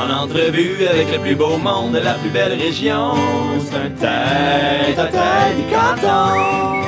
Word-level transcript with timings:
En 0.00 0.08
entrevue 0.10 0.86
avec 0.86 1.10
le 1.12 1.20
plus 1.20 1.34
beau 1.36 1.58
monde 1.58 1.92
de 1.92 1.98
la 1.98 2.14
plus 2.14 2.30
belle 2.30 2.58
région. 2.58 3.12
C'est 3.60 3.74
un 3.76 3.90
tête 3.90 4.98
à 4.98 5.06
tête 5.06 5.56
du 5.56 5.70
canton. 5.70 6.80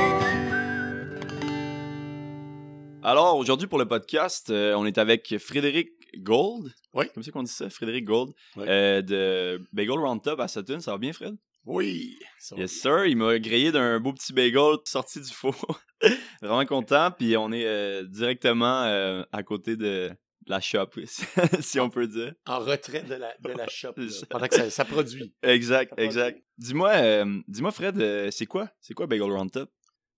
Alors, 3.03 3.37
aujourd'hui 3.37 3.67
pour 3.67 3.79
le 3.79 3.87
podcast, 3.87 4.49
euh, 4.51 4.75
on 4.75 4.87
est 4.87 4.97
avec 4.97 5.37
Frédéric 5.39 5.91
Gold. 6.19 6.73
Oui. 6.95 7.07
Comme 7.13 7.23
c'est 7.23 7.31
qu'on 7.33 7.43
dit 7.43 7.53
ça? 7.53 7.69
Frédéric 7.69 8.05
Gold. 8.07 8.33
Oui. 8.57 8.65
euh, 8.67 9.03
de 9.03 9.61
Bagel 9.73 9.99
Roundtop 9.99 10.41
à 10.41 10.49
Sutton. 10.49 10.81
Ça 10.81 10.93
va 10.93 10.99
bien, 10.99 11.13
Fred? 11.13 11.35
Oui. 11.67 12.17
ça 12.39 12.55
va 12.55 12.63
Yes, 12.63 12.73
sir. 12.73 13.05
Il 13.07 13.17
m'a 13.17 13.39
grillé 13.39 13.73
d'un 13.73 14.01
beau 14.01 14.13
petit 14.13 14.33
bagel 14.33 14.77
sorti 14.85 15.21
du 15.21 15.31
four. 15.31 15.55
Vraiment 16.43 16.65
content. 16.65 17.11
Puis 17.11 17.37
on 17.37 17.53
est 17.53 17.67
euh, 17.67 18.05
directement 18.05 18.85
euh, 18.85 19.23
à 19.33 19.43
côté 19.43 19.77
de 19.77 20.11
la 20.47 20.61
shop, 20.61 20.91
si 21.61 21.79
on 21.81 21.91
peut 21.91 22.07
dire. 22.07 22.35
En 22.47 22.59
retrait 22.61 23.03
de 23.03 23.15
la, 23.15 23.35
de 23.39 23.49
la 23.51 23.69
shop, 23.69 23.95
là, 23.97 24.07
pendant 24.31 24.49
que 24.49 24.55
ça, 24.55 24.71
ça 24.71 24.85
produit. 24.85 25.35
Exact, 25.43 25.93
Ça 25.97 26.03
exact. 26.03 26.43
Dis-moi, 26.59 26.91
euh, 26.91 27.41
dis-moi, 27.49 27.71
Fred, 27.71 28.01
euh, 28.01 28.31
c'est 28.31 28.47
quoi? 28.47 28.69
C'est 28.81 28.95
quoi 28.95 29.07
Bagel 29.07 29.31
Roundtop? 29.31 29.71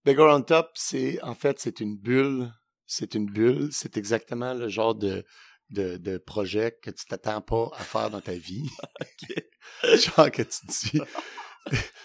Bagel 0.04 0.24
on 0.28 0.42
top, 0.42 0.70
c'est 0.74 1.20
en 1.22 1.34
fait 1.34 1.58
c'est 1.58 1.80
une 1.80 1.96
bulle. 1.96 2.50
C'est 2.86 3.14
une 3.14 3.26
bulle. 3.26 3.68
C'est 3.72 3.96
exactement 3.96 4.52
le 4.54 4.68
genre 4.68 4.94
de, 4.94 5.24
de, 5.70 5.96
de 5.96 6.18
projet 6.18 6.76
que 6.82 6.90
tu 6.90 7.06
t'attends 7.06 7.40
pas 7.40 7.70
à 7.74 7.82
faire 7.82 8.10
dans 8.10 8.20
ta 8.20 8.34
vie. 8.34 8.68
genre 9.82 10.30
que 10.30 10.42
tu 10.42 10.66
dis. 10.66 11.00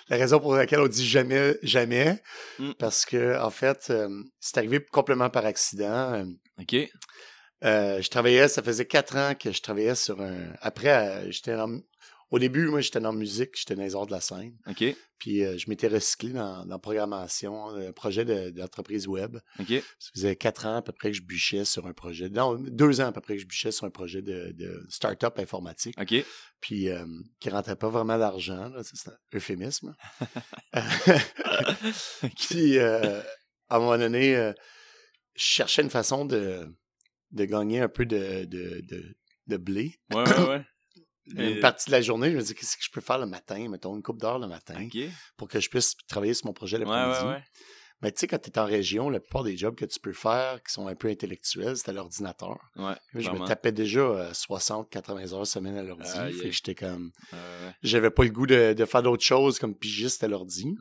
La 0.07 0.15
raison 0.15 0.39
pour 0.39 0.55
laquelle 0.55 0.79
on 0.79 0.87
dit 0.87 1.05
jamais, 1.05 1.57
jamais, 1.63 2.21
Mm. 2.59 2.71
parce 2.79 3.05
que 3.05 3.37
en 3.41 3.49
fait, 3.49 3.87
euh, 3.89 4.09
c'est 4.39 4.57
arrivé 4.57 4.79
complètement 4.91 5.29
par 5.29 5.45
accident. 5.45 6.25
OK. 6.59 6.75
Euh, 7.65 8.01
je 8.01 8.09
travaillais, 8.09 8.47
ça 8.47 8.63
faisait 8.63 8.85
quatre 8.85 9.15
ans 9.17 9.33
que 9.35 9.51
je 9.51 9.61
travaillais 9.61 9.95
sur 9.95 10.21
un. 10.21 10.53
Après, 10.61 10.89
euh, 11.25 11.31
j'étais 11.31 11.55
dans- 11.55 11.79
Au 12.31 12.37
début, 12.37 12.67
moi, 12.67 12.79
j'étais 12.79 12.99
dans 12.99 13.11
la 13.11 13.17
musique, 13.17 13.57
j'étais 13.57 13.73
dans 13.75 13.81
les 13.81 13.95
arts 13.95 14.05
de 14.05 14.11
la 14.11 14.21
scène. 14.21 14.55
OK. 14.67 14.83
Puis 15.17 15.43
euh, 15.43 15.57
je 15.57 15.67
m'étais 15.67 15.87
recyclé 15.87 16.29
dans, 16.29 16.63
dans 16.63 16.75
la 16.75 16.79
programmation, 16.79 17.69
un 17.69 17.91
projet 17.91 18.23
de- 18.23 18.51
d'entreprise 18.51 19.07
web. 19.07 19.37
OK. 19.59 19.73
Ça 19.97 20.11
faisait 20.13 20.35
quatre 20.35 20.65
ans 20.67 20.75
à 20.77 20.81
peu 20.83 20.91
près 20.93 21.09
que 21.09 21.17
je 21.17 21.23
bûchais 21.23 21.65
sur 21.65 21.87
un 21.87 21.93
projet. 21.93 22.29
Non, 22.29 22.53
deux 22.55 23.01
ans 23.01 23.07
à 23.07 23.11
peu 23.11 23.19
près 23.19 23.35
que 23.35 23.41
je 23.41 23.47
bûchais 23.47 23.71
sur 23.71 23.85
un 23.85 23.89
projet 23.89 24.21
de, 24.21 24.51
de 24.53 24.85
start-up 24.89 25.39
informatique. 25.39 25.95
OK. 25.99 26.13
Puis 26.61 26.89
euh, 26.89 27.03
qui 27.39 27.49
rentrait 27.49 27.75
pas 27.75 27.89
vraiment 27.89 28.17
d'argent. 28.19 28.71
C'est 28.83 29.09
un 29.09 29.17
euphémisme. 29.33 29.95
Puis 32.49 32.77
euh, 32.77 33.21
à 33.69 33.75
un 33.75 33.79
moment 33.79 33.97
donné, 33.97 34.35
euh, 34.35 34.53
je 35.35 35.43
cherchais 35.43 35.81
une 35.81 35.89
façon 35.89 36.25
de, 36.25 36.65
de 37.31 37.45
gagner 37.45 37.79
un 37.81 37.89
peu 37.89 38.05
de, 38.05 38.45
de, 38.45 38.81
de, 38.81 39.15
de 39.47 39.57
blé. 39.57 39.95
Ouais, 40.11 40.23
ouais, 40.23 40.47
ouais. 40.49 40.65
Une 41.35 41.57
Euh, 41.57 41.61
partie 41.61 41.87
de 41.87 41.91
la 41.91 42.01
journée, 42.01 42.31
je 42.31 42.35
me 42.37 42.41
disais, 42.41 42.55
qu'est-ce 42.55 42.75
que 42.75 42.83
je 42.83 42.89
peux 42.91 43.01
faire 43.01 43.19
le 43.19 43.27
matin, 43.27 43.69
mettons 43.69 43.95
une 43.95 44.01
coupe 44.01 44.19
d'heure 44.19 44.39
le 44.39 44.47
matin, 44.47 44.75
pour 45.37 45.47
que 45.47 45.59
je 45.59 45.69
puisse 45.69 45.95
travailler 46.07 46.33
sur 46.33 46.47
mon 46.47 46.53
projet 46.53 46.77
l'après-midi. 46.79 47.19
ouais, 47.23 47.35
ouais. 47.35 47.43
Mais 48.01 48.11
tu 48.13 48.19
sais, 48.21 48.27
quand 48.27 48.39
tu 48.39 48.49
es 48.49 48.57
en 48.57 48.65
région, 48.65 49.09
la 49.09 49.19
plupart 49.19 49.43
des 49.43 49.57
jobs 49.57 49.75
que 49.75 49.83
tu 49.85 49.99
peux 49.99 50.13
faire, 50.13 50.63
qui 50.63 50.71
sont 50.73 50.87
un 50.87 50.95
peu 50.95 51.09
intellectuels, 51.09 51.75
c'est 51.75 51.89
à 51.89 51.91
l'ordinateur. 51.91 52.57
Moi, 53.13 53.21
je 53.21 53.29
me 53.29 53.45
tapais 53.45 53.73
déjà 53.73 53.99
euh, 53.99 54.33
60, 54.33 54.89
80 54.89 55.33
heures 55.33 55.45
semaine 55.45 55.75
à 55.77 55.83
l'ordi. 55.83 56.09
Aïe. 56.15 56.35
que 56.39 56.49
j'étais 56.49 56.75
comme. 56.75 57.11
J'avais 57.83 58.09
pas 58.09 58.23
le 58.23 58.29
goût 58.29 58.47
de, 58.47 58.71
de 58.73 58.85
faire 58.85 59.03
d'autres 59.03 59.23
choses 59.25 59.59
comme 59.59 59.75
pigiste 59.75 60.23
à 60.23 60.29
l'ordi. 60.29 60.75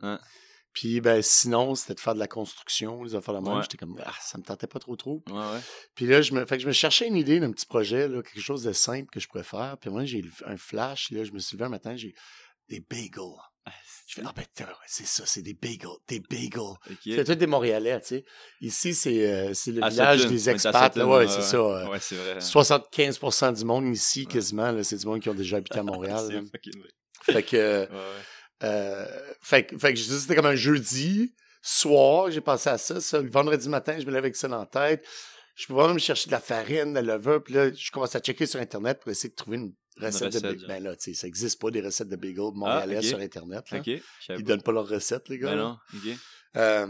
Puis 0.73 1.01
ben 1.01 1.21
sinon, 1.21 1.73
c'était 1.75 1.95
de 1.95 1.99
faire 1.99 2.13
de 2.13 2.19
la 2.19 2.27
construction, 2.27 3.03
les 3.03 3.15
affaires 3.15 3.33
de 3.33 3.39
même. 3.39 3.55
Ouais. 3.57 3.61
J'étais 3.63 3.77
comme 3.77 3.95
ah, 4.05 4.13
ça 4.21 4.37
me 4.37 4.43
tentait 4.43 4.67
pas 4.67 4.79
trop 4.79 4.95
trop. 4.95 5.23
Ouais, 5.27 5.33
ouais. 5.33 5.59
Puis 5.95 6.05
là, 6.05 6.21
je 6.21 6.33
me, 6.33 6.45
fait 6.45 6.57
que 6.57 6.63
je 6.63 6.67
me 6.67 6.73
cherchais 6.73 7.07
une 7.07 7.15
idée 7.17 7.39
d'un 7.39 7.51
petit 7.51 7.65
projet, 7.65 8.07
là, 8.07 8.21
quelque 8.21 8.41
chose 8.41 8.63
de 8.63 8.71
simple 8.71 9.09
que 9.11 9.19
je 9.19 9.27
pourrais 9.27 9.43
faire. 9.43 9.77
Puis 9.81 9.89
moi, 9.89 10.05
j'ai 10.05 10.19
eu 10.19 10.31
un 10.45 10.57
flash, 10.57 11.11
là, 11.11 11.23
je 11.23 11.31
me 11.31 11.39
suis 11.39 11.55
levé 11.57 11.65
un 11.65 11.69
matin, 11.69 11.95
j'ai 11.95 12.13
des 12.69 12.79
bagels. 12.81 13.35
Je 14.07 14.15
fais, 14.15 14.21
ah 14.25 14.33
ben, 14.35 14.43
c'est 14.87 15.05
ça, 15.05 15.23
c'est 15.27 15.43
des 15.43 15.53
bagels, 15.53 15.89
des 16.07 16.19
bagels. 16.19 16.73
C'est 17.03 17.23
tout 17.23 17.35
des 17.35 17.45
Montréalais, 17.45 17.99
tu 18.01 18.07
sais. 18.07 18.25
Ici, 18.61 18.95
c'est 18.95 19.27
euh, 19.31 19.53
le 19.67 19.83
À 19.83 19.89
village 19.89 20.25
des 20.25 20.49
expats. 20.49 20.73
là, 20.73 20.89
Sutton, 20.89 21.11
ouais, 21.11 21.17
ouais, 21.17 21.27
c'est 21.27 21.41
ça. 21.43 21.57
euh, 21.57 21.87
Ouais, 21.89 21.99
c'est 21.99 22.15
vrai. 22.15 22.39
75% 22.39 23.55
du 23.57 23.65
monde 23.65 23.93
ici, 23.93 24.25
quasiment, 24.25 24.81
c'est 24.83 24.97
du 24.97 25.05
monde 25.05 25.19
qui 25.19 25.29
ont 25.29 25.35
déjà 25.35 25.57
habité 25.57 25.77
à 25.79 25.83
Montréal. 25.83 26.43
Fucking 26.51 26.79
vrai. 26.79 26.89
Fait 27.21 27.43
que, 27.43 27.57
euh. 27.57 27.85
Euh, 28.63 29.05
fait, 29.41 29.63
que- 29.65 29.77
fait 29.77 29.95
c'était 29.95 30.35
comme 30.35 30.45
un 30.45 30.55
jeudi 30.55 31.33
soir, 31.61 32.31
j'ai 32.31 32.41
pensé 32.41 32.69
à 32.69 32.77
ça, 32.77 32.99
ça. 33.01 33.21
Le 33.21 33.29
vendredi 33.29 33.67
matin, 33.69 33.97
je 33.99 34.05
me 34.05 34.11
lève 34.11 34.23
avec 34.23 34.35
ça 34.35 34.47
dans 34.47 34.59
la 34.59 34.65
tête. 34.65 35.05
Je 35.55 35.67
peux 35.67 35.73
vraiment 35.73 35.93
me 35.93 35.99
chercher 35.99 36.27
de 36.27 36.31
la 36.31 36.39
farine, 36.39 36.93
de 36.93 36.99
la 36.99 37.17
levure, 37.17 37.43
puis 37.43 37.53
là, 37.53 37.69
je 37.73 37.91
commence 37.91 38.15
à 38.15 38.19
checker 38.21 38.45
sur 38.45 38.59
Internet 38.61 38.99
pour 39.01 39.11
essayer 39.11 39.29
de 39.29 39.35
trouver 39.35 39.57
une 39.57 39.73
recette, 39.99 40.21
de 40.21 40.25
recette, 40.27 40.43
bagel. 40.43 40.67
Ben 40.67 40.83
là, 40.83 40.95
tu 40.95 41.03
sais, 41.03 41.13
ça 41.13 41.27
existe 41.27 41.59
pas 41.59 41.69
des 41.69 41.81
recettes 41.81 42.07
de 42.07 42.15
bagel 42.15 42.51
montréalais 42.53 42.97
Ah, 42.99 43.01
sur 43.01 43.19
Internet. 43.19 43.69
Là. 43.71 43.77
Ils 44.37 44.43
donnent 44.45 44.61
pas 44.61 44.71
leurs 44.71 44.87
recettes, 44.87 45.27
les 45.27 45.37
gars. 45.37 45.49
Ben 45.49 45.57
non, 45.57 45.77
OK. 45.93 46.17
Euh, 46.55 46.87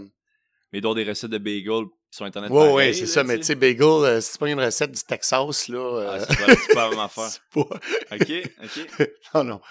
Mais 0.71 0.81
des 0.81 1.03
recettes 1.03 1.31
de 1.31 1.39
bagel 1.39 1.85
sur 2.11 2.25
Internet. 2.25 2.51
Ouais, 2.51 2.57
pareil, 2.59 2.75
ouais, 2.75 2.93
c'est 2.93 3.07
ça. 3.07 3.23
Mais 3.23 3.37
tu 3.37 3.43
sais, 3.43 3.55
bagel, 3.55 3.81
euh, 3.81 4.21
c'est 4.21 4.39
pas 4.39 4.47
une 4.49 4.59
recette 4.61 4.91
du 4.91 5.01
Texas, 5.03 5.67
là. 5.67 6.05
Ah, 6.07 6.13
euh, 6.13 6.25
c'est 6.29 6.37
pas, 6.45 6.55
c'est 6.55 6.73
pas 6.75 6.83
la 6.83 6.89
même 6.91 6.99
affaire. 7.05 7.29
c'est 7.29 7.41
pas- 7.51 8.15
OK, 8.15 8.51
OK. 8.63 9.09
non, 9.33 9.43
non. 9.43 9.61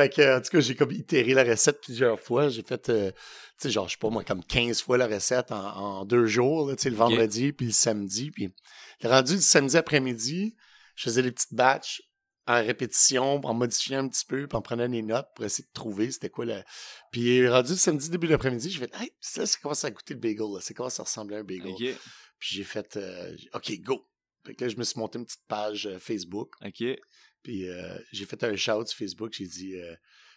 Fait 0.00 0.08
que, 0.08 0.38
en 0.38 0.40
tout 0.40 0.48
cas, 0.48 0.60
j'ai 0.60 0.74
comme 0.74 0.92
itéré 0.92 1.34
la 1.34 1.44
recette 1.44 1.82
plusieurs 1.82 2.18
fois. 2.18 2.48
J'ai 2.48 2.62
fait, 2.62 2.88
euh, 2.88 3.10
tu 3.10 3.18
sais, 3.58 3.70
genre, 3.70 3.86
je 3.86 3.92
sais 3.92 3.98
pas 3.98 4.08
moi, 4.08 4.24
comme 4.24 4.42
15 4.42 4.80
fois 4.80 4.96
la 4.96 5.06
recette 5.06 5.52
en, 5.52 5.76
en 5.76 6.04
deux 6.06 6.24
jours, 6.24 6.70
tu 6.70 6.84
sais, 6.84 6.88
le 6.88 6.96
vendredi 6.96 7.52
puis 7.52 7.66
le 7.66 7.72
samedi. 7.72 8.30
Puis, 8.30 8.50
le 9.02 9.08
rendu 9.10 9.36
du 9.36 9.42
samedi 9.42 9.76
après-midi, 9.76 10.56
je 10.96 11.02
faisais 11.02 11.22
des 11.22 11.30
petites 11.30 11.52
batchs 11.52 12.00
en 12.46 12.64
répétition, 12.64 13.44
en 13.44 13.52
modifiant 13.52 14.02
un 14.02 14.08
petit 14.08 14.24
peu, 14.24 14.48
puis 14.48 14.56
en 14.56 14.62
prenant 14.62 14.88
des 14.88 15.02
notes 15.02 15.28
pour 15.34 15.44
essayer 15.44 15.64
de 15.64 15.72
trouver 15.74 16.10
c'était 16.10 16.30
quoi 16.30 16.46
la. 16.46 16.64
Puis, 17.12 17.46
rendu 17.46 17.72
le 17.72 17.76
samedi, 17.76 18.08
début 18.08 18.28
d'après-midi, 18.28 18.70
je 18.70 18.78
fait, 18.78 18.90
hey, 18.98 19.12
ça, 19.20 19.44
ça 19.44 19.58
commence 19.60 19.84
à 19.84 19.90
goûter 19.90 20.14
le 20.14 20.20
bagel, 20.20 20.46
là. 20.54 20.60
Ça 20.62 20.72
commence 20.72 20.98
à 20.98 21.02
ressembler 21.02 21.36
à 21.36 21.40
un 21.40 21.44
bagel. 21.44 21.74
Puis 22.38 22.56
j'ai 22.56 22.64
fait, 22.64 22.96
euh, 22.96 23.36
OK, 23.52 23.70
go. 23.82 24.08
Fait 24.46 24.54
que 24.54 24.64
là, 24.64 24.70
je 24.70 24.78
me 24.78 24.84
suis 24.84 24.98
monté 24.98 25.18
une 25.18 25.26
petite 25.26 25.44
page 25.46 25.86
euh, 25.86 25.98
Facebook. 25.98 26.54
OK. 26.64 26.82
Puis 27.42 27.68
euh, 27.68 27.98
j'ai 28.12 28.26
fait 28.26 28.42
un 28.44 28.54
shout 28.56 28.86
sur 28.86 28.98
Facebook. 28.98 29.32
J'ai 29.32 29.46
dit, 29.46 29.76
euh, 29.76 29.94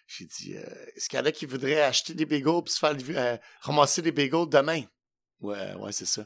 j'ai 0.08 0.26
dit, 0.26 0.56
euh, 0.56 0.64
est-ce 0.96 1.10
qu'il 1.10 1.20
y 1.20 1.22
en 1.22 1.26
a 1.26 1.32
qui 1.32 1.46
voudraient 1.46 1.82
acheter 1.82 2.14
des 2.14 2.26
bagels 2.26 2.62
puis 2.64 2.74
se 2.74 2.80
faire 2.80 3.40
ramasser 3.62 4.02
des 4.02 4.12
bagels 4.12 4.48
demain? 4.50 4.84
Ouais, 5.42 5.74
ouais, 5.76 5.92
c'est 5.92 6.06
ça. 6.06 6.26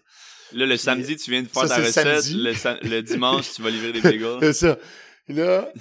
Là, 0.52 0.66
le 0.66 0.78
samedi, 0.78 1.16
tu 1.16 1.32
viens 1.32 1.42
de 1.42 1.48
faire 1.48 1.68
Ça, 1.68 1.78
ta 1.78 1.84
recette. 1.84 2.84
Le, 2.84 3.02
dimanche, 3.02 3.54
tu 3.56 3.62
vas 3.64 3.72
livrer 3.72 3.92
des 3.92 4.02
bagels. 4.02 4.38
C'est 4.42 4.54
ça. 4.54 4.78
Là, 5.28 5.72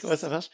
comment 0.00 0.16
ça 0.16 0.28
marche? 0.28 0.48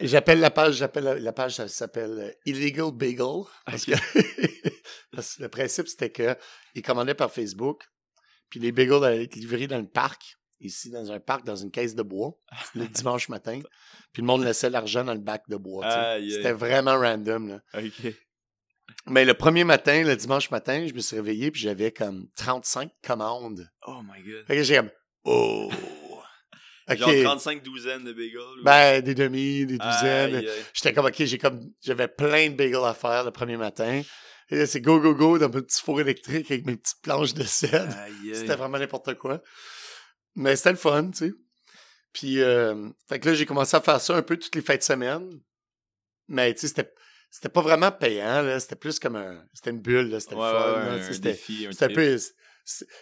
J'appelle 0.00 0.40
la 0.40 0.50
page, 0.50 0.74
j'appelle 0.76 1.04
la, 1.04 1.14
la 1.18 1.32
page, 1.32 1.54
ça 1.54 1.68
s'appelle 1.68 2.36
Illegal 2.44 2.90
Bagel. 2.92 3.44
Parce 3.64 3.84
que, 3.84 3.92
parce 5.12 5.36
que 5.36 5.42
le 5.42 5.48
principe, 5.48 5.88
c'était 5.88 6.10
que 6.10 6.36
ils 6.74 6.82
commandaient 6.82 7.14
par 7.14 7.32
Facebook, 7.32 7.84
puis 8.50 8.60
les 8.60 8.72
bagels 8.72 9.04
allaient 9.04 9.24
être 9.24 9.36
livrés 9.36 9.66
dans 9.66 9.78
le 9.78 9.88
parc, 9.88 10.36
ici, 10.60 10.90
dans 10.90 11.10
un 11.12 11.20
parc, 11.20 11.44
dans 11.44 11.56
une 11.56 11.70
caisse 11.70 11.94
de 11.94 12.02
bois, 12.02 12.38
le 12.74 12.86
dimanche 12.86 13.28
matin. 13.28 13.60
Puis 14.12 14.22
le 14.22 14.26
monde 14.26 14.44
laissait 14.44 14.70
l'argent 14.70 15.04
dans 15.04 15.14
le 15.14 15.20
bac 15.20 15.42
de 15.48 15.56
bois. 15.56 16.18
C'était 16.20 16.52
vraiment 16.52 16.98
random, 16.98 17.48
là. 17.48 17.82
Mais 19.06 19.24
le 19.24 19.34
premier 19.34 19.64
matin, 19.64 20.02
le 20.02 20.16
dimanche 20.16 20.50
matin, 20.50 20.86
je 20.86 20.94
me 20.94 21.00
suis 21.00 21.16
réveillé, 21.16 21.50
puis 21.50 21.62
j'avais 21.62 21.90
comme 21.90 22.26
35 22.36 22.90
commandes. 23.02 23.68
Oh 23.86 24.00
my 24.02 24.22
God. 24.22 24.46
Fait 24.46 24.56
que 24.56 24.62
j'ai 24.62 24.76
comme, 24.76 24.90
oh! 25.24 25.70
OK. 26.90 26.98
Genre 26.98 27.22
35 27.24 27.62
douzaines 27.62 28.04
de 28.04 28.12
bagels. 28.12 28.62
Ben, 28.62 29.00
des 29.00 29.14
demi, 29.14 29.64
des 29.64 29.78
douzaines. 29.78 30.44
J'étais 30.74 30.92
comme, 30.92 31.06
OK, 31.06 31.14
j'ai 31.16 31.38
comme, 31.38 31.60
j'avais 31.82 32.08
plein 32.08 32.50
de 32.50 32.56
bagels 32.56 32.84
à 32.84 32.94
faire 32.94 33.24
le 33.24 33.30
premier 33.30 33.56
matin. 33.56 34.02
Et 34.50 34.56
là, 34.56 34.66
c'est 34.66 34.80
go, 34.80 35.00
go, 35.00 35.14
go 35.14 35.38
dans 35.38 35.48
mon 35.48 35.62
petit 35.62 35.80
four 35.80 36.00
électrique 36.00 36.50
avec 36.50 36.66
mes 36.66 36.76
petites 36.76 37.00
planches 37.02 37.32
de 37.32 37.44
cèdre. 37.44 37.94
Aïe, 37.96 38.12
aïe. 38.24 38.34
C'était 38.34 38.56
vraiment 38.56 38.78
n'importe 38.78 39.14
quoi. 39.14 39.40
Mais 40.36 40.56
c'était 40.56 40.70
le 40.72 40.76
fun, 40.76 41.10
tu 41.10 41.18
sais. 41.28 41.32
Puis, 42.12 42.40
euh, 42.40 42.88
fait 43.08 43.18
que 43.20 43.28
là, 43.28 43.34
j'ai 43.34 43.46
commencé 43.46 43.76
à 43.76 43.80
faire 43.80 44.00
ça 44.00 44.16
un 44.16 44.22
peu 44.22 44.36
toutes 44.36 44.54
les 44.54 44.62
fêtes 44.62 44.80
de 44.80 44.84
semaine. 44.84 45.28
Mais, 46.28 46.54
tu 46.54 46.60
sais, 46.60 46.68
c'était, 46.68 46.92
c'était 47.30 47.48
pas 47.48 47.60
vraiment 47.60 47.90
payant, 47.92 48.42
là. 48.42 48.60
C'était 48.60 48.76
plus 48.76 48.98
comme 48.98 49.16
un, 49.16 49.44
c'était 49.52 49.70
une 49.70 49.80
bulle, 49.80 50.08
là. 50.10 50.20
C'était 50.20 50.36
Ouais, 50.36 50.52
le 50.52 50.58
fun, 50.58 50.72
ouais, 50.72 50.84
là. 50.86 50.92
un 51.08 51.12
C'était, 51.12 51.32
défi, 51.32 51.66
un 51.66 51.88
peu. 51.88 52.18
c'est- 52.18 52.34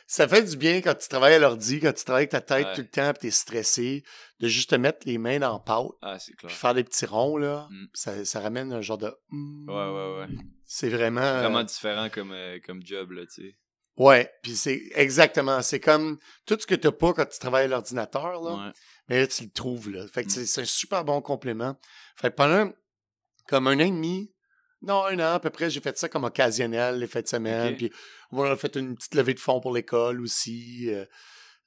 Ça 0.08 0.26
fait 0.26 0.42
du 0.42 0.56
bien 0.56 0.80
quand 0.80 0.94
tu 0.96 1.06
travailles 1.08 1.34
à 1.34 1.38
l'ordi, 1.38 1.78
quand 1.78 1.92
tu 1.92 2.02
travailles 2.04 2.22
avec 2.22 2.30
ta 2.30 2.40
tête 2.40 2.66
Ouais. 2.66 2.74
tout 2.74 2.80
le 2.80 2.88
temps, 2.88 3.12
puis 3.12 3.20
t'es 3.20 3.30
stressé, 3.30 4.02
de 4.40 4.48
juste 4.48 4.70
te 4.70 4.74
mettre 4.74 5.06
les 5.06 5.18
mains 5.18 5.38
dans 5.38 5.52
la 5.52 5.58
pâte, 5.60 5.86
Ah, 6.02 6.18
c'est 6.18 6.32
clair. 6.32 6.48
puis 6.48 6.56
faire 6.58 6.74
des 6.74 6.82
petits 6.82 7.06
ronds, 7.06 7.36
là. 7.36 7.68
Mm. 7.70 7.84
Ça, 7.94 8.24
ça 8.24 8.40
ramène 8.40 8.72
un 8.72 8.80
genre 8.80 8.98
de. 8.98 9.14
mm. 9.30 9.68
Ouais, 9.68 9.74
ouais, 9.74 10.18
ouais. 10.20 10.44
C'est 10.64 10.88
vraiment. 10.88 11.20
euh, 11.20 11.40
Vraiment 11.42 11.62
différent 11.64 12.08
comme, 12.10 12.32
euh, 12.32 12.58
comme 12.66 12.84
job, 12.84 13.12
là, 13.12 13.22
tu 13.26 13.42
sais. 13.42 13.56
Ouais, 13.96 14.30
puis 14.42 14.56
c'est 14.56 14.80
exactement. 14.94 15.60
C'est 15.62 15.80
comme 15.80 16.18
tout 16.46 16.56
ce 16.58 16.66
que 16.66 16.74
t'as 16.74 16.92
pas 16.92 17.12
quand 17.12 17.26
tu 17.26 17.38
travailles 17.38 17.66
à 17.66 17.68
l'ordinateur, 17.68 18.40
là. 18.42 18.66
Ouais. 18.68 18.72
Mais 19.08 19.20
là, 19.20 19.26
tu 19.26 19.44
le 19.44 19.50
trouves, 19.50 19.90
là. 19.90 20.06
Fait 20.08 20.22
que 20.24 20.28
Mm. 20.28 20.46
c'est- 20.46 20.60
un 20.60 20.64
super 20.64 21.04
bon 21.04 21.20
complément. 21.20 21.76
Fait 22.16 22.30
que 22.30 22.34
pendant 22.36 22.72
comme 23.48 23.66
un 23.66 23.76
an 23.76 23.80
et 23.80 23.90
demi, 23.90 24.32
non, 24.80 25.04
un 25.04 25.18
an 25.18 25.34
à 25.34 25.40
peu 25.40 25.50
près, 25.50 25.68
j'ai 25.70 25.80
fait 25.80 25.96
ça 25.98 26.08
comme 26.08 26.24
occasionnel, 26.24 26.98
les 26.98 27.06
fêtes 27.06 27.24
de 27.26 27.30
semaine. 27.30 27.76
Puis 27.76 27.92
on 28.30 28.42
a 28.44 28.56
fait 28.56 28.74
une 28.76 28.94
petite 28.96 29.14
levée 29.14 29.34
de 29.34 29.40
fonds 29.40 29.60
pour 29.60 29.72
l'école 29.74 30.20
aussi. 30.22 30.88
euh, 30.88 31.04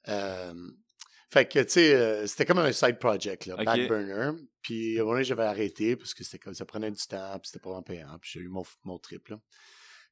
euh, 0.08 0.54
Fait 1.28 1.46
que, 1.48 1.58
tu 1.58 1.70
sais, 1.70 1.94
euh, 1.94 2.26
c'était 2.28 2.46
comme 2.46 2.58
un 2.60 2.72
side 2.72 2.98
project, 3.00 3.46
là, 3.46 3.54
Ok. 3.56 3.64
back 3.64 3.88
burner. 3.88 4.30
Puis, 4.62 4.96
à 4.98 5.02
un 5.02 5.04
moment 5.04 5.22
j'avais 5.22 5.42
arrêté 5.44 5.96
parce 5.96 6.14
que 6.14 6.22
c'était 6.24 6.38
comme 6.38 6.54
ça 6.54 6.64
prenait 6.64 6.90
du 6.90 7.04
temps, 7.06 7.32
puis 7.40 7.48
c'était 7.50 7.58
pas 7.58 7.70
vraiment 7.70 7.82
payant. 7.82 8.16
Puis, 8.20 8.30
j'ai 8.34 8.40
eu 8.40 8.48
mon, 8.48 8.62
mon 8.84 8.98
trip, 8.98 9.28
là. 9.28 9.36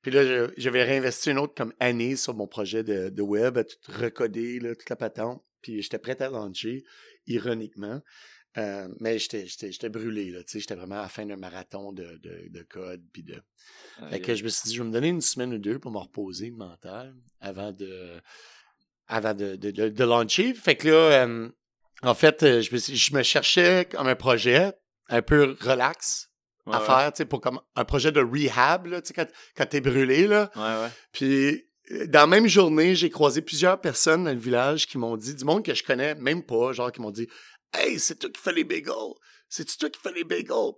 Puis 0.04 0.12
là, 0.12 0.24
je- 0.24 0.52
j'avais 0.58 0.84
réinvesti 0.84 1.30
une 1.30 1.38
autre 1.38 1.54
comme 1.56 1.72
année 1.80 2.14
sur 2.14 2.34
mon 2.34 2.46
projet 2.46 2.84
de, 2.84 3.08
de 3.08 3.22
web, 3.22 3.56
à 3.58 3.64
tout 3.64 3.78
recoder, 3.88 4.60
là, 4.60 4.74
toute 4.76 4.90
la 4.90 4.96
patente. 4.96 5.42
Puis, 5.62 5.80
j'étais 5.80 5.98
prêt 5.98 6.20
à 6.20 6.28
lancer, 6.28 6.84
ironiquement. 7.26 8.02
Euh, 8.58 8.86
mais 9.00 9.18
j'étais, 9.18 9.88
brûlé, 9.88 10.30
là, 10.30 10.40
tu 10.44 10.52
sais. 10.52 10.60
J'étais 10.60 10.74
vraiment 10.76 10.98
à 10.98 11.02
la 11.02 11.08
fin 11.08 11.24
d'un 11.26 11.36
marathon 11.36 11.92
de, 11.92 12.04
de, 12.22 12.48
de 12.50 12.62
code, 12.62 13.02
puis 13.12 13.22
de... 13.22 13.42
Fait 14.10 14.20
que 14.20 14.34
je 14.34 14.44
me 14.44 14.48
suis 14.48 14.68
dit, 14.68 14.74
je 14.76 14.82
vais 14.82 14.86
me 14.88 14.92
donner 14.92 15.08
une 15.08 15.20
semaine 15.22 15.54
ou 15.54 15.58
deux 15.58 15.78
pour 15.78 15.90
me 15.90 15.98
reposer 15.98 16.50
mental 16.52 17.14
avant 17.40 17.72
de 17.72 18.20
avant 19.08 19.34
de, 19.34 19.56
de, 19.56 20.04
launcher. 20.04 20.54
Fait 20.54 20.76
que 20.76 20.88
là, 20.88 21.26
euh, 21.26 21.48
en 22.02 22.14
fait, 22.14 22.42
euh, 22.42 22.60
je 22.62 22.72
me, 22.72 22.78
suis- 22.78 22.96
je 22.96 23.14
me 23.14 23.22
cherchais 23.22 23.86
comme 23.90 24.06
un 24.06 24.14
projet 24.16 24.72
un 25.08 25.20
peu 25.22 25.56
relax 25.60 26.30
Ouais, 26.66 26.74
à 26.76 26.80
ouais. 26.80 26.86
faire, 26.86 27.12
tu 27.12 27.18
sais, 27.18 27.24
pour 27.26 27.40
comme 27.40 27.60
un 27.76 27.84
projet 27.84 28.10
de 28.12 28.20
rehab, 28.20 28.86
là, 28.86 29.02
tu 29.02 29.08
sais, 29.08 29.14
quand, 29.14 29.26
quand 29.56 29.66
t'es 29.66 29.80
brûlé, 29.80 30.26
là. 30.26 30.50
Ouais, 30.56 30.62
ouais. 30.62 30.88
Puis, 31.12 31.66
euh, 31.92 32.06
dans 32.06 32.20
la 32.20 32.26
même 32.26 32.46
journée, 32.48 32.94
j'ai 32.94 33.10
croisé 33.10 33.42
plusieurs 33.42 33.78
personnes 33.80 34.24
dans 34.24 34.32
le 34.32 34.38
village 34.38 34.86
qui 34.86 34.96
m'ont 34.96 35.16
dit, 35.18 35.34
du 35.34 35.44
monde 35.44 35.62
que 35.64 35.74
je 35.74 35.82
connais 35.82 36.14
même 36.14 36.42
pas, 36.42 36.72
genre 36.72 36.90
qui 36.90 37.00
m'ont 37.02 37.10
dit 37.10 37.28
Hey, 37.74 37.98
c'est 37.98 38.14
toi 38.18 38.30
qui 38.30 38.40
fais 38.40 38.52
les 38.52 38.64
bagels! 38.64 38.94
C'est 39.48 39.66
toi 39.76 39.90
qui 39.90 40.00
fais 40.00 40.12
les 40.12 40.24
bagels! 40.24 40.72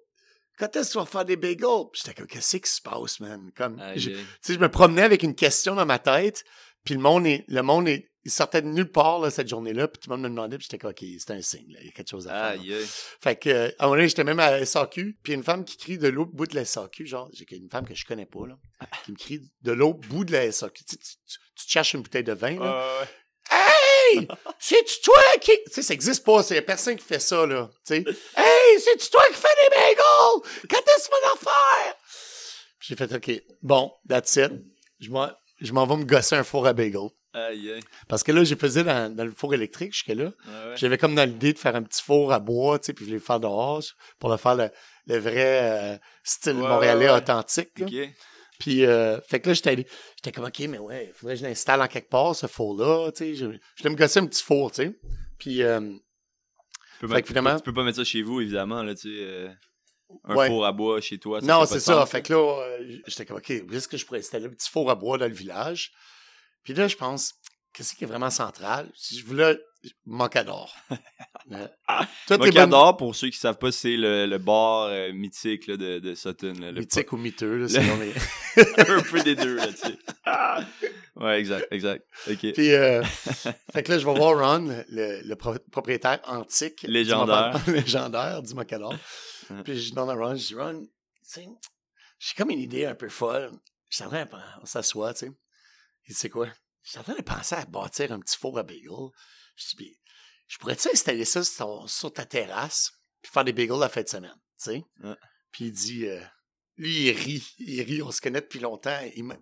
Quand 0.59 0.75
est-ce 0.75 0.89
que 0.89 0.93
tu 0.93 0.99
vas 0.99 1.05
faire 1.07 1.25
des 1.27 1.37
bagels? 1.37 1.85
J'étais 1.93 2.15
comme, 2.15 2.27
qu'est-ce 2.27 2.57
qui 2.57 2.71
se 2.71 2.81
passe, 2.81 3.21
man? 3.21 3.51
Comme, 3.57 3.79
Aïe, 3.79 3.99
je- 4.01 4.11
aïe. 4.11 4.17
tu 4.17 4.25
sais, 4.41 4.55
je 4.55 4.59
me 4.59 4.71
promenais 4.71 5.03
avec 5.03 5.23
une 5.23 5.35
question 5.35 5.75
dans 5.75 5.87
ma 5.87 5.99
tête, 5.99 6.45
puis 6.85 6.95
le 6.95 7.01
monde 7.01 7.27
est, 7.27 7.45
le 7.49 7.63
monde 7.63 7.87
est, 7.89 8.11
il 8.27 8.31
sortait 8.31 8.61
de 8.61 8.67
nulle 8.67 8.91
part 8.91 9.21
là, 9.21 9.31
cette 9.31 9.49
journée-là, 9.49 9.87
puis 9.87 10.01
tout 10.01 10.11
le 10.11 10.17
monde 10.17 10.25
me 10.25 10.29
demandait, 10.29 10.59
puis 10.59 10.65
j'étais 10.69 10.79
comme, 10.79 10.91
OK, 10.91 11.05
c'est 11.19 11.31
un 11.31 11.41
signe, 11.41 11.73
là, 11.73 11.79
il 11.81 11.87
y 11.87 11.89
a 11.89 11.93
quelque 11.93 12.11
chose 12.11 12.27
à 12.27 12.31
faire. 12.31 12.61
Aïe. 12.61 12.75
Fait 13.23 13.37
que, 13.37 13.49
euh, 13.49 13.71
à 13.79 13.85
un 13.85 13.87
moment 13.87 13.97
donné, 13.97 14.09
j'étais 14.09 14.25
même 14.25 14.41
à 14.41 14.51
la 14.51 14.67
SAQ, 14.67 15.17
puis 15.23 15.33
une 15.33 15.45
femme 15.45 15.65
qui 15.65 15.77
crie 15.77 15.97
de 15.97 16.09
l'autre 16.09 16.33
bout 16.33 16.47
de 16.47 16.57
la 16.57 16.65
SAQ, 16.65 17.07
genre, 17.07 17.31
j'ai 17.33 17.47
une 17.57 17.71
femme 17.71 17.87
que 17.87 17.95
je 17.95 18.05
connais 18.05 18.27
pas, 18.27 18.47
là, 18.49 18.59
qui 19.05 19.13
me 19.13 19.17
crie 19.17 19.41
de 19.63 19.73
l'autre 19.73 20.01
bout 20.09 20.25
de 20.25 20.33
la 20.33 20.51
SAQ. 20.51 20.85
Tu, 20.85 20.95
sais, 20.95 20.97
tu, 20.99 21.07
tu- 21.27 21.39
tu 21.55 21.67
te 21.67 21.71
cherches 21.71 21.95
une 21.95 22.03
bouteille 22.03 22.25
de 22.25 22.33
vin, 22.33 22.59
là. 22.59 23.07
Hey! 23.51 24.27
C'est-tu 24.59 25.01
toi 25.03 25.23
qui. 25.41 25.53
Tu 25.67 25.73
sais, 25.73 25.83
ça 25.83 25.95
existe 25.95 26.25
pas, 26.25 26.43
c'est 26.43 26.61
personne 26.63 26.97
qui 26.97 27.05
fait 27.05 27.21
ça, 27.21 27.47
là. 27.47 27.71
Tu 27.87 27.95
sais, 27.95 28.05
hey! 28.37 28.81
C'est-tu 28.81 29.09
toi 29.11 29.23
qui 29.29 29.35
fais 29.35 29.49
des 29.65 29.71
bagels? 29.77 30.67
Quand 30.69 30.79
est-ce 30.97 31.09
qu'on 31.09 31.33
en 31.33 31.37
faire? 31.37 31.95
Puis 32.79 32.89
J'ai 32.89 32.97
fait, 32.97 33.13
OK, 33.15 33.43
bon, 33.63 33.93
that's 34.09 34.35
it. 34.37 34.51
Je 35.01 35.11
m'en, 35.11 35.31
je 35.61 35.73
m'en 35.73 35.87
vais 35.87 35.97
me 35.97 36.05
gosser 36.05 36.35
un 36.37 36.45
four 36.45 36.67
à 36.67 36.73
bagel. 36.73 37.09
Aïe, 37.37 37.71
aïe. 37.73 37.83
Parce 38.09 38.23
que 38.23 38.33
là, 38.33 38.45
j'ai 38.45 38.57
faisais 38.57 38.83
dans, 38.83 39.15
dans 39.15 39.25
le 39.25 39.31
four 39.33 39.53
électrique 39.55 39.93
jusque 39.93 40.09
là. 40.09 40.25
Ouais. 40.25 40.77
J'avais 40.77 40.97
comme 40.99 41.15
dans 41.15 41.29
l'idée 41.29 41.53
de 41.53 41.59
faire 41.59 41.77
un 41.77 41.83
petit 41.83 42.03
four 42.03 42.33
à 42.33 42.41
bois, 42.41 42.79
tu 42.79 42.87
sais, 42.87 42.93
puis 42.95 43.05
je 43.05 43.11
voulais 43.11 43.19
le 43.19 43.25
faire 43.25 43.41
dehors 43.41 43.83
pour 44.19 44.31
le 44.31 44.37
faire 44.39 44.55
le, 44.55 44.71
le 45.07 45.19
vrai 45.19 45.95
euh, 45.95 45.99
style 46.25 46.55
Ouais, 46.57 46.69
montréalais 46.69 47.11
ouais, 47.11 47.17
authentique. 47.17 47.71
Puis, 48.59 48.87
euh, 48.87 49.21
fait 49.21 49.41
que 49.41 49.49
là, 49.49 49.55
j'étais 49.55 49.69
allé- 49.71 49.87
j'étais 50.17 50.33
comme, 50.33 50.47
OK, 50.47 50.59
mais 50.61 50.79
ouais, 50.79 51.09
il 51.11 51.13
faudrait 51.13 51.35
que 51.35 51.41
je 51.43 51.47
l'installe 51.47 51.83
en 51.83 51.89
quelque 51.89 52.09
part, 52.09 52.35
ce 52.35 52.47
four-là, 52.47 53.11
tu 53.13 53.19
sais. 53.19 53.35
Je, 53.35 53.45
je 53.53 53.83
voulais 53.83 53.91
me 53.95 53.97
gosser 53.97 54.21
un 54.21 54.27
petit 54.27 54.43
four, 54.43 54.71
tu 54.73 54.83
sais. 54.83 54.99
Puis, 55.39 55.63
euh, 55.63 55.81
Tu 55.81 57.01
peux, 57.01 57.09
Fait 57.09 57.15
mettre- 57.17 57.29
finalement- 57.29 57.57
tu 57.57 57.63
peux 57.65 57.75
pas 57.75 57.85
mettre 57.85 57.99
ça 57.99 58.05
chez 58.05 58.23
vous, 58.23 58.41
évidemment, 58.41 58.83
là, 58.83 58.95
tu 58.95 59.15
sais. 59.15 59.51
un 60.25 60.35
Ouais. 60.37 60.47
four 60.47 60.65
à 60.65 60.73
bois 60.73 61.01
chez 61.03 61.19
toi. 61.19 61.41
ça 61.43 61.47
non, 61.47 61.67
c'est 61.67 61.81
ça. 61.81 62.01
sens, 62.01 62.11
Fait 62.11 62.23
que 62.23 62.33
là, 62.33 62.39
euh, 62.63 62.97
j'étais 63.07 63.27
comme, 63.27 63.37
OK, 63.37 63.53
où 63.69 63.75
est-ce 63.75 63.89
que 63.89 63.99
je 63.99 64.07
pourrais 64.07 64.21
installer 64.21 64.47
un 64.47 64.51
petit 64.51 64.71
four 64.71 64.89
à 64.91 64.95
bois 64.95 65.19
dans 65.19 65.27
le 65.29 65.35
village? 65.35 65.93
Puis 66.67 66.75
là, 66.75 66.87
je 66.89 66.97
pense, 66.97 67.33
qu'est-ce 67.73 67.95
qui 67.95 68.03
est 68.05 68.07
vraiment 68.09 68.29
central? 68.29 68.91
Si 68.95 69.19
je 69.19 69.25
voulais, 69.25 69.59
Moncador. 70.05 70.75
Euh, 71.53 71.69
Mocador, 72.39 72.97
pour 72.97 73.15
ceux 73.15 73.29
qui 73.31 73.39
savent 73.39 73.57
pas, 73.57 73.71
c'est 73.71 73.97
le, 73.97 74.27
le 74.27 74.39
bar 74.39 74.89
euh, 74.89 75.13
mythique 75.13 75.69
là, 75.69 75.77
de, 75.77 76.01
de 76.01 76.15
Sutton. 76.17 76.55
là, 76.59 76.73
le 76.73 76.81
Mythique 76.81 77.13
ou 77.13 77.17
miteux, 77.17 77.59
là, 77.59 77.69
selon 77.69 77.97
les... 78.01 78.13
un 78.91 79.01
peu 79.03 79.23
des 79.23 79.37
deux, 79.37 79.55
là, 79.55 79.69
tu 79.69 79.77
sais. 79.77 79.97
Ouais, 81.15 81.39
exact, 81.39 81.69
exact. 81.71 82.05
OK. 82.29 82.53
Puis, 82.53 82.73
euh, 82.75 83.01
fait 83.73 83.83
que 83.85 83.93
là, 83.93 83.99
je 84.01 84.05
vais 84.05 84.13
voir 84.15 84.37
Ron, 84.37 84.85
le, 84.89 85.23
le 85.23 85.37
pro- 85.37 85.55
propriétaire 85.71 86.19
antique. 86.27 86.83
Légendaire. 86.83 87.57
Légendaire 87.69 88.43
du 88.43 88.53
Mocador. 88.55 88.95
Puis 89.65 89.79
je 89.81 89.91
demande 89.95 90.11
à 90.11 90.15
Ron, 90.15 90.35
je 90.35 90.49
dis, 90.49 90.55
Ron, 90.57 90.81
tu 90.83 90.89
sais, 91.23 91.49
j'ai 92.19 92.35
comme 92.37 92.51
une 92.51 92.59
idée 92.59 92.87
un 92.87 92.97
peu 92.97 93.09
folle. 93.09 93.53
Je 93.89 94.03
pen- 94.03 94.29
on 94.61 94.67
s'assoit, 94.67 95.15
tu 95.15 95.27
sais. 95.27 95.33
Il 96.07 96.13
dit, 96.13 96.19
c'est 96.19 96.31
quoi? 96.31 96.49
Je 96.83 96.91
suis 96.91 96.99
en 96.99 97.03
train 97.03 97.15
de 97.15 97.23
penser 97.23 97.55
à 97.55 97.65
bâtir 97.65 98.13
un 98.13 98.21
petit 98.21 98.37
four 98.37 98.59
à 98.59 98.63
bagel. 98.63 99.11
Je 99.57 99.77
dis, 99.77 99.99
je 100.47 100.59
pourrais-tu 100.59 100.89
installer 100.93 101.25
ça 101.25 101.43
sur, 101.43 102.13
ta 102.13 102.25
terrasse, 102.25 102.93
puis 103.23 103.33
faire 103.33 103.45
des 103.45 103.53
bagels 103.53 103.79
la 103.79 103.89
fin 103.89 104.03
de 104.03 104.09
semaine, 104.09 104.39
tu 104.63 104.71
sais? 104.71 104.85
Ouais. 105.03 105.17
Puis 105.51 105.67
il 105.67 105.73
dit, 105.73 106.07
euh, 106.07 106.21
lui, 106.77 107.09
il 107.09 107.13
rit, 107.13 107.55
il 107.59 107.83
rit, 107.83 108.03
on 108.03 108.11
se 108.11 108.21
connaît 108.21 108.41
depuis 108.41 108.61
longtemps. 108.61 108.99
Il 109.17 109.25
m'a 109.25 109.37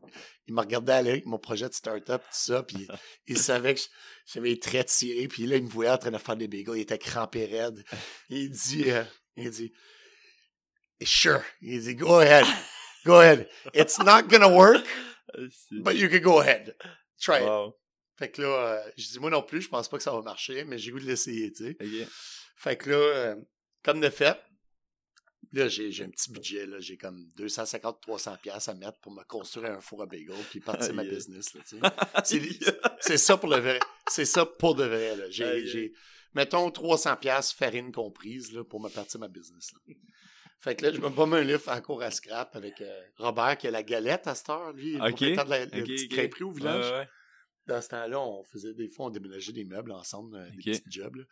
il 0.46 0.54
m'a 0.54 0.62
regardé 0.62 0.92
aller 0.92 1.10
avec 1.10 1.26
mon 1.26 1.38
projet 1.38 1.68
de 1.68 1.74
start-up, 1.74 2.22
tout 2.22 2.28
ça, 2.30 2.62
puis 2.62 2.86
il 3.26 3.38
savait 3.38 3.74
que 3.74 3.80
j'avais 4.26 4.50
les 4.50 4.58
traits 4.58 4.88
tirés, 4.88 5.28
puis 5.28 5.46
là, 5.46 5.56
il 5.56 5.64
me 5.64 5.68
voyait 5.68 5.90
en 5.90 5.98
train 5.98 6.10
de 6.10 6.18
faire 6.18 6.36
des 6.36 6.48
bagels, 6.48 6.76
il 6.76 6.82
était 6.82 6.98
crampé 6.98 7.46
raide. 7.46 7.84
Il 8.28 8.50
dit, 8.50 8.90
euh, 8.90 9.04
il 9.36 9.50
dit, 9.50 9.72
sure. 11.02 11.42
Il 11.60 11.80
dit, 11.80 11.94
go 11.94 12.16
ahead, 12.16 12.46
go 13.04 13.14
ahead. 13.14 13.48
It's 13.74 13.98
not 13.98 14.24
gonna 14.28 14.48
work, 14.48 14.86
but 15.82 15.96
you 15.96 16.08
can 16.08 16.20
go 16.20 16.40
ahead. 16.40 16.76
Try 17.20 17.40
it. 17.42 17.48
Fait 18.16 18.30
que 18.30 18.42
là, 18.42 18.48
euh, 18.86 18.90
je 18.96 19.08
dis, 19.08 19.18
moi 19.18 19.30
non 19.30 19.42
plus, 19.42 19.62
je 19.62 19.68
pense 19.68 19.88
pas 19.88 19.96
que 19.96 20.02
ça 20.02 20.12
va 20.12 20.22
marcher, 20.22 20.64
mais 20.64 20.78
j'ai 20.78 20.90
goût 20.92 21.00
de 21.00 21.04
l'essayer, 21.06 21.52
tu 21.52 21.64
sais. 21.64 21.76
Fait 22.56 22.76
que 22.76 22.90
là, 22.90 22.96
euh, 22.96 23.36
comme 23.82 24.00
de 24.00 24.08
fait, 24.08 24.38
là, 25.52 25.66
j'ai 25.68 25.90
j'ai 25.90 26.04
un 26.04 26.10
petit 26.10 26.30
budget, 26.30 26.66
là. 26.66 26.78
J'ai 26.80 26.96
comme 26.96 27.28
250-300$ 27.36 28.38
piastres 28.40 28.70
à 28.70 28.74
mettre 28.74 28.98
pour 29.00 29.12
me 29.12 29.22
construire 29.24 29.72
un 29.72 29.80
four 29.80 30.02
à 30.02 30.06
bagel 30.06 30.34
puis 30.50 30.60
partir 30.60 30.94
ma 30.94 31.02
business, 31.16 31.54
là, 31.54 31.60
tu 31.68 31.78
sais. 31.80 32.40
C'est- 33.00 33.18
ça 33.18 33.36
pour 33.36 33.48
le 33.48 33.58
vrai. 33.58 33.80
C'est 34.08 34.24
ça 34.24 34.46
pour 34.46 34.74
de 34.76 34.84
vrai, 34.84 35.16
là. 35.16 35.24
J'ai, 35.30 35.92
mettons 36.34 36.68
300$ 36.70 37.18
piastres, 37.18 37.56
farine 37.56 37.90
comprise, 37.92 38.52
là, 38.52 38.62
pour 38.64 38.80
me 38.80 38.88
partir 38.88 39.18
ma 39.20 39.28
business, 39.28 39.72
là. 39.72 39.94
Fait 40.64 40.74
que 40.76 40.86
là, 40.86 40.92
je 40.92 40.98
me 40.98 41.10
promets 41.10 41.36
un 41.36 41.42
livre 41.42 41.70
en 41.70 41.80
cours 41.82 42.02
à 42.02 42.10
scrap 42.10 42.56
avec 42.56 42.80
euh, 42.80 43.02
Robert 43.18 43.58
qui 43.58 43.66
a 43.66 43.70
la 43.70 43.82
galette 43.82 44.26
à 44.26 44.34
cette 44.34 44.48
heure, 44.48 44.72
lui, 44.72 44.92
le 44.94 45.02
Ok. 45.02 45.08
propriétaire 45.10 45.44
de 45.44 45.50
la, 45.50 45.58
la 45.58 45.64
Ok, 45.78 45.84
petite 45.84 46.10
crêperie 46.10 46.44
au 46.44 46.52
village 46.52 46.90
Ouais, 46.90 46.98
ouais. 47.00 47.08
dans 47.66 47.82
ce 47.82 47.88
temps-là, 47.88 48.18
on 48.18 48.42
faisait 48.44 48.72
des 48.72 48.88
fois, 48.88 49.06
on 49.06 49.10
déménageait 49.10 49.52
des 49.52 49.64
meubles 49.66 49.92
ensemble, 49.92 50.36
euh, 50.36 50.48
des 50.50 50.72
petits 50.72 50.82
jobs. 50.90 51.16
Là. 51.16 51.24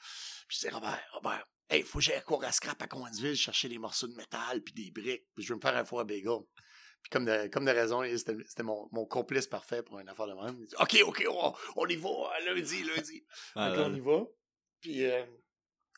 Puis 0.48 0.56
je 0.56 0.56
disais, 0.58 0.68
Robert, 0.70 1.00
Robert, 1.14 1.46
hey, 1.70 1.82
faut 1.82 1.98
que 1.98 2.04
j'aille 2.04 2.16
à 2.16 2.20
court 2.20 2.44
à 2.44 2.52
scrap 2.52 2.82
à 2.82 2.86
Coinsville 2.86 3.34
chercher 3.36 3.70
des 3.70 3.78
morceaux 3.78 4.06
de 4.06 4.14
métal 4.14 4.60
puis 4.62 4.74
des 4.74 4.90
briques. 4.90 5.24
Puis 5.34 5.44
je 5.44 5.48
veux 5.52 5.56
me 5.56 5.62
faire 5.62 5.76
un 5.76 5.84
four 5.86 6.00
à 6.00 6.04
bagel. 6.04 6.40
Puis 7.02 7.10
comme 7.10 7.24
de, 7.24 7.46
comme 7.48 7.64
de 7.64 7.70
raison, 7.70 8.02
c'était 8.16 8.62
mon, 8.62 8.86
mon 8.92 9.06
complice 9.06 9.46
parfait 9.46 9.82
pour 9.82 9.98
une 9.98 10.08
affaire 10.10 10.26
de 10.26 10.34
même. 10.34 10.58
Il 10.60 10.66
dit, 10.66 10.74
OK, 10.78 10.98
OK, 11.08 11.26
on, 11.30 11.54
on 11.76 11.86
y 11.86 11.96
va, 11.96 12.10
lundi, 12.44 12.82
lundi. 12.84 13.24
Ah, 13.56 13.70
là, 13.70 13.84
on 13.88 13.94
y 13.94 14.00
va. 14.00 14.24
Puis, 14.82 15.04
euh, 15.06 15.24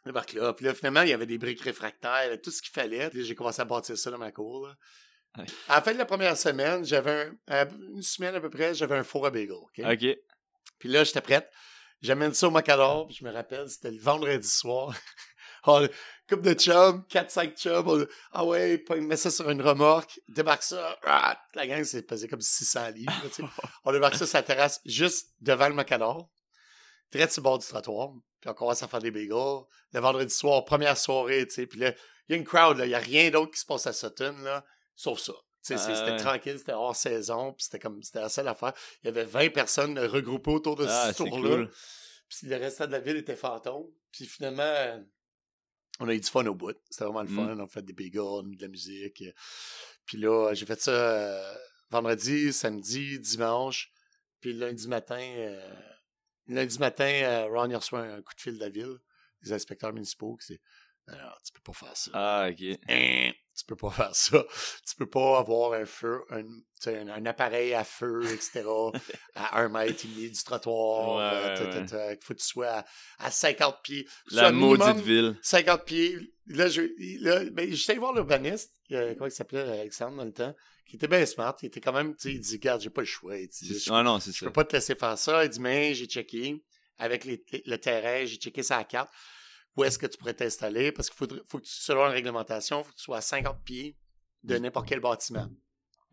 débarque 0.06 0.32
là. 0.34 0.52
Puis 0.52 0.64
là, 0.66 0.74
finalement, 0.74 1.02
il 1.02 1.08
y 1.08 1.12
avait 1.12 1.26
des 1.26 1.38
briques 1.38 1.62
réfractaires, 1.62 2.30
tout 2.42 2.50
ce 2.50 2.60
qu'il 2.62 2.72
fallait. 2.72 3.10
J'ai 3.14 3.34
commencé 3.34 3.60
à 3.62 3.64
bâtir 3.64 3.96
ça 3.96 4.10
dans 4.10 4.18
ma 4.18 4.32
cour. 4.32 4.66
là. 4.68 4.74
Ouais. 5.38 5.46
À 5.68 5.76
la 5.76 5.82
fin 5.82 5.92
de 5.92 5.98
la 5.98 6.04
première 6.04 6.36
semaine, 6.36 6.84
j'avais 6.84 7.30
un, 7.48 7.68
une 7.94 8.02
semaine 8.02 8.34
à 8.34 8.40
peu 8.40 8.50
près, 8.50 8.74
j'avais 8.74 8.96
un 8.96 9.02
four 9.04 9.26
à 9.26 9.30
bagel. 9.30 9.52
OK? 9.52 10.16
Puis 10.78 10.88
là, 10.88 11.02
j'étais 11.04 11.20
prête. 11.20 11.50
J'amène 12.02 12.34
ça 12.34 12.48
au 12.48 12.50
Macador, 12.50 13.06
puis 13.06 13.16
je 13.18 13.24
me 13.24 13.32
rappelle, 13.32 13.68
c'était 13.68 13.90
le 13.90 13.98
vendredi 13.98 14.46
soir. 14.46 14.94
oh, 15.66 15.80
coupe 16.28 16.42
de 16.42 16.52
chum, 16.52 17.02
4-5 17.10 17.56
chums. 17.56 17.88
on- 17.88 18.06
ah 18.32 18.44
ouais, 18.44 18.84
il 18.90 19.00
met 19.02 19.16
ça 19.16 19.30
sur 19.30 19.48
une 19.48 19.62
remorque, 19.62 20.20
débarque 20.28 20.62
ça. 20.62 20.98
ah, 21.04 21.40
la 21.54 21.66
gang, 21.66 21.82
c'est 21.82 22.02
pesé 22.02 22.28
comme 22.28 22.42
600 22.42 22.90
livres. 22.90 23.12
là, 23.38 23.48
on 23.84 23.92
débarque 23.92 24.16
ça 24.16 24.26
sur 24.26 24.36
la 24.36 24.42
terrasse, 24.42 24.80
juste 24.84 25.30
devant 25.40 25.68
le 25.68 25.74
Macador, 25.74 26.28
très 27.10 27.28
sur 27.28 27.40
le 27.40 27.44
bord 27.44 27.58
du 27.58 27.66
trottoir. 27.66 28.10
Puis 28.40 28.50
on 28.50 28.54
commence 28.54 28.82
à 28.82 28.88
faire 28.88 29.00
des 29.00 29.10
bagels. 29.10 29.62
Le 29.92 30.00
vendredi 30.00 30.34
soir, 30.34 30.64
première 30.64 30.96
soirée, 30.98 31.46
tu 31.46 31.54
sais. 31.54 31.66
Puis 31.66 31.78
là, 31.78 31.92
il 32.28 32.32
y 32.32 32.34
a 32.34 32.38
une 32.38 32.44
crowd, 32.44 32.76
là. 32.78 32.84
Il 32.86 32.88
n'y 32.88 32.94
a 32.94 32.98
rien 32.98 33.30
d'autre 33.30 33.52
qui 33.52 33.60
se 33.60 33.66
passe 33.66 33.86
à 33.86 33.92
Sutton, 33.92 34.36
là, 34.42 34.64
sauf 34.94 35.18
ça. 35.18 35.32
Tu 35.32 35.68
sais, 35.68 35.78
c'est- 35.78 35.92
Ah 35.92 35.96
c'était 35.96 36.10
ouais. 36.10 36.16
tranquille, 36.18 36.58
c'était 36.58 36.72
hors 36.72 36.94
saison, 36.94 37.52
puis 37.54 37.64
c'était 37.64 37.78
comme, 37.78 38.02
c'était 38.02 38.20
la 38.20 38.28
seule 38.28 38.48
affaire. 38.48 38.74
Il 39.02 39.06
y 39.06 39.08
avait 39.08 39.24
20 39.24 39.50
personnes 39.52 39.98
regroupées 39.98 40.50
autour 40.50 40.76
de 40.76 40.84
Ah, 40.86 41.12
ce 41.12 41.16
tour-là. 41.22 41.56
cool. 41.56 41.70
Puis 42.28 42.46
le 42.48 42.56
restant 42.56 42.86
de 42.86 42.92
la 42.92 43.00
ville 43.00 43.16
était 43.16 43.36
fantôme. 43.36 43.86
Puis 44.12 44.26
finalement, 44.26 45.02
on 46.00 46.08
a 46.08 46.14
eu 46.14 46.20
du 46.20 46.28
fun 46.28 46.44
au 46.46 46.54
bout. 46.54 46.76
C'était 46.90 47.04
vraiment 47.04 47.22
le 47.22 47.28
Mm. 47.30 47.36
fun. 47.36 47.56
On 47.56 47.64
a 47.64 47.68
fait 47.68 47.82
des 47.82 47.92
bagels, 47.94 48.56
de 48.56 48.62
la 48.62 48.68
musique. 48.68 49.22
Puis 50.04 50.18
là, 50.18 50.52
j'ai 50.52 50.66
fait 50.66 50.80
ça 50.80 50.90
euh, 50.90 51.54
vendredi, 51.90 52.52
samedi, 52.52 53.18
dimanche. 53.20 53.90
Puis 54.40 54.52
lundi 54.52 54.86
matin, 54.88 55.18
euh, 55.20 55.80
lundi 56.48 56.78
matin, 56.78 57.04
euh, 57.04 57.46
Ron 57.46 57.68
il 57.70 57.76
reçoit 57.76 58.00
un 58.00 58.22
coup 58.22 58.34
de 58.34 58.40
fil 58.40 58.54
de 58.54 58.60
la 58.60 58.68
ville, 58.68 58.96
des 59.42 59.52
inspecteurs 59.52 59.92
municipaux. 59.92 60.36
qui 60.36 60.46
c'est 60.46 60.60
Alors, 61.14 61.38
tu 61.44 61.52
peux 61.52 61.60
pas 61.60 61.72
faire 61.72 61.96
ça. 61.96 62.10
Ah, 62.14 62.48
ok. 62.50 62.78
Hein, 62.88 63.32
tu 63.56 63.64
peux 63.66 63.76
pas 63.76 63.90
faire 63.90 64.14
ça. 64.14 64.44
Tu 64.86 64.96
peux 64.96 65.08
pas 65.08 65.38
avoir 65.38 65.72
un 65.74 65.84
feu, 65.86 66.22
un, 66.30 66.42
tu 66.42 66.50
sais, 66.80 66.98
un, 66.98 67.08
un 67.08 67.26
appareil 67.26 67.74
à 67.74 67.84
feu, 67.84 68.22
etc., 68.32 68.64
à 69.34 69.60
un 69.60 69.68
mètre 69.68 70.04
et 70.04 70.08
demi 70.08 70.30
du 70.30 70.42
trottoir. 70.44 71.16
Ouais, 71.16 71.22
euh, 71.22 71.70
ouais, 71.70 71.80
ouais. 71.80 72.16
qu'il 72.16 72.24
faut 72.24 72.34
que 72.34 72.38
tu 72.40 72.46
sois 72.46 72.68
à, 72.68 72.84
à 73.18 73.30
50 73.30 73.82
pieds. 73.82 74.08
La 74.30 74.52
maudite 74.52 74.96
ville. 74.96 75.38
50 75.42 75.84
pieds. 75.84 76.33
Là, 76.46 76.68
je, 76.68 76.82
là, 77.22 77.44
ben, 77.50 77.72
j'étais 77.72 77.96
voir 77.96 78.12
l'urbaniste, 78.12 78.72
euh, 78.92 79.14
comment 79.14 79.26
il 79.26 79.30
s'appelait, 79.32 79.60
Alexandre, 79.60 80.16
dans 80.18 80.24
le 80.24 80.32
temps, 80.32 80.54
qui 80.86 80.96
était 80.96 81.08
bien 81.08 81.24
smart. 81.24 81.56
Il 81.62 81.66
était 81.66 81.80
quand 81.80 81.92
même, 81.92 82.14
tu 82.16 82.28
sais, 82.28 82.34
il 82.34 82.40
dit, 82.40 82.52
regarde, 82.56 82.80
j'ai 82.82 82.90
pas 82.90 83.00
le 83.00 83.06
choix. 83.06 83.38
Il 83.38 83.48
dit, 83.48 83.78
je, 83.78 83.90
Ah 83.92 84.02
non, 84.02 84.20
c'est 84.20 84.30
je 84.32 84.44
peux 84.44 84.52
pas 84.52 84.64
te 84.64 84.76
laisser 84.76 84.94
faire 84.94 85.16
ça. 85.16 85.44
Il 85.44 85.48
dit, 85.50 85.60
mais 85.60 85.94
j'ai 85.94 86.06
checké 86.06 86.62
avec 86.98 87.24
les- 87.24 87.42
le 87.66 87.76
terrain, 87.78 88.24
j'ai 88.26 88.36
checké 88.36 88.62
sa 88.62 88.84
carte. 88.84 89.10
Où 89.76 89.84
est-ce 89.84 89.98
que 89.98 90.06
tu 90.06 90.18
pourrais 90.18 90.34
t'installer? 90.34 90.92
Parce 90.92 91.08
qu'il 91.08 91.16
faudrait- 91.16 91.40
faut 91.48 91.58
que 91.58 91.64
tu, 91.64 91.72
selon 91.72 92.04
la 92.04 92.10
réglementation, 92.10 92.80
il 92.80 92.84
faut 92.84 92.90
que 92.92 92.96
tu 92.96 93.02
sois 93.04 93.16
à 93.16 93.22
50 93.22 93.62
pieds 93.64 93.96
de 94.44 94.58
n'importe 94.58 94.86
quel 94.88 95.00
bâtiment. 95.00 95.48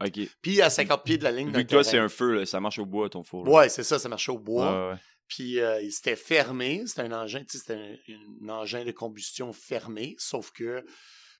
Ok. 0.03 0.19
Puis 0.41 0.61
à 0.61 0.69
50 0.69 1.03
pieds 1.03 1.17
de 1.17 1.23
la 1.23 1.31
ligne 1.31 1.51
Vu 1.51 1.63
que 1.65 1.69
toi, 1.69 1.83
c'est 1.83 1.97
un 1.97 2.09
feu, 2.09 2.33
là, 2.39 2.45
ça 2.45 2.59
marche 2.59 2.79
au 2.79 2.85
bois, 2.85 3.09
ton 3.09 3.23
four. 3.23 3.45
là. 3.45 3.51
Ouais, 3.51 3.69
c'est 3.69 3.83
ça, 3.83 3.99
ça 3.99 4.09
marchait 4.09 4.31
au 4.31 4.39
bois. 4.39 4.87
Ouais, 4.87 4.91
ouais. 4.93 4.99
Puis 5.27 5.59
euh, 5.59 5.81
il 5.81 5.91
s'était 5.91 6.15
fermé. 6.15 6.83
C'était 6.85 7.01
un 7.03 7.11
engin, 7.11 7.43
c'était 7.47 7.73
un, 7.73 7.95
un 8.45 8.49
engin 8.49 8.83
de 8.83 8.91
combustion 8.91 9.53
fermé. 9.53 10.15
Sauf 10.17 10.51
que 10.51 10.83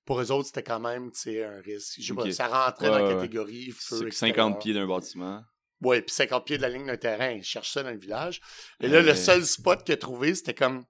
pour 0.06 0.22
eux 0.22 0.32
autres, 0.32 0.48
c'était 0.48 0.64
quand 0.64 0.80
même, 0.80 1.12
un 1.28 1.62
risque. 1.62 1.96
Je 2.00 2.08
sais 2.08 2.14
pas, 2.14 2.32
ça 2.32 2.48
rentrait 2.48 2.90
Ouais, 2.90 3.00
dans 3.00 3.08
la 3.08 3.14
catégorie 3.16 3.72
feu 3.72 3.98
C'est 4.00 4.08
extérieur. 4.08 4.36
50 4.48 4.62
pieds 4.62 4.74
d'un 4.74 4.88
bâtiment. 4.88 5.44
Ouais, 5.82 6.02
puis 6.02 6.14
50 6.14 6.46
pieds 6.46 6.58
de 6.58 6.62
la 6.62 6.70
ligne 6.70 6.86
d'un 6.86 6.98
terrain. 6.98 7.32
Il 7.32 7.44
cherche 7.44 7.72
ça 7.72 7.84
dans 7.84 7.90
le 7.90 7.98
village. 7.98 8.40
Et 8.82 8.88
là, 8.88 9.02
le 9.02 9.16
seul 9.16 9.44
spot 9.46 9.84
qu'il 9.84 9.94
a 9.94 9.98
trouvé, 9.98 10.36
c'était 10.36 10.54
comme. 10.54 10.86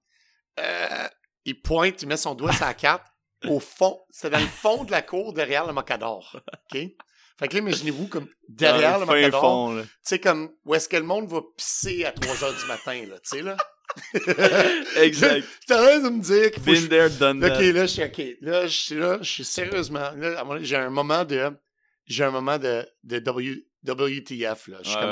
euh, 0.60 1.08
il 1.46 1.60
pointe, 1.62 2.02
il 2.04 2.08
met 2.08 2.18
son 2.18 2.36
doigt 2.36 2.52
sur 2.54 2.66
la 2.66 2.74
carte. 2.74 3.06
Au 3.48 3.60
fond, 3.60 4.00
c'était 4.12 4.30
dans 4.38 4.40
le 4.40 4.46
fond 4.46 4.84
de 4.84 4.92
la 4.92 5.02
cour 5.02 5.34
derrière 5.34 5.66
le 5.66 5.74
Mocador. 5.74 6.40
OK? 6.72 6.80
Fait 7.42 7.48
que 7.48 7.54
là, 7.56 7.60
imaginez-vous 7.60 8.08
comme 8.08 8.28
derrière 8.48 9.00
le 9.00 9.06
Mocador. 9.06 9.42
fond. 9.42 9.82
Tu 9.82 9.88
sais, 10.04 10.20
comme 10.20 10.52
où 10.64 10.76
est-ce 10.76 10.88
que 10.88 10.98
le 10.98 11.04
monde 11.04 11.28
va 11.30 11.42
pisser 11.58 12.06
à 12.06 12.12
3 12.12 12.44
heures 12.44 12.56
du 12.58 12.66
matin, 12.68 13.04
là. 13.10 13.20
Tu 13.20 13.30
sais, 13.38 13.42
là? 13.42 13.58
Exact. 14.98 15.46
T'as 15.68 15.86
rien 15.86 16.00
de 16.00 16.10
me 16.10 16.22
dire 16.22 16.52
qu'il 16.52 16.62
faut 16.64 16.70
que 16.72 16.76
Been 16.76 16.82
je- 16.84 16.88
there, 16.88 17.10
done 17.10 17.44
OK, 17.44 17.50
là, 17.60 17.82
je 17.86 17.92
suis 17.92 18.04
OK. 18.04 18.22
Là, 18.42 18.68
je 18.68 18.78
suis 18.78 18.96
là, 18.96 19.18
je 19.22 19.30
suis 19.30 19.44
sérieusement. 19.44 20.12
Là, 20.16 20.44
j'ai 20.62 20.76
un 20.78 20.90
moment 20.90 21.26
de. 21.26 21.52
J'ai 22.06 22.24
un 22.24 22.32
moment 22.32 22.58
de, 22.58 22.86
de 23.04 23.20
w, 23.20 23.66
WTF, 23.86 24.68
là. 24.68 24.78
Je 24.84 24.90
suis 24.90 24.96
Ouais, 24.98 25.02
comme. 25.02 25.10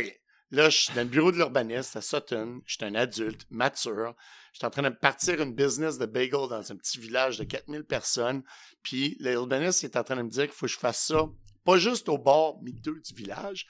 ouais. 0.00 0.04
OK. 0.06 0.16
Là, 0.52 0.68
je 0.68 0.76
suis 0.78 0.92
dans 0.94 1.02
le 1.02 1.06
bureau 1.08 1.30
de 1.30 1.36
l'urbaniste 1.36 1.94
à 1.96 2.00
Sutton. 2.00 2.60
Je 2.66 2.74
suis 2.74 2.84
un 2.84 2.94
adulte, 2.96 3.46
mature. 3.50 4.14
Je 4.52 4.58
suis 4.58 4.66
en 4.66 4.70
train 4.70 4.82
de 4.82 4.88
partir 4.88 5.40
une 5.40 5.54
business 5.54 5.96
de 5.96 6.06
bagel 6.06 6.48
dans 6.50 6.72
un 6.72 6.76
petit 6.76 6.98
village 6.98 7.38
de 7.38 7.44
4000 7.44 7.84
personnes. 7.84 8.42
Puis 8.82 9.16
l'urbaniste 9.20 9.84
est 9.84 9.96
en 9.96 10.02
train 10.02 10.16
de 10.16 10.22
me 10.22 10.28
dire 10.28 10.44
qu'il 10.46 10.54
faut 10.54 10.66
que 10.66 10.72
je 10.72 10.78
fasse 10.78 11.06
ça, 11.06 11.28
pas 11.70 11.78
juste 11.78 12.08
au 12.08 12.18
bord 12.18 12.60
miteux 12.62 13.00
du 13.00 13.14
village, 13.14 13.66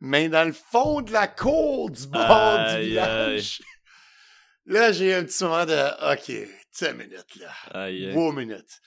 mais 0.00 0.28
dans 0.28 0.44
le 0.44 0.52
fond 0.52 1.02
de 1.02 1.12
la 1.12 1.28
cour 1.28 1.90
du 1.90 2.06
bord 2.06 2.20
Aïe, 2.20 2.82
du 2.82 2.88
village. 2.90 3.62
Là, 4.66 4.92
j'ai 4.92 5.14
un 5.14 5.24
petit 5.24 5.44
moment 5.44 5.66
de 5.66 6.12
OK, 6.12 6.48
10 6.78 6.92
minutes, 6.94 7.36
là. 7.36 7.52
Aïe, 7.70 8.06
aïe. 8.06 8.12
3 8.12 8.34
minutes. 8.34 8.80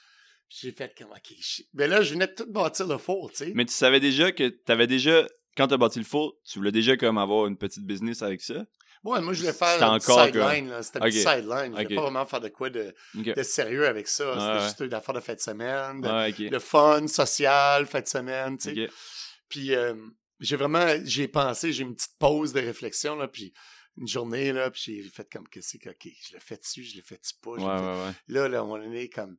J'ai 0.50 0.72
fait 0.72 0.94
comme 0.98 1.12
OK. 1.12 1.36
Mais 1.74 1.88
là, 1.88 2.02
je 2.02 2.14
venais 2.14 2.28
de 2.28 2.34
tout 2.34 2.52
bâtir 2.52 2.88
le 2.88 2.98
four, 2.98 3.32
tu 3.32 3.38
sais. 3.38 3.52
Mais 3.54 3.66
tu 3.66 3.74
savais 3.74 4.00
déjà 4.00 4.32
que 4.32 4.48
t'avais 4.48 4.88
déjà, 4.88 5.28
quand 5.56 5.68
t'as 5.68 5.78
bâti 5.78 6.00
le 6.00 6.06
four, 6.06 6.36
tu 6.46 6.60
voulais 6.60 6.72
déjà 6.72 6.98
comme 6.98 7.18
avoir 7.18 7.48
une 7.48 7.58
petite 7.58 7.86
business 7.86 8.22
avec 8.22 8.42
ça? 8.42 8.66
Ouais, 9.04 9.22
moi, 9.22 9.34
je 9.34 9.42
voulais 9.42 9.54
faire 9.54 9.82
un 9.84 10.00
petit 10.00 10.12
encore 10.12 10.26
sideline. 10.26 10.70
là. 10.70 10.84
C'était 10.84 11.00
un 11.00 11.06
petit 11.06 11.20
sideline. 11.20 11.76
Je 11.78 11.84
voulais 11.84 11.96
pas 11.96 12.02
vraiment 12.02 12.26
faire 12.26 12.42
de 12.42 12.50
quoi 12.50 12.70
de, 12.70 12.94
de 13.14 13.44
sérieux 13.44 13.88
avec 13.88 14.08
ça. 14.08 14.34
C'était 14.34 14.66
juste 14.66 14.80
une 14.82 14.94
affaire 14.94 15.16
de 15.16 15.20
fin 15.20 15.34
de 15.34 15.40
semaine, 15.40 16.02
de, 16.02 16.60
fun, 16.60 17.08
social, 17.08 17.86
fin 17.86 18.02
de 18.02 18.08
semaine, 18.08 18.58
tu 18.58 18.74
sais. 18.74 18.90
Puis 19.50 19.74
euh, 19.74 19.96
j'ai 20.40 20.56
vraiment, 20.56 20.86
j'ai 21.04 21.28
pensé, 21.28 21.72
j'ai 21.72 21.84
une 21.84 21.96
petite 21.96 22.18
pause 22.20 22.54
de 22.54 22.60
réflexion, 22.60 23.16
là, 23.16 23.28
puis 23.28 23.54
une 23.98 24.08
journée, 24.08 24.54
là, 24.54 24.70
puis 24.70 24.82
j'ai 24.86 25.04
fait 25.10 25.28
comme, 25.32 25.48
qu'est-ce 25.48 25.78
que, 25.78 25.90
OK, 25.90 26.08
je 26.28 26.34
l'ai 26.34 26.40
fait 26.40 26.58
dessus, 26.58 26.84
je 26.84 26.96
l'ai 26.96 27.02
fait 27.02 27.18
dessus 27.18 27.34
pas. 27.42 27.52
Ouais. 27.52 28.14
Là, 28.28 28.48
là, 28.48 28.58
à 28.58 28.62
un 28.62 28.64
moment 28.66 28.78
donné, 28.78 29.10
comme, 29.10 29.38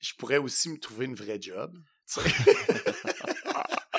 je 0.00 0.12
pourrais 0.14 0.38
aussi 0.38 0.70
me 0.70 0.78
trouver 0.78 1.06
une 1.06 1.14
vraie 1.14 1.40
job. 1.40 1.76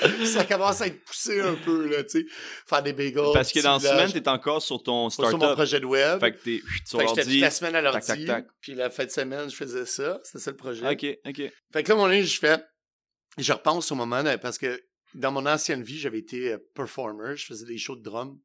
ça 0.26 0.44
commence 0.44 0.80
à 0.80 0.86
être 0.86 1.04
poussé 1.04 1.40
un 1.40 1.54
peu, 1.54 1.88
là, 1.88 2.02
tu 2.04 2.20
sais. 2.20 2.26
Faire 2.66 2.82
des 2.82 2.92
bagels. 2.92 3.32
Parce 3.32 3.52
que 3.52 3.60
dans 3.60 3.74
la 3.74 3.80
semaine, 3.80 4.12
t'es 4.12 4.28
encore 4.28 4.62
sur 4.62 4.82
ton 4.82 5.10
Sur 5.10 5.22
mon 5.24 5.28
startup. 5.30 5.54
projet 5.54 5.80
de 5.80 5.86
web. 5.86 6.20
Fait 6.20 6.32
que 6.32 6.38
t'es 6.42 6.62
sur 6.84 6.98
Fait 7.00 7.04
que 7.04 7.10
j'étais 7.10 7.20
l'ordi. 7.22 7.32
toute 7.34 7.40
la 7.42 7.50
semaine 7.50 7.74
à 7.76 7.80
l'ordi. 7.80 8.06
tac, 8.06 8.24
tac. 8.26 8.46
Puis 8.60 8.74
la 8.74 8.90
fin 8.90 9.04
de 9.04 9.10
semaine, 9.10 9.50
je 9.50 9.56
faisais 9.56 9.86
ça. 9.86 10.20
C'était 10.24 10.38
ça 10.38 10.50
le 10.50 10.56
projet. 10.56 10.86
Ok, 10.88 11.06
ok. 11.26 11.52
Fait 11.72 11.82
que 11.82 11.88
là, 11.88 11.94
mon 11.94 12.10
je 12.10 12.38
fais. 12.38 12.58
Je 13.38 13.52
repense 13.52 13.92
au 13.92 13.94
moment 13.94 14.22
parce 14.40 14.56
que 14.58 14.80
dans 15.14 15.32
mon 15.32 15.46
ancienne 15.46 15.82
vie, 15.82 15.98
j'avais 15.98 16.18
été 16.18 16.52
euh, 16.52 16.58
performer. 16.74 17.36
Je 17.36 17.46
faisais 17.46 17.66
des 17.66 17.78
shows 17.78 17.96
de 17.96 18.02
drum. 18.02 18.38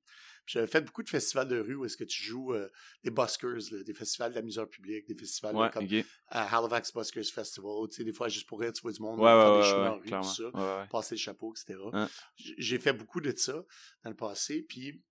J'avais 0.48 0.68
fait 0.68 0.82
beaucoup 0.82 1.04
de 1.04 1.10
festivals 1.10 1.48
de 1.48 1.60
rue 1.60 1.76
où 1.76 1.86
est-ce 1.86 1.96
que 1.96 2.04
tu 2.04 2.22
joues 2.24 2.54
euh, 2.54 2.70
des 3.04 3.12
buskers, 3.12 3.72
là, 3.72 3.84
des 3.84 3.94
festivals 3.94 4.34
d'amuseurs 4.34 4.68
publics, 4.70 5.08
des 5.08 5.16
festivals 5.16 5.56
là, 5.56 5.62
Ouais, 5.62 5.70
comme 5.72 5.88
à 6.28 6.58
Halifax 6.58 6.92
Buskers 6.94 7.26
Festival. 7.26 7.88
Tu 7.90 7.98
sais, 7.98 8.04
des 8.04 8.12
fois, 8.12 8.28
juste 8.28 8.48
pour 8.48 8.60
rire, 8.60 8.74
tu 8.74 8.82
vois 8.82 8.92
du 8.92 9.02
monde 9.02 9.20
Ouais, 9.20 9.26
faire 9.26 9.52
ouais, 9.54 9.62
des 9.62 9.68
ouais, 9.68 9.74
ouais, 9.76 9.82
la 9.84 9.92
rue, 9.94 10.02
clairement. 10.08 10.28
tout 10.28 10.36
ça, 10.36 10.50
Ouais, 10.50 10.82
ouais. 10.82 10.88
passer 10.90 11.16
le 11.16 11.20
chapeau, 11.20 11.54
etc. 11.54 11.80
Hein? 11.94 12.10
J'ai 12.36 12.80
fait 12.80 12.94
beaucoup 12.94 13.22
de 13.22 13.36
ça 13.38 13.64
dans 14.04 14.10
le 14.10 14.16
passé. 14.16 14.64
Puis 14.68 15.02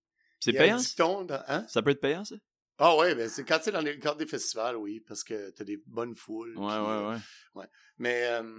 C'est 0.41 0.53
payant? 0.53 0.77
dans- 0.99 1.43
hein? 1.47 1.67
Ça 1.69 1.81
peut 1.81 1.91
être 1.91 2.01
payant, 2.01 2.25
ça? 2.25 2.37
Ah 2.83 2.97
ouais, 2.97 3.15
ben 3.15 3.29
c'est 3.29 3.45
quand 3.45 3.59
tu 3.59 3.69
es 3.69 3.73
dans 3.73 3.83
les 3.83 3.99
cadres 3.99 4.17
des 4.17 4.27
festivals, 4.27 4.77
oui, 4.77 5.01
parce 5.01 5.23
que 5.23 5.51
t'as 5.51 5.65
des 5.65 5.77
bonnes 5.87 6.17
foules. 6.17 6.57
Ouais, 6.57 6.67
puis, 6.67 6.77
euh, 6.77 7.11
ouais, 7.11 7.19
ouais. 7.57 7.67
Mais 7.99 8.27
euh, 8.27 8.59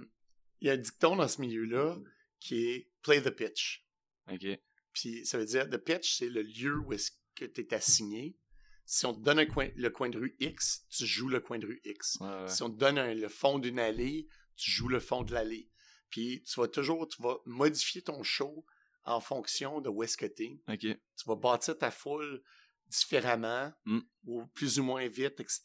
il 0.60 0.68
y 0.68 0.70
a 0.70 0.74
un 0.74 0.76
dicton 0.78 1.16
dans 1.16 1.26
ce 1.26 1.40
milieu-là 1.40 1.96
qui 2.38 2.66
est 2.68 2.90
play 3.02 3.20
the 3.20 3.30
pitch. 3.30 3.84
Ok. 4.30 4.46
Puis 4.92 5.24
ça 5.26 5.38
veut 5.38 5.46
dire 5.46 5.68
the 5.70 5.76
pitch, 5.78 6.16
c'est 6.18 6.28
le 6.28 6.42
lieu 6.42 6.78
où 6.78 6.92
est-ce 6.92 7.12
que 7.34 7.44
tu 7.44 7.60
es 7.62 7.74
assigné. 7.74 8.36
Si 8.84 9.06
on 9.06 9.14
te 9.14 9.20
donne 9.20 9.38
un 9.38 9.46
coin, 9.46 9.68
le 9.76 9.90
coin 9.90 10.10
de 10.10 10.18
rue 10.18 10.36
X, 10.40 10.84
tu 10.90 11.06
joues 11.06 11.28
le 11.28 11.40
coin 11.40 11.58
de 11.58 11.66
rue 11.66 11.80
X. 11.84 12.18
Ouais, 12.20 12.26
ouais. 12.28 12.48
Si 12.48 12.62
on 12.62 12.70
te 12.70 12.76
donne 12.76 12.98
un- 12.98 13.14
le 13.14 13.28
fond 13.28 13.58
d'une 13.58 13.78
allée, 13.78 14.26
tu 14.56 14.70
joues 14.70 14.88
le 14.88 15.00
fond 15.00 15.22
de 15.22 15.32
l'allée. 15.32 15.70
Puis 16.10 16.42
tu 16.42 16.60
vas 16.60 16.68
toujours, 16.68 17.08
tu 17.08 17.22
vas 17.22 17.38
modifier 17.46 18.02
ton 18.02 18.22
show 18.22 18.66
en 19.04 19.20
fonction 19.20 19.80
de 19.80 19.88
où 19.88 20.02
est-ce 20.02 20.16
que 20.16 20.26
tu 20.26 20.44
es. 20.44 20.60
Ok. 20.68 20.80
Tu 20.80 21.24
vas 21.26 21.36
bâtir 21.36 21.78
ta 21.78 21.90
foule 21.90 22.42
différemment, 22.88 23.72
Mm. 23.86 24.00
ou 24.26 24.46
plus 24.48 24.78
ou 24.78 24.82
moins 24.84 25.08
vite, 25.08 25.40
etc. 25.40 25.60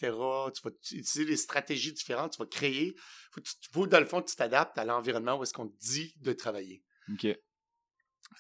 Tu 0.55 0.61
vas 0.63 0.71
utiliser 0.91 1.25
des 1.25 1.35
stratégies 1.37 1.91
différentes, 1.93 2.33
tu 2.33 2.37
vas 2.39 2.45
créer. 2.45 2.95
Faut, 3.31 3.41
tu- 3.41 3.53
faut, 3.71 3.87
dans 3.87 3.99
le 3.99 4.05
fond, 4.05 4.21
que 4.21 4.29
tu 4.29 4.35
t'adaptes 4.37 4.77
à 4.77 4.85
l'environnement 4.85 5.37
où 5.37 5.43
est-ce 5.43 5.53
qu'on 5.53 5.67
te 5.67 5.77
dit 5.77 6.13
de 6.21 6.31
travailler. 6.33 6.83
Ok. 7.11 7.27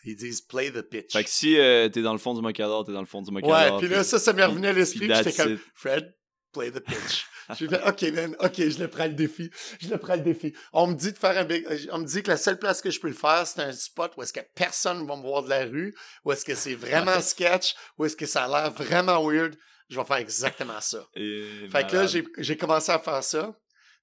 Ils 0.03 0.15
disent 0.15 0.41
play 0.41 0.71
the 0.71 0.81
pitch. 0.81 1.11
Fait 1.11 1.23
que 1.23 1.29
si 1.29 1.59
euh, 1.59 1.89
t'es 1.89 2.01
dans 2.01 2.13
le 2.13 2.19
fond 2.19 2.33
du 2.33 2.41
mocador, 2.41 2.85
t'es 2.85 2.93
dans 2.93 3.01
le 3.01 3.05
fond 3.07 3.21
du 3.21 3.31
mocador. 3.31 3.55
ouais, 3.55 3.79
puis 3.79 3.89
là, 3.89 4.03
ça, 4.03 4.19
ça 4.19 4.33
m'est 4.33 4.45
revenu 4.45 4.67
à 4.67 4.73
l'esprit. 4.73 5.09
J'étais 5.13 5.33
comme. 5.33 5.57
Fred, 5.73 6.15
play 6.53 6.71
the 6.71 6.79
pitch. 6.79 7.25
J'ai 7.57 7.67
fait, 7.67 7.81
OK, 7.87 8.01
man, 8.13 8.35
OK, 8.41 8.55
je 8.57 8.79
le 8.79 8.89
prends 8.89 9.05
le 9.05 9.13
défi. 9.13 9.49
Je 9.79 9.89
le 9.89 9.97
prends 9.97 10.15
le 10.15 10.21
défi. 10.21 10.53
On 10.73 10.87
me 10.87 10.95
dit 10.95 11.13
de 11.13 11.17
faire 11.17 11.37
un 11.37 11.45
big, 11.45 11.65
on 11.91 11.99
me 11.99 12.05
dit 12.05 12.21
que 12.21 12.29
la 12.29 12.37
seule 12.37 12.59
place 12.59 12.81
que 12.81 12.91
je 12.91 12.99
peux 12.99 13.07
le 13.07 13.13
faire, 13.13 13.47
c'est 13.47 13.61
un 13.61 13.71
spot 13.71 14.11
où 14.17 14.23
est-ce 14.23 14.33
que 14.33 14.41
personne 14.53 15.05
va 15.07 15.15
me 15.15 15.21
voir 15.21 15.43
de 15.43 15.49
la 15.49 15.63
rue, 15.63 15.95
où 16.25 16.31
est-ce 16.31 16.43
que 16.43 16.55
c'est 16.55 16.75
vraiment 16.75 17.21
sketch, 17.21 17.73
où 17.97 18.05
est-ce 18.05 18.17
que 18.17 18.25
ça 18.25 18.45
a 18.45 18.47
l'air 18.47 18.71
vraiment 18.71 19.25
weird. 19.25 19.55
Je 19.89 19.97
vais 19.97 20.05
faire 20.05 20.17
exactement 20.17 20.81
ça. 20.81 21.07
Et 21.15 21.69
Fait 21.71 21.87
que 21.87 21.95
là, 21.95 22.05
j'ai 22.37 22.57
commencé 22.57 22.91
à 22.91 22.99
faire 22.99 23.23
ça. 23.23 23.57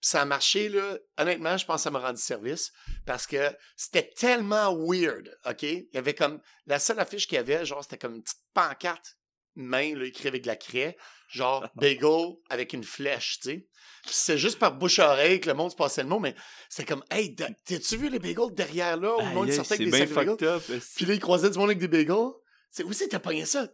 Ça 0.06 0.20
a 0.20 0.24
marché, 0.26 0.68
là. 0.68 0.98
Honnêtement, 1.16 1.56
je 1.56 1.64
pense 1.64 1.76
que 1.76 1.82
ça 1.84 1.90
m'a 1.90 1.98
rendu 1.98 2.20
service 2.20 2.72
parce 3.06 3.26
que 3.26 3.50
c'était 3.74 4.10
tellement 4.14 4.76
weird, 4.76 5.34
OK? 5.46 5.62
Il 5.62 5.88
y 5.94 5.96
avait 5.96 6.12
comme... 6.12 6.42
La 6.66 6.78
seule 6.78 7.00
affiche 7.00 7.26
qu'il 7.26 7.36
y 7.36 7.38
avait, 7.38 7.64
genre, 7.64 7.82
c'était 7.82 7.96
comme 7.96 8.16
une 8.16 8.22
petite 8.22 8.42
pancarte, 8.52 9.16
main, 9.54 9.96
là, 9.96 10.04
écrite 10.04 10.26
avec 10.26 10.42
de 10.42 10.48
la 10.48 10.56
craie, 10.56 10.98
genre 11.30 11.66
bagel 11.76 12.34
avec 12.50 12.74
une 12.74 12.84
flèche, 12.84 13.38
tu 13.40 13.48
sais? 13.48 13.66
Puis 14.02 14.12
c'est 14.12 14.36
juste 14.36 14.58
par 14.58 14.74
bouche-oreille 14.74 15.40
que 15.40 15.48
le 15.48 15.54
monde 15.54 15.70
se 15.70 15.76
passait 15.76 16.02
le 16.02 16.08
mot, 16.10 16.18
mais 16.18 16.34
c'était 16.68 16.84
comme, 16.92 17.02
hey, 17.10 17.34
t'as-tu 17.34 17.96
vu 17.96 18.10
les 18.10 18.18
bagels 18.18 18.52
derrière 18.52 18.98
là? 18.98 19.16
Où 19.16 19.20
le 19.20 19.32
monde 19.32 19.50
sortait 19.52 19.76
C'est 19.76 19.82
avec 19.84 19.90
des 19.90 20.14
sacs 20.14 20.26
de 20.26 20.46
bagels? 20.46 20.80
Puis 20.96 21.06
là, 21.06 21.14
il 21.14 21.20
croisait 21.20 21.48
du 21.48 21.56
monde 21.56 21.70
avec 21.70 21.78
des 21.78 21.88
bagels. 21.88 22.32
C'est 22.76 22.82
où 22.82 22.92
c'est 22.92 23.06
t'as 23.06 23.20
pogné 23.20 23.44
ça? 23.46 23.68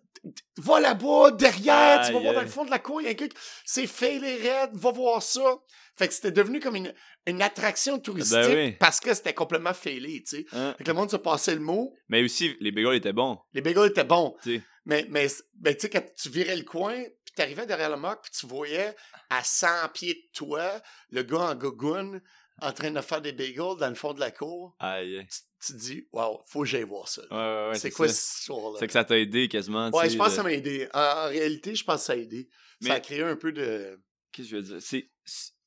Va 0.58 0.78
là-bas, 0.78 1.30
derrière, 1.30 2.02
tu 2.06 2.12
vas 2.12 2.18
voir 2.20 2.34
dans 2.34 2.42
le 2.42 2.46
fond 2.48 2.66
de 2.66 2.70
la 2.70 2.78
cour, 2.78 3.00
il 3.00 3.04
y 3.04 3.08
a 3.08 3.12
un 3.12 3.14
qui- 3.14 3.30
C'est 3.64 3.86
failé 3.86 4.36
raide, 4.36 4.72
va 4.74 4.90
voir 4.92 5.22
ça. 5.22 5.56
Fait 5.96 6.06
que 6.06 6.12
c'était 6.12 6.30
devenu 6.32 6.60
comme 6.60 6.76
une, 6.76 6.92
une 7.26 7.40
attraction 7.40 7.98
touristique 7.98 8.36
Ben 8.36 8.54
oui. 8.68 8.72
parce 8.78 9.00
que 9.00 9.14
c'était 9.14 9.32
complètement 9.32 9.72
failé, 9.72 10.22
tu 10.22 10.36
sais. 10.36 10.46
Hein? 10.52 10.74
Fait 10.76 10.84
que 10.84 10.90
le 10.90 10.94
monde 10.94 11.10
se 11.10 11.16
passait 11.16 11.54
le 11.54 11.62
mot. 11.62 11.94
Mais 12.10 12.22
aussi, 12.22 12.54
les 12.60 12.72
bagels 12.72 12.96
étaient 12.96 13.14
bons. 13.14 13.38
Les 13.54 13.62
bagels 13.62 13.86
étaient 13.86 14.04
bons. 14.04 14.36
Mais, 14.84 15.06
mais, 15.08 15.28
tu 15.28 15.34
sais, 15.78 15.88
quand 15.88 16.04
tu 16.14 16.28
virais 16.28 16.56
le 16.56 16.64
coin, 16.64 16.94
puis 17.24 17.34
t'arrivais 17.34 17.64
derrière 17.64 17.88
le 17.90 17.96
mock, 17.96 18.18
puis 18.22 18.32
tu 18.38 18.46
voyais 18.46 18.94
à 19.30 19.42
100 19.42 19.66
pieds 19.94 20.12
de 20.14 20.30
toi, 20.34 20.78
le 21.08 21.22
gars 21.22 21.38
en 21.50 21.54
gogoon, 21.54 22.20
en 22.62 22.72
train 22.72 22.90
de 22.90 23.00
faire 23.00 23.20
des 23.20 23.32
bagels 23.32 23.76
dans 23.78 23.88
le 23.88 23.94
fond 23.94 24.12
de 24.14 24.20
la 24.20 24.30
cour, 24.30 24.74
Aïe. 24.78 25.26
tu, 25.64 25.72
te 25.72 25.78
dis, 25.78 26.08
wow, 26.12 26.40
faut 26.46 26.60
que 26.60 26.66
j'aille 26.66 26.84
voir 26.84 27.08
ça. 27.08 27.22
Ouais, 27.30 27.36
ouais, 27.36 27.68
ouais. 27.70 27.78
c'est 27.78 27.90
quoi 27.90 28.08
ça. 28.08 28.14
cette 28.14 28.38
histoire-là? 28.40 28.78
C'est 28.78 28.86
que 28.86 28.92
ça 28.92 29.04
t'a 29.04 29.18
aidé 29.18 29.48
quasiment. 29.48 29.90
Ouais, 29.90 30.08
je 30.10 30.16
pense 30.16 30.28
que 30.28 30.34
ça 30.34 30.42
m'a 30.42 30.52
aidé. 30.52 30.88
En, 30.94 31.00
en 31.00 31.28
réalité, 31.28 31.74
je 31.74 31.84
pense 31.84 32.00
que 32.00 32.06
ça 32.06 32.12
a 32.12 32.16
aidé. 32.16 32.48
Ça 32.82 32.94
a 32.94 33.00
créé 33.00 33.22
un 33.22 33.36
peu 33.36 33.52
de. 33.52 34.00
Qu'est-ce 34.32 34.48
que 34.48 34.50
je 34.50 34.56
veux 34.56 34.62
dire? 34.62 34.76
C'est. 34.80 35.10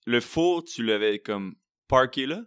le 0.05 0.19
four, 0.21 0.63
tu 0.63 0.83
l'avais 0.83 1.19
comme 1.19 1.55
parké 1.87 2.25
là? 2.25 2.43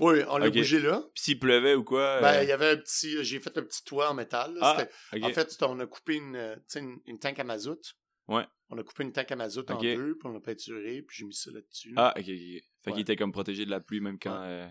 Oui, 0.00 0.20
on 0.28 0.38
l'a 0.38 0.48
bougé 0.48 0.80
là. 0.80 1.02
Puis 1.14 1.24
s'il 1.24 1.38
pleuvait 1.38 1.74
ou 1.74 1.84
quoi? 1.84 2.20
Ben, 2.20 2.38
euh, 2.38 2.42
il 2.42 2.48
y 2.48 2.52
avait 2.52 2.70
un 2.70 2.76
petit. 2.78 3.22
J'ai 3.22 3.38
fait 3.38 3.56
un 3.58 3.62
petit 3.62 3.84
toit 3.84 4.10
en 4.10 4.14
métal. 4.14 4.54
là. 4.54 4.88
Ah. 5.12 5.16
En 5.22 5.28
fait, 5.30 5.62
on 5.62 5.78
a 5.78 5.86
coupé 5.86 6.14
une, 6.14 6.58
une, 6.74 6.98
une 7.06 7.18
tank 7.18 7.38
à 7.38 7.44
mazout. 7.44 7.78
Ouais. 8.26 8.46
On 8.70 8.78
a 8.78 8.84
coupé 8.84 9.02
une 9.02 9.12
tank 9.12 9.30
à 9.32 9.36
mazout 9.36 9.68
en 9.70 9.78
deux, 9.80 10.16
puis 10.16 10.28
on 10.28 10.32
l'a 10.32 10.40
peinturé, 10.40 11.02
puis 11.02 11.16
j'ai 11.18 11.24
mis 11.24 11.34
ça 11.34 11.50
là-dessus. 11.50 11.92
Ah, 11.96 12.12
ok, 12.16 12.20
ok. 12.20 12.24
Fait 12.26 12.62
Ouais. 12.86 12.92
qu'il 12.92 13.00
était 13.00 13.16
comme 13.16 13.32
protégé 13.32 13.64
de 13.66 13.70
la 13.70 13.80
pluie 13.80 14.00
même 14.00 14.18
quand. 14.18 14.40
euh, 14.42 14.68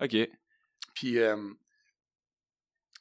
Ok. 0.00 0.16
Puis, 0.94 1.18
euh, 1.18 1.52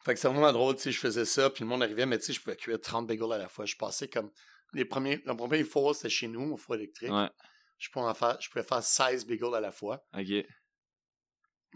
fait 0.04 0.14
que 0.16 0.20
c'est 0.20 0.28
vraiment 0.28 0.52
drôle, 0.52 0.76
tu 0.76 0.82
sais, 0.84 0.92
je 0.92 1.00
faisais 1.00 1.26
ça, 1.26 1.50
puis 1.50 1.64
le 1.64 1.70
monde 1.70 1.84
arrivait, 1.84 2.06
mais 2.06 2.18
tu 2.18 2.26
sais, 2.26 2.34
je 2.34 2.42
pouvais 2.42 2.56
cuire 2.56 2.80
30 2.82 3.06
bagels 3.08 3.32
à 3.32 3.38
la 3.38 3.48
fois. 3.50 3.66
Je 3.66 3.76
passais 3.76 4.08
comme, 4.10 4.32
les 4.74 4.86
premiers, 4.86 5.22
le 5.26 5.36
premier 5.36 5.64
four, 5.64 5.96
c'était 5.96 6.10
chez 6.10 6.28
nous, 6.28 6.46
mon 6.46 6.58
four 6.58 6.76
électrique. 6.76 7.12
Ouais. 7.12 7.30
Je, 7.78 7.90
pouvais 7.90 8.06
en 8.06 8.14
faire, 8.14 8.40
je 8.42 8.50
pouvais 8.50 8.64
faire 8.64 8.84
16 8.84 9.26
bagels 9.28 9.54
à 9.56 9.60
la 9.62 9.72
fois. 9.72 10.06
Ok. 10.18 10.46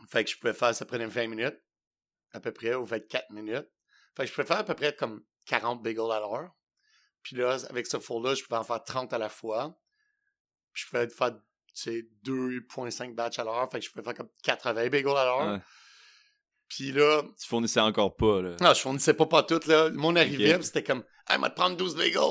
Fait 0.09 0.23
que 0.23 0.29
je 0.31 0.37
pouvais 0.37 0.53
faire, 0.53 0.73
ça 0.73 0.85
prenait 0.85 1.05
20 1.05 1.27
minutes, 1.27 1.61
à 2.31 2.39
peu 2.39 2.51
près, 2.51 2.73
ou 2.75 2.83
24 2.85 3.29
minutes. 3.31 3.69
Fait 4.15 4.23
que 4.23 4.29
je 4.29 4.33
pouvais 4.33 4.47
faire 4.47 4.57
à 4.57 4.63
peu 4.63 4.73
près 4.73 4.95
comme 4.95 5.23
40 5.45 5.81
bagels 5.83 6.11
à 6.11 6.19
l'heure. 6.19 6.51
Puis 7.23 7.35
là, 7.37 7.57
avec 7.69 7.87
ce 7.87 7.97
four-là, 7.99 8.35
je 8.35 8.43
pouvais 8.43 8.57
en 8.59 8.63
faire 8.63 8.83
30 8.83 9.13
à 9.13 9.17
la 9.17 9.29
fois. 9.29 9.73
Puis 10.73 10.83
je 10.85 10.89
pouvais 10.89 11.07
faire, 11.09 11.31
tu 11.31 11.41
sais, 11.73 12.05
2,5 12.25 13.15
batchs 13.15 13.39
à 13.39 13.43
l'heure. 13.43 13.69
Fait 13.71 13.79
que 13.79 13.85
je 13.85 13.91
pouvais 13.91 14.03
faire 14.03 14.13
comme 14.15 14.29
80 14.43 14.73
bagels 14.89 15.07
à 15.17 15.23
l'heure. 15.25 15.53
Ouais. 15.53 15.59
Puis 16.67 16.91
là, 16.91 17.21
Tu 17.39 17.47
fournissais 17.47 17.79
encore 17.79 18.15
pas, 18.15 18.41
là. 18.41 18.55
non, 18.59 18.73
je 18.73 18.81
fournissais 18.81 19.13
pas 19.13 19.25
pas 19.27 19.43
tout, 19.43 19.59
là. 19.67 19.87
Ok. 19.87 20.23
puis 20.55 20.63
c'était 20.63 20.83
comme, 20.83 21.03
hey, 21.29 21.37
m'a 21.37 21.49
te 21.49 21.55
prendre 21.55 21.77
12 21.77 21.95
bagels. 21.95 22.21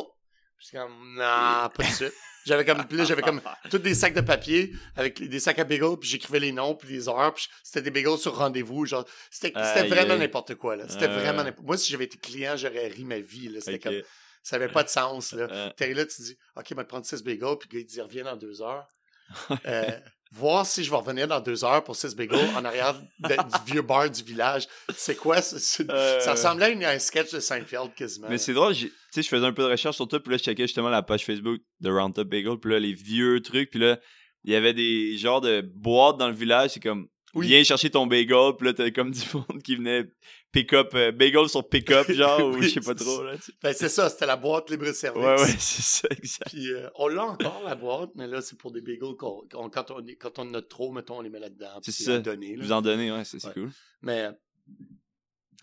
Puis 0.56 0.66
j'étais 0.66 0.78
comme, 0.84 1.14
non, 1.14 1.68
pas 1.70 1.70
de 1.78 1.84
suite. 1.84 2.12
J'avais 2.44 2.64
comme, 2.64 2.84
puis 2.88 2.96
là, 2.96 3.04
j'avais 3.04 3.22
comme 3.22 3.40
tous 3.70 3.78
des 3.78 3.94
sacs 3.94 4.14
de 4.14 4.20
papier 4.20 4.72
avec 4.96 5.22
des 5.22 5.38
sacs 5.38 5.60
à 5.60 5.64
bagels, 5.64 5.96
puis 6.00 6.08
j'écrivais 6.08 6.40
les 6.40 6.50
noms, 6.50 6.74
puis 6.74 6.88
les 6.88 7.08
heures, 7.08 7.32
puis 7.32 7.46
c'était 7.62 7.82
des 7.82 7.90
bagels 7.92 8.18
sur 8.18 8.34
rendez-vous. 8.36 8.84
Genre, 8.84 9.04
c'était 9.30 9.52
c'était 9.64 9.86
vraiment 9.86 10.16
n'importe 10.16 10.56
quoi, 10.56 10.74
là. 10.74 10.88
C'était 10.88 11.04
Euh. 11.08 11.18
vraiment 11.20 11.44
n'importe 11.44 11.64
Moi, 11.66 11.78
si 11.78 11.92
j'avais 11.92 12.04
été 12.06 12.18
client, 12.18 12.56
j'aurais 12.56 12.88
ri 12.88 13.04
ma 13.04 13.20
vie, 13.20 13.48
là. 13.48 13.60
C'était 13.60 13.78
comme, 13.78 14.02
ça 14.42 14.56
avait 14.56 14.68
pas 14.68 14.82
de 14.82 14.88
sens, 14.88 15.32
là. 15.32 15.46
Euh, 15.50 15.70
T'es 15.76 15.94
là, 15.94 16.04
tu 16.06 16.22
dis, 16.22 16.36
OK, 16.56 16.66
je 16.70 16.74
vais 16.74 16.82
te 16.84 16.88
prendre 16.88 17.04
6 17.06 17.22
bagels, 17.22 17.56
puis 17.58 17.68
le 17.70 17.78
gars, 17.78 17.80
il 17.80 17.86
dit, 17.86 18.00
reviens 18.00 18.24
dans 18.24 18.36
deux 18.36 18.60
heures. 18.62 18.86
Euh, 19.66 19.90
voir 20.34 20.64
si 20.66 20.82
je 20.82 20.90
vais 20.90 20.96
revenir 20.96 21.28
dans 21.28 21.40
deux 21.40 21.62
heures 21.64 21.82
pour 21.84 21.94
6 21.96 22.14
bagels 22.16 22.38
en 22.56 22.64
arrière 22.64 22.94
de- 23.20 23.28
du 23.28 23.72
vieux 23.72 23.82
bar 23.82 24.08
du 24.10 24.22
village. 24.22 24.66
C'est 24.94 25.14
quoi? 25.16 25.40
ça? 25.42 25.58
C'est- 25.58 25.88
Euh. 25.90 26.20
Ça 26.20 26.32
ressemblait 26.32 26.66
à, 26.66 26.68
une- 26.70 26.84
à 26.84 26.90
un 26.90 26.98
sketch 26.98 27.32
de 27.32 27.40
Seinfeld 27.40 27.94
quasiment. 27.94 28.28
Mais 28.30 28.38
c'est 28.38 28.52
drôle, 28.54 28.74
tu 28.74 28.90
sais, 29.10 29.22
je 29.22 29.28
faisais 29.28 29.44
un 29.46 29.52
peu 29.52 29.62
de 29.62 29.68
recherche 29.68 29.96
sur 29.96 30.08
toi, 30.08 30.20
puis 30.20 30.32
là, 30.32 30.38
je 30.38 30.42
checkais 30.44 30.64
justement 30.64 30.88
la 30.90 31.02
page 31.02 31.24
Facebook 31.24 31.60
de 31.80 31.90
Roundup 31.90 32.28
Bagel, 32.28 32.58
puis 32.58 32.72
là, 32.72 32.78
les 32.78 32.92
vieux 32.94 33.40
trucs, 33.40 33.70
puis 33.70 33.80
là, 33.80 33.98
il 34.44 34.52
y 34.52 34.56
avait 34.56 34.72
des 34.74 35.16
genres 35.18 35.40
de 35.40 35.60
boîtes 35.74 36.16
dans 36.18 36.28
le 36.28 36.34
village, 36.34 36.70
c'est 36.70 36.80
comme, 36.80 37.08
Oui. 37.34 37.46
viens 37.46 37.62
chercher 37.64 37.90
ton 37.90 38.06
bagel, 38.06 38.52
puis 38.58 38.66
là, 38.66 38.72
t'as 38.74 38.90
comme 38.90 39.10
du 39.12 39.20
monde 39.34 39.62
qui 39.62 39.76
venait 39.76 40.04
pick-up, 40.52 40.94
euh, 40.94 41.10
bagel 41.12 41.48
sur 41.48 41.68
pick-up, 41.68 42.06
genre, 42.12 42.44
ou 42.46 42.60
je 42.62 42.68
sais 42.68 42.80
pas 42.80 42.94
trop, 42.94 43.22
là. 43.24 43.34
Ben, 43.62 43.72
c'est 43.72 43.88
ça, 43.88 44.08
c'était 44.10 44.26
la 44.26 44.36
boîte 44.36 44.70
libre-service. 44.70 45.22
Ouais, 45.22 45.40
ouais, 45.40 45.46
c'est 45.58 45.82
ça, 45.82 46.08
exact. 46.10 46.46
Puis 46.50 46.72
euh, 46.72 46.88
on 46.96 47.08
l'a 47.08 47.24
encore, 47.24 47.62
la 47.64 47.74
boîte, 47.74 48.10
mais 48.14 48.26
là, 48.26 48.40
c'est 48.42 48.56
pour 48.58 48.70
des 48.70 48.80
bagels 48.82 49.16
qu'on, 49.18 49.42
qu'on- 49.50 49.70
quand, 49.70 49.90
on, 49.90 50.04
quand 50.20 50.38
on 50.38 50.42
en 50.42 50.54
a 50.54 50.62
trop, 50.62 50.92
mettons, 50.92 51.18
on 51.18 51.22
les 51.22 51.30
met 51.30 51.40
là-dedans. 51.40 51.80
puis 51.82 51.90
C'est 51.92 52.04
à 52.12 52.16
ça. 52.16 52.18
donner, 52.20 52.54
là. 52.56 52.64
Vous 52.64 52.72
en 52.72 52.82
donnez, 52.82 53.10
ouais, 53.10 53.24
c'est 53.24 53.38
c'est 53.40 53.48
Ouais. 53.48 53.54
cool. 53.54 53.70
Mais 54.02 54.28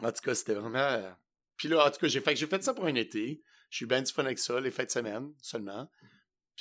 en 0.01 0.11
tout 0.11 0.21
cas, 0.23 0.35
c'était 0.35 0.53
vraiment. 0.55 0.77
euh, 0.79 1.09
Puis 1.57 1.67
là, 1.67 1.85
en 1.85 1.91
tout 1.91 1.99
cas, 1.99 2.07
j'ai 2.07 2.21
fait, 2.21 2.35
j'ai 2.35 2.47
fait 2.47 2.63
ça 2.63 2.73
pour 2.73 2.85
un 2.85 2.95
été. 2.95 3.41
J'ai 3.69 3.85
eu 3.85 3.87
bien 3.87 4.01
du 4.01 4.11
fun 4.11 4.25
avec 4.25 4.39
ça, 4.39 4.59
les 4.59 4.71
fêtes 4.71 4.87
de 4.87 4.91
semaine 4.91 5.31
seulement. 5.41 5.89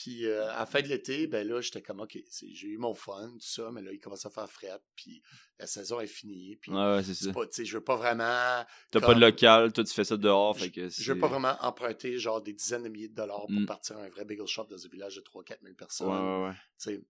Puis 0.00 0.26
euh, 0.26 0.48
à 0.52 0.60
la 0.60 0.66
fin 0.66 0.80
de 0.80 0.86
l'été, 0.86 1.26
ben 1.26 1.44
là, 1.44 1.60
j'étais 1.60 1.82
comme, 1.82 1.98
OK, 1.98 2.16
j'ai 2.52 2.68
eu 2.68 2.78
mon 2.78 2.94
fun, 2.94 3.30
tout 3.32 3.40
ça, 3.40 3.68
mais 3.72 3.82
là, 3.82 3.90
il 3.92 3.98
commence 3.98 4.24
à 4.24 4.30
faire 4.30 4.48
fret, 4.48 4.78
puis 4.94 5.20
la 5.58 5.66
saison 5.66 5.98
est 5.98 6.06
finie. 6.06 6.54
Puis 6.54 6.70
Ouais, 6.70 6.94
ouais, 6.94 7.02
c'est 7.02 7.32
pas, 7.32 7.44
tu 7.46 7.52
sais, 7.52 7.64
je 7.64 7.76
veux 7.78 7.82
pas 7.82 7.96
vraiment. 7.96 8.64
T'as 8.92 9.00
pas 9.00 9.14
de 9.14 9.20
local, 9.20 9.72
toi, 9.72 9.82
tu 9.82 9.92
fais 9.92 10.04
ça 10.04 10.16
dehors, 10.16 10.56
fait 10.56 10.70
que 10.70 10.88
Je 10.88 11.12
veux 11.12 11.18
pas 11.18 11.26
vraiment 11.26 11.56
emprunter 11.62 12.16
genre 12.16 12.40
des 12.40 12.52
dizaines 12.52 12.84
de 12.84 12.88
milliers 12.88 13.08
de 13.08 13.14
dollars 13.16 13.46
pour 13.48 13.50
Mm. 13.50 13.66
partir 13.66 13.96
à 13.98 14.02
un 14.02 14.08
vrai 14.08 14.24
bagel 14.24 14.46
shop 14.46 14.66
dans 14.66 14.86
un 14.86 14.88
village 14.88 15.16
de 15.16 15.20
3-4 15.20 15.62
000 15.62 15.74
personnes. 15.74 16.06
Ouais, 16.08 16.42
ouais, 16.42 16.48
ouais. 16.50 16.54
tu 16.78 16.90
sais. 16.92 17.04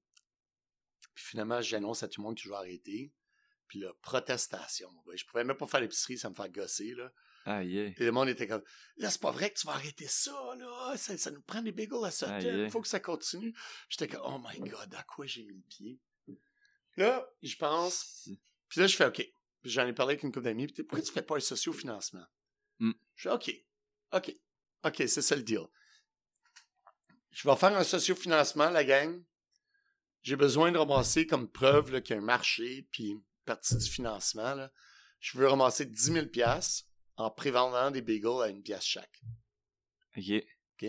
Puis 1.14 1.24
finalement, 1.26 1.60
j'annonce 1.60 2.02
à 2.02 2.08
tout 2.08 2.22
le 2.22 2.26
monde 2.26 2.36
que 2.36 2.42
je 2.42 2.48
vais 2.48 2.54
arrêter. 2.56 3.12
Puis 3.66 3.80
là, 3.80 3.92
protestation. 4.00 4.88
Ouais, 5.04 5.18
je 5.18 5.26
pouvais 5.26 5.44
même 5.44 5.58
pas 5.58 5.66
faire 5.66 5.80
l'épicerie, 5.80 6.16
ça 6.16 6.30
me 6.30 6.34
fait 6.34 6.50
gosser, 6.50 6.94
là. 6.94 7.12
Et 7.48 7.94
le 7.98 8.12
monde 8.12 8.28
était 8.28 8.46
comme, 8.46 8.62
là, 8.96 9.11
c'est 9.11 9.20
pas 9.20 9.30
vrai 9.30 9.50
que 9.50 9.58
tu 9.58 9.66
vas 9.66 9.74
arrêter 9.74 10.06
ça, 10.06 10.54
là. 10.58 10.96
Ça, 10.96 11.16
ça 11.16 11.30
nous 11.30 11.40
prend 11.42 11.62
des 11.62 11.72
bagels 11.72 12.04
à. 12.04 12.34
Aïe, 12.37 12.64
Il 12.64 12.70
faut 12.70 12.80
que 12.80 12.88
ça 12.88 13.00
continue. 13.00 13.54
J'étais 13.88 14.08
comme, 14.08 14.22
oh 14.24 14.38
my 14.38 14.58
god, 14.68 14.94
à 14.94 15.02
quoi 15.04 15.26
j'ai 15.26 15.44
mis 15.44 15.54
le 15.54 15.62
pied? 15.68 16.00
Là, 16.96 17.26
je 17.42 17.56
pense. 17.56 18.28
Puis 18.68 18.80
là, 18.80 18.87
je 18.87 18.96
fais, 18.96 19.06
OK. 19.06 19.16
Puis 19.62 19.70
J'en 19.70 19.87
ai 19.87 19.92
parlé 19.92 20.12
avec 20.12 20.24
une 20.24 20.32
couple 20.32 20.44
d'amis. 20.44 20.66
Pourquoi 20.66 21.00
tu 21.00 21.12
fais 21.12 21.22
pas 21.22 21.37
un 21.37 21.40
socio-financement? 21.40 22.26
Mm. 22.80 22.92
Je 23.14 23.28
fais, 23.28 23.34
OK. 23.34 23.52
OK. 24.12 24.34
OK, 24.84 24.96
c'est 24.96 25.22
ça 25.22 25.37
le 25.37 25.42
deal. 25.42 25.66
Je 27.30 27.48
vais 27.48 27.56
faire 27.56 27.76
un 27.76 27.84
socio-financement, 27.84 28.70
la 28.70 28.84
gang. 28.84 29.22
J'ai 30.22 30.37
besoin 30.37 30.72
de 30.72 30.78
ramasser 30.78 31.26
comme 31.26 31.48
preuve 31.48 32.02
qu'il 32.02 32.14
y 32.14 32.18
a 32.18 32.22
un 32.22 32.24
marché, 32.24 32.88
puis 32.90 33.11
une 33.11 33.22
partie 33.44 33.76
du 33.76 33.88
financement. 33.88 34.54
Là. 34.54 34.72
Je 35.20 35.38
veux 35.38 35.46
ramasser 35.46 35.87
10 35.87 36.12
000 36.12 36.26
en 37.18 37.31
prévendant 37.31 37.90
des 37.90 38.00
bagels 38.02 38.42
à 38.42 38.48
une 38.48 38.62
pièce 38.62 38.85
chaque. 38.85 39.20
Ok. 40.16 40.87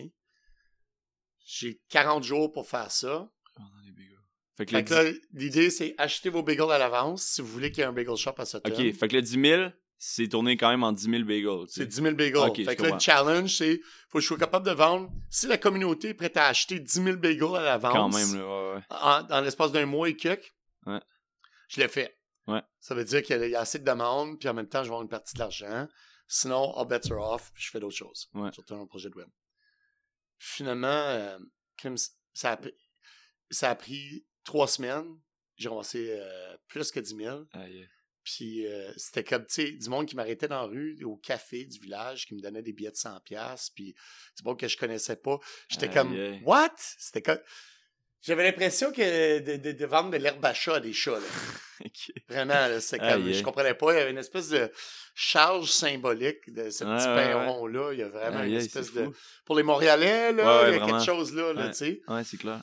J'ai 1.45 1.81
40 1.89 2.23
jours 2.23 2.51
pour 2.51 2.67
faire 2.67 2.91
ça. 2.91 3.29
Fait 4.55 4.65
que, 4.65 4.71
Fait 4.71 4.81
le 4.81 4.87
que 4.87 4.93
là, 4.93 5.11
l'idée, 5.33 5.69
c'est 5.69 5.95
acheter 5.97 6.29
vos 6.29 6.43
bagels 6.43 6.71
à 6.71 6.77
l'avance 6.77 7.23
si 7.23 7.41
vous 7.41 7.47
voulez 7.47 7.71
qu'il 7.71 7.79
y 7.79 7.81
ait 7.81 7.85
un 7.87 7.93
bagel 7.93 8.15
shop 8.17 8.33
à 8.37 8.45
Sutton. 8.45 8.69
Ok, 8.69 8.93
fait 8.93 9.07
que 9.07 9.15
le 9.15 9.21
10 9.21 9.41
000, 9.41 9.69
c'est 9.97 10.27
tourné 10.27 10.57
quand 10.57 10.69
même 10.69 10.83
en 10.83 10.91
10 10.91 11.05
000 11.09 11.23
bagels. 11.23 11.65
C'est 11.67 11.81
sais. 11.81 11.85
10 11.87 11.95
000 11.95 12.15
bagels. 12.15 12.37
Ok, 12.37 12.63
fait 12.63 12.75
que 12.75 12.83
là, 12.83 12.89
le 12.93 12.99
challenge, 12.99 13.55
c'est 13.55 13.79
faut 14.09 14.17
que 14.17 14.21
je 14.21 14.27
sois 14.27 14.37
capable 14.37 14.65
de 14.65 14.71
vendre. 14.71 15.09
Si 15.29 15.47
la 15.47 15.57
communauté 15.57 16.09
est 16.09 16.13
prête 16.13 16.37
à 16.37 16.47
acheter 16.47 16.79
10 16.79 17.03
000 17.03 17.17
bagels 17.17 17.55
à 17.55 17.61
l'avance, 17.63 17.93
Quand 17.93 18.09
même, 18.09 18.35
là, 18.35 18.45
ouais, 18.45 18.75
ouais. 18.75 18.81
en- 18.89 19.23
dans 19.23 19.41
l'espace 19.41 19.71
d'un 19.71 19.85
mois 19.85 20.09
et 20.09 20.15
quelques, 20.15 20.53
Ouais. 20.85 20.99
je 21.69 21.81
l'ai 21.81 21.87
fait. 21.87 22.17
Ouais. 22.47 22.61
Ça 22.79 22.93
veut 22.95 23.05
dire 23.05 23.23
qu'il 23.23 23.37
y 23.37 23.39
a- 23.39 23.45
il 23.45 23.51
y 23.51 23.55
a 23.55 23.61
assez 23.61 23.79
de 23.79 23.85
demandes, 23.85 24.37
puis 24.39 24.49
en 24.49 24.53
même 24.53 24.67
temps, 24.67 24.79
je 24.79 24.89
vais 24.89 24.89
avoir 24.89 25.01
une 25.03 25.09
partie 25.09 25.33
de 25.35 25.39
l'argent. 25.39 25.87
Sinon, 26.31 26.73
all 26.77 26.87
bets 26.87 27.11
are 27.11 27.19
off, 27.33 27.51
puis 27.53 27.63
je 27.63 27.71
fais 27.71 27.79
d'autres 27.79 27.95
choses. 27.97 28.29
Ouais. 28.35 28.51
Je 28.53 28.61
retourne 28.61 28.81
au 28.81 28.85
projet 28.85 29.09
de 29.09 29.15
web. 29.15 29.27
Finalement, 30.37 30.87
euh, 30.87 31.39
ça, 32.33 32.51
a, 32.51 32.57
pris- 32.57 32.75
ça 33.49 33.71
a 33.71 33.75
pris 33.75 34.25
trois 34.43 34.67
semaines. 34.67 35.19
J'ai 35.57 35.67
ramassé 35.69 36.11
euh, 36.11 36.55
plus 36.67 36.91
que 36.91 36.99
10 36.99 37.15
000. 37.15 37.43
Aïe. 37.53 37.89
Puis 38.23 38.67
euh, 38.67 38.93
c'était 38.95 39.23
comme, 39.23 39.45
tu 39.47 39.53
sais, 39.55 39.71
du 39.71 39.89
monde 39.89 40.05
qui 40.05 40.15
m'arrêtait 40.15 40.47
dans 40.47 40.61
la 40.61 40.67
rue, 40.67 41.03
au 41.03 41.17
café 41.17 41.65
du 41.65 41.79
village, 41.79 42.27
qui 42.27 42.35
me 42.35 42.41
donnait 42.41 42.61
des 42.61 42.73
billets 42.73 42.91
de 42.91 42.95
100 42.95 43.19
pièces 43.21 43.71
puis 43.71 43.95
du 44.37 44.43
monde 44.43 44.59
que 44.59 44.67
je 44.67 44.77
connaissais 44.77 45.15
pas. 45.15 45.39
J'étais 45.67 45.89
comme, 45.89 46.13
what? 46.43 46.75
C'était 46.77 47.23
comme... 47.23 47.39
J'avais 48.21 48.43
l'impression 48.43 48.91
que 48.91 49.39
de, 49.39 49.55
de- 49.57 49.71
de 49.71 49.85
vendre 49.85 50.11
de 50.11 50.17
l'herbe 50.17 50.43
à 50.45 50.53
chat 50.53 50.75
à 50.75 50.79
des 50.79 50.93
chats, 50.93 51.11
là. 51.19 51.19
Ok. 51.85 52.11
Vraiment, 52.27 52.53
là, 52.53 52.81
c'était 52.81 52.99
comme, 53.09 53.31
je 53.31 53.41
comprenais 53.41 53.73
pas. 53.73 53.93
Il 53.93 53.97
y 53.99 54.01
avait 54.01 54.11
une 54.11 54.17
espèce 54.17 54.49
de 54.49 54.69
charge 55.15 55.69
symbolique 55.71 56.51
de 56.53 56.69
ce 56.71 56.83
petit 56.83 57.07
ouais, 57.07 57.33
pain 57.33 57.45
rond-là. 57.45 57.93
Il 57.93 57.99
y 57.99 58.03
a 58.03 58.09
vraiment 58.09 58.43
une 58.43 58.55
espèce 58.55 58.91
c'est 58.91 58.99
de... 58.99 59.05
fou. 59.05 59.15
Pour 59.45 59.55
les 59.55 59.63
Montréalais, 59.63 60.33
là, 60.33 60.43
Ouais, 60.63 60.69
il 60.69 60.73
y 60.73 60.75
a 60.75 60.79
vraiment. 60.79 60.97
quelque 60.97 61.05
chose 61.05 61.33
là, 61.33 61.53
là, 61.53 61.69
tu 61.69 61.75
sais. 61.75 62.01
Ouais, 62.09 62.23
c'est 62.25 62.35
clair. 62.35 62.61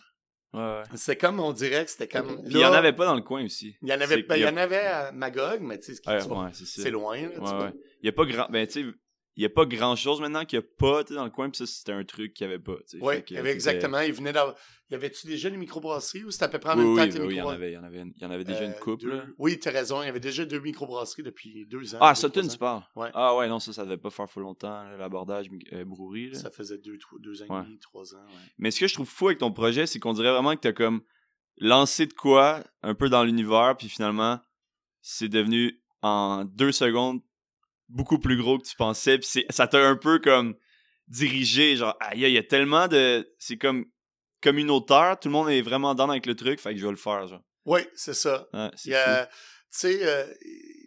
Ouais. 0.53 0.83
C'est 0.97 1.17
comme, 1.17 1.41
on 1.41 1.53
dirait 1.53 1.87
que 1.87 1.91
c'était 1.91 2.09
comme... 2.09 2.43
Puis 2.45 2.53
il 2.57 2.59
y 2.59 2.65
en 2.67 2.75
avait 2.75 2.93
pas 2.93 3.07
dans 3.07 3.15
le 3.15 3.23
coin 3.23 3.43
aussi. 3.43 3.77
Il 3.81 3.89
y 3.89 3.93
en 3.93 4.01
avait, 4.03 4.17
c'est 4.17 4.23
ben, 4.25 4.37
il 4.37 4.43
y 4.43 4.47
en 4.47 4.57
avait 4.59 4.85
à 4.85 5.13
Magog, 5.13 5.61
mais 5.63 5.79
tu 5.79 5.95
sais, 5.95 6.03
c'est 6.05 6.65
c'est 6.83 6.91
loin, 6.91 7.17
là. 7.23 7.73
Il 8.03 8.07
y 8.07 8.09
a 8.11 8.13
pas 8.13 8.25
grand. 8.27 8.49
Ben, 8.51 8.67
tu 8.67 8.83
sais, 8.85 8.89
il 9.37 9.43
y 9.43 9.47
a 9.47 9.51
pas 9.51 9.67
grand 9.67 9.97
chose 9.97 10.21
maintenant 10.21 10.45
qu'il 10.47 10.59
y 10.59 10.63
a 10.63 10.67
pas 10.79 11.05
tu 11.05 11.15
dans 11.15 11.25
le 11.25 11.31
coin, 11.31 11.51
puis 11.51 11.59
ça, 11.59 11.67
c'était 11.67 11.93
un 11.93 12.05
truc 12.05 12.33
qu'il 12.35 12.45
y 12.45 12.49
avait 12.49 12.59
pas. 12.59 12.77
tu. 12.89 12.99
Oui, 13.03 13.17
il 13.29 13.35
y 13.35 13.39
avait 13.39 13.53
exactement. 13.53 14.01
Il 14.01 14.13
venait 14.13 14.33
d'avoir. 14.33 14.57
Y 14.91 14.95
avait-tu 14.95 15.27
déjà 15.27 15.49
les 15.51 15.57
microbrasseries 15.57 16.23
ou 16.25 16.31
c'était 16.31 16.45
à 16.45 16.49
peu 16.49 16.59
près 16.61 16.71
en 16.71 16.79
Oui, 16.79 16.85
même 16.85 16.97
temps 16.97 17.03
oui, 17.03 17.09
que 17.11 17.15
les 17.19 17.27
oui, 17.27 17.35
il 17.35 17.37
y 17.39 17.41
en 17.43 17.51
microbrasseries? 17.51 17.55
avait, 17.57 17.71
il 17.71 17.75
y 17.75 17.79
en 17.79 17.83
avait, 17.85 18.13
il 18.17 18.23
y 18.23 18.25
en 18.25 18.31
avait 18.31 18.45
déjà 18.45 18.65
une 18.65 18.71
Euh, 18.71 18.79
couple. 18.79 19.03
deux-. 19.11 19.35
Oui, 19.39 19.59
tu 19.59 19.69
as 19.69 19.73
raison. 19.73 20.01
Il 20.03 20.07
y 20.07 20.09
avait 20.09 20.21
déjà 20.21 20.45
deux 20.47 20.61
microbrasseries 20.61 21.25
depuis 21.25 21.67
deux 21.67 21.95
ans. 21.97 21.99
Ah, 22.01 22.15
Sutton, 22.15 22.47
tu 22.47 22.57
parles? 22.57 22.83
Ouais. 22.95 23.11
Ah, 23.13 23.37
ouais, 23.37 23.49
non, 23.49 23.59
ça, 23.59 23.73
ça 23.73 23.85
devait 23.85 23.97
pas 23.97 24.11
faire 24.11 24.31
full 24.31 24.45
longtemps, 24.45 24.85
l'abordage 24.97 25.49
euh, 25.73 25.85
brouerie. 25.85 26.29
ans. 26.29 26.33
là. 26.35 26.39
Ça 26.39 26.51
faisait 26.51 26.79
deux, 26.79 26.97
trois- 26.99 27.19
deux 27.21 27.43
ans 27.43 27.47
Ouais. 27.49 27.61
et 27.63 27.65
demi, 27.65 27.79
trois 27.81 28.15
ans. 28.15 28.25
Ouais. 28.29 28.33
Mais 28.59 28.71
ce 28.71 28.79
que 28.81 28.87
je 28.87 28.95
trouve 28.95 29.09
fou 29.09 29.27
avec 29.27 29.39
ton 29.39 29.51
projet, 29.53 29.87
c'est 29.87 29.99
qu'on 29.99 30.13
dirait 30.13 30.31
vraiment 30.33 30.55
que 30.55 30.61
t'as 30.61 30.73
comme 30.73 31.03
lancé 31.59 32.07
de 32.07 32.13
quoi 32.13 32.63
un 32.83 32.95
peu 32.95 33.09
dans 33.09 33.25
l'univers, 33.25 33.75
puis 33.77 33.89
finalement, 33.89 34.39
c'est 35.01 35.29
devenu 35.29 35.83
en 36.03 36.45
deux 36.45 36.71
secondes 36.73 37.21
beaucoup 37.89 38.19
plus 38.19 38.37
gros 38.37 38.59
que 38.59 38.67
tu 38.67 38.77
pensais, 38.77 39.19
puis 39.19 39.45
ça 39.51 39.67
t'a 39.69 39.79
un 39.87 39.97
peu 39.97 40.19
comme 40.19 40.57
dirigé, 41.09 41.77
genre, 41.77 41.97
aïe, 42.01 42.23
il 42.23 42.31
y 42.31 42.39
a 42.39 42.43
tellement 42.43 42.89
de. 42.89 43.33
C'est 43.39 43.57
comme 43.59 43.87
communautaire, 44.43 45.19
tout 45.21 45.29
le 45.29 45.33
monde 45.33 45.49
est 45.51 45.63
vraiment 45.63 45.95
dans 45.95 46.09
avec 46.11 46.27
le 46.27 46.35
truc, 46.35 46.61
fait 46.61 46.73
que 46.75 46.81
je 46.81 46.85
vais 46.85 46.91
le 46.93 46.97
faire, 46.97 47.27
genre. 47.27 47.43
Oui, 47.65 47.81
c'est 47.95 48.15
ça. 48.15 48.47
Ouais, 48.53 48.71
Tu 48.77 48.91
sais, 49.71 50.07
euh, 50.07 50.27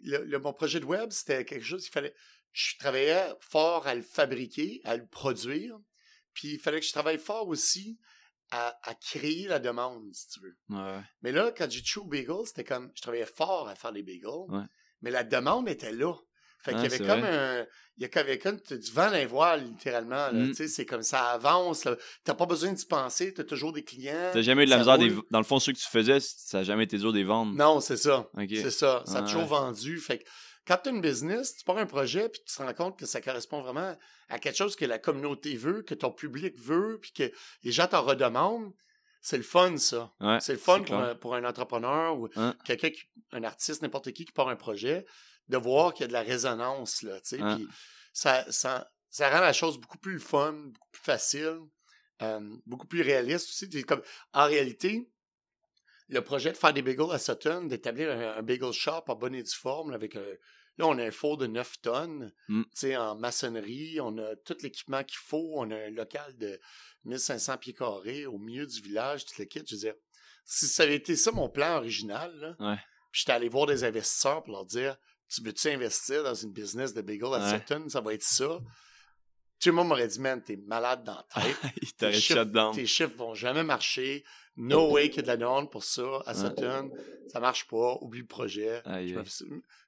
le, 0.04 0.24
le- 0.24 0.38
mon 0.38 0.52
projet 0.52 0.80
de 0.80 0.84
web, 0.86 1.10
c'était 1.10 1.44
quelque 1.44 1.64
chose 1.64 1.82
qu'il 1.82 1.92
fallait. 1.92 2.14
Je 2.52 2.76
travaillais 2.78 3.28
fort 3.40 3.86
à 3.86 3.94
le 3.94 4.02
fabriquer, 4.02 4.80
à 4.84 4.96
le 4.96 5.06
produire. 5.06 5.76
Puis 6.32 6.54
il 6.54 6.58
fallait 6.58 6.80
que 6.80 6.86
je 6.86 6.92
travaille 6.92 7.18
fort 7.18 7.46
aussi 7.48 7.98
à, 8.50 8.76
à 8.82 8.94
créer 8.94 9.46
la 9.46 9.58
demande, 9.58 10.12
si 10.12 10.28
tu 10.28 10.40
veux. 10.40 10.56
Ouais. 10.70 11.00
Mais 11.22 11.32
là, 11.32 11.52
quand 11.56 11.70
j'ai 11.70 11.80
touché 11.80 12.00
au 12.00 12.06
bagel, 12.06 12.46
c'était 12.46 12.64
comme, 12.64 12.90
je 12.94 13.02
travaillais 13.02 13.26
fort 13.26 13.68
à 13.68 13.74
faire 13.74 13.92
des 13.92 14.02
bagels, 14.02 14.48
Ouais. 14.48 14.64
mais 15.02 15.10
la 15.10 15.22
demande 15.22 15.68
était 15.68 15.92
là. 15.92 16.14
Fait 16.62 16.72
qu'il 16.72 16.80
y 16.80 16.82
Ah, 16.84 16.86
avait 16.86 16.98
comme 16.98 17.20
vrai. 17.20 17.36
un, 17.60 17.66
il 17.96 18.02
y 18.02 18.04
a 18.06 18.08
comme, 18.38 18.56
du 18.56 18.90
vent 18.92 19.06
dans 19.06 19.12
les 19.16 19.26
voiles, 19.26 19.64
littéralement. 19.64 20.32
Mm. 20.32 20.54
Sais, 20.54 20.68
c'est 20.68 20.86
comme 20.86 21.02
ça 21.02 21.30
avance. 21.32 21.86
T'as 22.24 22.34
pas 22.34 22.46
besoin 22.46 22.72
d'y 22.72 22.86
penser, 22.86 23.32
t'as 23.34 23.44
toujours 23.44 23.72
des 23.72 23.84
clients. 23.84 24.30
T'as 24.32 24.42
jamais 24.42 24.62
eu 24.62 24.66
de 24.66 24.70
la 24.70 24.78
misère 24.78 24.98
des... 24.98 25.14
Dans 25.30 25.38
le 25.38 25.44
fond, 25.44 25.58
ceux 25.58 25.72
que 25.72 25.78
tu 25.78 25.88
faisais, 25.88 26.18
ça 26.20 26.58
a 26.60 26.62
jamais 26.62 26.84
été 26.84 26.96
dur 26.98 27.12
des 27.12 27.24
vendre. 27.24 27.54
Non, 27.54 27.80
c'est 27.80 27.96
ça. 27.96 28.28
C'est 28.48 28.70
ça. 28.70 29.02
Ça 29.06 29.18
a 29.18 29.22
toujours 29.22 29.46
vendu. 29.46 29.98
Fait 29.98 30.18
que 30.18 30.24
quand 30.66 30.78
tu 30.82 30.88
as 30.90 30.92
une 30.92 31.00
business, 31.00 31.56
tu 31.56 31.64
pars 31.64 31.78
un 31.78 31.86
projet, 31.86 32.28
puis 32.28 32.40
tu 32.46 32.54
te 32.54 32.62
rends 32.62 32.72
compte 32.74 32.98
que 32.98 33.06
ça 33.06 33.20
correspond 33.20 33.60
vraiment 33.62 33.96
à 34.28 34.38
quelque 34.38 34.56
chose 34.56 34.76
que 34.76 34.84
la 34.84 34.98
communauté 34.98 35.56
veut, 35.56 35.82
que 35.82 35.94
ton 35.94 36.10
public 36.12 36.54
veut, 36.58 36.98
puis 37.02 37.12
que 37.12 37.32
les 37.64 37.72
gens 37.72 37.86
t'en 37.86 38.02
redemandent. 38.02 38.72
C'est 39.22 39.36
le 39.36 39.42
fun, 39.42 39.76
ça. 39.76 40.10
Ouais, 40.20 40.38
C'est 40.40 40.52
le 40.54 40.58
fun 40.58 40.80
pour 40.80 40.96
un, 40.96 41.14
pour 41.14 41.34
un 41.34 41.44
entrepreneur 41.44 42.18
ou 42.18 42.28
Hein? 42.36 42.54
quelqu'un, 42.64 42.88
qui- 42.88 43.02
un 43.32 43.44
artiste, 43.44 43.82
n'importe 43.82 44.12
qui 44.12 44.24
qui 44.24 44.32
part 44.32 44.48
un 44.48 44.56
projet, 44.56 45.04
de 45.50 45.56
voir 45.58 45.92
qu'il 45.92 46.02
y 46.02 46.04
a 46.04 46.08
de 46.08 46.12
la 46.12 46.22
résonance, 46.22 47.02
là, 47.02 47.20
tu 47.20 47.36
sais. 47.36 47.40
Hein. 47.40 47.56
Puis 47.56 47.68
ça, 48.12 48.50
ça, 48.50 48.90
ça 49.10 49.28
rend 49.30 49.40
la 49.40 49.52
chose 49.52 49.78
beaucoup 49.78 49.98
plus 49.98 50.18
fun, 50.20 50.52
beaucoup 50.52 50.90
plus 50.90 51.02
facile, 51.02 51.58
euh, 52.22 52.56
beaucoup 52.66 52.86
plus 52.86 53.02
réaliste 53.02 53.48
aussi. 53.50 53.82
Comme, 53.84 54.02
en 54.32 54.46
réalité, 54.46 55.08
le 56.08 56.22
projet 56.22 56.52
de 56.52 56.56
faire 56.56 56.72
des 56.72 56.82
bagels 56.82 57.10
à 57.12 57.18
Sutton, 57.18 57.64
d'établir 57.64 58.10
un, 58.10 58.36
un 58.38 58.42
bagel 58.42 58.72
shop 58.72 59.04
en 59.08 59.14
bonne 59.14 59.34
et 59.34 59.42
due 59.42 59.54
forme, 59.54 59.92
avec 59.92 60.16
un, 60.16 60.24
là, 60.78 60.86
on 60.86 60.98
a 60.98 61.04
un 61.04 61.10
four 61.10 61.36
de 61.36 61.46
9 61.46 61.80
tonnes, 61.82 62.32
Mm. 62.48 62.62
tu 62.64 62.68
sais, 62.74 62.96
en 62.96 63.14
maçonnerie, 63.16 64.00
on 64.00 64.18
a 64.18 64.34
tout 64.36 64.56
l'équipement 64.62 65.04
qu'il 65.04 65.18
faut, 65.18 65.52
on 65.56 65.70
a 65.70 65.76
un 65.76 65.90
local 65.90 66.36
de 66.36 66.58
1500 67.04 67.58
pieds 67.58 67.74
carrés 67.74 68.26
au 68.26 68.38
milieu 68.38 68.66
du 68.66 68.80
village, 68.80 69.24
tout 69.24 69.34
le 69.38 69.44
kit. 69.44 69.62
Je 69.66 69.74
veux 69.74 69.80
dire, 69.80 69.94
si 70.44 70.66
ça 70.66 70.82
avait 70.82 70.96
été 70.96 71.14
ça 71.16 71.30
mon 71.32 71.48
plan 71.48 71.76
original, 71.76 72.34
là, 72.38 72.56
Ouais. 72.58 72.76
puis 73.12 73.20
j'étais 73.20 73.32
allé 73.32 73.48
voir 73.48 73.66
des 73.66 73.84
investisseurs 73.84 74.42
pour 74.42 74.52
leur 74.52 74.64
dire 74.66 74.96
Tu 75.32 75.42
veux-tu 75.42 75.68
investir 75.68 76.22
dans 76.24 76.34
une 76.34 76.52
business 76.52 76.92
de 76.92 77.02
bagel 77.02 77.26
à 77.34 77.38
Ouais. 77.38 77.58
Sutton 77.58 77.88
Ça 77.88 78.00
va 78.00 78.14
être 78.14 78.22
ça. 78.22 78.58
Tout 79.60 79.68
le 79.68 79.72
monde 79.74 79.88
m'aurait 79.88 80.08
dit 80.08 80.18
Man, 80.20 80.42
t'es 80.42 80.56
malade 80.56 81.04
dans 81.04 81.14
la 81.14 81.26
tête. 81.42 81.56
Il 81.82 81.92
t'aurait 81.94 82.12
tes, 82.12 82.20
chiffres, 82.20 82.40
shut 82.40 82.50
down. 82.50 82.74
tes 82.74 82.86
chiffres 82.86 83.14
vont 83.16 83.34
jamais 83.34 83.62
marcher. 83.62 84.24
No 84.56 84.90
way 84.90 85.08
qu'il 85.08 85.18
y 85.18 85.20
ait 85.20 85.22
de 85.22 85.28
la 85.28 85.36
demande 85.36 85.70
pour 85.70 85.84
ça 85.84 86.22
à 86.26 86.34
Sutton. 86.34 86.90
Ça 87.28 87.40
marche 87.40 87.66
pas. 87.68 87.96
Oublie 88.00 88.20
le 88.20 88.26
projet. 88.26 88.82
Je 88.84 88.90
me, 88.90 88.94
aïe. 88.94 89.08
je 89.38 89.44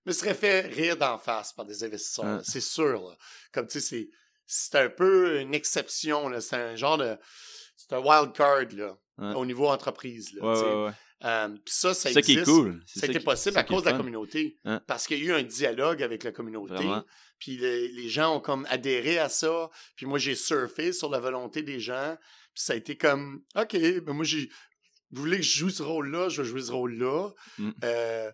me 0.06 0.12
serais 0.12 0.34
fait 0.34 0.60
rire 0.62 0.96
d'en 0.96 1.18
face 1.18 1.52
par 1.52 1.64
des 1.66 1.82
investisseurs. 1.84 2.24
Ouais. 2.24 2.30
là. 2.36 2.42
C'est 2.44 2.60
sûr. 2.60 3.02
là. 3.10 3.16
Comme 3.52 3.66
tu 3.66 3.80
sais, 3.80 3.86
c'est, 3.86 4.08
c'est 4.46 4.78
un 4.78 4.88
peu 4.90 5.40
une 5.40 5.54
exception. 5.54 6.30
C'est 6.40 6.56
un 6.56 6.76
genre 6.76 6.98
de. 6.98 7.16
C'est 7.76 7.92
un 7.94 7.98
wild 7.98 8.32
card 8.32 8.66
là, 8.76 8.96
Ouais. 9.18 9.34
au 9.34 9.44
niveau 9.44 9.68
entreprise. 9.68 10.32
Là, 10.34 10.94
Euh, 11.24 11.56
ça, 11.66 11.94
ça 11.94 12.12
ça 12.12 12.22
qui 12.22 12.32
est 12.32 12.40
existe. 12.40 12.44
cool. 12.44 12.82
Qui- 12.84 13.20
possible 13.20 13.58
à 13.58 13.64
cause 13.64 13.84
de 13.84 13.90
la 13.90 13.96
communauté. 13.96 14.58
Hein? 14.64 14.80
Parce 14.86 15.06
qu'il 15.06 15.18
y 15.18 15.30
a 15.30 15.34
eu 15.34 15.38
un 15.40 15.42
dialogue 15.42 16.02
avec 16.02 16.24
la 16.24 16.32
communauté. 16.32 16.74
Vraiment. 16.74 17.04
Puis 17.38 17.56
les, 17.56 17.88
les 17.88 18.08
gens 18.08 18.36
ont 18.36 18.40
comme 18.40 18.66
adhéré 18.70 19.18
à 19.18 19.28
ça. 19.28 19.70
Puis 19.96 20.06
moi, 20.06 20.18
j'ai 20.18 20.34
surfé 20.34 20.92
sur 20.92 21.10
la 21.10 21.20
volonté 21.20 21.62
des 21.62 21.80
gens. 21.80 22.16
Puis 22.54 22.64
ça 22.64 22.72
a 22.72 22.76
été 22.76 22.96
comme, 22.96 23.42
OK, 23.56 23.72
ben 23.74 24.12
moi, 24.12 24.24
j'ai... 24.24 24.48
Vous 25.10 25.20
voulez 25.20 25.36
que 25.38 25.42
je 25.42 25.58
joue 25.58 25.70
ce 25.70 25.82
rôle-là, 25.82 26.28
je 26.30 26.40
vais 26.40 26.48
jouer 26.48 26.62
ce 26.62 26.72
rôle-là. 26.72 27.30
Mm. 27.58 27.70
Euh, 27.84 28.32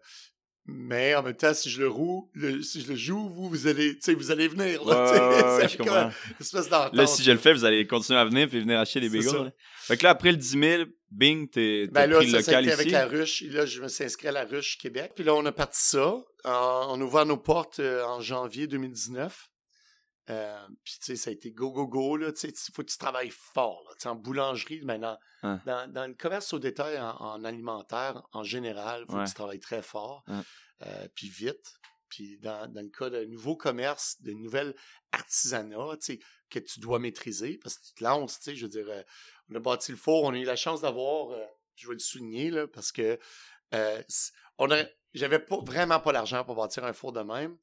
mais 0.70 1.14
en 1.14 1.22
même 1.22 1.34
temps, 1.34 1.54
si 1.54 1.70
je 1.70 1.80
le 1.80 1.88
roule, 1.88 2.24
le- 2.34 2.62
si 2.62 2.82
je 2.82 2.88
le 2.88 2.94
joue, 2.94 3.28
vous, 3.28 3.48
vous 3.48 3.66
allez, 3.66 3.94
tu 3.94 4.02
sais, 4.02 4.14
vous 4.14 4.30
allez 4.30 4.46
venir. 4.48 4.84
Là, 4.84 5.56
ouais, 5.56 5.68
je 5.68 5.76
comprends. 5.78 6.10
espèce. 6.38 6.70
Là, 6.70 7.06
si 7.06 7.22
je 7.24 7.30
le 7.32 7.38
fais, 7.38 7.52
vous 7.54 7.64
allez 7.64 7.86
continuer 7.86 8.18
à 8.18 8.24
venir 8.26 8.48
puis 8.48 8.60
venir 8.60 8.78
acheter 8.78 9.00
les 9.00 9.08
bagels. 9.08 9.44
là. 9.44 9.50
Fait 9.80 9.96
que 9.96 10.04
là, 10.04 10.10
après 10.10 10.30
le 10.30 10.36
10 10.36 10.48
000, 10.60 10.82
bing, 11.10 11.48
t'es 11.48 11.86
Ben 11.90 12.06
là, 12.10 12.18
pris 12.18 12.30
ça, 12.30 12.42
ça 12.42 12.50
a 12.58 12.60
local 12.60 12.64
été 12.64 12.72
avec 12.74 12.86
ici. 12.86 12.92
la 12.92 13.06
ruche. 13.06 13.42
Et 13.42 13.48
là, 13.48 13.64
je 13.66 13.80
me 13.80 13.88
suis 13.88 14.04
inscrit 14.04 14.28
à 14.28 14.32
la 14.32 14.44
ruche 14.44 14.76
Québec. 14.78 15.12
Puis 15.16 15.24
là, 15.24 15.34
on 15.34 15.44
a 15.46 15.52
parti 15.52 15.80
ça. 15.82 16.16
En- 16.44 16.86
on 16.90 17.00
a 17.00 17.04
ouvert 17.04 17.24
nos 17.26 17.38
portes 17.38 17.80
euh, 17.80 18.04
en 18.04 18.20
janvier 18.20 18.66
2019. 18.66 19.48
Euh, 20.30 20.66
puis, 20.84 20.98
tu 21.00 21.06
sais, 21.06 21.16
ça 21.16 21.30
a 21.30 21.32
été 21.32 21.50
go, 21.52 21.70
go, 21.72 21.86
go. 21.86 22.16
Là, 22.16 22.32
tu 22.32 22.40
sais, 22.40 22.48
il 22.48 22.72
faut 22.74 22.82
que 22.82 22.90
tu 22.90 22.98
travailles 22.98 23.30
fort. 23.30 23.82
Là, 23.88 23.94
Tu 23.94 24.02
sais, 24.02 24.08
en 24.08 24.14
boulangerie, 24.16 24.82
maintenant, 24.82 25.18
Hein. 25.42 25.60
dans, 25.66 25.90
dans 25.92 26.06
le 26.06 26.14
commerce 26.14 26.52
au 26.52 26.58
détail 26.58 26.98
en, 27.00 27.10
en 27.16 27.44
alimentaire, 27.44 28.26
en 28.32 28.42
général, 28.42 29.04
il 29.06 29.10
faut 29.10 29.18
Ouais. 29.18 29.24
que 29.24 29.28
tu 29.28 29.34
travailles 29.34 29.60
très 29.60 29.82
fort. 29.82 30.22
Hein. 30.26 30.44
euh, 30.86 31.08
puis 31.14 31.28
vite. 31.28 31.74
Puis 32.08 32.38
dans, 32.38 32.66
dans 32.72 32.80
le 32.82 32.88
cas 32.88 33.08
de 33.10 33.24
nouveaux 33.24 33.56
commerces, 33.56 34.20
de 34.22 34.32
nouvelles 34.32 34.74
artisanats, 35.12 35.96
tu 36.00 36.14
sais, 36.14 36.18
que 36.50 36.58
tu 36.58 36.80
dois 36.80 36.98
maîtriser, 36.98 37.58
parce 37.62 37.76
que 37.78 37.86
tu 37.86 37.94
te 37.94 38.04
lances, 38.04 38.38
tu 38.38 38.44
sais, 38.50 38.56
je 38.56 38.64
veux 38.64 38.70
dire, 38.70 38.86
euh, 38.88 39.02
on 39.50 39.54
a 39.56 39.60
bâti 39.60 39.92
le 39.92 39.98
four, 39.98 40.24
on 40.24 40.32
a 40.32 40.36
eu 40.38 40.44
la 40.44 40.56
chance 40.56 40.80
d'avoir, 40.82 41.28
je 41.76 41.86
vais 41.88 41.94
le 41.94 41.98
souligner, 42.00 42.50
là, 42.50 42.66
parce 42.66 42.92
que 42.92 43.18
on 44.58 44.70
a, 44.70 44.84
j'avais 45.14 45.38
pas, 45.38 45.58
vraiment 45.64 46.00
pas 46.00 46.12
l'argent 46.12 46.44
pour 46.44 46.54
bâtir 46.56 46.84
un 46.84 46.92
four 46.92 47.12
de 47.12 47.20
même. 47.20 47.56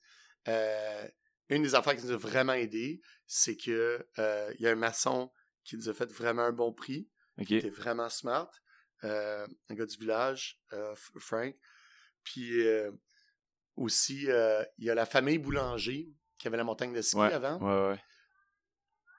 Euh, 0.47 1.08
une 1.49 1.63
des 1.63 1.75
affaires 1.75 1.95
qui 1.95 2.03
nous 2.05 2.12
a 2.12 2.17
vraiment 2.17 2.53
aidé, 2.53 3.01
c'est 3.27 3.55
que 3.55 4.05
euh, 4.19 4.53
il 4.58 4.62
y 4.62 4.67
a 4.67 4.71
un 4.71 4.75
maçon 4.75 5.31
qui 5.63 5.75
nous 5.77 5.89
a 5.89 5.93
fait 5.93 6.12
vraiment 6.12 6.43
un 6.43 6.51
bon 6.51 6.71
prix, 6.73 7.10
OK. 7.39 7.45
qui 7.47 7.55
était 7.58 7.69
vraiment 7.69 8.10
smart, 8.10 8.49
euh, 9.03 9.45
un 9.69 9.75
gars 9.75 9.86
du 9.86 9.97
village, 9.97 10.60
euh, 10.73 10.95
Frank. 11.19 11.55
Puis 12.23 12.51
aussi, 13.75 14.23
il 14.23 14.86
y 14.86 14.89
a 14.89 14.95
la 14.95 15.05
famille 15.05 15.38
Boulanger 15.38 16.10
qui 16.38 16.47
avait 16.47 16.58
la 16.58 16.63
montagne 16.63 16.93
de 16.93 17.01
ski 17.01 17.17
Ouais. 17.17 17.31
avant, 17.34 17.58
Ouais, 17.60 17.89
ouais. 17.93 17.99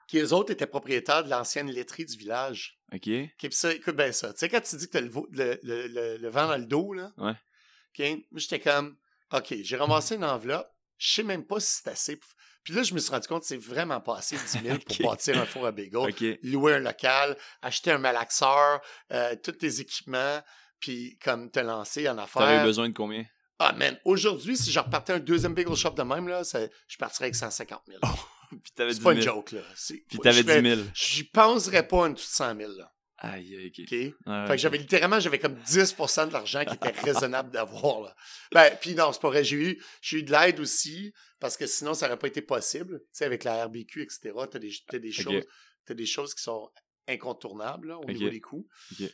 qui 0.07 0.19
eux 0.19 0.33
autres 0.33 0.51
étaient 0.51 0.67
propriétaires 0.67 1.23
de 1.23 1.29
l'ancienne 1.29 1.69
laiterie 1.71 2.05
du 2.05 2.17
village. 2.17 2.79
OK. 2.93 3.01
Puis 3.01 3.51
ça, 3.51 3.73
écoute 3.73 3.95
bien 3.95 4.11
ça. 4.11 4.31
Tu 4.33 4.39
sais, 4.39 4.49
quand 4.49 4.61
tu 4.61 4.75
dis 4.77 4.87
que 4.87 4.91
t'as 4.91 5.01
le, 5.01 5.09
le, 5.31 5.59
le, 5.63 5.87
le- 5.87 6.17
le 6.17 6.29
vent 6.29 6.47
dans 6.47 6.57
le 6.57 6.65
dos, 6.65 6.93
là. 6.93 7.11
Ouais. 7.17 7.31
OK, 7.31 8.25
moi, 8.31 8.39
j'étais 8.39 8.59
comme, 8.59 8.97
OK, 9.33 9.53
j'ai 9.61 9.75
ramassé 9.77 10.15
une 10.15 10.23
enveloppe. 10.25 10.69
Je 10.97 11.13
sais 11.13 11.23
même 11.23 11.45
pas 11.45 11.59
si 11.59 11.81
c'est 11.83 11.89
assez. 11.89 12.19
Puis 12.63 12.73
là, 12.73 12.83
je 12.83 12.93
me 12.93 12.99
suis 12.99 13.11
rendu 13.11 13.27
compte 13.27 13.41
que 13.41 13.47
c'est 13.47 13.55
vraiment 13.57 14.01
pas 14.01 14.17
assez 14.17 14.35
10 14.35 14.59
000 14.63 14.77
pour 14.99 15.11
bâtir 15.11 15.37
un 15.39 15.45
four 15.45 15.65
à 15.67 15.71
bagel. 15.71 16.37
Louer 16.43 16.73
un 16.75 16.79
local, 16.79 17.37
acheter 17.61 17.91
un 17.91 17.97
malaxeur, 17.97 18.81
euh, 19.13 19.35
tous 19.41 19.53
tes 19.53 19.79
équipements, 19.79 20.41
puis 20.79 21.17
comme 21.23 21.49
te 21.49 21.59
lancer 21.59 22.09
en 22.09 22.15
T'avais 22.15 22.23
affaires. 22.23 22.63
besoin 22.65 22.89
de 22.89 22.93
combien? 22.93 23.23
Ah, 23.59 23.73
man, 23.73 23.97
aujourd'hui, 24.05 24.55
si 24.57 24.71
je 24.71 24.79
repartais 24.79 25.13
un 25.13 25.19
deuxième 25.19 25.53
bagel 25.55 25.75
shop 25.75 25.91
de 25.91 26.03
même, 26.03 26.27
là, 26.27 26.43
ça- 26.43 26.67
je 26.87 26.97
partirais 26.97 27.25
avec 27.25 27.35
150 27.35 27.81
000. 27.87 27.99
Puis 28.49 28.71
t'avais 28.75 28.91
10 28.91 28.97
c'est 28.97 29.01
000. 29.01 29.09
pas 29.09 29.13
une 29.13 29.21
joke, 29.21 29.51
là. 29.53 29.61
Puis 30.07 30.19
t'avais 30.19 30.43
ferais- 30.43 30.61
10 30.61 30.75
000. 30.75 30.81
J'y 30.93 31.23
penserais 31.23 31.87
pas 31.87 31.97
en 31.97 32.09
dessous 32.09 32.27
de 32.27 32.31
100 32.33 32.55
000, 32.57 32.71
là. 32.73 32.91
Aïe, 33.19 33.55
aïe, 33.55 33.67
OK. 33.67 33.79
OK? 33.79 33.91
Ouais, 33.91 34.47
Fait 34.47 34.53
que 34.53 34.57
j'avais 34.57 34.77
littéralement, 34.77 35.19
j'avais 35.19 35.39
comme 35.39 35.55
10% 35.55 36.27
de 36.27 36.33
l'argent 36.33 36.63
qui 36.65 36.75
était 36.75 36.91
raisonnable 36.91 37.51
d'avoir. 37.51 38.01
Là. 38.01 38.15
Ben, 38.51 38.77
puis 38.79 38.93
non, 38.93 39.11
c'est 39.11 39.21
pas 39.21 39.29
vrai. 39.29 39.43
J'ai 39.43 39.55
eu, 39.55 39.83
j'ai 40.01 40.19
eu 40.19 40.23
de 40.23 40.31
l'aide 40.31 40.59
aussi, 40.59 41.13
parce 41.39 41.57
que 41.57 41.65
sinon, 41.65 41.93
ça 41.93 42.07
n'aurait 42.07 42.19
pas 42.19 42.27
été 42.27 42.41
possible. 42.41 42.99
Tu 42.99 43.05
sais, 43.13 43.25
avec 43.25 43.43
la 43.43 43.65
RBQ, 43.65 44.03
etc., 44.03 44.33
t'as 44.49 44.59
des, 44.59 44.71
t'as 44.87 44.99
des, 44.99 45.11
choses, 45.11 45.43
t'as 45.85 45.93
des 45.95 46.05
choses 46.05 46.35
qui 46.35 46.43
sont 46.43 46.69
incontournables 47.07 47.87
là, 47.87 47.97
au 47.97 48.05
niveau 48.05 48.29
des 48.29 48.41
coûts. 48.41 48.67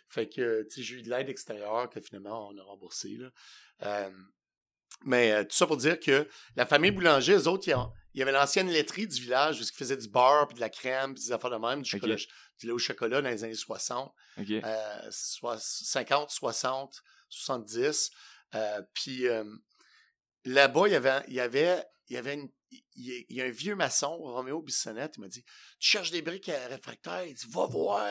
Fait 0.09 0.27
que, 0.27 0.63
tu 0.63 0.69
sais, 0.69 0.83
j'ai 0.83 0.95
eu 0.95 1.01
de 1.01 1.09
l'aide 1.09 1.29
extérieure 1.29 1.89
que 1.89 2.01
finalement, 2.01 2.49
on 2.49 2.57
a 2.57 2.63
remboursé. 2.63 3.17
Là. 3.17 3.29
Euh, 3.83 4.11
mais 5.05 5.31
euh, 5.31 5.43
tout 5.43 5.55
ça 5.55 5.67
pour 5.67 5.77
dire 5.77 5.99
que 5.99 6.27
la 6.55 6.65
famille 6.65 6.91
Boulanger, 6.91 7.33
eux 7.33 7.47
autres, 7.47 7.67
ils 7.67 7.75
ont- 7.75 7.91
il 8.13 8.19
y 8.19 8.21
avait 8.21 8.31
l'ancienne 8.31 8.69
laiterie 8.69 9.07
du 9.07 9.19
village, 9.21 9.59
où 9.59 9.63
ils 9.63 9.71
faisaient 9.75 9.97
du 9.97 10.07
beurre, 10.07 10.47
puis 10.47 10.55
de 10.55 10.59
la 10.61 10.69
crème, 10.69 11.13
puis 11.15 11.23
des 11.23 11.31
affaires 11.31 11.49
de 11.49 11.55
même, 11.57 11.81
du, 11.81 11.89
chocolat, 11.89 12.15
du 12.59 12.67
lait 12.67 12.71
au 12.73 12.77
chocolat 12.77 13.21
dans 13.23 13.29
les 13.29 13.43
années 13.43 13.55
60 13.55 14.13
OK. 14.37 14.45
euh, 14.51 15.07
soix- 15.11 15.57
50, 15.59 16.29
60, 16.29 17.01
70. 17.29 18.11
Euh, 18.55 18.81
puis 18.93 19.27
euh, 19.27 19.43
là-bas, 20.45 20.87
il 20.87 20.91
y 20.91 20.95
avait, 20.95 21.23
il 21.27 21.33
y 21.33 21.39
avait, 21.39 21.83
il 22.09 22.13
y 22.15 22.17
avait 22.17 22.33
une- 22.35 22.49
il 22.95 23.25
y 23.29 23.41
a 23.41 23.45
un 23.45 23.49
vieux 23.51 23.75
maçon, 23.75 24.15
Roméo 24.17 24.61
Bissonnette, 24.61 25.13
il 25.17 25.21
m'a 25.21 25.27
dit 25.27 25.43
Tu 25.79 25.89
cherches 25.89 26.09
des 26.11 26.21
briques 26.23 26.49
à 26.49 26.67
réfractaires 26.67 27.23
Il 27.23 27.33
dit 27.35 27.45
Va 27.49 27.65
voir. 27.67 28.03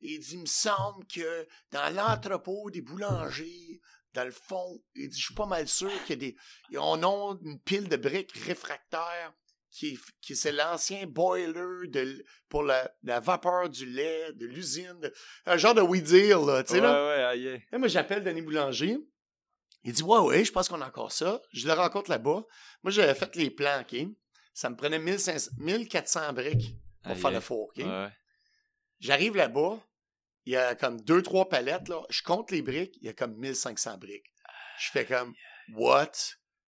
Il 0.00 0.18
dit 0.20 0.32
Il 0.34 0.40
me 0.40 0.46
semble 0.46 1.06
que 1.06 1.46
dans 1.70 1.94
l'entrepôt 1.94 2.70
des 2.70 2.80
boulangers, 2.80 3.80
dans 4.14 4.24
le 4.24 4.30
fond, 4.30 4.80
il 4.94 5.08
dit 5.08 5.18
Je 5.18 5.24
suis 5.26 5.34
pas 5.34 5.46
mal 5.46 5.66
sûr 5.68 5.90
qu'il 6.04 6.10
y 6.10 6.12
a 6.26 6.30
des. 6.30 6.36
Ils 6.70 6.78
ont 6.78 7.38
une 7.42 7.60
pile 7.60 7.88
de 7.88 7.96
briques 7.96 8.32
réfractaires 8.46 9.32
qui, 9.70 9.98
qui 10.22 10.34
c'est 10.34 10.50
l'ancien 10.52 11.06
boiler 11.06 11.52
de, 11.88 12.24
pour 12.48 12.62
la, 12.62 12.90
la 13.02 13.20
vapeur 13.20 13.68
du 13.68 13.84
lait 13.86 14.32
de 14.32 14.46
l'usine. 14.46 14.98
de- 15.00 15.12
un 15.46 15.56
genre 15.58 15.74
de 15.74 15.82
oui 15.82 16.00
dire, 16.02 16.40
là, 16.40 16.62
tu 16.64 16.70
sais, 16.72 16.80
ouais, 16.80 16.86
là. 16.86 17.34
ouais. 17.36 17.64
Là, 17.70 17.78
moi, 17.78 17.88
j'appelle 17.88 18.24
Denis 18.24 18.42
Boulanger. 18.42 18.96
Il 19.84 19.92
dit, 19.92 20.02
ouais, 20.02 20.18
ouais, 20.18 20.44
je 20.44 20.50
pense 20.52 20.68
qu'on 20.68 20.80
a 20.80 20.86
encore 20.88 21.12
ça. 21.12 21.40
Je 21.52 21.66
le 21.66 21.72
rencontre 21.74 22.10
là-bas. 22.10 22.44
Moi, 22.82 22.90
j'avais 22.90 23.14
fait 23.14 23.36
les 23.36 23.50
plans, 23.50 23.80
OK? 23.82 23.96
Ça 24.54 24.68
me 24.70 24.76
prenait 24.76 24.98
1500, 24.98 25.52
1400 25.58 26.32
briques 26.32 26.74
pour 27.02 27.12
faire 27.16 27.30
le 27.30 27.40
four, 27.40 27.68
OK? 27.68 27.76
Ouais, 27.76 27.84
ouais. 27.84 28.12
J'arrive 29.00 29.36
là-bas. 29.36 29.78
Il 30.48 30.52
y 30.52 30.56
a 30.56 30.74
comme 30.74 30.98
deux, 31.02 31.20
trois 31.20 31.46
palettes, 31.46 31.88
là. 31.88 32.00
Je 32.08 32.22
compte 32.22 32.50
les 32.50 32.62
briques. 32.62 32.96
Il 33.02 33.06
y 33.06 33.10
a 33.10 33.12
comme 33.12 33.36
1500 33.36 33.98
briques. 33.98 34.32
Je 34.80 34.90
fais 34.90 35.04
comme, 35.04 35.34
what? 35.74 36.12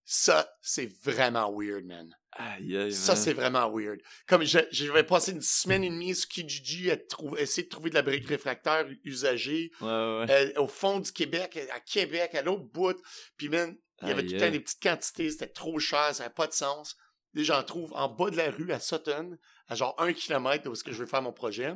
Ça, 0.05 0.55
c'est 0.61 0.93
vraiment 1.03 1.51
weird, 1.51 1.87
man. 1.87 2.15
Aïe, 2.33 2.77
aïe, 2.77 2.93
Ça, 2.93 3.17
c'est 3.17 3.33
vraiment 3.33 3.73
weird. 3.75 3.99
Comme 4.27 4.45
je, 4.45 4.59
je 4.71 4.93
vais 4.93 5.03
passer 5.03 5.33
une 5.33 5.41
semaine 5.41 5.83
et 5.83 5.89
demie 5.89 6.15
sur 6.15 6.29
Kijiji 6.29 6.91
à 6.91 6.99
trouver, 6.99 7.41
essayer 7.41 7.63
de 7.63 7.71
trouver 7.71 7.89
de 7.89 7.95
la 7.95 8.03
brique 8.03 8.29
réfractaire 8.29 8.87
usagée 9.03 9.71
Ouais, 9.81 9.87
ouais, 9.89 10.25
ouais. 10.29 10.53
euh, 10.57 10.61
au 10.61 10.67
fond 10.69 11.01
du 11.01 11.11
Québec, 11.11 11.59
à 11.73 11.81
Québec, 11.81 12.35
à 12.35 12.43
l'autre 12.43 12.65
bout. 12.65 13.01
Puis, 13.39 13.49
man, 13.49 13.75
il 14.03 14.09
y 14.09 14.11
avait 14.11 14.21
Aïe, 14.21 14.29
tout 14.29 14.35
le 14.35 14.41
temps 14.41 14.51
des 14.51 14.61
petites 14.61 14.83
quantités, 14.83 15.31
c'était 15.31 15.47
trop 15.49 15.79
cher, 15.79 16.15
ça 16.15 16.25
n'avait 16.25 16.35
pas 16.35 16.49
de 16.49 16.53
sens. 16.53 16.99
Là, 17.33 17.43
j'en 17.45 17.63
trouve 17.63 17.95
en 17.95 18.09
bas 18.11 18.29
de 18.29 18.37
la 18.37 18.51
rue 18.51 18.73
à 18.73 18.79
Sutton, 18.79 19.39
à 19.69 19.75
genre 19.75 19.95
un 19.97 20.13
kilomètre 20.13 20.65
de 20.65 20.69
où 20.69 20.75
est-ce 20.75 20.85
que 20.85 20.93
je 20.93 21.03
vais 21.03 21.09
faire 21.09 21.23
mon 21.23 21.33
projet. 21.33 21.75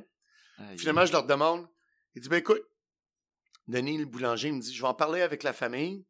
Finalement, 0.76 1.06
je 1.06 1.12
leur 1.12 1.24
demande. 1.24 1.66
Il 2.14 2.22
dit, 2.22 2.28
ben 2.28 2.36
écoute, 2.38 2.62
Denis, 3.66 3.98
le 3.98 4.04
boulanger, 4.06 4.48
il 4.48 4.54
me 4.54 4.60
dit, 4.60 4.74
je 4.74 4.80
vais 4.82 4.88
en 4.88 4.94
parler 4.94 5.22
avec 5.22 5.42
la 5.42 5.52
famille. 5.52 6.06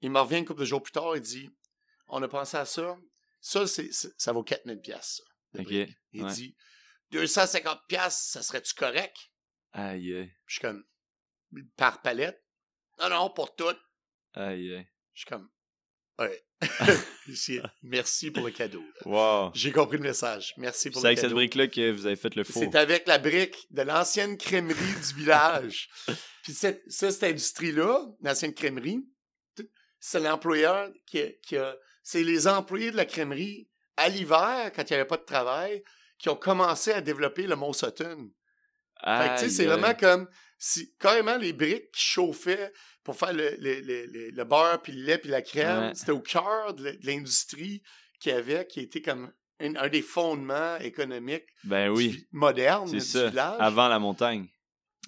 Il 0.00 0.10
me 0.10 0.20
revient 0.20 0.38
une 0.38 0.44
couple 0.44 0.60
de 0.60 0.66
jours 0.66 0.82
plus 0.82 0.92
tard, 0.92 1.16
il 1.16 1.22
dit, 1.22 1.50
on 2.08 2.22
a 2.22 2.28
pensé 2.28 2.56
à 2.56 2.64
ça. 2.64 2.98
Ça, 3.40 3.66
c'est, 3.66 3.90
ça 3.92 4.32
vaut 4.32 4.42
4000 4.42 4.80
pièces. 4.80 5.22
Ok, 5.58 5.70
Il 5.70 6.24
ouais. 6.24 6.32
dit, 6.32 6.56
250 7.10 7.80
pièces, 7.88 8.30
ça 8.32 8.42
serait-tu 8.42 8.74
correct? 8.74 9.16
Aïe. 9.72 10.32
Je 10.46 10.54
suis 10.54 10.60
comme, 10.60 10.84
par 11.76 12.02
palette? 12.02 12.42
Non, 12.98 13.08
non, 13.08 13.30
pour 13.30 13.54
tout. 13.54 13.76
Aïe. 14.34 14.86
Je 15.12 15.20
suis 15.20 15.28
comme, 15.28 15.48
ouais. 16.18 16.44
Merci 17.82 18.30
pour 18.30 18.44
le 18.44 18.50
cadeau. 18.50 18.82
Wow. 19.04 19.50
J'ai 19.54 19.72
compris 19.72 19.96
le 19.98 20.02
message. 20.04 20.54
Merci 20.56 20.90
pour 20.90 21.00
C'est 21.00 21.06
le 21.08 21.12
avec 21.12 21.18
cette 21.18 21.32
brique-là 21.32 21.66
que 21.68 21.90
vous 21.90 22.06
avez 22.06 22.16
fait 22.16 22.34
le 22.34 22.44
four. 22.44 22.62
C'est 22.62 22.74
avec 22.76 23.06
la 23.06 23.18
brique 23.18 23.66
de 23.70 23.82
l'ancienne 23.82 24.36
crèmerie 24.36 24.76
du 24.76 25.14
village. 25.20 25.88
Puis 26.42 26.52
cette, 26.52 26.82
ça, 26.88 27.10
cette 27.10 27.24
industrie-là, 27.24 28.06
l'ancienne 28.22 28.54
crèmerie, 28.54 29.04
c'est 30.00 30.20
l'employeur 30.20 30.90
qui 31.06 31.22
qui 31.42 31.56
a- 31.56 31.76
C'est 32.02 32.22
les 32.22 32.46
employés 32.46 32.90
de 32.90 32.96
la 32.96 33.06
crèmerie, 33.06 33.68
à 33.96 34.08
l'hiver, 34.08 34.70
quand 34.74 34.82
il 34.82 34.92
n'y 34.92 34.96
avait 35.00 35.08
pas 35.08 35.16
de 35.16 35.24
travail, 35.24 35.82
qui 36.18 36.28
ont 36.28 36.36
commencé 36.36 36.92
à 36.92 37.00
développer 37.00 37.46
le 37.46 37.56
Mont 37.56 37.72
Sutton. 37.72 38.30
Fait 39.02 39.34
que, 39.44 39.48
c'est 39.50 39.66
vraiment 39.66 39.94
comme 39.94 40.28
si 40.58 40.94
carrément 40.98 41.36
les 41.36 41.52
briques 41.52 41.90
qui 41.92 42.00
chauffaient 42.02 42.72
pour 43.04 43.16
faire 43.16 43.32
le, 43.32 43.54
le, 43.60 43.80
le, 43.80 44.30
le- 44.30 44.44
beurre, 44.44 44.80
puis 44.82 44.92
le 44.92 45.04
lait, 45.04 45.18
puis 45.18 45.30
la 45.30 45.42
crème, 45.42 45.88
Ouais. 45.88 45.94
c'était 45.94 46.12
au 46.12 46.20
cœur 46.20 46.74
de 46.74 46.98
l'industrie 47.02 47.82
qu'il 48.18 48.32
y 48.32 48.34
avait, 48.34 48.66
qui 48.66 48.80
était 48.80 49.02
comme 49.02 49.30
un, 49.60 49.76
un 49.76 49.88
des 49.88 50.02
fondements 50.02 50.76
économiques 50.78 51.44
Ben 51.64 51.92
du 51.92 51.96
oui, 51.98 52.08
vi- 52.08 52.26
moderne 52.32 52.88
c'est 52.88 52.94
du 52.96 53.00
ça. 53.02 53.28
village. 53.28 53.56
Avant 53.60 53.88
la 53.88 53.98
montagne. 53.98 54.48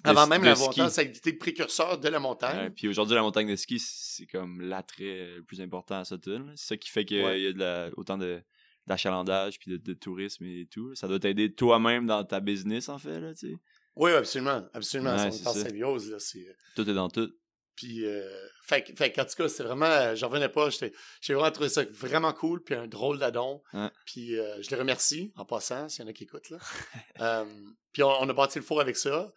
Avant 0.03 0.27
même 0.27 0.41
de 0.43 0.45
la 0.47 0.55
ski. 0.55 0.65
montagne, 0.67 0.89
ça 0.89 1.01
a 1.01 1.03
été 1.05 1.31
le 1.31 1.37
précurseur 1.39 1.97
de 1.97 2.07
la 2.07 2.17
Ouais, 2.17 2.23
montagne. 2.23 2.69
puis 2.69 2.87
aujourd'hui, 2.87 3.15
la 3.15 3.23
montagne 3.23 3.49
de 3.49 3.55
ski, 3.55 3.79
c'est 3.79 4.27
comme 4.27 4.61
l'attrait 4.61 5.35
le 5.37 5.43
plus 5.43 5.59
important 5.59 5.95
à 5.99 6.05
Sutton. 6.05 6.51
C'est 6.55 6.67
ça 6.67 6.77
qui 6.77 6.89
fait 6.89 7.03
qu'il 7.03 7.23
Ouais. 7.25 7.41
y 7.41 7.47
a 7.47 7.53
de 7.53 7.59
la- 7.59 7.89
autant 7.97 8.17
de 8.17 8.41
d'achalandage 8.85 9.59
puis 9.59 9.69
de, 9.71 9.75
de 9.77 9.93
tourisme 9.93 10.45
et 10.45 10.65
tout. 10.71 10.95
Ça 10.95 11.09
doit 11.09 11.19
t'aider 11.19 11.53
toi-même 11.53 12.07
dans 12.07 12.23
ta 12.23 12.39
business, 12.39 12.87
en 12.87 12.97
fait, 12.97 13.19
là, 13.19 13.33
tu 13.33 13.49
sais. 13.49 13.55
Oui, 13.97 14.11
absolument. 14.11 14.63
Absolument. 14.73 15.15
Ouais, 15.17 15.29
c'est 15.31 15.43
symbiose, 15.43 16.09
là. 16.11 16.19
c'est- 16.19 16.55
Tout 16.73 16.89
est 16.89 16.93
dans 16.93 17.09
tout. 17.09 17.29
Puis, 17.77 18.05
euh, 18.05 18.27
fait, 18.63 18.83
qu'en 19.13 19.23
tout 19.23 19.35
cas, 19.37 19.47
c'était 19.47 19.63
vraiment, 19.63 19.85
euh, 19.85 20.15
j'en 20.15 20.27
revenais 20.27 20.49
pas. 20.49 20.67
J'ai 20.69 21.33
vraiment 21.33 21.51
trouvé 21.51 21.69
ça 21.69 21.83
vraiment 21.89 22.33
cool, 22.33 22.61
puis 22.61 22.75
un 22.75 22.87
drôle 22.87 23.19
d'adon. 23.19 23.61
Puis, 24.05 24.37
euh, 24.37 24.61
je 24.61 24.69
les 24.71 24.75
remercie, 24.75 25.31
en 25.37 25.45
passant, 25.45 25.87
s'il 25.87 26.03
y 26.03 26.07
en 26.07 26.09
a 26.09 26.13
qui 26.13 26.23
écoutent, 26.25 26.49
là. 26.49 26.57
Euh, 27.21 27.45
puis, 27.93 28.03
on, 28.03 28.09
on 28.09 28.27
a 28.29 28.33
bâti 28.33 28.59
le 28.59 28.65
four 28.65 28.81
avec 28.81 28.97
ça. 28.97 29.31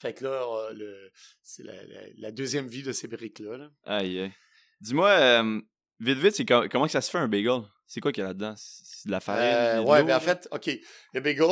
Fait 0.00 0.12
que 0.14 0.24
là, 0.24 0.70
c'est 1.42 1.62
la, 1.62 1.72
la- 1.74 2.08
la 2.16 2.30
deuxième 2.32 2.66
vie 2.66 2.82
de 2.82 2.90
ces 2.92 3.06
briques-là. 3.06 3.56
là. 3.56 3.70
Aïe, 3.84 4.18
aïe. 4.20 4.32
Dis-moi, 4.80 5.42
vite, 6.00 6.18
vite, 6.18 6.34
c'est 6.34 6.44
com- 6.44 6.68
comment 6.70 6.86
que 6.86 6.92
ça 6.92 7.00
se 7.00 7.10
fait 7.10 7.18
un 7.18 7.28
bagel? 7.28 7.60
C'est 7.86 8.00
quoi 8.00 8.12
qu'il 8.12 8.22
y 8.22 8.24
a 8.24 8.28
là-dedans? 8.28 8.54
C'est 8.56 8.82
c'est 8.84 9.06
de 9.08 9.12
la 9.12 9.20
farine? 9.20 9.86
Ouais, 9.86 10.00
l'eau, 10.00 10.06
ben 10.06 10.16
en 10.16 10.20
fait, 10.20 10.48
OK. 10.50 10.70
Le 11.12 11.20
bagel, 11.20 11.48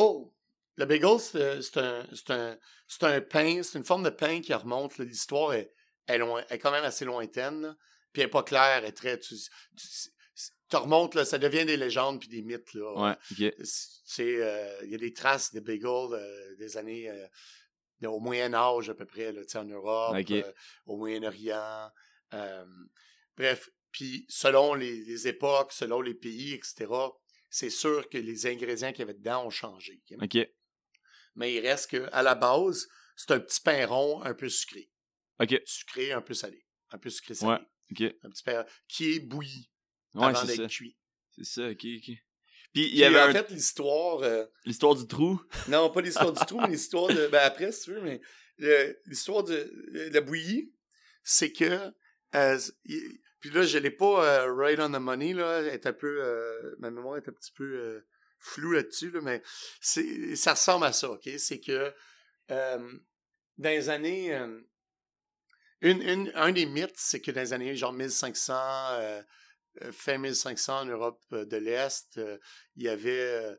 le 0.76 0.84
bagel, 0.86 1.18
c'est 1.20 1.60
c'est 1.62 1.76
un, 1.78 2.06
c'est 2.14 2.30
un, 2.30 2.58
c'est 2.88 3.04
un 3.04 3.20
pain, 3.20 3.62
c'est 3.62 3.78
une 3.78 3.84
forme 3.84 4.02
de 4.02 4.10
pain 4.10 4.40
qui 4.40 4.52
remonte. 4.54 4.96
L'histoire 4.98 5.52
est, 5.52 5.72
est, 6.06 6.18
loin, 6.18 6.44
est 6.50 6.58
quand 6.58 6.70
même 6.70 6.84
assez 6.84 7.04
lointaine. 7.04 7.76
Puis 8.12 8.22
elle 8.22 8.26
n'est 8.28 8.30
pas 8.30 8.42
claire, 8.42 8.78
elle 8.78 8.84
est 8.86 8.92
très. 8.92 9.18
Tu, 9.18 9.34
tu, 9.36 9.86
tu 10.68 10.76
remontes, 10.76 11.14
là, 11.14 11.24
ça 11.24 11.38
devient 11.38 11.64
des 11.64 11.76
légendes 11.76 12.20
puis 12.20 12.28
des 12.28 12.42
mythes. 12.42 12.72
Là. 12.74 13.08
Ouais. 13.10 13.16
C'est, 13.62 14.42
euh, 14.42 14.84
il 14.84 14.90
y 14.90 14.94
a 14.94 14.98
des 14.98 15.12
traces 15.12 15.52
de 15.52 15.60
bagel 15.60 15.84
euh, 16.12 16.54
des 16.56 16.76
années. 16.76 17.08
euh, 17.10 17.26
au 18.08 18.18
Moyen 18.18 18.52
Âge 18.52 18.90
à 18.90 18.94
peu 18.94 19.06
près, 19.06 19.30
là, 19.32 19.42
tu 19.44 19.50
sais, 19.50 19.58
en 19.58 19.64
Europe, 19.64 20.12
euh, 20.42 20.52
au 20.86 20.96
Moyen-Orient. 20.96 21.88
bref, 23.36 23.70
puis 23.92 24.26
selon 24.28 24.74
les, 24.74 25.04
les 25.04 25.28
époques, 25.28 25.72
selon 25.72 26.00
les 26.00 26.14
pays, 26.14 26.54
etc., 26.54 26.86
c'est 27.48 27.70
sûr 27.70 28.08
que 28.08 28.18
les 28.18 28.46
ingrédients 28.46 28.90
qu'il 28.90 29.00
y 29.00 29.02
avait 29.02 29.14
dedans 29.14 29.46
ont 29.46 29.50
changé. 29.50 30.02
Mais 31.36 31.54
il 31.54 31.60
reste 31.60 31.90
que 31.90 32.08
à 32.12 32.22
la 32.22 32.34
base, 32.34 32.88
c'est 33.14 33.30
un 33.30 33.40
petit 33.40 33.60
pain 33.60 33.86
rond 33.86 34.22
un 34.22 34.34
peu 34.34 34.48
sucré. 34.48 34.90
Ok. 35.42 35.60
Sucré, 35.64 36.12
un 36.12 36.20
peu 36.22 36.34
salé. 36.34 36.64
Un 36.90 36.98
peu 36.98 37.10
sucré 37.10 37.34
salé. 37.34 37.52
Ouais. 37.52 37.58
Ok. 38.08 38.14
Un 38.22 38.30
petit 38.30 38.42
pain 38.42 38.64
qui 38.88 39.14
est 39.14 39.20
bouilli 39.20 39.70
Ouais, 40.14 40.26
avant 40.26 40.34
c'est 40.40 40.46
d'être 40.46 40.62
ça. 40.62 40.68
cuit. 40.68 40.96
C'est 41.30 41.44
ça, 41.44 41.68
ok, 41.70 41.76
ok. 41.84 42.16
Puis 42.74 42.88
il 42.88 42.96
y 42.96 43.04
avait 43.04 43.20
en 43.20 43.26
un- 43.28 43.32
fait, 43.32 43.50
l'histoire. 43.50 44.20
euh, 44.22 44.44
l'histoire 44.64 44.94
du 44.94 45.06
trou? 45.06 45.40
Non, 45.68 45.90
pas 45.90 46.00
l'histoire 46.00 46.32
du 46.32 46.44
trou, 46.46 46.60
mais 46.60 46.68
l'histoire 46.68 47.08
de. 47.08 47.26
Ben 47.28 47.40
après, 47.44 47.72
si 47.72 47.84
tu 47.84 47.92
veux, 47.94 48.00
mais 48.02 48.20
l'histoire 49.06 49.42
de 49.44 49.70
la 50.12 50.20
bouillie, 50.20 50.72
c'est 51.22 51.52
que. 51.52 51.92
euh, 52.34 52.58
puis 53.40 53.50
là, 53.50 53.62
je 53.64 53.76
l'ai 53.78 53.90
pas 53.90 54.24
euh, 54.44 54.54
right 54.54 54.78
on 54.80 54.90
the 54.92 55.00
money, 55.00 55.32
là. 55.34 55.60
Elle 55.60 55.68
est 55.68 55.86
un 55.86 55.92
peu. 55.92 56.74
ma 56.78 56.90
mémoire 56.90 57.16
est 57.18 57.28
un 57.28 57.32
petit 57.32 57.52
peu 57.52 58.04
floue 58.38 58.72
là-dessus, 58.72 59.10
là, 59.10 59.20
mais 59.22 59.42
c'est, 59.80 60.36
ça 60.36 60.52
ressemble 60.52 60.84
à 60.86 60.92
ça, 60.92 61.10
OK? 61.10 61.28
C'est 61.38 61.60
que 61.60 61.92
dans 62.48 63.00
les 63.58 63.88
années. 63.88 64.38
Euh, 65.84 65.88
une, 65.90 66.02
une- 66.02 66.32
un 66.34 66.52
des 66.52 66.66
mythes, 66.66 66.94
c'est 66.96 67.20
que 67.20 67.30
dans 67.30 67.40
les 67.40 67.52
années 67.52 67.74
genre 67.76 67.92
1500, 67.92 68.54
euh, 68.92 69.22
euh, 69.82 69.92
fin 69.92 70.18
1500 70.18 70.80
en 70.80 70.84
Europe 70.86 71.22
euh, 71.32 71.44
de 71.44 71.56
l'Est, 71.56 72.18
euh, 72.18 72.38
il 72.76 72.84
y 72.84 72.88
avait. 72.88 73.10
euh, 73.20 73.56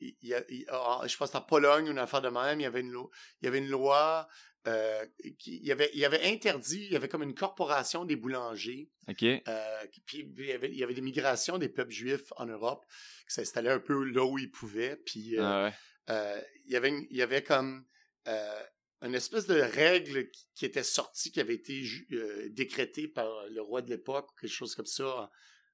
il 0.00 0.14
y 0.22 0.34
a- 0.34 0.44
il- 0.50 0.66
ah, 0.68 1.00
je 1.06 1.16
pense 1.16 1.34
en 1.34 1.40
Pologne, 1.40 1.86
une 1.88 1.98
affaire 1.98 2.20
de 2.20 2.28
même, 2.28 2.60
il 2.60 2.64
y 2.64 2.66
avait 2.66 2.80
une, 2.80 2.90
lo- 2.92 3.10
il 3.40 3.46
y 3.46 3.48
avait 3.48 3.58
une 3.58 3.68
loi 3.70 4.28
euh, 4.68 5.06
qui 5.38 5.56
il 5.56 5.64
y 5.66 5.72
avait, 5.72 5.88
il 5.94 5.98
y 6.00 6.04
avait 6.04 6.22
interdit, 6.26 6.84
il 6.86 6.92
y 6.92 6.96
avait 6.96 7.08
comme 7.08 7.22
une 7.22 7.34
corporation 7.34 8.04
des 8.04 8.16
boulangers, 8.16 8.90
Ok. 9.08 9.22
euh, 9.22 9.86
puis 10.04 10.28
il 10.36 10.44
y, 10.44 10.52
avait, 10.52 10.68
il 10.68 10.76
y 10.76 10.82
avait 10.84 10.92
des 10.92 11.00
migrations 11.00 11.56
des 11.56 11.68
peuples 11.70 11.92
juifs 11.92 12.30
en 12.36 12.44
Europe 12.46 12.84
qui 13.28 13.34
s'installaient 13.34 13.70
un 13.70 13.78
peu 13.80 14.04
là 14.04 14.24
où 14.24 14.38
ils 14.38 14.50
pouvaient, 14.50 14.96
puis 15.06 15.38
euh, 15.38 15.42
Ah 15.44 15.64
ouais. 15.64 15.72
euh, 16.10 16.40
il, 16.66 16.72
y 16.72 16.76
avait 16.76 16.88
une- 16.90 17.06
il 17.10 17.16
y 17.16 17.22
avait 17.22 17.42
comme 17.44 17.86
euh, 18.28 18.62
une 19.02 19.14
espèce 19.14 19.46
de 19.46 19.60
règle 19.60 20.30
qui, 20.30 20.46
qui 20.54 20.64
était 20.64 20.82
sortie, 20.82 21.30
qui 21.30 21.40
avait 21.40 21.54
été 21.54 21.82
euh, 22.12 22.48
décrétée 22.50 23.08
par 23.08 23.46
le 23.48 23.60
roi 23.60 23.82
de 23.82 23.90
l'époque, 23.90 24.30
ou 24.32 24.40
quelque 24.40 24.50
chose 24.50 24.74
comme 24.74 24.86
ça. 24.86 25.30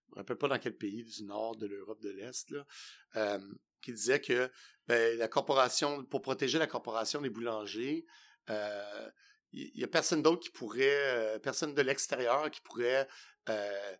Je 0.06 0.10
ne 0.10 0.14
me 0.14 0.16
rappelle 0.16 0.38
pas 0.38 0.48
dans 0.48 0.58
quel 0.58 0.76
pays 0.76 1.04
du 1.04 1.24
nord 1.24 1.56
de 1.56 1.66
l'Europe 1.66 2.00
de 2.02 2.10
l'Est, 2.10 2.54
euh, 3.16 3.38
qui 3.80 3.92
disait 3.92 4.20
que 4.20 4.50
ben, 4.86 5.16
la 5.18 5.28
corporation, 5.28 6.04
pour 6.04 6.22
protéger 6.22 6.58
la 6.58 6.66
corporation 6.66 7.20
des 7.20 7.30
boulangers, 7.30 8.04
euh, 8.50 9.10
il 9.52 9.70
n'y 9.76 9.84
a 9.84 9.88
personne 9.88 10.22
d'autre 10.22 10.42
qui 10.42 10.50
pourrait, 10.50 10.80
euh, 10.90 11.38
personne 11.38 11.74
de 11.74 11.82
l'extérieur 11.82 12.50
qui 12.50 12.60
pourrait, 12.62 13.06
euh, 13.48 13.96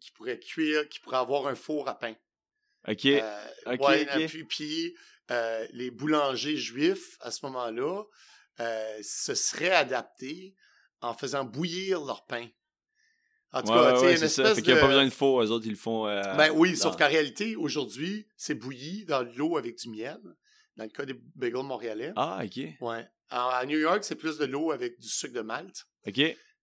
qui 0.00 0.10
pourrait 0.10 0.40
cuire, 0.40 0.88
qui 0.88 1.00
pourrait 1.00 1.18
avoir 1.18 1.46
un 1.46 1.54
four 1.54 1.88
à 1.88 1.98
pain. 1.98 2.14
Ok. 2.88 3.04
Euh, 3.06 3.46
ok, 3.66 3.80
ouais, 3.80 4.02
ok. 4.02 4.26
Puis, 4.28 4.44
puis, 4.44 4.96
euh, 5.30 5.66
les 5.72 5.90
boulangers 5.90 6.56
juifs, 6.56 7.16
à 7.20 7.30
ce 7.30 7.44
moment-là, 7.46 8.04
euh, 8.60 8.98
se 9.02 9.34
seraient 9.34 9.70
adaptés 9.74 10.54
en 11.00 11.14
faisant 11.14 11.44
bouillir 11.44 12.04
leur 12.04 12.24
pain. 12.26 12.46
En 13.52 13.62
tout 13.62 13.68
Ouais, 13.70 13.74
cas, 13.76 14.00
ouais, 14.00 14.12
une 14.12 14.16
c'est 14.18 14.28
ça. 14.28 14.42
espèce 14.42 14.54
Fait 14.56 14.62
qu'il 14.62 14.72
n'y 14.72 14.78
a 14.78 14.82
de- 14.82 14.86
pas 14.86 14.88
besoin 14.88 15.04
de 15.04 15.10
four, 15.10 15.42
eux 15.42 15.50
autres, 15.50 15.66
ils 15.66 15.70
le 15.70 15.76
font. 15.76 16.06
euh, 16.06 16.20
Ben 16.36 16.50
oui, 16.54 16.72
dans- 16.72 16.78
sauf 16.78 16.96
qu'en 16.96 17.08
réalité, 17.08 17.56
aujourd'hui, 17.56 18.26
c'est 18.36 18.54
bouilli 18.54 19.04
dans 19.06 19.22
de 19.22 19.30
l'eau 19.36 19.56
avec 19.56 19.78
du 19.78 19.88
miel. 19.90 20.18
Dans 20.76 20.84
le 20.84 20.90
cas 20.90 21.06
des 21.06 21.14
bagels 21.34 21.62
montréalais. 21.62 22.12
Ah, 22.16 22.42
ok. 22.44 22.60
Ouais. 22.80 23.08
À 23.30 23.64
New 23.66 23.78
York, 23.78 24.04
c'est 24.04 24.14
plus 24.14 24.36
de 24.38 24.44
l'eau 24.44 24.72
avec 24.72 24.98
du 25.00 25.08
sucre 25.08 25.32
de 25.34 25.40
malt. 25.40 25.86
Ok. 26.06 26.18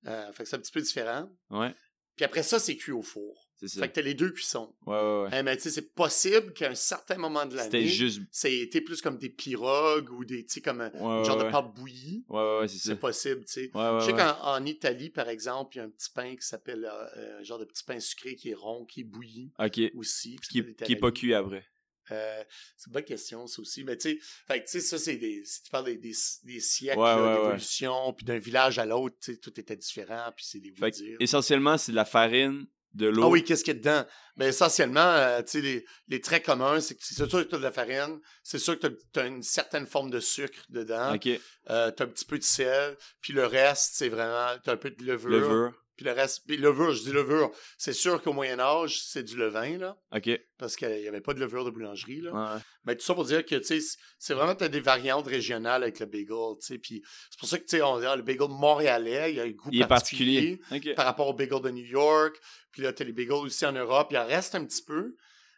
Euh, 0.05 0.31
fait 0.33 0.43
que 0.43 0.49
c'est 0.49 0.55
un 0.55 0.59
petit 0.59 0.71
peu 0.71 0.81
différent. 0.81 1.29
Ouais, 1.49 1.73
Puis 2.15 2.25
après 2.25 2.43
ça, 2.43 2.59
c'est 2.59 2.75
cuit 2.75 2.91
au 2.91 3.01
four. 3.01 3.42
Ça. 3.67 3.79
Fait 3.81 3.89
que 3.89 3.93
t'as 3.95 4.01
les 4.01 4.13
deux 4.13 4.31
cuissons. 4.31 4.73
Ouais, 4.85 4.93
ouais, 4.95 5.21
ouais. 5.23 5.29
Hein, 5.31 5.43
mais 5.43 5.55
tu 5.57 5.63
sais, 5.63 5.71
c'est 5.71 5.93
possible 5.93 6.53
qu'à 6.53 6.69
un 6.71 6.75
certain 6.75 7.17
moment 7.17 7.45
de 7.45 7.57
C'était 7.57 7.77
l'année, 7.79 7.87
juste. 7.89 8.21
ça 8.31 8.49
ait 8.49 8.59
été 8.59 8.81
plus 8.81 9.01
comme 9.01 9.17
des 9.17 9.29
pirogues 9.29 10.09
ou 10.11 10.25
des, 10.25 10.45
tu 10.45 10.53
sais, 10.53 10.61
comme 10.61 10.81
un 10.81 10.89
Ouais, 10.91 11.23
genre 11.25 11.37
ouais, 11.37 11.45
de 11.45 11.51
pâte 11.51 11.73
bouillie. 11.75 12.25
Ouais, 12.29 12.59
ouais, 12.59 12.67
c'est 12.67 12.77
ça. 12.77 12.89
C'est 12.91 12.99
possible, 12.99 13.45
tu 13.45 13.51
sais. 13.53 13.71
Ouais, 13.73 13.89
ouais, 13.89 13.99
Je 14.01 14.05
sais 14.05 14.13
qu'en 14.13 14.37
en 14.43 14.65
Italie, 14.65 15.09
par 15.09 15.29
exemple, 15.29 15.75
il 15.75 15.77
y 15.79 15.81
a 15.81 15.85
un 15.85 15.89
petit 15.89 16.09
pain 16.13 16.35
qui 16.35 16.45
s'appelle 16.45 16.85
euh, 16.85 17.39
un 17.39 17.43
genre 17.43 17.59
de 17.59 17.65
petit 17.65 17.83
pain 17.83 17.99
sucré 17.99 18.35
qui 18.35 18.49
est 18.49 18.55
rond, 18.55 18.85
qui 18.85 19.01
est 19.01 19.05
bouilli 19.05 19.51
Ok. 19.59 19.79
aussi. 19.95 20.35
Qui, 20.49 20.63
qui 20.75 20.91
est 20.93 20.95
pas 20.97 21.11
cuit 21.11 21.33
après. 21.33 21.65
Euh, 22.11 22.43
c'est 22.75 22.87
une 22.87 22.93
bonne 22.93 23.03
question, 23.05 23.47
ça 23.47 23.61
aussi. 23.61 23.85
Mais 23.85 23.95
tu 23.95 24.09
sais, 24.09 24.19
fait 24.45 24.59
que, 24.59 24.65
tu 24.65 24.71
sais, 24.71 24.81
ça, 24.81 24.97
c'est 24.97 25.15
des. 25.15 25.41
Si 25.45 25.63
tu 25.63 25.69
parles 25.69 25.85
des, 25.85 25.95
des, 25.95 26.13
des 26.43 26.59
siècles 26.59 26.99
Ouais, 26.99 27.13
ouais. 27.15 27.33
d'évolution, 27.37 28.11
puis 28.11 28.25
d'un 28.25 28.39
village 28.39 28.77
à 28.77 28.85
l'autre, 28.85 29.15
tu 29.21 29.31
sais, 29.31 29.37
tout 29.39 29.57
était 29.57 29.77
différent, 29.77 30.29
puis 30.35 30.43
c'est 30.45 30.59
des 30.59 30.73
Fait 30.75 30.93
essentiellement, 31.21 31.77
c'est 31.77 31.93
de 31.93 31.95
la 31.95 32.03
farine 32.03 32.65
de 32.93 33.07
l'eau. 33.07 33.23
Ah 33.23 33.27
oui, 33.29 33.43
qu'est-ce 33.43 33.63
qu'il 33.63 33.73
y 33.73 33.77
a 33.77 33.79
dedans? 33.79 34.05
Mais 34.37 34.47
essentiellement, 34.47 34.99
euh, 34.99 35.41
tu 35.41 35.51
sais, 35.51 35.61
les, 35.61 35.85
les 36.07 36.21
traits 36.21 36.45
communs, 36.45 36.79
c'est 36.79 36.95
que 36.95 37.01
c'est 37.03 37.15
sûr 37.15 37.27
que 37.29 37.49
tu 37.49 37.55
as 37.55 37.57
de 37.57 37.63
la 37.63 37.71
farine, 37.71 38.19
c'est 38.43 38.59
sûr 38.59 38.79
que 38.79 38.87
tu 38.87 39.19
as, 39.19 39.25
une 39.25 39.43
certaine 39.43 39.85
forme 39.85 40.09
de 40.09 40.19
sucre 40.19 40.59
dedans, 40.69 41.13
Ok. 41.15 41.27
euh, 41.69 41.91
tu 41.91 42.03
as 42.03 42.05
un 42.05 42.09
petit 42.09 42.25
peu 42.25 42.37
de 42.37 42.43
sel, 42.43 42.97
puis 43.21 43.33
le 43.33 43.45
reste, 43.45 43.91
c'est 43.95 44.09
vraiment, 44.09 44.57
tu 44.63 44.69
as 44.69 44.73
un 44.73 44.77
peu 44.77 44.89
de 44.89 45.03
levure. 45.03 45.29
Levure. 45.29 45.82
Puis 45.95 46.05
le 46.05 46.11
reste, 46.11 46.41
puis 46.47 46.57
levure, 46.57 46.91
je 46.93 47.03
dis 47.03 47.11
levure, 47.11 47.51
c'est 47.77 47.93
sûr 47.93 48.21
qu'au 48.23 48.33
Moyen-Âge, 48.33 48.99
c'est 49.03 49.21
du 49.21 49.37
levain, 49.37 49.77
là, 49.77 49.95
Ok. 50.11 50.29
parce 50.57 50.75
qu'il 50.75 50.89
n'y 50.89 51.07
avait 51.07 51.21
pas 51.21 51.33
de 51.35 51.39
levure 51.39 51.63
de 51.65 51.69
boulangerie, 51.69 52.21
là. 52.21 52.31
Ouais. 52.55 52.61
Mais 52.85 52.95
tout 52.95 53.03
ça 53.03 53.13
pour 53.13 53.25
dire 53.25 53.45
que, 53.45 53.55
tu 53.55 53.79
sais, 53.79 53.97
c'est- 54.17 54.33
vraiment, 54.33 54.55
t'as 54.55 54.69
des 54.69 54.79
variantes 54.79 55.27
régionales 55.27 55.83
avec 55.83 55.99
le 55.99 56.07
bagel, 56.07 56.27
tu 56.59 56.65
sais, 56.65 56.77
puis 56.79 57.03
c'est 57.29 57.39
pour 57.39 57.47
ça 57.47 57.57
que, 57.59 57.63
tu 57.63 57.77
sais, 57.77 57.81
on 57.83 57.99
dit, 57.99 58.05
ah, 58.07 58.15
le 58.15 58.23
bagel 58.23 58.47
montréalais, 58.49 59.31
il 59.33 59.37
y 59.37 59.39
a 59.39 59.43
un 59.43 59.51
goût 59.51 59.69
Il 59.71 59.81
est 59.83 59.87
particulier. 59.87 60.59
Par 60.95 61.05
rapport 61.05 61.27
au 61.27 61.33
bagel 61.33 61.61
de 61.61 61.69
New 61.69 61.85
York. 61.85 62.39
Puis 62.71 62.81
là, 62.81 62.91
t'as 62.91 63.03
les 63.03 63.13
bagels 63.13 63.33
aussi 63.33 63.63
en 63.65 63.71
Europe. 63.73 64.07
Il 64.09 64.17
en 64.17 64.25
reste 64.25 64.55
un 64.55 64.65
petit 64.65 64.83
peu. 64.83 65.15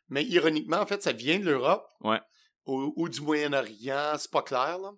Mais 0.10 0.24
ironiquement, 0.26 0.78
en 0.82 0.86
fait, 0.86 1.02
ça 1.02 1.14
vient 1.14 1.40
de 1.40 1.46
l'Europe. 1.46 1.88
Ouais. 2.02 2.20
Ou, 2.66 2.94
ou 2.98 3.08
du 3.08 3.22
Moyen-Orient. 3.22 4.16
C'est 4.18 4.32
pas 4.32 4.42
clair, 4.42 4.78
là. 4.80 4.92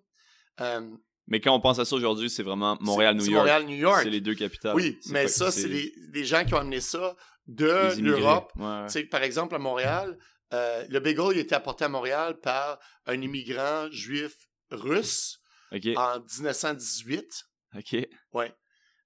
Euh, 0.60 0.90
Mais 1.28 1.40
quand 1.40 1.54
on 1.54 1.60
pense 1.60 1.78
à 1.78 1.84
ça 1.84 1.94
aujourd'hui, 1.94 2.30
c'est 2.30 2.42
vraiment 2.42 2.76
Montréal-New 2.80 3.24
York. 3.24 3.36
Montréal-New 3.36 3.76
York. 3.76 4.00
C'est 4.02 4.10
les 4.10 4.20
deux 4.20 4.34
capitales. 4.34 4.74
Oui, 4.74 4.98
mais 5.10 5.28
ça, 5.28 5.50
c'est 5.50 5.68
des, 5.68 6.24
gens 6.24 6.44
qui 6.44 6.54
ont 6.54 6.58
amené 6.58 6.80
ça 6.80 7.14
de 7.46 8.00
l'Europe. 8.00 8.52
Ouais, 8.56 8.86
ouais. 8.94 9.04
Par 9.04 9.22
exemple, 9.22 9.54
à 9.54 9.58
Montréal, 9.58 10.18
euh, 10.54 10.84
le 10.88 11.00
bagel 11.00 11.26
il 11.32 11.38
a 11.38 11.40
été 11.40 11.54
apporté 11.54 11.84
à 11.84 11.88
Montréal 11.88 12.38
par 12.40 12.78
un 13.06 13.20
immigrant 13.20 13.90
juif 13.90 14.34
russe 14.70 15.40
en 15.72 16.20
1918 16.20 17.44
Ok. 17.76 17.96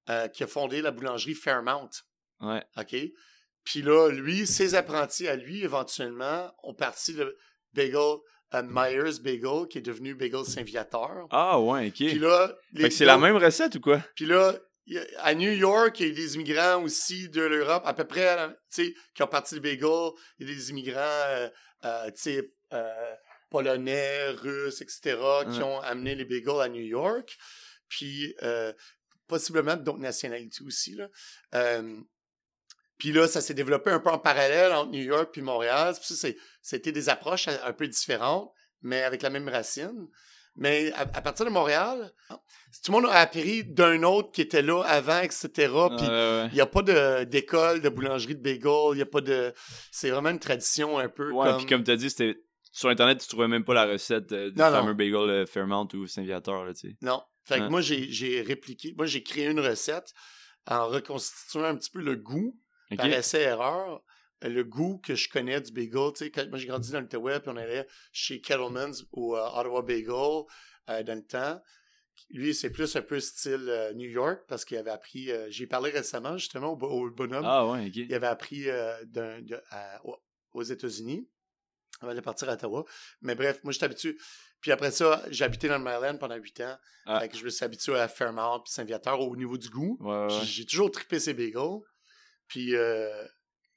euh, 0.08 0.28
qui 0.28 0.44
a 0.44 0.46
fondé 0.46 0.80
la 0.80 0.92
boulangerie 0.92 1.34
Fairmount. 1.34 1.90
Ouais. 2.40 2.62
OK? 2.76 2.96
Puis 3.64 3.82
là, 3.82 4.10
lui, 4.10 4.46
ses 4.46 4.74
apprentis 4.74 5.28
à 5.28 5.36
lui, 5.36 5.62
éventuellement, 5.62 6.52
ont 6.62 6.74
parti 6.74 7.12
le 7.12 7.36
bagel 7.72 8.18
euh, 8.54 8.62
Myers 8.64 9.20
Bagel, 9.22 9.66
qui 9.68 9.78
est 9.78 9.82
devenu 9.82 10.14
Bagel 10.14 10.44
Saint-Viateur. 10.44 11.26
Ah 11.30 11.60
ouais, 11.60 11.88
ok. 11.88 11.94
Puis 11.94 12.18
là, 12.18 12.52
Fait 12.76 12.88
que 12.88 12.94
c'est 12.94 13.04
la 13.04 13.18
même 13.18 13.36
recette 13.36 13.76
ou 13.76 13.80
quoi? 13.80 14.04
Puis 14.14 14.26
là, 14.26 14.54
à 15.18 15.34
New 15.34 15.50
York, 15.52 16.00
il 16.00 16.08
y 16.08 16.10
a 16.10 16.14
des 16.14 16.34
immigrants 16.34 16.82
aussi 16.82 17.28
de 17.28 17.42
l'Europe, 17.42 17.82
à 17.86 17.94
peu 17.94 18.04
près, 18.04 18.38
euh, 18.38 18.48
tu 18.74 18.86
sais, 18.86 18.94
qui 19.14 19.22
ont 19.22 19.26
parti 19.28 19.54
le 19.54 19.60
bagel. 19.60 20.10
Il 20.38 20.48
y 20.48 20.50
a 20.50 20.54
des 20.54 20.70
immigrants, 20.70 20.98
euh, 21.00 21.48
euh, 21.84 22.06
tu 22.06 22.12
sais, 22.16 22.52
euh, 22.72 23.14
polonais, 23.50 24.30
russes, 24.30 24.80
etc., 24.80 25.18
qui 25.50 25.58
Ouais. 25.58 25.62
ont 25.64 25.80
amené 25.80 26.14
les 26.14 26.24
bagels 26.24 26.60
à 26.60 26.68
New 26.68 26.82
York. 26.82 27.36
Puis, 27.88 28.34
possiblement 29.28 29.76
d'autres 29.76 29.98
nationalités 29.98 30.62
aussi, 30.64 30.94
là. 30.94 31.08
Euh, 33.02 33.08
puis 33.08 33.12
là, 33.12 33.26
ça 33.28 33.40
s'est 33.40 33.54
développé 33.54 33.90
un 33.90 33.98
peu 34.00 34.10
en 34.10 34.18
parallèle 34.18 34.72
entre 34.72 34.90
New 34.90 35.02
York 35.02 35.30
puis 35.32 35.42
Montréal. 35.42 35.94
Puis 35.98 36.14
ça, 36.14 36.14
c'est- 36.14 36.36
c'était 36.60 36.92
des 36.92 37.08
approches 37.08 37.48
un 37.48 37.58
un 37.64 37.72
peu 37.72 37.88
différentes, 37.88 38.52
mais 38.82 39.02
avec 39.02 39.22
la 39.22 39.30
même 39.30 39.48
racine. 39.48 40.08
Mais 40.54 40.92
à, 40.92 41.00
à 41.00 41.22
partir 41.22 41.46
de 41.46 41.50
Montréal, 41.50 42.12
tout 42.28 42.92
le 42.92 42.92
monde 42.92 43.06
a 43.06 43.14
appris 43.20 43.64
d'un 43.64 44.02
autre 44.02 44.32
qui 44.32 44.42
était 44.42 44.60
là 44.62 44.82
avant, 44.82 45.20
etc. 45.20 45.48
Puis 45.48 46.06
il 46.06 46.50
n'y 46.54 46.60
a 46.60 46.66
pas 46.66 46.82
d'école 47.24 47.80
de, 47.80 47.88
boulangerie 47.88 48.36
de 48.36 48.42
bagel. 48.42 48.96
Il 48.96 49.00
a 49.02 49.06
pas 49.06 49.22
de. 49.22 49.54
C'est 49.90 50.10
vraiment 50.10 50.28
une 50.30 50.38
tradition 50.38 50.98
un 50.98 51.08
peu 51.08 51.30
Ouais, 51.32 51.46
comme. 51.48 51.56
puis 51.58 51.66
comme 51.66 51.84
t'as 51.84 51.96
dit, 51.96 52.10
c'était 52.10 52.38
sur 52.70 52.88
internet, 52.90 53.18
tu 53.20 53.28
trouvais 53.28 53.48
même 53.48 53.64
pas 53.64 53.74
la 53.74 53.86
recette 53.86 54.30
euh, 54.32 54.50
du 54.50 54.58
Non, 54.58 54.94
bagel 54.94 55.14
euh, 55.14 55.46
Fairmount 55.46 55.88
ou 55.94 56.06
Saint-Viateur, 56.06 56.64
là, 56.64 56.74
tu 56.74 56.88
sais. 56.90 56.96
Non. 57.02 57.22
Fait 57.44 57.56
que 57.58 57.62
Ouais. 57.64 57.68
moi, 57.70 57.80
j'ai 57.80 58.10
j'ai 58.10 58.40
répliqué. 58.42 58.94
Moi, 58.96 59.06
j'ai 59.06 59.22
créé 59.22 59.46
une 59.46 59.58
recette 59.60 60.12
en 60.66 60.86
reconstituant 60.86 61.64
un 61.64 61.76
petit 61.76 61.90
peu 61.90 62.00
le 62.02 62.14
goût 62.16 62.56
Ok. 62.92 62.96
par 62.98 63.06
essai-erreur. 63.06 64.02
euh, 64.44 64.48
Le 64.48 64.64
goût 64.64 64.98
que 64.98 65.14
je 65.14 65.28
connais 65.28 65.60
du 65.60 65.72
bagel. 65.72 66.12
Tu 66.14 66.24
sais, 66.24 66.30
quand 66.30 66.48
moi, 66.48 66.58
j'ai 66.58 66.66
grandi 66.66 66.90
dans 66.92 67.00
l'Outaouais, 67.00 67.40
puis 67.40 67.50
on 67.50 67.56
allait 67.56 67.86
chez 68.12 68.40
Kettleman's 68.40 69.04
ou 69.12 69.36
euh, 69.36 69.40
Ottawa 69.54 69.82
Bagel 69.82 70.08
euh, 70.90 71.02
dans 71.04 71.14
le 71.14 71.24
temps. 71.24 71.60
Lui, 72.30 72.54
c'est 72.54 72.70
plus 72.70 72.94
un 72.96 73.02
peu 73.02 73.20
style 73.20 73.66
euh, 73.68 73.92
New 73.94 74.08
York 74.08 74.40
parce 74.48 74.64
qu'il 74.64 74.76
avait 74.78 74.90
appris. 74.90 75.30
j'ai 75.48 75.66
parlé 75.66 75.90
récemment 75.90 76.36
justement 76.38 76.68
au, 76.72 76.76
bo- 76.76 76.88
au 76.88 77.10
bonhomme. 77.10 77.44
Ah 77.46 77.66
ouais, 77.66 77.86
ok. 77.86 77.96
Il 77.96 78.14
avait 78.14 78.26
appris 78.26 78.64
de- 78.64 79.62
à- 79.70 80.00
aux 80.52 80.62
États-Unis 80.62 81.28
avant 82.00 82.14
de 82.14 82.20
partir 82.20 82.48
à 82.50 82.54
Ottawa. 82.54 82.84
Mais 83.20 83.34
bref, 83.34 83.60
moi, 83.62 83.72
j'étais 83.72 83.84
habitué. 83.86 84.16
Puis 84.60 84.70
après 84.72 84.90
ça, 84.90 85.22
j'ai 85.30 85.44
habité 85.44 85.68
dans 85.68 85.78
le 85.78 85.84
Maryland 85.84 86.16
pendant 86.18 86.36
huit 86.36 86.60
ans. 86.60 86.76
Ah. 87.06 87.20
Fait 87.20 87.28
que 87.28 87.36
je 87.36 87.44
me 87.44 87.50
suis 87.50 87.64
habitué 87.64 87.96
à 87.98 88.08
Fairmount 88.08 88.60
puis 88.60 88.72
Saint-Viateur 88.72 89.20
au 89.20 89.34
niveau 89.36 89.56
du 89.58 89.68
goût. 89.68 89.96
Ouais, 90.00 90.26
ouais. 90.26 90.44
J'ai 90.44 90.64
toujours 90.66 90.90
trippé 90.90 91.18
ces 91.18 91.34
bagels. 91.34 91.80
Puis 92.48 92.76
euh, 92.76 93.26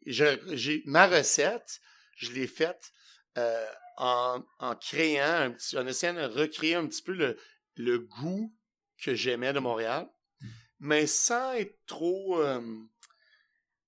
j'ai 0.05 0.81
ma 0.85 1.07
recette, 1.07 1.79
je 2.17 2.31
l'ai 2.31 2.47
faite 2.47 2.91
euh, 3.37 3.67
en, 3.97 4.43
en 4.59 4.75
créant, 4.75 5.41
un 5.41 5.51
petit, 5.51 5.77
en 5.77 5.87
essayant 5.87 6.13
de 6.13 6.21
recréer 6.25 6.75
un 6.75 6.87
petit 6.87 7.01
peu 7.01 7.13
le, 7.13 7.37
le 7.75 7.99
goût 7.99 8.53
que 9.03 9.13
j'aimais 9.15 9.53
de 9.53 9.59
Montréal, 9.59 10.09
mais 10.79 11.07
sans 11.07 11.53
être 11.53 11.77
trop, 11.85 12.41
euh, 12.41 12.61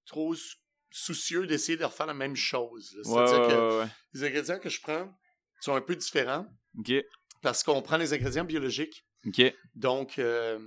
trop 0.06 0.36
sou- 0.36 0.58
soucieux 0.90 1.46
d'essayer 1.48 1.78
de 1.78 1.86
refaire 1.86 2.08
la 2.08 2.14
même 2.14 2.36
chose. 2.36 2.98
C'est-à-dire 3.04 3.40
ouais, 3.40 3.48
que 3.48 3.70
ouais, 3.70 3.80
ouais. 3.84 3.88
les 4.14 4.24
ingrédients 4.24 4.60
que 4.60 4.70
je 4.70 4.82
prends 4.82 5.14
sont 5.62 5.76
un 5.76 5.82
peu 5.82 5.96
différents 5.96 6.48
parce 7.42 7.64
qu'on 7.64 7.82
prend 7.82 7.98
les 7.98 8.14
ingrédients 8.14 8.46
biologiques. 8.46 9.06
Donc, 9.76 10.20
euh, 10.20 10.60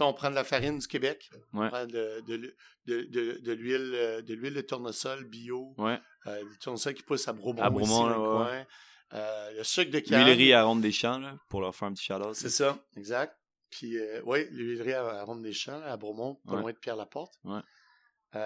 on 0.00 0.12
prend 0.14 0.30
de 0.30 0.34
la 0.34 0.44
farine 0.44 0.78
du 0.78 0.86
Québec, 0.86 1.30
Ouais. 1.52 1.66
on 1.66 1.68
prend 1.68 1.86
de, 1.86 2.20
de, 2.26 2.54
de, 2.86 3.38
de, 3.40 3.52
l'huile 3.52 3.92
euh, 3.94 4.22
de 4.22 4.34
l'huile 4.34 4.54
de 4.54 4.60
tournesol 4.62 5.24
bio, 5.24 5.74
Ouais. 5.78 6.00
euh, 6.26 6.42
du 6.48 6.58
tournesol 6.58 6.94
qui 6.94 7.02
pousse 7.02 7.28
à 7.28 7.32
Bromont, 7.32 7.62
À 7.62 7.70
Bromont, 7.70 7.84
ici, 7.84 8.08
là, 8.08 8.14
dans 8.16 8.32
le 8.32 8.38
ouais, 8.38 8.46
coin. 8.46 8.66
Euh, 9.14 9.52
le 9.58 9.64
sucre 9.64 9.90
de 9.90 9.98
canne. 10.00 10.24
L'huilerie 10.24 10.54
à 10.54 10.64
Ronde 10.64 10.80
des 10.80 10.92
Champs, 10.92 11.18
là, 11.18 11.36
pour 11.50 11.60
leur 11.60 11.74
faire 11.74 11.88
un 11.88 11.92
petit 11.92 12.04
shout 12.04 12.14
C'est 12.32 12.48
ça, 12.48 12.78
exact. 12.96 13.36
Puis, 13.70 13.98
euh, 13.98 14.22
oui, 14.24 14.46
l'huilerie 14.50 14.94
à, 14.94 15.06
à 15.06 15.24
Ronde 15.24 15.42
des 15.42 15.52
Champs, 15.52 15.80
à 15.82 15.96
Bromont, 15.96 16.36
pas 16.46 16.56
loin 16.60 16.72
de 16.72 16.78
Pierre-Laporte. 16.78 17.34
Ouais. 17.44 17.60
Tu 18.32 18.38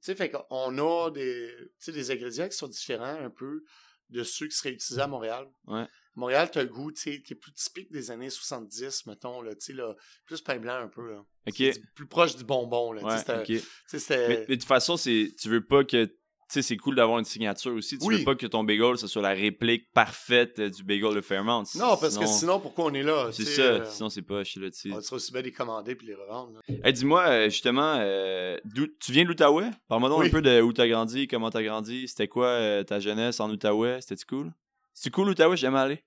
sais, 0.00 0.14
fait 0.14 0.30
qu'on 0.30 0.78
a 0.78 1.10
des, 1.10 1.52
des 1.88 2.10
ingrédients 2.12 2.48
qui 2.48 2.56
sont 2.56 2.68
différents 2.68 3.18
un 3.24 3.30
peu 3.30 3.64
de 4.10 4.22
ceux 4.22 4.46
qui 4.46 4.54
seraient 4.56 4.70
utilisés 4.74 5.00
à 5.02 5.06
Montréal. 5.08 5.48
Ouais. 5.66 5.86
Montréal, 6.14 6.50
tu 6.52 6.58
as 6.58 6.62
un 6.62 6.66
goût, 6.66 6.92
tu 6.92 7.00
sais, 7.00 7.22
qui 7.22 7.32
est 7.32 7.36
plus 7.36 7.52
typique 7.52 7.90
des 7.90 8.10
années 8.10 8.30
70, 8.30 9.06
mettons, 9.06 9.40
là, 9.42 9.54
tu 9.54 9.66
sais, 9.66 9.72
là, 9.72 9.94
plus 10.26 10.40
pain 10.42 10.58
blanc 10.58 10.74
un 10.76 10.88
peu, 10.88 11.10
là. 11.10 11.24
Ok. 11.48 11.54
C'est 11.56 11.82
plus 11.94 12.06
proche 12.06 12.36
du 12.36 12.44
bonbon, 12.44 12.92
là. 12.92 13.00
tu 13.00 13.24
sais, 13.24 13.36
Ouais, 13.36 13.44
tu 13.88 13.98
sais, 13.98 14.28
Mais, 14.28 14.38
mais 14.40 14.46
de 14.46 14.54
toute 14.60 14.64
façon, 14.64 14.96
c'est, 14.96 15.32
tu 15.40 15.48
veux 15.48 15.64
pas 15.64 15.84
que. 15.84 16.04
Tu 16.04 16.60
sais, 16.60 16.68
c'est 16.68 16.76
cool 16.76 16.96
d'avoir 16.96 17.18
une 17.18 17.24
signature 17.24 17.72
aussi. 17.72 17.96
Tu 17.98 18.04
Oui. 18.06 18.18
veux 18.18 18.24
pas 18.24 18.34
que 18.34 18.46
ton 18.46 18.62
bagel, 18.62 18.98
ce 18.98 19.06
soit 19.06 19.22
la 19.22 19.30
réplique 19.32 19.90
parfaite 19.94 20.58
euh, 20.58 20.68
du 20.68 20.84
bagel 20.84 21.14
de 21.14 21.22
Fairmount. 21.22 21.62
Non, 21.76 21.96
parce 21.96 22.18
que 22.18 22.26
sinon, 22.26 22.60
pourquoi 22.60 22.84
on 22.86 22.92
est 22.92 23.02
là? 23.02 23.30
C'est 23.32 23.44
tu 23.44 23.48
sais, 23.48 23.56
ça, 23.56 23.62
euh, 23.62 23.84
sinon 23.88 24.10
c'est 24.10 24.20
pas 24.20 24.44
chez 24.44 24.60
là 24.60 24.68
dessus. 24.68 24.92
on 24.92 25.00
serait 25.00 25.16
aussi 25.16 25.32
bien 25.32 25.40
les 25.40 25.50
commander 25.52 25.94
puis 25.94 26.08
les 26.08 26.14
revendre. 26.14 26.60
Hey, 26.84 26.92
dis-moi, 26.92 27.26
euh, 27.26 27.44
justement, 27.48 27.94
euh, 28.00 28.58
d'où- 28.66 28.86
tu 29.00 29.12
viens 29.12 29.22
de 29.22 29.28
l'Outaouais? 29.28 29.70
Parle-moi 29.88 30.10
donc 30.10 30.20
Oui. 30.20 30.26
un 30.26 30.30
peu 30.30 30.42
de 30.42 30.60
où 30.60 30.74
t'as 30.74 30.86
grandi, 30.88 31.26
comment 31.26 31.48
t'as 31.48 31.62
grandi, 31.62 32.06
c'était 32.06 32.28
quoi 32.28 32.48
euh, 32.48 32.82
ta 32.84 33.00
jeunesse 33.00 33.40
en 33.40 33.48
Outaouais, 33.50 34.02
c'était-tu 34.02 34.26
cool? 34.26 34.52
C'est 34.94 35.10
cool 35.10 35.28
l'Outaouais, 35.28 35.56
j'aime 35.56 35.74
aller. 35.74 36.04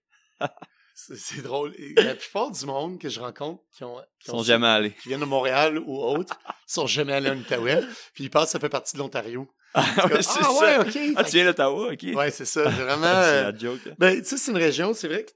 C'est 0.98 1.18
c'est 1.18 1.42
drôle. 1.42 1.74
Et 1.78 1.94
La 2.02 2.16
plupart 2.16 2.52
du 2.52 2.66
monde 2.66 3.00
que 3.00 3.10
je 3.10 3.20
rencontre 3.20 3.62
qui, 3.76 3.84
ont, 3.84 3.98
qui, 4.20 4.28
sont 4.32 4.38
ont- 4.38 4.44
jamais 4.44 4.68
allés. 4.68 4.92
qui 4.94 5.10
viennent 5.10 5.20
de 5.20 5.26
Montréal 5.26 5.78
ou 5.80 5.98
autres 6.02 6.38
sont 6.68 6.88
jamais 6.88 7.14
allés 7.14 7.30
en 7.30 7.38
Outaouais, 7.38 7.82
puis 8.14 8.24
ils 8.26 8.30
pensent 8.30 8.46
que 8.46 8.50
ça 8.52 8.60
fait 8.60 8.70
partie 8.70 8.94
de 8.96 9.00
l'Ontario. 9.02 9.48
Ah, 9.74 9.84
Comme, 10.02 10.12
ouais, 10.14 10.20
ah 10.40 10.54
ouais, 10.54 10.78
ok. 10.80 10.98
Ah, 11.18 11.24
tu 11.26 11.32
viens 11.32 11.46
d'Ottawa, 11.46 11.92
ok. 11.92 12.04
Ouais, 12.16 12.32
c'est 12.32 12.46
ça. 12.46 12.64
C'est 12.72 12.82
vraiment. 12.82 13.02
c'est 13.04 13.44
euh, 13.44 13.52
la 13.52 13.58
joke. 13.58 13.82
hein. 13.88 13.96
Ben, 14.00 14.18
tu 14.22 14.24
sais, 14.26 14.38
c'est 14.38 14.52
une 14.52 14.58
région, 14.58 14.94
c'est 14.94 15.10
vrai 15.10 15.26
que. 15.26 15.32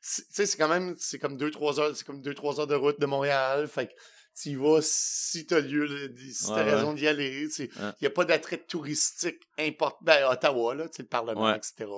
c'est- 0.00 0.22
Tu 0.28 0.28
sais, 0.34 0.46
c'est 0.46 0.56
quand 0.56 0.68
même. 0.68 0.94
C'est 0.98 1.18
comme 1.18 1.36
2-3 1.36 1.78
heures, 1.78 1.94
c'est 1.94 2.06
comme 2.06 2.22
2-3 2.22 2.60
heures 2.60 2.66
de 2.66 2.74
route 2.74 2.98
de 2.98 3.04
Montréal. 3.04 3.68
Fait 3.68 3.88
que 3.88 3.92
tu 4.34 4.50
y 4.50 4.54
vas 4.54 4.80
si 4.82 5.46
t'as 5.46 5.60
lieu, 5.60 5.86
si 6.30 6.46
t'as 6.46 6.54
Ouais, 6.54 6.64
ouais. 6.64 6.74
raison 6.74 6.92
d'y 6.94 7.06
aller. 7.06 7.46
Il 7.58 7.62
Ouais. 7.64 7.92
n'y 8.00 8.06
a 8.06 8.10
pas 8.10 8.24
d'attrait 8.24 8.58
touristique 8.58 9.40
important. 9.58 9.98
Ben, 10.02 10.24
Ottawa, 10.30 10.74
là, 10.74 10.86
le 10.98 11.04
Parlement, 11.04 11.44
Ouais. 11.44 11.56
etc. 11.56 11.90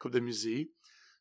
Coupe 0.00 0.12
de 0.12 0.20
musées. 0.20 0.70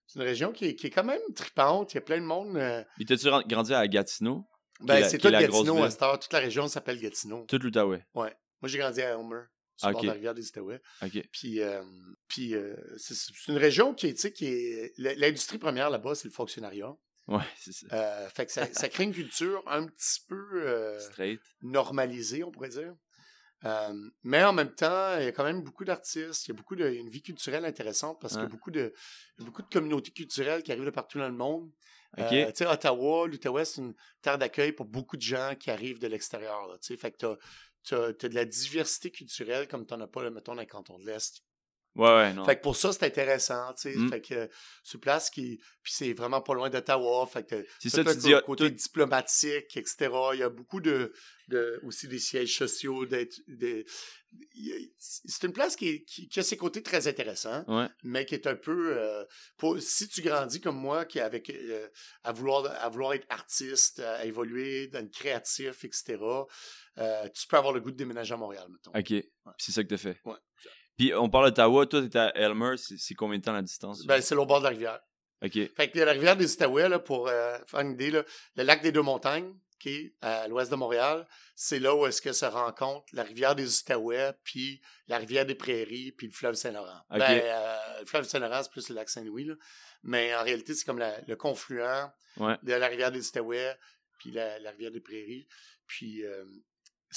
C'est 0.06 0.19
une 0.19 0.25
région 0.25 0.51
qui 0.53 0.65
est, 0.65 0.75
qui 0.75 0.88
est 0.88 0.89
quand 0.89 1.03
même 1.03 1.21
tripante. 1.36 1.93
Il 1.93 1.95
y 1.95 1.97
a 1.97 2.01
plein 2.01 2.19
de 2.19 2.25
monde. 2.25 2.56
euh, 2.58 2.84
Et 2.99 3.06
t'as-tu 3.06 3.27
grandi 3.47 3.73
à 3.73 3.88
Gatineau? 3.88 4.45
ben, 4.82 5.03
c'est 5.08 5.17
tout 5.17 5.30
Gatineau 5.30 5.84
à 5.84 5.89
cette 5.91 6.01
heure. 6.01 6.19
Toute 6.19 6.32
la 6.34 6.39
région 6.39 6.67
s'appelle 6.67 6.99
Gatineau. 6.99 7.45
Tout 7.47 7.58
l'Outaouais. 7.60 8.06
Moi, 8.13 8.32
j'ai 8.63 8.77
grandi 8.77 9.01
à 9.01 9.10
Elmer, 9.12 9.41
sur 9.75 9.88
le 9.89 9.93
bord 9.93 9.99
Ok. 9.99 10.01
de 10.03 10.08
la 10.08 10.13
rivière 10.13 10.34
des 10.34 10.47
Outaouais. 10.47 10.80
Ok. 11.03 11.22
Puis, 11.32 11.61
euh, 11.61 11.84
puis 12.28 12.55
euh, 12.55 12.76
c'est 12.97 13.15
une 13.49 13.57
région 13.57 13.93
qui 13.93 14.07
est, 14.07 14.13
tu 14.13 14.22
sais, 14.22 14.32
qui 14.32 14.45
est. 14.47 14.93
L'industrie 14.97 15.57
première 15.57 15.89
là-bas, 15.89 16.15
c'est 16.15 16.28
le 16.28 16.34
fonctionnariat. 16.34 16.95
Ouais, 17.28 17.43
c'est 17.57 17.73
ça. 17.73 17.88
Euh, 17.91 18.30
fait 18.30 18.45
que 18.45 18.51
ça, 18.51 18.65
ça 18.73 18.88
crée 18.89 19.03
une 19.03 19.13
culture 19.13 19.61
un 19.67 19.86
petit 19.86 20.21
peu 20.28 20.49
euh, 20.67 20.99
normalisée, 21.61 22.43
on 22.43 22.51
pourrait 22.51 22.69
dire. 22.69 22.93
Euh, 23.65 23.93
mais 24.23 24.43
en 24.43 24.53
même 24.53 24.73
temps, 24.73 25.17
il 25.17 25.23
y 25.25 25.28
a 25.28 25.32
quand 25.32 25.43
même 25.43 25.63
beaucoup 25.63 25.84
d'artistes, 25.84 26.45
il 26.47 26.49
y 26.49 26.51
a 26.51 26.53
beaucoup 26.55 26.75
de, 26.75 26.88
une 26.89 27.09
vie 27.09 27.23
culturelle 27.23 27.65
intéressante 27.65 28.19
parce 28.21 28.34
qu'il 28.34 28.41
y 28.41 28.43
a 28.43 28.45
Ouais. 28.45 28.51
beaucoup 28.51 28.71
de, 28.71 28.93
beaucoup 29.39 29.63
de 29.63 29.67
communautés 29.67 30.11
culturelles 30.11 30.61
qui 30.63 30.71
arrivent 30.71 30.86
de 30.86 30.89
partout 30.91 31.17
dans 31.17 31.28
le 31.28 31.34
monde. 31.36 31.71
Ok. 32.17 32.32
Euh, 32.32 32.45
tu 32.47 32.57
sais, 32.57 32.65
Ottawa, 32.67 33.28
l'Outaouais, 33.28 33.65
c'est 33.65 33.82
une 33.82 33.93
terre 34.21 34.38
d'accueil 34.38 34.71
pour 34.71 34.86
beaucoup 34.86 35.17
de 35.17 35.21
gens 35.23 35.55
qui 35.59 35.71
arrivent 35.71 35.99
de 35.99 36.07
l'extérieur. 36.07 36.67
là, 36.67 36.78
tu 36.78 36.88
sais. 36.88 36.97
Fait 36.97 37.11
que 37.11 37.17
t'as- 37.17 37.38
tu 37.84 37.95
as, 37.95 38.13
de 38.13 38.36
la 38.36 38.45
diversité 38.45 39.11
culturelle 39.11 39.67
comme 39.67 39.86
tu 39.86 39.93
n'en 39.93 40.01
as 40.01 40.07
pas, 40.07 40.30
mettons, 40.30 40.53
dans 40.53 40.61
les 40.61 40.67
cantons 40.67 40.99
de 40.99 41.05
l'Est. 41.05 41.41
Ouais, 41.98 42.08
ouais, 42.16 42.34
non. 42.34 42.45
Fait 42.45 42.56
que 42.58 42.62
pour 42.62 42.76
ça, 42.76 42.93
c'est 42.93 43.06
intéressant, 43.06 43.74
tu 43.74 43.91
sais. 43.91 43.98
Mm. 43.98 44.10
Fait 44.10 44.22
que 44.22 44.50
sur 44.84 45.00
place, 45.00 45.30
qui, 45.30 45.58
puis 45.84 45.93
c'est 45.93 46.14
vraiment 46.14 46.41
pas 46.41 46.54
loin 46.54 46.70
d'Ottawa. 46.70 47.26
Fait 47.28 47.45
que 47.45 47.66
C'est 47.80 47.89
ça, 47.89 48.04
le 48.04 48.12
tu 48.14 48.18
dis, 48.20 48.34
ah, 48.34 48.41
côté 48.41 48.70
tout- 48.70 48.76
diplomatique, 48.76 49.76
etc. 49.76 50.10
Il 50.34 50.39
y 50.39 50.43
a 50.43 50.50
beaucoup 50.50 50.80
de, 50.80 51.12
de 51.48 51.80
aussi 51.84 52.08
des 52.08 52.20
sièges 52.20 52.56
sociaux. 52.58 53.06
d'être- 53.06 53.39
de- 53.48 53.84
il 54.54 54.66
y 54.68 54.74
a- 54.74 54.88
c'est 55.00 55.48
une 55.48 55.54
place 55.54 55.76
qui, 55.76 56.04
qui, 56.04 56.28
qui 56.28 56.39
a 56.39 56.43
ses 56.43 56.58
côtés 56.58 56.84
très 56.84 57.08
intéressants, 57.08 57.64
Ouais. 57.68 57.88
mais 58.04 58.26
qui 58.26 58.36
est 58.36 58.45
un 58.45 58.56
peu. 58.56 58.95
euh, 58.98 59.24
pour- 59.58 59.80
si 59.82 60.08
tu 60.10 60.22
grandis 60.22 60.60
comme 60.62 60.78
moi, 60.78 61.06
qui 61.06 61.20
avec 61.20 61.50
euh, 61.50 61.88
à 62.24 62.32
vouloir 62.34 62.66
à 62.84 62.89
vouloir 62.89 63.14
être 63.14 63.26
artiste, 63.30 64.00
à 64.02 64.26
évoluer 64.26 64.88
dans 64.88 65.02
le 65.04 65.10
créatif, 65.10 65.84
etc. 65.86 66.18
euh, 67.00 67.30
tu 67.30 67.48
peux 67.48 67.58
avoir 67.58 67.74
le 67.74 67.80
goût 67.80 67.91
de 67.91 67.95
déménager 67.98 68.34
à 68.34 68.38
Montréal, 68.38 68.68
mettons. 68.70 68.91
Ok. 68.98 69.24
C'est 69.58 69.72
ça 69.72 69.84
que 69.84 69.88
t'as 69.89 69.98
fait. 69.98 70.20
Ouais. 70.26 70.36
Puis 70.98 71.14
on 71.14 71.30
parle 71.30 71.45
d'Ottawa, 71.52 71.86
toi, 71.86 72.02
t'es 72.08 72.18
à 72.18 72.36
Elmer, 72.36 72.76
c'est 72.78 73.14
combien 73.14 73.38
de 73.38 73.43
temps 73.43 73.54
la 73.54 73.62
distance? 73.62 74.06
Ben, 74.06 74.22
c'est 74.22 74.36
au 74.36 74.45
bord 74.45 74.60
de 74.60 74.64
la 74.66 74.70
rivière. 74.72 75.00
ok. 75.43 75.54
Fait 75.76 75.89
que 75.91 76.00
la 76.00 76.12
rivière 76.12 76.36
des 76.36 76.52
Outaouais, 76.54 76.89
là, 76.89 77.00
pour 77.00 77.28
euh, 77.28 77.58
faire 77.68 77.82
une 77.82 77.91
idée, 77.91 78.12
là, 78.12 78.24
le 78.56 78.64
lac 78.64 78.82
des 78.82 78.91
Deux-Montagnes, 78.91 79.54
qui 79.80 79.89
est 79.89 80.14
à 80.22 80.48
l'ouest 80.48 80.72
de 80.72 80.76
Montréal, 80.76 81.28
c'est 81.56 81.78
là 81.78 81.93
où 81.95 82.08
est-ce 82.08 82.20
que 82.20 82.34
se 82.34 82.45
rencontre 82.45 83.06
la 83.14 83.22
rivière 83.22 83.54
des 83.54 83.80
Outaouais, 83.80 84.32
puis 84.43 84.82
la 85.08 85.20
rivière 85.20 85.45
des 85.45 85.54
Prairies, 85.54 86.12
puis 86.14 86.28
le 86.28 86.34
fleuve 86.34 86.56
Saint-Laurent. 86.56 87.02
Ok. 87.12 87.20
Ben, 87.20 87.41
euh, 87.43 87.78
le 88.00 88.06
fleuve 88.08 88.24
Saint-Laurent, 88.28 88.64
c'est 88.64 88.72
plus 88.72 88.89
le 88.89 88.95
lac 88.95 89.08
Saint-Louis, 89.10 89.43
là. 89.45 89.54
mais 90.02 90.34
en 90.36 90.43
réalité, 90.43 90.74
c'est 90.74 90.84
comme 90.86 90.98
la- 91.00 91.22
le 91.28 91.36
confluent 91.36 91.82
Ouais. 92.38 92.56
de 92.64 92.74
la 92.74 92.88
rivière 92.88 93.12
des 93.12 93.28
Outaouais, 93.28 93.76
puis 94.18 94.32
la, 94.32 94.58
la 94.60 94.72
rivière 94.72 94.91
des 94.91 95.02
Prairies. 95.02 95.48
Puis, 95.86 96.24
euh, 96.26 96.43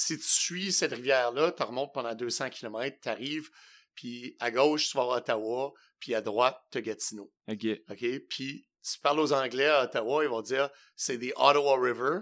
si 0.00 0.18
tu 0.18 0.26
suis 0.26 0.72
cette 0.72 0.92
rivière-là, 0.92 1.52
tu 1.52 1.62
remontes 1.62 1.92
pendant 1.92 2.14
200 2.14 2.50
km, 2.50 2.96
tu 3.02 3.08
arrives, 3.08 3.48
puis 3.94 4.36
à 4.40 4.50
gauche, 4.50 4.90
tu 4.90 4.96
vas 4.96 5.02
à 5.04 5.16
Ottawa, 5.18 5.72
puis 5.98 6.14
à 6.14 6.20
droite, 6.20 6.58
tu 6.70 6.78
as 6.78 6.80
Gatineau. 6.80 7.32
Ok. 7.48 7.66
OK? 7.90 8.04
Puis, 8.28 8.66
si 8.82 8.94
tu 8.94 9.00
parles 9.00 9.20
aux 9.20 9.32
Anglais 9.32 9.66
à 9.66 9.84
Ottawa, 9.84 10.24
ils 10.24 10.30
vont 10.30 10.42
dire 10.42 10.70
c'est 10.96 11.18
the 11.18 11.32
Ottawa 11.36 11.78
River. 11.80 12.20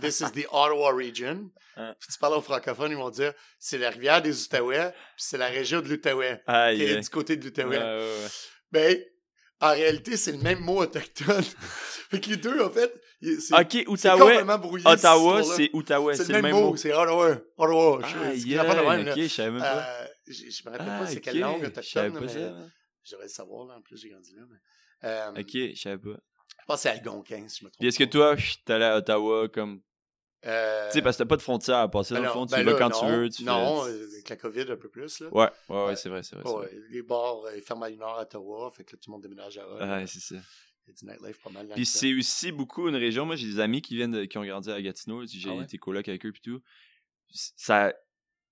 This 0.00 0.20
is 0.20 0.32
the 0.32 0.46
Ottawa 0.50 0.92
region. 0.92 1.50
Hein. 1.74 1.94
Puis 1.98 2.08
tu 2.12 2.18
parles 2.18 2.34
aux 2.34 2.42
francophones, 2.42 2.90
ils 2.92 2.98
vont 2.98 3.08
dire 3.08 3.32
c'est 3.58 3.78
la 3.78 3.88
rivière 3.88 4.20
des 4.20 4.42
Outaouais, 4.44 4.90
puis 4.92 5.24
c'est 5.24 5.38
la 5.38 5.46
région 5.46 5.80
de 5.80 5.88
l'Outaouais, 5.88 6.42
qui 6.46 6.82
est 6.82 7.00
du 7.00 7.08
côté 7.08 7.36
de 7.38 7.44
Ouais, 7.44 7.48
l'Outaouais. 7.48 7.78
ouais, 7.78 8.22
ouais. 8.22 8.28
Ben, 8.72 9.04
en 9.62 9.70
réalité, 9.70 10.16
c'est 10.16 10.32
le 10.32 10.38
même 10.38 10.58
mot 10.60 10.82
autochtone. 10.82 11.42
fait 12.10 12.20
que 12.20 12.30
les 12.30 12.36
deux, 12.36 12.60
en 12.62 12.70
fait, 12.70 12.92
c'est 13.22 13.54
Ok, 13.58 13.68
c'est 13.72 13.86
Outaouais. 13.88 14.18
complètement 14.20 14.58
brouillé. 14.58 14.86
Ottawa, 14.86 15.42
c'est 15.44 15.70
Outaouais. 15.72 16.14
c'est 16.16 16.28
le 16.28 16.42
même 16.42 16.54
mot. 16.54 16.76
C'est 16.76 16.92
Ottawa. 16.92 17.36
Ottawa. 17.56 18.00
Je- 18.08 18.18
même, 18.18 19.08
ok, 19.08 19.16
je 19.22 19.28
savais 19.28 19.50
même 19.52 19.60
pas. 19.60 19.78
Euh, 20.02 20.06
je, 20.26 20.32
je 20.50 20.62
me 20.64 20.70
rappelle 20.72 20.88
Ah, 20.90 20.98
pas 21.00 21.06
c'est 21.06 21.16
ok, 21.16 21.22
quelle 21.22 21.38
langue 21.38 21.64
autochtone, 21.64 22.18
mais 22.20 22.28
ça. 22.28 22.38
je 23.04 23.10
devrais 23.12 23.26
le 23.26 23.28
savoir, 23.32 23.66
là. 23.68 23.74
En 23.76 23.80
plus, 23.82 23.96
j'ai 23.96 24.08
grandi 24.10 24.34
là. 24.34 24.42
Mais, 24.50 25.08
euh, 25.08 25.30
Ok, 25.40 25.50
je 25.74 25.80
savais 25.80 25.98
pas. 25.98 26.10
Je 26.60 26.66
pense 26.66 26.76
que 26.76 26.82
c'est 26.82 26.88
Algonquin, 26.90 27.48
si 27.48 27.60
je 27.60 27.64
me 27.64 27.70
trompe. 27.70 27.78
Puis 27.80 27.88
est-ce 27.88 27.98
que 27.98 28.04
toi, 28.04 28.36
t'allais 28.64 28.84
à 28.84 28.96
Ottawa 28.98 29.48
comme. 29.48 29.80
Euh, 30.44 30.88
Tu 30.88 30.94
sais, 30.94 31.02
parce 31.02 31.16
que 31.16 31.22
t'as 31.22 31.28
pas 31.28 31.36
de 31.36 31.42
frontière 31.42 31.76
à 31.78 31.88
passer, 31.90 32.14
dans 32.14 32.20
le 32.22 32.28
fond. 32.28 32.46
Tu 32.46 32.50
ben 32.54 32.64
vas 32.64 32.72
là, 32.72 32.78
quand 32.78 32.88
non, 32.90 33.00
tu 33.00 33.06
veux. 33.06 33.28
Tu 33.30 33.44
Non, 33.44 33.84
fais... 33.84 33.90
euh, 33.90 34.08
avec 34.12 34.28
la 34.28 34.36
COVID 34.36 34.72
un 34.72 34.76
peu 34.76 34.88
plus. 34.88 35.20
Là. 35.20 35.28
Ouais, 35.28 35.42
ouais, 35.68 35.76
ouais, 35.76 35.84
Ouais. 35.86 35.96
c'est 35.96 36.08
vrai, 36.08 36.22
c'est 36.22 36.36
vrai. 36.36 36.42
vrai. 36.52 36.70
les 36.90 37.02
bars 37.02 37.44
euh, 37.44 37.56
ils 37.56 37.62
ferment 37.62 37.84
à 37.84 37.90
une 37.90 38.02
heure 38.02 38.18
à 38.18 38.22
Ottawa, 38.22 38.70
fait 38.76 38.82
que 38.84 38.92
là, 38.96 38.98
tout 39.00 39.10
le 39.10 39.12
monde 39.12 39.22
déménage 39.22 39.58
à. 39.58 39.68
Ouais, 40.00 40.06
c'est 40.06 40.20
ça. 40.20 40.34
Il 40.86 40.90
y 40.90 40.90
a 40.90 40.94
du 40.94 41.04
nightlife 41.06 41.40
pas 41.40 41.50
mal. 41.50 41.68
Puis 41.74 41.86
c'est 41.86 42.12
aussi 42.12 42.50
beaucoup 42.50 42.88
une 42.88 42.96
région. 42.96 43.24
Moi, 43.24 43.36
j'ai 43.36 43.46
des 43.46 43.60
amis 43.60 43.82
qui 43.82 43.94
viennent 43.94 44.10
de- 44.10 44.24
qui 44.24 44.36
ont 44.38 44.44
grandi 44.44 44.68
à 44.70 44.82
Gatineau. 44.82 45.24
J'ai 45.26 45.48
Ah 45.48 45.54
ouais? 45.54 45.62
été 45.64 45.78
coloc 45.78 46.08
avec 46.08 46.26
eux 46.26 46.32
puis 46.32 46.42
tout. 46.42 46.60
Ça, 47.30 47.94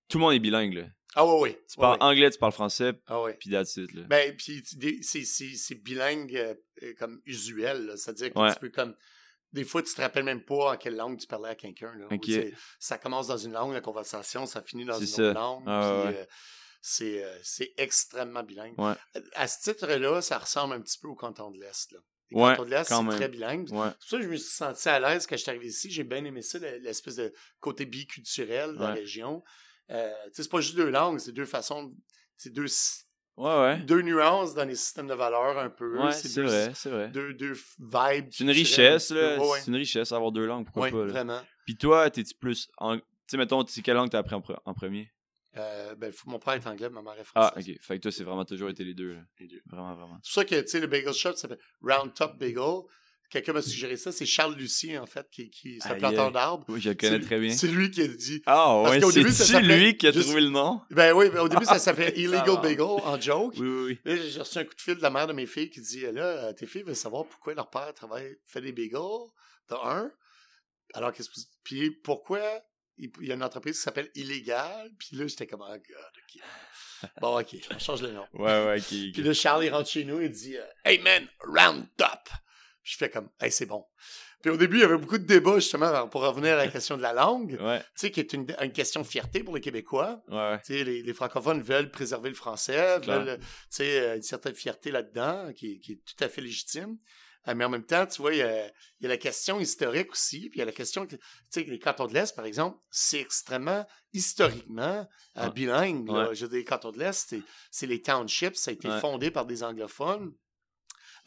tout 0.07 0.17
le 0.17 0.21
monde 0.23 0.33
est 0.33 0.39
bilingue 0.39 0.73
là. 0.73 0.85
Ah 1.15 1.25
ouais, 1.25 1.39
ouais. 1.41 1.61
Tu 1.69 1.77
parles 1.77 1.97
ouais. 1.99 2.03
anglais, 2.05 2.29
tu 2.29 2.37
parles 2.39 2.53
français, 2.53 2.93
Ah 3.07 3.21
ouais. 3.21 3.33
puis 3.37 3.49
that's 3.49 3.75
it, 3.75 3.93
là. 3.93 4.03
Ben, 4.03 4.33
puis 4.37 4.63
c'est- 5.03 5.75
bilingue 5.75 6.33
euh, 6.37 6.53
euh, 6.83 6.93
comme 6.97 7.21
usuel. 7.25 7.85
là. 7.85 7.97
C'est-à-dire 7.97 8.31
que 8.33 8.53
tu 8.53 8.59
peux 8.61 8.69
comme. 8.69 8.95
Des 9.53 9.63
fois, 9.65 9.83
tu 9.83 9.93
te 9.93 10.01
rappelles 10.01 10.23
même 10.23 10.43
pas 10.43 10.73
en 10.73 10.77
quelle 10.77 10.95
langue 10.95 11.19
tu 11.19 11.27
parlais 11.27 11.49
à 11.49 11.55
quelqu'un. 11.55 11.93
Ça 12.79 12.97
commence 12.97 13.27
dans 13.27 13.37
une 13.37 13.51
langue, 13.53 13.73
la 13.73 13.81
conversation, 13.81 14.45
ça 14.45 14.61
finit 14.61 14.85
dans 14.85 14.99
une 14.99 15.05
ça. 15.07 15.21
autre 15.23 15.33
langue. 15.39 15.63
Ah, 15.67 16.03
ouais. 16.05 16.17
euh, 16.17 16.25
c'est 16.81 17.23
euh, 17.23 17.37
c'est 17.43 17.73
extrêmement 17.77 18.43
bilingue. 18.43 18.79
Ouais. 18.79 18.93
À 19.35 19.47
ce 19.47 19.61
titre-là, 19.69 20.21
ça 20.21 20.37
ressemble 20.39 20.73
un 20.75 20.81
petit 20.81 20.97
peu 20.97 21.07
au 21.09 21.15
canton 21.15 21.51
de 21.51 21.59
l'Est. 21.59 21.91
Les 22.31 22.37
Ouais, 22.41 22.51
cantons 22.51 22.63
de 22.65 22.69
l'Est, 22.69 22.85
c'est 22.85 23.17
très 23.17 23.27
bilingue. 23.29 23.67
C'est 23.67 23.75
pour 23.75 24.09
ça 24.09 24.17
que 24.17 24.23
je 24.23 24.29
me 24.29 24.35
suis 24.37 24.49
senti 24.49 24.87
à 24.89 24.99
l'aise 24.99 25.27
quand 25.27 25.35
je 25.35 25.41
suis 25.41 25.49
arrivé 25.49 25.67
ici. 25.67 25.91
J'ai 25.91 26.05
bien 26.05 26.23
aimé 26.23 26.41
ça, 26.41 26.57
le- 26.59 26.77
l'espèce 26.77 27.17
de 27.17 27.33
côté 27.59 27.85
biculturel 27.85 28.73
de 28.75 28.79
la 28.79 28.93
région. 28.93 29.43
Euh, 29.89 30.11
c'est 30.31 30.49
pas 30.49 30.61
juste 30.61 30.75
deux 30.75 30.89
langues, 30.89 31.19
c'est 31.19 31.33
deux 31.33 31.45
façons, 31.45 31.93
c'est 32.37 32.51
deux, 32.51 32.67
Ouais, 33.41 33.59
ouais. 33.61 33.77
deux 33.79 34.01
nuances 34.03 34.53
dans 34.53 34.65
les 34.65 34.75
systèmes 34.75 35.07
de 35.07 35.13
valeurs 35.15 35.57
un 35.57 35.69
peu. 35.69 35.97
Ouais, 35.99 36.11
c'est 36.11 36.35
deux, 36.35 36.43
vrai, 36.47 36.71
c'est 36.75 36.89
vrai. 36.91 37.07
Deux, 37.09 37.33
deux 37.33 37.53
vibes. 37.79 38.27
C'est 38.31 38.43
une 38.43 38.51
richesse, 38.51 39.09
là. 39.11 39.39
Ouais, 39.39 39.59
C'est 39.59 39.67
une 39.71 39.77
richesse 39.77 40.11
avoir 40.11 40.31
deux 40.31 40.45
langues, 40.45 40.65
pourquoi 40.65 40.89
pas, 40.89 40.97
là. 41.05 41.11
vraiment. 41.11 41.41
Puis 41.65 41.75
toi, 41.75 42.09
t'es-tu 42.11 42.35
plus. 42.35 42.69
En... 42.77 42.97
Tu 42.97 43.03
sais, 43.27 43.37
mettons, 43.37 43.65
c'est 43.65 43.81
quelle 43.81 43.95
langue 43.95 44.09
t'as 44.09 44.19
appris 44.19 44.35
en, 44.35 44.41
pre- 44.41 44.59
en 44.65 44.73
premier? 44.73 45.11
Euh, 45.57 45.95
ben, 45.95 46.13
mon 46.27 46.37
père 46.39 46.53
est 46.53 46.67
anglais, 46.67 46.89
ma 46.89 47.01
mère 47.01 47.13
est 47.17 47.25
Ah, 47.35 47.51
française. 47.51 47.69
ok. 47.75 47.81
Fait 47.81 47.97
que 47.97 48.01
toi, 48.03 48.11
c'est 48.11 48.23
vraiment 48.23 48.45
toujours 48.45 48.69
été 48.69 48.83
les 48.83 48.93
deux, 48.93 49.13
là. 49.15 49.21
Les 49.39 49.47
deux. 49.47 49.61
Vraiment, 49.65 49.95
vraiment. 49.95 50.17
C'est 50.23 50.29
pour 50.33 50.33
ça 50.43 50.45
que, 50.45 50.61
tu 50.61 50.67
sais, 50.67 50.79
le 50.79 50.87
bagel 50.87 51.11
shop 51.13 51.33
s'appelle 51.33 51.59
Round 51.81 52.13
Top 52.13 52.37
Bagel. 52.37 52.81
Quelqu'un 53.31 53.53
m'a 53.53 53.61
suggéré 53.61 53.95
ça. 53.95 54.11
C'est 54.11 54.25
Charles 54.25 54.55
Lucie, 54.55 54.97
en 54.97 55.05
fait, 55.05 55.25
qui, 55.31 55.49
qui 55.49 55.79
c'est 55.81 55.89
un 55.89 55.95
planteur 55.95 56.31
d'arbres. 56.33 56.65
Oui, 56.67 56.81
je 56.81 56.89
le 56.89 56.95
connais 56.95 57.17
C'est- 57.19 57.25
très 57.25 57.39
bien. 57.39 57.53
C'est 57.53 57.67
lui 57.67 57.89
qui 57.89 58.01
a 58.01 58.07
dit. 58.07 58.43
Ah, 58.45 58.81
Parce 58.83 58.97
ouais, 58.97 59.31
s'appelait 59.31 59.77
lui 59.79 59.97
qui 59.97 60.05
a 60.05 60.11
juste- 60.11 60.25
trouvé 60.25 60.41
le 60.41 60.49
nom? 60.49 60.81
Ben 60.91 61.13
oui, 61.13 61.29
ben, 61.29 61.39
au 61.39 61.47
début, 61.47 61.63
ça 61.63 61.79
s'appelait 61.79 62.13
Illegal. 62.17 62.59
Bagel 62.61 62.81
en 62.81 63.19
joke. 63.21 63.53
Oui, 63.57 63.67
oui, 63.67 63.99
oui. 64.05 64.21
J'ai 64.29 64.39
reçu 64.39 64.57
un 64.57 64.65
coup 64.65 64.75
de 64.75 64.81
fil 64.81 64.95
de 64.95 65.01
la 65.01 65.09
mère 65.09 65.27
de 65.27 65.33
mes 65.33 65.45
filles 65.45 65.69
qui 65.69 65.79
dit 65.79 66.01
Là, 66.01 66.23
euh, 66.23 66.53
tes 66.53 66.65
filles 66.67 66.83
veulent 66.83 66.95
savoir 66.95 67.25
pourquoi 67.25 67.53
leur 67.53 67.69
père 67.69 67.93
travaille, 67.93 68.37
fait 68.45 68.59
des 68.61 68.73
bagels. 68.73 68.99
T'as 69.67 69.79
un. 69.81 70.11
Alors, 70.93 71.13
qu'est-ce 71.13 71.29
que. 71.29 71.39
Puis 71.63 71.89
pourquoi 71.91 72.41
il 72.97 73.09
il 73.21 73.27
y 73.29 73.31
a 73.31 73.35
une 73.35 73.43
entreprise 73.43 73.77
qui 73.77 73.81
s'appelle 73.83 74.09
Illégal. 74.13 74.91
Puis 74.99 75.15
là, 75.15 75.25
j'étais 75.25 75.47
comme 75.47 75.61
Oh, 75.63 75.71
God, 75.71 75.79
OK. 75.79 77.09
Bon, 77.21 77.39
OK, 77.39 77.55
on 77.73 77.79
change 77.79 78.01
le 78.01 78.11
nom. 78.11 78.25
Ouais, 78.33 78.65
ouais, 78.65 78.75
ok. 78.77 78.87
Puis 79.13 79.23
là, 79.23 79.33
Charles, 79.33 79.63
il 79.65 79.69
rentre 79.69 79.89
chez 79.89 80.03
nous 80.03 80.19
et 80.19 80.27
dit 80.27 80.57
euh, 80.57 80.65
Hey 80.83 80.99
man, 80.99 81.25
round 81.47 81.85
top. 81.95 82.29
Je 82.83 82.97
fais 82.97 83.09
comme 83.09 83.29
Hey, 83.39 83.51
c'est 83.51 83.65
bon. 83.65 83.85
Puis 84.41 84.49
au 84.49 84.57
début, 84.57 84.77
il 84.77 84.81
y 84.81 84.83
avait 84.83 84.97
beaucoup 84.97 85.19
de 85.19 85.23
débats 85.25 85.55
justement 85.59 86.07
pour 86.07 86.21
revenir 86.21 86.53
à 86.53 86.57
la 86.57 86.67
question 86.67 86.97
de 86.97 87.03
la 87.03 87.13
langue, 87.13 87.57
tu 87.57 87.83
sais, 87.95 88.09
qui 88.11 88.19
est 88.21 88.33
une, 88.33 88.47
une 88.59 88.71
question 88.71 89.01
de 89.01 89.05
fierté 89.05 89.43
pour 89.43 89.53
les 89.53 89.61
Québécois. 89.61 90.23
ouais. 90.29 90.57
Tu 90.65 90.73
sais, 90.77 90.83
les, 90.83 91.03
les 91.03 91.13
francophones 91.13 91.61
veulent 91.61 91.91
préserver 91.91 92.29
le 92.29 92.35
français, 92.35 92.97
veulent 93.01 93.37
tu 93.39 93.45
sais, 93.69 93.99
euh, 94.01 94.15
une 94.15 94.23
certaine 94.23 94.55
fierté 94.55 94.89
là-dedans, 94.89 95.51
qui, 95.53 95.79
qui 95.79 95.91
est 95.93 96.01
tout 96.03 96.23
à 96.23 96.27
fait 96.27 96.41
légitime. 96.41 96.97
Euh, 97.47 97.55
mais 97.55 97.65
en 97.65 97.69
même 97.69 97.85
temps, 97.85 98.05
tu 98.07 98.21
vois, 98.21 98.33
il 98.33 98.37
y 98.39 98.41
a, 98.43 98.67
il 98.67 99.03
y 99.03 99.05
a 99.05 99.09
la 99.09 99.17
question 99.17 99.59
historique 99.59 100.11
aussi, 100.11 100.49
puis 100.49 100.57
il 100.57 100.59
y 100.59 100.61
a 100.61 100.65
la 100.65 100.71
question 100.71 101.05
que, 101.05 101.15
tu 101.15 101.21
sais, 101.49 101.63
les 101.63 101.79
cantons 101.79 102.05
de 102.07 102.13
l'Est, 102.13 102.35
par 102.35 102.45
exemple, 102.45 102.77
c'est 102.89 103.19
extrêmement 103.19 103.85
historiquement 104.13 105.07
euh, 105.37 105.43
Ouais. 105.45 105.51
bilingue. 105.51 106.07
là. 106.09 106.29
Ouais. 106.29 106.35
Je 106.35 106.45
dire, 106.45 106.57
les 106.57 106.63
cantons 106.65 106.91
de 106.91 106.99
l'Est, 106.99 107.29
c'est- 107.29 107.41
c'est 107.69 107.87
les 107.87 108.01
townships, 108.01 108.55
ça 108.55 108.71
a 108.71 108.73
été 108.73 108.89
fondé 108.99 109.31
par 109.31 109.45
des 109.45 109.63
anglophones. 109.63 110.33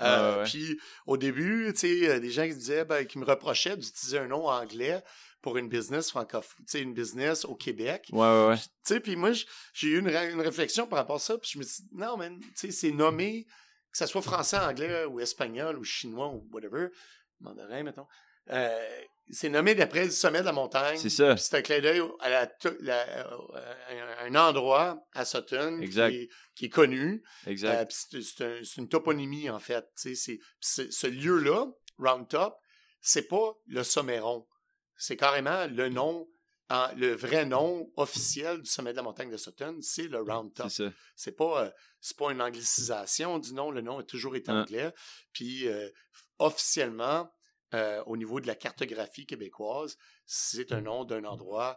Euh, 0.01 0.39
ouais. 0.39 0.45
Puis 0.45 0.79
au 1.07 1.17
début, 1.17 1.73
tu 1.73 1.81
sais, 1.81 2.21
des 2.21 2.31
gens 2.31 2.47
qui 2.47 2.55
disaient, 2.55 2.85
ben, 2.85 3.07
qui 3.07 3.19
me 3.19 3.25
reprochaient 3.25 3.77
d'utiliser 3.77 4.19
un 4.19 4.27
nom 4.27 4.47
anglais 4.49 5.03
pour 5.41 5.57
une 5.59 5.69
business 5.69 6.11
francophone, 6.11 6.65
tu 6.67 6.73
sais, 6.73 6.81
une 6.81 6.95
business 6.95 7.45
au 7.45 7.55
Québec. 7.55 8.09
Ouais, 8.13 8.21
ouais, 8.21 8.49
ouais. 8.49 8.57
Tu 8.57 8.65
sais, 8.85 9.01
puis 9.01 9.15
moi, 9.15 9.31
j'ai 9.73 9.89
eu 9.89 9.99
une, 10.01 10.09
ré- 10.09 10.33
une 10.33 10.41
réflexion 10.41 10.87
par 10.87 10.99
rapport 10.99 11.17
à 11.17 11.21
ça, 11.21 11.37
puis 11.39 11.51
je 11.53 11.59
me 11.59 11.63
suis 11.63 11.83
dit, 11.83 11.91
non, 11.93 12.17
mais, 12.17 12.31
tu 12.31 12.45
sais, 12.55 12.71
c'est 12.71 12.91
nommé, 12.91 13.45
que 13.93 13.99
ce 13.99 14.07
soit 14.07 14.23
français, 14.23 14.57
anglais, 14.59 15.05
ou 15.05 15.21
espagnol, 15.21 15.79
ou 15.79 15.85
chinois, 15.85 16.29
ou 16.29 16.49
whatever, 16.51 16.89
mandarin, 17.41 17.83
mettons, 17.83 18.07
euh, 18.51 19.01
c'est 19.31 19.49
nommé 19.49 19.75
d'après 19.75 20.05
le 20.05 20.11
sommet 20.11 20.41
de 20.41 20.45
la 20.45 20.53
montagne. 20.53 20.99
C'est 20.99 21.09
ça. 21.09 21.37
C'est 21.39 21.57
un 21.57 21.63
clin 21.63 21.81
d'œil 21.81 22.03
à 22.21 22.29
la, 22.29 22.47
to- 22.47 22.77
la- 22.81 23.27
euh, 23.27 24.17
un 24.21 24.35
endroit 24.35 25.03
à 25.15 25.25
Sutton 25.25 25.81
Exact. 25.81 26.11
Qui, 26.11 26.17
est, 26.17 26.29
qui 26.55 26.65
est 26.67 26.71
connu. 26.71 27.23
Exact. 27.47 27.75
Euh, 27.75 27.87
c'est, 27.89 28.23
c'est 28.23 28.45
un- 28.45 28.61
c'est 28.63 28.81
une 28.83 28.89
toponymie, 28.89 29.49
en 29.49 29.59
fait. 29.59 29.87
C'est, 29.95 30.15
ce 30.61 31.07
lieu-là, 31.07 31.67
Round 31.99 32.29
Top, 32.29 32.57
c'est 33.01 33.27
pas 33.29 33.55
le 33.67 33.83
sommet 33.83 34.19
rond. 34.21 34.47
C'est 34.97 35.17
carrément 35.17 35.67
le 35.69 35.89
nom, 35.89 36.29
en- 36.69 36.93
le 36.95 37.15
vrai 37.15 37.47
nom 37.47 37.91
officiel 37.97 38.61
du 38.61 38.71
sommet 38.71 38.93
de 38.93 38.97
la 38.97 39.03
montagne 39.03 39.31
de 39.31 39.37
Sutton, 39.39 39.79
c'est 39.81 40.09
le 40.09 40.21
Round 40.21 40.53
Top. 40.55 40.69
c'est 40.71 40.85
ça. 40.89 40.93
C'est 41.17 41.33
pas, 41.37 41.65
euh, 41.65 41.71
c'est 42.01 42.17
pas 42.19 42.31
une 42.31 42.43
anglicisation 42.43 43.39
du 43.39 43.55
nom. 43.55 43.71
Le 43.71 43.81
nom 43.81 43.99
a 44.01 44.03
toujours 44.03 44.37
été 44.37 44.51
Hein. 44.51 44.63
anglais. 44.63 44.93
Puis 45.33 45.67
officiellement, 46.39 47.31
euh, 47.75 48.03
au 48.07 48.17
niveau 48.17 48.41
de 48.41 48.47
la 48.47 48.55
cartographie 48.55 49.27
québécoise, 49.27 49.99
c'est 50.25 50.73
un 50.73 50.81
nom 50.81 51.05
d'un 51.05 51.25
endroit, 51.25 51.77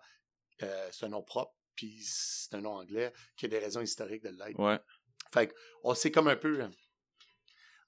euh, 0.64 0.88
c'est 0.94 1.06
un 1.06 1.10
nom 1.10 1.24
propre, 1.24 1.54
puis 1.76 2.00
c'est 2.02 2.54
un 2.56 2.62
nom 2.62 2.76
anglais 2.76 3.12
qui 3.36 3.46
a 3.46 3.50
des 3.50 3.60
raisons 3.60 3.82
historiques 3.82 4.24
de 4.24 4.30
l'être. 4.30 4.58
Ouais. 4.60 4.80
Fait 5.34 5.54
on 5.84 5.94
s'est 5.94 6.12
comme 6.12 6.30
un 6.30 6.38
peu. 6.38 6.62
euh, 6.62 6.70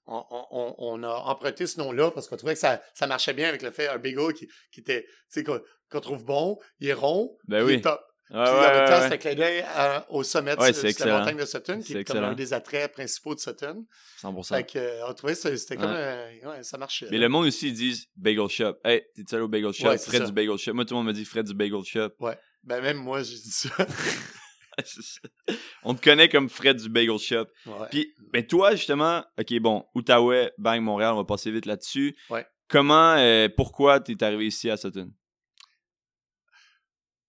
On, 0.06 0.24
on- 0.30 0.46
on- 0.50 0.74
on 0.78 1.02
a 1.04 1.08
emprunté 1.14 1.66
ce 1.68 1.78
nom-là 1.78 2.10
parce 2.10 2.26
qu'on 2.26 2.36
trouvait 2.36 2.54
que 2.54 2.60
ça, 2.60 2.82
ça 2.94 3.06
marchait 3.06 3.34
bien 3.34 3.48
avec 3.48 3.62
le 3.62 3.70
fait 3.70 3.86
un 3.86 3.98
bagel 3.98 4.32
qui, 4.32 4.48
qui 4.72 4.80
était, 4.80 5.04
tu 5.04 5.12
sais, 5.28 5.44
qu'on 5.44 5.60
qu'on 5.90 6.00
trouve 6.00 6.24
bon, 6.24 6.58
il 6.80 6.88
est 6.88 6.94
rond, 6.94 7.36
Ben 7.48 7.60
il 7.60 7.64
oui. 7.66 7.72
est 7.74 7.80
top. 7.82 8.00
Ouais, 8.32 8.44
Puis 8.44 8.52
ouais, 8.54 8.60
même 8.60 8.88
temps, 8.88 8.92
ouais, 9.00 9.08
c'est 9.08 9.14
un 9.14 9.16
clin 9.16 9.34
d'œil 9.34 9.64
au 10.08 10.22
sommet 10.22 10.54
de, 10.54 10.60
Ouais, 10.60 10.70
la 11.04 11.18
montagne 11.18 11.36
de 11.36 11.44
Sutton, 11.44 11.80
qui 11.80 11.92
C'est 11.92 12.00
est 12.00 12.04
comme 12.04 12.18
un 12.22 12.34
des 12.34 12.52
attraits 12.52 12.92
principaux 12.92 13.34
de 13.34 13.40
Sutton. 13.40 13.84
100%. 14.22 14.48
Fait 14.54 14.64
que, 14.64 15.10
on 15.10 15.14
trouvait 15.14 15.34
que 15.34 15.56
c'était 15.56 15.76
comme. 15.76 15.90
Ouais. 15.90 16.40
un- 16.44 16.48
ouais, 16.50 16.62
ça 16.62 16.78
marchait. 16.78 17.06
Mais 17.10 17.16
là. 17.18 17.24
le 17.24 17.28
monde 17.28 17.46
aussi, 17.46 17.68
ils 17.68 17.74
disent 17.74 18.06
bagel 18.16 18.48
shop. 18.48 18.74
Hey, 18.84 19.02
t'es 19.16 19.34
allé 19.34 19.42
au 19.42 19.48
bagel 19.48 19.72
shop? 19.72 19.88
Ouais, 19.88 19.98
Fred 19.98 20.20
ça. 20.22 20.26
du 20.26 20.32
bagel 20.32 20.56
shop. 20.58 20.74
Moi, 20.74 20.84
tout 20.84 20.94
le 20.94 20.98
monde 20.98 21.08
me 21.08 21.12
dit 21.12 21.24
Fred 21.24 21.44
du 21.46 21.54
bagel 21.54 21.82
shop. 21.84 22.10
Ben, 22.62 22.80
même 22.80 22.98
moi, 22.98 23.22
j'ai 23.22 23.34
dit 23.36 23.50
ça. 23.50 23.70
On 25.82 25.94
te 25.94 26.02
connaît 26.02 26.28
comme 26.28 26.48
Fred 26.48 26.76
du 26.76 26.88
bagel 26.88 27.18
shop. 27.18 27.46
Ouais. 27.66 27.86
Puis, 27.90 28.14
ben 28.32 28.46
toi, 28.46 28.74
justement, 28.74 29.24
ok, 29.38 29.58
bon, 29.60 29.84
Outaouais, 29.94 30.52
bang, 30.58 30.80
Montréal, 30.80 31.12
on 31.14 31.16
va 31.16 31.24
passer 31.24 31.50
vite 31.50 31.66
là-dessus. 31.66 32.16
Ouais. 32.30 32.46
Comment, 32.68 33.14
euh, 33.18 33.48
pourquoi 33.56 33.98
t'es 34.00 34.22
arrivé 34.22 34.46
ici 34.46 34.70
à 34.70 34.76
Sutton? 34.76 35.10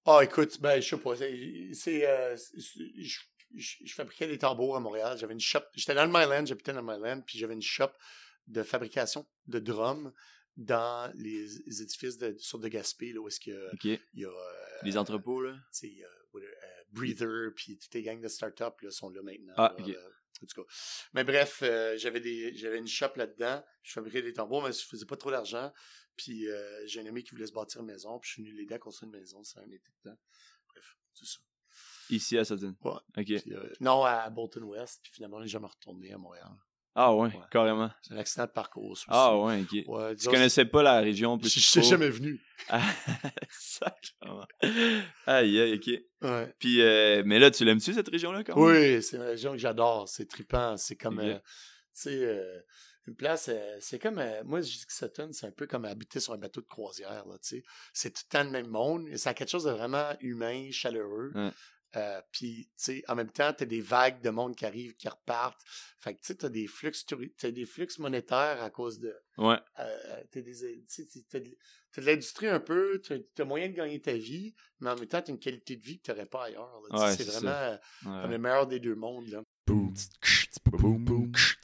Ah, 0.06 0.20
écoute, 0.24 0.60
ben, 0.62 0.82
je 0.82 0.90
sais 0.90 0.98
pas. 0.98 1.16
c'est- 1.16 2.08
euh, 2.08 2.36
je, 2.58 3.20
je- 3.56 3.76
je 3.86 3.94
fabriquais 3.94 4.28
des 4.28 4.38
tambours 4.38 4.76
à 4.76 4.80
Montréal. 4.80 5.18
J'avais 5.18 5.34
une 5.34 5.40
shop. 5.40 5.60
J'étais 5.76 5.94
dans 5.94 6.06
le 6.06 6.12
Myland, 6.12 6.46
j'habitais 6.46 6.74
dans 6.74 6.82
le 6.82 6.88
Myland, 7.00 7.22
puis 7.22 7.38
j'avais 7.38 7.54
une 7.54 7.62
shop 7.62 7.92
de 8.48 8.64
fabrication 8.64 9.26
de 9.48 9.60
drums 9.60 10.12
dans 10.58 11.12
les, 11.16 11.46
les 11.66 11.82
édifices 11.82 12.18
de, 12.18 12.36
sur 12.38 12.60
de 12.60 12.68
Gaspé, 12.68 13.14
là, 13.14 13.20
où 13.22 13.28
est-ce 13.28 13.40
qu'il 13.40 13.54
y 13.54 13.56
a. 13.56 13.70
Il 14.14 14.22
y 14.22 14.26
a, 14.26 14.30
euh, 14.30 14.78
Les 14.84 14.98
entrepôts, 14.98 15.42
là? 15.42 15.54
tu 15.74 15.88
sais, 15.90 16.04
a, 16.04 16.38
euh, 16.38 16.42
Breather, 16.92 17.52
puis 17.56 17.78
toutes 17.78 17.94
les 17.94 18.02
gangs 18.04 18.20
de 18.22 18.28
start-up 18.28 18.82
là, 18.82 18.92
sont 18.92 19.10
là 19.12 19.22
maintenant. 19.22 19.54
Ah, 19.56 19.74
là, 19.78 19.86
euh, 19.96 20.10
en 20.44 20.46
tout 20.46 20.62
cas. 20.64 20.68
Mais 21.14 21.24
bref, 21.24 21.60
euh, 21.64 21.96
j'avais 21.98 22.20
des 22.20 22.54
j'avais 22.58 22.80
une 22.80 22.88
shop 22.88 23.12
là-dedans. 23.16 23.64
Je 23.84 23.94
fabriquais 23.94 24.22
des 24.22 24.34
tambours, 24.34 24.64
mais 24.64 24.74
je 24.74 24.84
faisais 24.86 25.06
pas 25.06 25.16
trop 25.16 25.32
d'argent. 25.32 25.72
Puis 26.24 26.48
euh, 26.48 26.86
j'ai 26.86 27.02
un 27.02 27.06
ami 27.08 27.24
qui 27.24 27.32
voulait 27.32 27.48
se 27.48 27.52
bâtir 27.54 27.82
une 27.82 27.88
maison, 27.88 28.20
puis 28.20 28.28
je 28.30 28.34
suis 28.34 28.44
venu 28.44 28.54
l'aider 28.56 28.76
à 28.76 28.80
construire 28.80 29.12
une 29.12 29.20
maison, 29.20 29.44
ça 29.44 29.60
a 29.60 29.64
un 29.64 29.72
été 29.72 29.90
de 30.04 30.10
temps. 30.12 30.18
Bref, 30.70 30.96
c'est 31.14 31.26
ça. 31.26 31.40
Ici 32.12 32.38
à 32.38 32.46
Sutton. 32.46 32.76
Ouais. 32.84 32.92
Ok. 33.18 33.26
Puis, 33.42 33.54
euh, 33.56 33.74
non, 33.80 34.04
à 34.04 34.30
Bolton 34.30 34.62
West, 34.64 35.00
puis 35.02 35.12
finalement, 35.14 35.42
j'ai 35.42 35.48
jamais 35.48 35.66
retourné 35.68 36.12
à 36.14 36.18
Montréal. 36.20 36.50
Ah 36.94 37.16
ouais, 37.16 37.30
Ouais. 37.30 37.44
carrément. 37.50 37.90
C'est 38.04 38.14
un 38.14 38.18
accident 38.18 38.46
de 38.46 38.52
parcours. 38.52 38.98
ça 38.98 39.06
Ah 39.08 39.34
aussi. 39.34 39.72
ouais, 39.74 39.84
ok. 39.86 39.88
Ouais, 39.88 40.16
Tu 40.18 40.28
connaissais 40.28 40.66
pas 40.66 40.84
la 40.84 41.00
région 41.00 41.38
Je 41.38 41.40
plus 41.42 41.50
je 41.50 41.60
suis 41.62 41.82
jamais 41.84 42.10
venu. 42.10 42.40
Ah, 42.70 42.82
sacrément. 43.50 44.46
Aïe, 45.26 45.60
aïe, 45.60 45.74
ok. 45.76 46.02
Ouais. 46.30 46.54
Puis, 46.60 46.82
euh, 46.82 47.24
mais 47.26 47.40
là, 47.40 47.50
tu 47.50 47.66
l'aimes-tu, 47.66 47.94
cette 47.94 48.10
région-là, 48.10 48.44
quand 48.44 48.56
même? 48.56 48.66
Oui, 48.66 49.02
c'est 49.02 49.16
une 49.16 49.24
région 49.24 49.54
que 49.54 49.58
j'adore. 49.58 50.08
C'est 50.10 50.26
trippant. 50.28 50.76
C'est 50.78 50.96
comme, 50.98 51.20
euh, 51.20 51.36
tu 51.36 51.40
sais, 51.94 52.24
euh, 52.24 52.60
une 53.08 53.16
place, 53.16 53.48
euh, 53.50 53.78
c'est 53.80 53.98
comme, 54.00 54.20
euh, 54.20 54.44
moi, 54.44 54.62
je 54.62 54.72
dis 54.78 54.86
que 54.86 54.94
Sutton, 54.94 55.30
c'est 55.32 55.48
un 55.48 55.52
peu 55.52 55.66
comme 55.68 55.86
habiter 55.86 56.20
sur 56.20 56.34
un 56.34 56.38
bateau 56.38 56.62
de 56.62 56.68
croisière, 56.68 57.26
là, 57.26 57.38
tu 57.40 57.58
sais. 57.58 57.64
C'est 57.94 58.12
tout 58.12 58.22
le 58.28 58.30
temps 58.38 58.44
le 58.44 58.52
même 58.52 58.68
monde. 58.68 59.08
et 59.10 59.18
Ça 59.18 59.32
a 59.32 59.34
quelque 59.34 59.50
chose 59.50 59.64
de 59.66 59.72
vraiment 59.72 60.14
humain, 60.20 60.70
chaleureux. 60.72 61.32
Euh, 61.98 62.22
Puis, 62.32 62.70
tu 62.78 62.84
sais, 62.86 63.04
en 63.10 63.16
même 63.16 63.32
temps, 63.32 63.52
tu 63.54 63.64
as 63.64 63.66
des 63.66 63.82
vagues 63.82 64.22
de 64.22 64.30
monde 64.30 64.56
qui 64.56 64.66
arrivent, 64.66 64.96
qui 64.96 65.10
repartent. 65.10 65.60
Fait 66.00 66.14
que, 66.14 66.20
tu 66.22 66.28
sais, 66.28 66.38
tu 66.38 66.46
as 66.46 66.50
des 66.50 66.66
flux, 66.68 66.94
t'as 67.38 67.52
des 67.52 67.66
flux 67.66 67.88
monétaires 68.00 68.64
à 68.64 68.70
cause 68.70 69.00
de, 69.00 69.14
Ouais. 69.38 69.58
euh, 69.80 70.24
t'as 70.32 70.42
t'as 70.42 71.40
de, 71.40 71.58
t'as 71.92 72.02
l'industrie 72.02 72.48
un 72.48 72.62
peu, 72.62 73.02
t'as 73.02 73.16
as 73.40 73.46
moyen 73.46 73.68
de 73.68 73.74
gagner 73.74 74.00
ta 74.00 74.14
vie, 74.14 74.56
mais 74.80 74.90
en 74.92 74.96
même 74.96 75.08
temps, 75.08 75.22
t'as 75.22 75.34
une 75.34 75.40
qualité 75.40 75.76
de 75.76 75.84
vie 75.84 76.00
que 76.00 76.04
t'aurais 76.12 76.26
pas 76.28 76.46
ailleurs. 76.46 76.82
Ouais, 76.92 77.16
c'est 77.16 77.24
c'est 77.26 77.32
vraiment 77.32 77.50
euh, 77.52 77.76
ouais. 78.06 78.22
comme 78.22 78.32
le 78.32 78.38
meilleur 78.38 78.68
des 78.68 78.80
deux 78.80 78.96
mondes. 78.96 79.28
Là. 79.28 79.44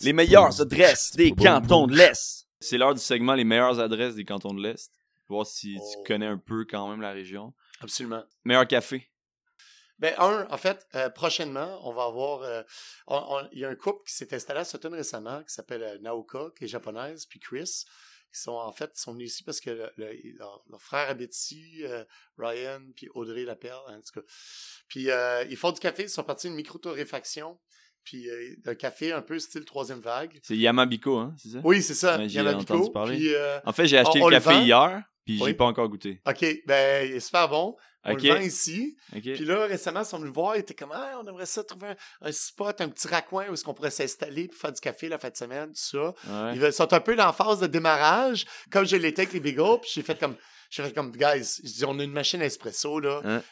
Les 0.01 0.13
meilleures 0.13 0.61
adresses 0.61 1.11
des 1.15 1.31
cantons 1.31 1.87
de 1.87 1.95
l'Est. 1.95 2.47
C'est 2.59 2.77
l'heure 2.77 2.93
du 2.93 3.01
segment 3.01 3.33
Les 3.33 3.43
meilleures 3.43 3.79
adresses 3.79 4.15
des 4.15 4.25
cantons 4.25 4.53
de 4.53 4.61
l'Est. 4.61 4.91
Voir 5.27 5.45
si 5.45 5.77
Oh. 5.79 5.91
tu 5.93 6.03
connais 6.13 6.25
un 6.25 6.37
peu 6.37 6.65
quand 6.65 6.89
même 6.89 7.01
la 7.01 7.11
région. 7.11 7.53
Absolument. 7.81 8.23
Meilleur 8.45 8.67
café. 8.67 9.09
Ben, 9.99 10.13
un, 10.19 10.47
en 10.49 10.57
fait, 10.57 10.85
euh, 10.95 11.09
prochainement, 11.09 11.79
on 11.87 11.91
va 11.93 12.03
avoir. 12.05 12.43
euh, 12.43 12.63
Il 13.51 13.59
y 13.59 13.65
a 13.65 13.69
un 13.69 13.75
couple 13.75 14.03
qui 14.07 14.13
s'est 14.13 14.33
installé 14.33 14.59
à 14.59 14.65
Sutton 14.65 14.91
récemment 14.91 15.43
qui 15.43 15.53
s'appelle 15.53 15.83
euh, 15.83 15.97
Naoka, 15.99 16.51
qui 16.57 16.65
est 16.65 16.67
japonaise, 16.67 17.25
puis 17.25 17.39
Chris, 17.39 17.83
qui 18.31 18.39
sont 18.39 18.51
en 18.51 18.71
fait 18.71 18.95
sont 18.95 19.13
venus 19.13 19.33
ici 19.33 19.43
parce 19.43 19.59
que 19.59 19.71
le- 19.71 19.91
le- 19.97 20.37
leur, 20.37 20.63
leur 20.69 20.81
frère 20.81 21.09
habite 21.09 21.35
ici, 21.35 21.83
euh, 21.83 22.05
Ryan, 22.37 22.81
puis 22.95 23.09
Audrey 23.15 23.43
Lapelle, 23.43 23.73
en 23.87 23.99
tout 24.01 24.21
cas. 24.21 24.25
Puis 24.87 25.09
euh, 25.09 25.43
ils 25.49 25.57
font 25.57 25.71
du 25.71 25.79
café, 25.79 26.03
ils 26.03 26.09
sont 26.09 26.23
partis 26.23 26.47
d'une 26.47 26.55
micro-torréfaction, 26.57 27.59
puis 28.09 28.29
euh, 28.29 28.55
un 28.65 28.75
café 28.75 29.11
un 29.11 29.21
peu 29.21 29.37
style 29.37 29.65
troisième 29.65 29.99
vague. 29.99 30.39
C'est 30.41 30.55
Yamabiko, 30.55 31.17
hein, 31.17 31.35
c'est 31.37 31.49
ça? 31.49 31.59
Oui, 31.63 31.81
c'est 31.81 31.93
ça, 31.93 32.17
Ouais, 32.17 32.29
j'ai 32.29 32.41
parler. 32.93 33.17
Puis, 33.17 33.35
euh, 33.35 33.59
En 33.65 33.73
fait, 33.73 33.85
j'ai 33.85 33.97
acheté 33.97 34.21
On- 34.21 34.29
le 34.29 34.35
café 34.39 34.61
hier, 34.61 35.03
puis 35.25 35.37
j'ai 35.37 35.43
Oui. 35.43 35.53
pas 35.53 35.65
encore 35.65 35.89
goûté. 35.89 36.21
OK, 36.25 36.45
ben, 36.65 37.05
il 37.05 37.15
est 37.15 37.19
super 37.19 37.49
bon. 37.49 37.75
On 38.05 38.13
Ok. 38.13 38.21
le 38.23 38.33
vend 38.35 38.39
ici. 38.39 38.95
Puis 39.11 39.43
là, 39.43 39.65
récemment, 39.65 39.99
ils 40.03 40.05
sont 40.05 40.19
venus 40.19 40.31
voir, 40.33 40.55
ils 40.55 40.59
étaient 40.59 40.73
comme, 40.73 40.93
ah, 40.93 41.19
on 41.21 41.27
aimerait 41.27 41.45
ça 41.45 41.65
trouver 41.65 41.89
un, 41.89 41.95
un 42.21 42.31
spot, 42.31 42.79
un 42.79 42.87
petit 42.87 43.09
raccoin 43.09 43.49
où 43.49 43.53
est-ce 43.53 43.65
qu'on 43.65 43.73
pourrait 43.73 43.91
s'installer 43.91 44.47
pour 44.47 44.57
faire 44.57 44.71
du 44.71 44.79
café 44.79 45.09
la 45.09 45.17
fin 45.19 45.29
de 45.29 45.35
semaine, 45.35 45.67
tout 45.67 45.73
ça. 45.75 46.13
Ouais. 46.53 46.55
Ils 46.55 46.71
sont 46.71 46.93
un 46.93 46.99
peu 47.01 47.13
dans 47.17 47.25
la 47.25 47.33
phase 47.33 47.59
de 47.59 47.67
démarrage, 47.67 48.45
comme 48.71 48.85
je 48.85 48.95
l'étais 48.95 49.23
avec 49.23 49.33
les 49.33 49.41
Bagels, 49.41 49.79
puis 49.81 49.91
j'ai 49.93 50.01
fait 50.03 50.17
comme, 50.17 50.37
j'ai 50.69 50.83
fait 50.83 50.93
comme, 50.93 51.11
guys, 51.11 51.59
on 51.85 51.99
a 51.99 52.03
une 52.05 52.13
machine 52.13 52.41
à 52.41 52.45
espresso, 52.45 53.01
là. 53.01 53.19
Hein? 53.25 53.43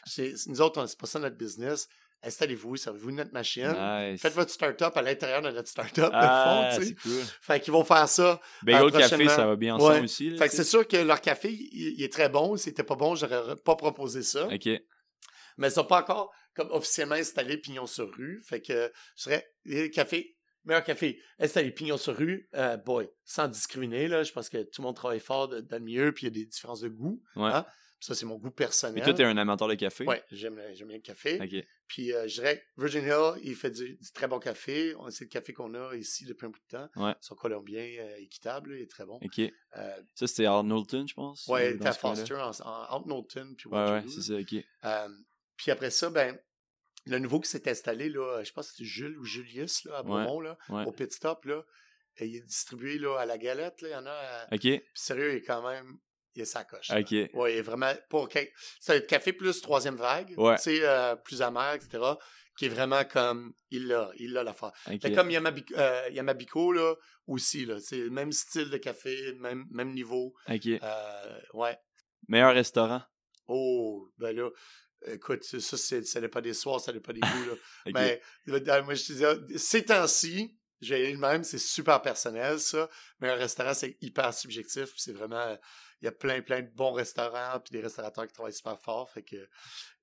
Nous 0.46 0.60
autres, 0.62 0.80
on- 0.80 0.86
c'est 0.86 0.98
pas 0.98 1.06
ça 1.06 1.18
notre 1.18 1.36
business. 1.36 1.88
Installez-vous, 2.22 2.76
servez-vous 2.76 3.12
notre 3.12 3.32
machine. 3.32 3.68
Nice. 3.68 4.20
Faites 4.20 4.32
votre 4.34 4.50
start-up 4.50 4.96
à 4.96 5.02
l'intérieur 5.02 5.42
de 5.42 5.50
notre 5.50 5.68
start-up, 5.68 6.10
Ah, 6.12 6.70
de 6.70 6.74
fond, 6.74 6.80
tu 6.80 6.82
c'est 6.82 6.88
sais. 6.88 6.94
cool. 7.02 7.24
Fait 7.42 7.60
qu'ils 7.60 7.72
vont 7.72 7.84
faire 7.84 8.08
ça. 8.08 8.40
Bagel 8.62 8.82
Euh, 8.84 8.90
café, 8.90 9.28
ça 9.28 9.46
va 9.46 9.56
bien 9.56 9.76
ensemble 9.76 9.92
Ouais. 9.94 10.00
aussi. 10.02 10.30
là, 10.30 10.38
Fait 10.38 10.48
que 10.48 10.54
c'est 10.54 10.64
sûr 10.64 10.86
que 10.88 10.96
leur 10.96 11.20
café, 11.20 11.52
il, 11.52 11.94
il 11.98 12.02
est 12.02 12.12
très 12.12 12.28
bon. 12.28 12.56
S'il 12.56 12.72
était 12.72 12.82
pas 12.82 12.96
bon, 12.96 13.14
j'aurais 13.14 13.56
pas 13.56 13.76
proposé 13.76 14.22
ça. 14.22 14.46
Ok. 14.48 14.68
mais 15.58 15.68
ils 15.68 15.70
sont 15.70 15.84
pas 15.84 16.00
encore 16.00 16.32
comme 16.54 16.70
officiellement 16.70 17.14
installés 17.14 17.58
pignon 17.58 17.86
sur 17.86 18.10
rue. 18.14 18.42
Fait 18.46 18.60
que 18.60 18.92
je 19.16 19.22
serais 19.22 19.46
les 19.64 19.90
cafés, 19.90 20.36
meilleur 20.64 20.84
café, 20.84 21.18
installé 21.38 21.70
pignon 21.70 21.96
sur 21.96 22.16
rue, 22.16 22.48
euh, 22.54 22.76
boy, 22.76 23.08
sans 23.24 23.46
discriminer 23.48 24.08
là, 24.08 24.22
je 24.22 24.32
pense 24.32 24.48
que 24.50 24.58
tout 24.64 24.82
le 24.82 24.86
monde 24.86 24.96
travaille 24.96 25.20
fort 25.20 25.48
de- 25.48 25.60
dans 25.60 25.76
le 25.78 25.84
milieu, 25.84 26.12
puis 26.12 26.26
il 26.26 26.34
y 26.34 26.40
a 26.40 26.42
des 26.42 26.46
différences 26.46 26.80
de 26.80 26.88
goût. 26.88 27.22
Ouais. 27.36 27.50
Hein? 27.52 27.64
Ça 27.98 28.14
c'est 28.14 28.26
mon 28.26 28.36
goût 28.36 28.50
personnel. 28.50 28.94
Mais 28.96 29.02
toi, 29.02 29.14
t'es 29.14 29.24
un 29.24 29.36
amateur 29.38 29.68
de 29.68 29.74
café? 29.74 30.04
Ouais, 30.04 30.22
j'aime 30.30 30.60
j'aime 30.74 30.88
bien 30.88 30.98
le 30.98 31.02
café. 31.02 31.40
Ok. 31.42 31.66
Puis 31.88 32.12
euh, 32.12 32.28
je 32.28 32.34
dirais 32.34 32.62
Virgin 32.76 33.04
Hill, 33.04 33.40
il 33.42 33.54
fait 33.56 33.70
du, 33.70 33.96
du 33.96 34.12
très 34.12 34.28
bon 34.28 34.38
café. 34.38 34.94
On- 34.96 35.10
C'est 35.10 35.24
le 35.24 35.30
café 35.30 35.52
qu'on 35.54 35.72
a 35.74 35.94
ici 35.96 36.24
depuis 36.26 36.46
un 36.46 36.50
bout 36.50 36.58
de 36.70 36.76
temps. 36.76 36.88
Ouais. 36.96 37.14
Son 37.20 37.34
colombien 37.34 37.82
euh, 37.82 38.16
équitable, 38.18 38.70
là, 38.72 38.76
il 38.76 38.82
est 38.82 38.90
très 38.90 39.06
bon. 39.06 39.18
Ok. 39.22 39.38
Euh, 39.40 40.02
Ça, 40.14 40.26
c'était 40.26 40.44
à 40.46 40.60
Knowlton, 40.62 41.06
je 41.08 41.14
pense? 41.14 41.46
ouais, 41.48 41.68
ou 41.68 41.70
il 41.70 41.76
était 41.76 41.86
à? 41.88 41.92
Foster 41.94 42.34
en, 42.34 42.50
en, 42.50 42.86
entre 42.96 43.06
Knowlton 43.06 43.54
puis 43.56 43.68
Ouais, 43.70 43.90
ouais, 43.90 44.04
c'est 44.08 44.22
ça, 44.22 44.34
ok. 44.34 44.54
Euh, 44.84 45.08
puis 45.56 45.70
après 45.70 45.90
ça, 45.90 46.10
ben, 46.10 46.38
le 47.06 47.18
nouveau 47.18 47.40
qui 47.40 47.48
s'est 47.48 47.66
installé, 47.68 48.08
là, 48.10 48.42
je 48.44 48.52
pense 48.52 48.70
que 48.72 48.76
c'est 48.78 48.84
Jules 48.84 49.16
ou 49.18 49.24
Julius, 49.24 49.84
là, 49.84 49.98
à 49.98 50.02
Beaumont, 50.02 50.40
là, 50.40 50.58
Ouais. 50.68 50.84
au 50.84 50.92
Pit 50.92 51.10
Stop, 51.12 51.44
là. 51.46 51.64
Et 52.18 52.26
il 52.26 52.36
est 52.36 52.40
distribué, 52.46 52.98
là, 52.98 53.16
à 53.18 53.26
la 53.26 53.38
galette, 53.38 53.80
là. 53.82 53.88
Il 53.88 53.92
y 53.92 53.96
en 53.96 54.06
a. 54.06 54.10
à- 54.10 54.46
Ok. 54.54 54.60
Puis 54.60 54.80
sérieux, 54.94 55.32
il 55.32 55.36
est 55.36 55.42
quand 55.42 55.66
même. 55.66 55.98
Il 56.36 56.42
est 56.42 56.46
sa 56.46 56.64
coche. 56.64 56.88
là. 56.90 57.00
Ok. 57.00 57.10
Il 57.12 57.30
est 57.34 57.62
vraiment. 57.62 57.92
Pour... 58.08 58.28
C'est 58.80 58.96
un 58.96 59.00
café 59.00 59.32
plus 59.32 59.60
troisième 59.60 59.96
vague. 59.96 60.34
Ouais. 60.36 60.56
Tu 60.56 60.62
sais, 60.62 60.80
euh, 60.82 61.16
plus 61.16 61.42
amer, 61.42 61.74
etc. 61.74 62.02
Qui 62.56 62.66
est 62.66 62.68
vraiment 62.68 63.04
comme. 63.04 63.54
Il 63.70 63.88
l'a, 63.88 64.10
il 64.16 64.32
l'a 64.32 64.42
l'affaire. 64.44 64.72
Ok. 64.86 65.00
Fait 65.02 65.12
comme 65.12 65.30
Yamabico, 65.30 66.72
euh, 66.72 66.74
là, 66.74 66.94
aussi, 67.26 67.66
là. 67.66 67.80
C'est 67.80 67.98
le 67.98 68.10
même 68.10 68.32
style 68.32 68.70
de 68.70 68.76
café, 68.76 69.34
même, 69.40 69.66
même 69.70 69.92
niveau. 69.92 70.34
Ok. 70.48 70.66
Euh, 70.66 71.40
ouais. 71.54 71.78
Meilleur 72.28 72.54
restaurant? 72.54 73.02
Oh, 73.48 74.08
ben 74.18 74.34
là, 74.34 74.50
écoute, 75.06 75.44
ça, 75.44 75.76
c'est, 75.76 76.04
ça 76.04 76.20
n'est 76.20 76.28
pas 76.28 76.40
des 76.40 76.54
soirs, 76.54 76.80
ça 76.80 76.92
n'est 76.92 77.00
pas 77.00 77.12
des 77.12 77.20
goûts, 77.20 77.26
là. 77.48 77.54
Euh, 78.58 78.82
moi, 78.82 78.94
je 78.94 79.06
te 79.06 79.12
disais, 79.12 79.58
ces 79.58 79.84
temps-ci, 79.84 80.56
j'ai 80.80 81.12
le 81.12 81.18
même, 81.18 81.44
c'est 81.44 81.58
super 81.58 82.02
personnel, 82.02 82.58
ça. 82.58 82.88
Mais 83.20 83.28
un 83.30 83.34
restaurant, 83.34 83.74
c'est 83.74 83.96
hyper 84.00 84.34
subjectif, 84.34 84.90
c'est 84.96 85.12
vraiment, 85.12 85.56
il 86.00 86.06
y 86.06 86.08
a 86.08 86.12
plein, 86.12 86.42
plein 86.42 86.62
de 86.62 86.70
bons 86.74 86.92
restaurants, 86.92 87.60
puis 87.60 87.72
des 87.72 87.80
restaurateurs 87.80 88.26
qui 88.26 88.32
travaillent 88.32 88.52
super 88.52 88.80
fort, 88.80 89.10
fait 89.10 89.22
que 89.22 89.48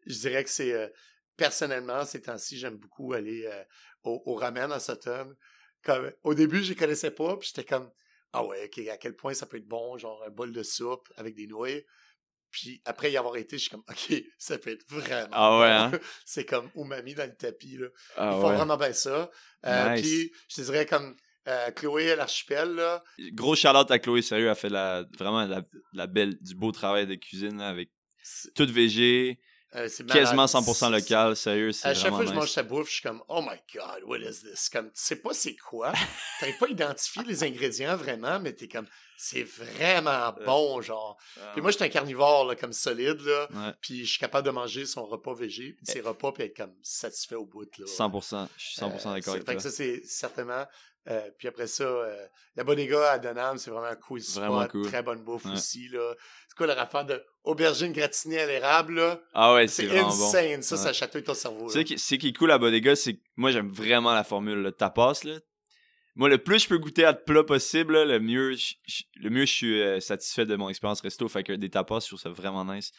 je 0.06 0.20
dirais 0.20 0.44
que 0.44 0.50
c'est, 0.50 0.74
euh, 0.74 0.88
personnellement, 1.36 2.06
ces 2.06 2.22
temps-ci, 2.22 2.58
j'aime 2.58 2.78
beaucoup 2.78 3.14
aller 3.14 3.46
euh, 3.46 3.64
au, 4.04 4.22
au 4.26 4.36
ramen 4.36 4.72
à 4.72 4.80
Sutton. 4.80 5.36
Comme, 5.84 6.12
au 6.24 6.34
début, 6.34 6.64
je 6.64 6.70
les 6.70 6.76
connaissais 6.76 7.12
pas, 7.12 7.38
puis 7.38 7.50
j'étais 7.54 7.68
comme, 7.68 7.91
ah 8.32 8.44
ouais, 8.44 8.66
ok, 8.66 8.88
à 8.88 8.98
quel 8.98 9.16
point 9.16 9.34
ça 9.34 9.46
peut 9.46 9.58
être 9.58 9.68
bon, 9.68 9.98
genre 9.98 10.24
un 10.26 10.30
bol 10.30 10.52
de 10.52 10.64
soupe 10.64 11.08
avec 11.18 11.36
des 11.36 11.48
noix. 11.48 11.70
Puis 12.50 12.82
après 12.86 13.12
y 13.12 13.18
avoir 13.18 13.36
été, 13.38 13.58
je 13.58 13.64
suis 13.64 13.72
comme, 13.72 13.84
ok, 13.89 14.14
ça 14.38 14.58
peut 14.58 14.72
être 14.72 14.86
vraiment. 14.88 15.28
Ah 15.32 15.60
ouais, 15.60 15.68
hein? 15.68 16.00
C'est 16.26 16.46
comme 16.46 16.70
umami 16.76 17.16
dans 17.16 17.26
le 17.26 17.36
tapis, 17.36 17.78
là. 17.78 17.88
Ah 18.16 18.34
Ils 18.34 18.41
font 18.41 18.50
ouais. 18.50 18.56
vraiment 18.56 18.78
bien 18.78 18.94
ça. 18.94 19.30
Euh, 19.66 19.89
Nice. 19.89 20.02
Puis, 20.02 20.32
je 20.50 20.56
te 20.56 20.62
dirais 20.62 20.86
comme 20.86 21.16
euh, 21.48 21.72
Chloé 21.72 22.12
à 22.12 22.16
l'archipel, 22.16 22.76
là. 22.76 23.04
Gros 23.34 23.56
shout-out 23.56 23.89
à 23.91 24.00
Chloé, 24.00 24.22
sérieux, 24.22 24.48
elle 24.50 24.56
fait 24.56 24.70
la, 24.70 25.04
vraiment 25.18 25.46
la, 25.46 25.62
la 25.94 26.08
belle, 26.08 26.38
du 26.41 26.56
beau 26.56 26.72
travail 26.72 27.06
de 27.08 27.16
cuisine 27.16 27.58
là, 27.58 27.70
avec 27.70 27.89
c'est- 28.24 28.54
tout 28.54 28.68
végé. 28.72 29.39
Euh. 29.76 29.89
Quasiment 30.08 30.46
100% 30.46 30.74
C'est- 30.74 30.89
local, 30.91 31.36
sérieux, 31.36 31.72
c'est 31.72 31.88
À 31.88 31.94
chaque 31.96 32.12
fois 32.12 32.24
que 32.24 32.30
je 32.30 32.34
mange 32.36 32.52
sa 32.52 32.62
bouffe, 32.62 32.89
je 32.89 32.94
suis 32.94 33.02
comme, 33.02 33.24
oh 33.28 33.41
my 33.41 33.58
god, 33.74 34.04
what 34.06 34.20
is 34.20 34.41
this? 34.44 34.70
Comme, 34.70 34.86
tu 34.88 34.91
sais 35.02 35.16
pas 35.16 35.34
c'est 35.34 35.56
quoi. 35.56 35.91
T'arrives 36.39 36.58
pas 36.60 36.68
à 36.68 36.70
identifier 36.70 37.24
les 37.24 37.44
ingrédients 37.44 37.96
vraiment, 37.96 38.39
mais 38.39 38.54
t'es 38.54 38.68
comme, 38.68 38.86
c'est 39.18 39.41
vraiment 39.41 40.32
bon, 40.46 40.80
genre. 40.84 41.18
Puis 41.54 41.62
moi, 41.64 41.72
je 41.72 41.78
suis 41.78 41.86
un 41.86 41.89
carnivore, 41.89 42.46
là, 42.46 42.56
comme 42.56 42.72
solide, 42.72 43.20
là. 43.22 43.48
Ouais, 43.52 43.74
Puis 43.82 44.06
je 44.06 44.12
suis 44.12 44.20
capable 44.20 44.46
de 44.46 44.52
manger 44.52 44.86
son 44.86 45.08
repas 45.08 45.34
végé, 45.34 45.74
puis 45.74 45.88
ses 45.88 46.02
repas, 46.02 46.32
puis 46.34 46.44
être 46.44 46.56
comme 46.56 46.76
satisfait 46.84 47.34
au 47.34 47.46
bout, 47.48 47.66
là. 47.80 47.86
100%. 47.88 48.48
Je 48.56 48.64
suis 48.64 48.76
100% 48.80 49.10
Euh, 49.10 49.14
d'accord 49.14 49.14
avec 49.14 49.24
fait 49.24 49.39
toi. 49.44 49.56
que 49.56 49.60
ça, 49.62 49.72
c'est 49.72 50.04
certainement. 50.06 50.66
Euh, 51.10 51.30
puis 51.38 51.47
après 51.47 51.68
ça, 51.68 51.84
euh, 51.84 52.26
la 52.56 52.64
Bodega 52.64 53.12
à 53.12 53.20
Donham, 53.20 53.58
c'est 53.58 53.72
vraiment 53.72 53.88
un 53.88 53.95
cool 53.95 54.22
Vraiment 54.36 54.62
spot. 54.62 54.72
cool. 54.72 54.86
Très 54.88 55.04
bonne 55.04 55.24
bouffe 55.24 55.45
Ouais. 55.45 55.51
aussi, 55.54 55.89
là. 55.89 56.14
C'est 56.47 56.56
quoi 56.58 56.68
leur 56.68 56.80
affaire 56.80 57.06
de 57.06 57.24
aubergine 57.43 57.91
gratinée 57.91 58.39
à 58.39 58.45
l'érable, 58.45 58.95
là? 58.95 59.22
Ah 59.34 59.54
ouais, 59.54 59.68
c'est 59.68 59.84
C'est 59.84 59.88
vraiment 59.88 60.10
bon. 60.16 60.24
insane. 60.28 60.62
Ça, 60.62 60.76
Ouais. 60.76 60.82
ça 60.82 60.93
chatouille 60.93 61.24
ton 61.24 61.34
cerveau, 61.34 61.68
Tu 61.68 61.74
sais 61.74 61.78
là. 61.80 61.84
qui- 61.84 61.99
c'est 61.99 62.18
qui 62.18 62.28
est 62.30 62.34
cool 62.38 62.51
à 62.51 62.58
Bodega, 62.58 62.95
c'est 62.95 63.16
que 63.16 63.22
moi 63.36 63.51
j'aime 63.51 63.72
vraiment 63.72 64.14
la 64.14 64.24
formule 64.24 64.62
le 64.62 64.72
tapas 64.72 65.22
là. 65.26 65.39
Moi 66.16 66.30
le 66.30 66.38
plus 66.38 66.60
je 66.60 66.68
peux 66.70 66.78
goûter 66.78 67.06
à 67.06 67.14
de 67.14 67.18
plats 67.18 67.43
possible, 67.43 67.93
là, 67.93 68.06
le 68.06 68.20
mieux 68.20 68.54
je, 68.54 68.76
je- 68.86 69.04
le 69.16 69.30
mieux 69.32 69.45
je 69.47 69.51
suis 69.54 69.82
euh, 69.82 69.99
satisfait 69.99 70.45
de 70.45 70.56
mon 70.56 70.70
expérience 70.70 71.01
resto, 71.01 71.28
fait 71.28 71.43
que 71.43 71.54
des 71.54 71.70
tapas 71.72 72.01
je 72.01 72.08
trouve 72.08 72.20
ça 72.20 72.30
vraiment 72.30 72.64
nice. 72.64 72.91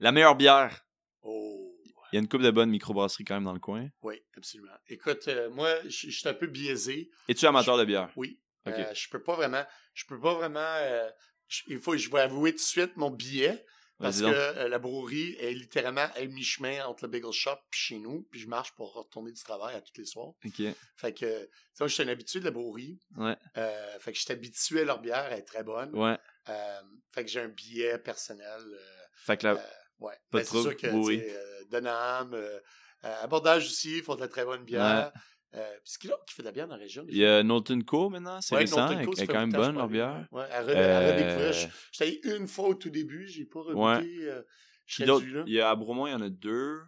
La 0.00 0.10
meilleure 0.10 0.34
bière, 0.36 0.84
Oh. 1.22 1.61
Il 2.12 2.16
y 2.16 2.18
a 2.18 2.20
une 2.20 2.28
coupe 2.28 2.42
de 2.42 2.50
bonnes 2.50 2.70
microbrasseries 2.70 3.24
quand 3.24 3.34
même 3.34 3.44
dans 3.44 3.52
le 3.54 3.58
coin. 3.60 3.88
Oui, 4.02 4.22
absolument. 4.36 4.72
Écoute, 4.88 5.26
euh, 5.28 5.48
moi, 5.50 5.70
je 5.84 6.10
suis 6.10 6.28
un 6.28 6.34
peu 6.34 6.46
biaisé. 6.46 7.10
Es-tu 7.28 7.46
amateur 7.46 7.78
de 7.78 7.84
bière? 7.84 8.10
Oui. 8.16 8.38
Euh, 8.68 8.94
je 8.94 9.08
peux 9.08 9.22
pas 9.22 9.34
vraiment. 9.34 9.64
Je 9.94 10.04
peux 10.06 10.20
pas 10.20 10.34
vraiment. 10.34 10.60
euh, 10.60 11.10
je- 11.48 11.62
il 11.68 11.78
faut, 11.80 11.96
je 11.96 12.08
vais 12.10 12.20
avouer 12.20 12.52
tout 12.52 12.58
de 12.58 12.62
suite 12.62 12.96
mon 12.96 13.10
billet. 13.10 13.64
Parce 13.98 14.20
que 14.20 14.26
euh, 14.26 14.68
la 14.68 14.80
brouerie 14.80 15.36
est 15.38 15.52
littéralement 15.52 16.08
à 16.16 16.24
mi-chemin 16.24 16.84
entre 16.86 17.04
le 17.04 17.10
bagel 17.10 17.30
shop 17.30 17.52
et 17.52 17.58
chez 17.70 17.98
nous. 18.00 18.26
Puis 18.32 18.40
je 18.40 18.48
marche 18.48 18.72
pour 18.74 18.92
retourner 18.94 19.30
du 19.30 19.40
travail 19.40 19.76
à 19.76 19.80
tous 19.80 19.92
les 19.96 20.06
soirs. 20.06 20.32
OK. 20.44 20.62
Fait 20.96 21.12
que, 21.14 21.48
tu 21.78 21.88
suis 21.88 22.02
un 22.02 22.08
habitué 22.08 22.40
de 22.40 22.46
la 22.46 22.50
brouerie. 22.50 22.98
Ouais. 23.16 23.36
Euh, 23.58 23.98
fait 24.00 24.10
que 24.12 24.18
je 24.18 24.24
suis 24.24 24.32
habitué 24.32 24.80
à 24.80 24.84
leur 24.86 25.00
bière, 25.00 25.28
elle 25.30 25.38
est 25.38 25.42
très 25.44 25.62
bonne. 25.62 25.94
Ouais. 25.96 26.18
Euh, 26.48 26.80
fait 27.10 27.24
que 27.24 27.30
j'ai 27.30 27.42
un 27.42 27.48
billet 27.48 27.96
personnel. 27.98 28.60
Fait 29.24 29.36
que 29.36 29.46
la 29.46 29.64
ouais. 30.00 30.14
Pas 30.30 30.38
Ben, 30.38 30.44
c'est 30.44 30.50
sûr 30.62 30.76
que, 30.76 30.90
sais, 31.16 31.26
euh, 31.30 31.64
Denham, 31.70 32.34
euh, 32.34 32.58
euh, 33.04 33.22
Abordage 33.22 33.66
aussi, 33.66 33.98
ils 33.98 34.02
font 34.02 34.14
de 34.14 34.20
la 34.20 34.28
très 34.28 34.44
bonne 34.44 34.64
bière. 34.64 35.12
Euh, 35.54 35.70
puis 35.74 35.80
c'est 35.84 36.00
qui 36.00 36.08
l'autre 36.08 36.24
qui 36.26 36.34
fait 36.34 36.42
de 36.42 36.48
la 36.48 36.52
bière 36.52 36.66
dans 36.66 36.76
la 36.76 36.80
région? 36.82 37.04
il 37.08 37.16
y 37.16 37.26
a 37.26 37.42
Knowlton 37.42 37.80
Co 37.86 38.08
maintenant, 38.08 38.40
c'est 38.40 38.54
Ouais, 38.54 38.62
récent, 38.62 38.88
elle 38.88 39.02
est 39.20 39.26
quand 39.26 39.40
même 39.40 39.52
bonne 39.52 39.76
leur 39.76 39.88
bière. 39.88 40.26
Ouais, 40.32 40.44
à, 40.50 40.62
re- 40.62 40.70
à 40.70 41.00
Euh, 41.00 41.12
redécouvrir. 41.12 41.52
Je- 41.52 41.66
J'étais 41.92 42.04
allé 42.28 42.38
une 42.38 42.48
fois 42.48 42.68
au 42.68 42.74
tout 42.74 42.88
début, 42.88 43.28
j'ai 43.28 43.44
pas 43.44 43.60
regoûté. 43.60 44.18
euh, 44.22 44.42
je 44.86 45.04
Puis 45.04 45.32
il 45.46 45.52
y 45.52 45.60
a 45.60 45.70
à 45.70 45.76
Broumont, 45.76 46.06
il 46.06 46.12
y 46.12 46.14
en 46.14 46.22
a 46.22 46.30
deux. 46.30 46.80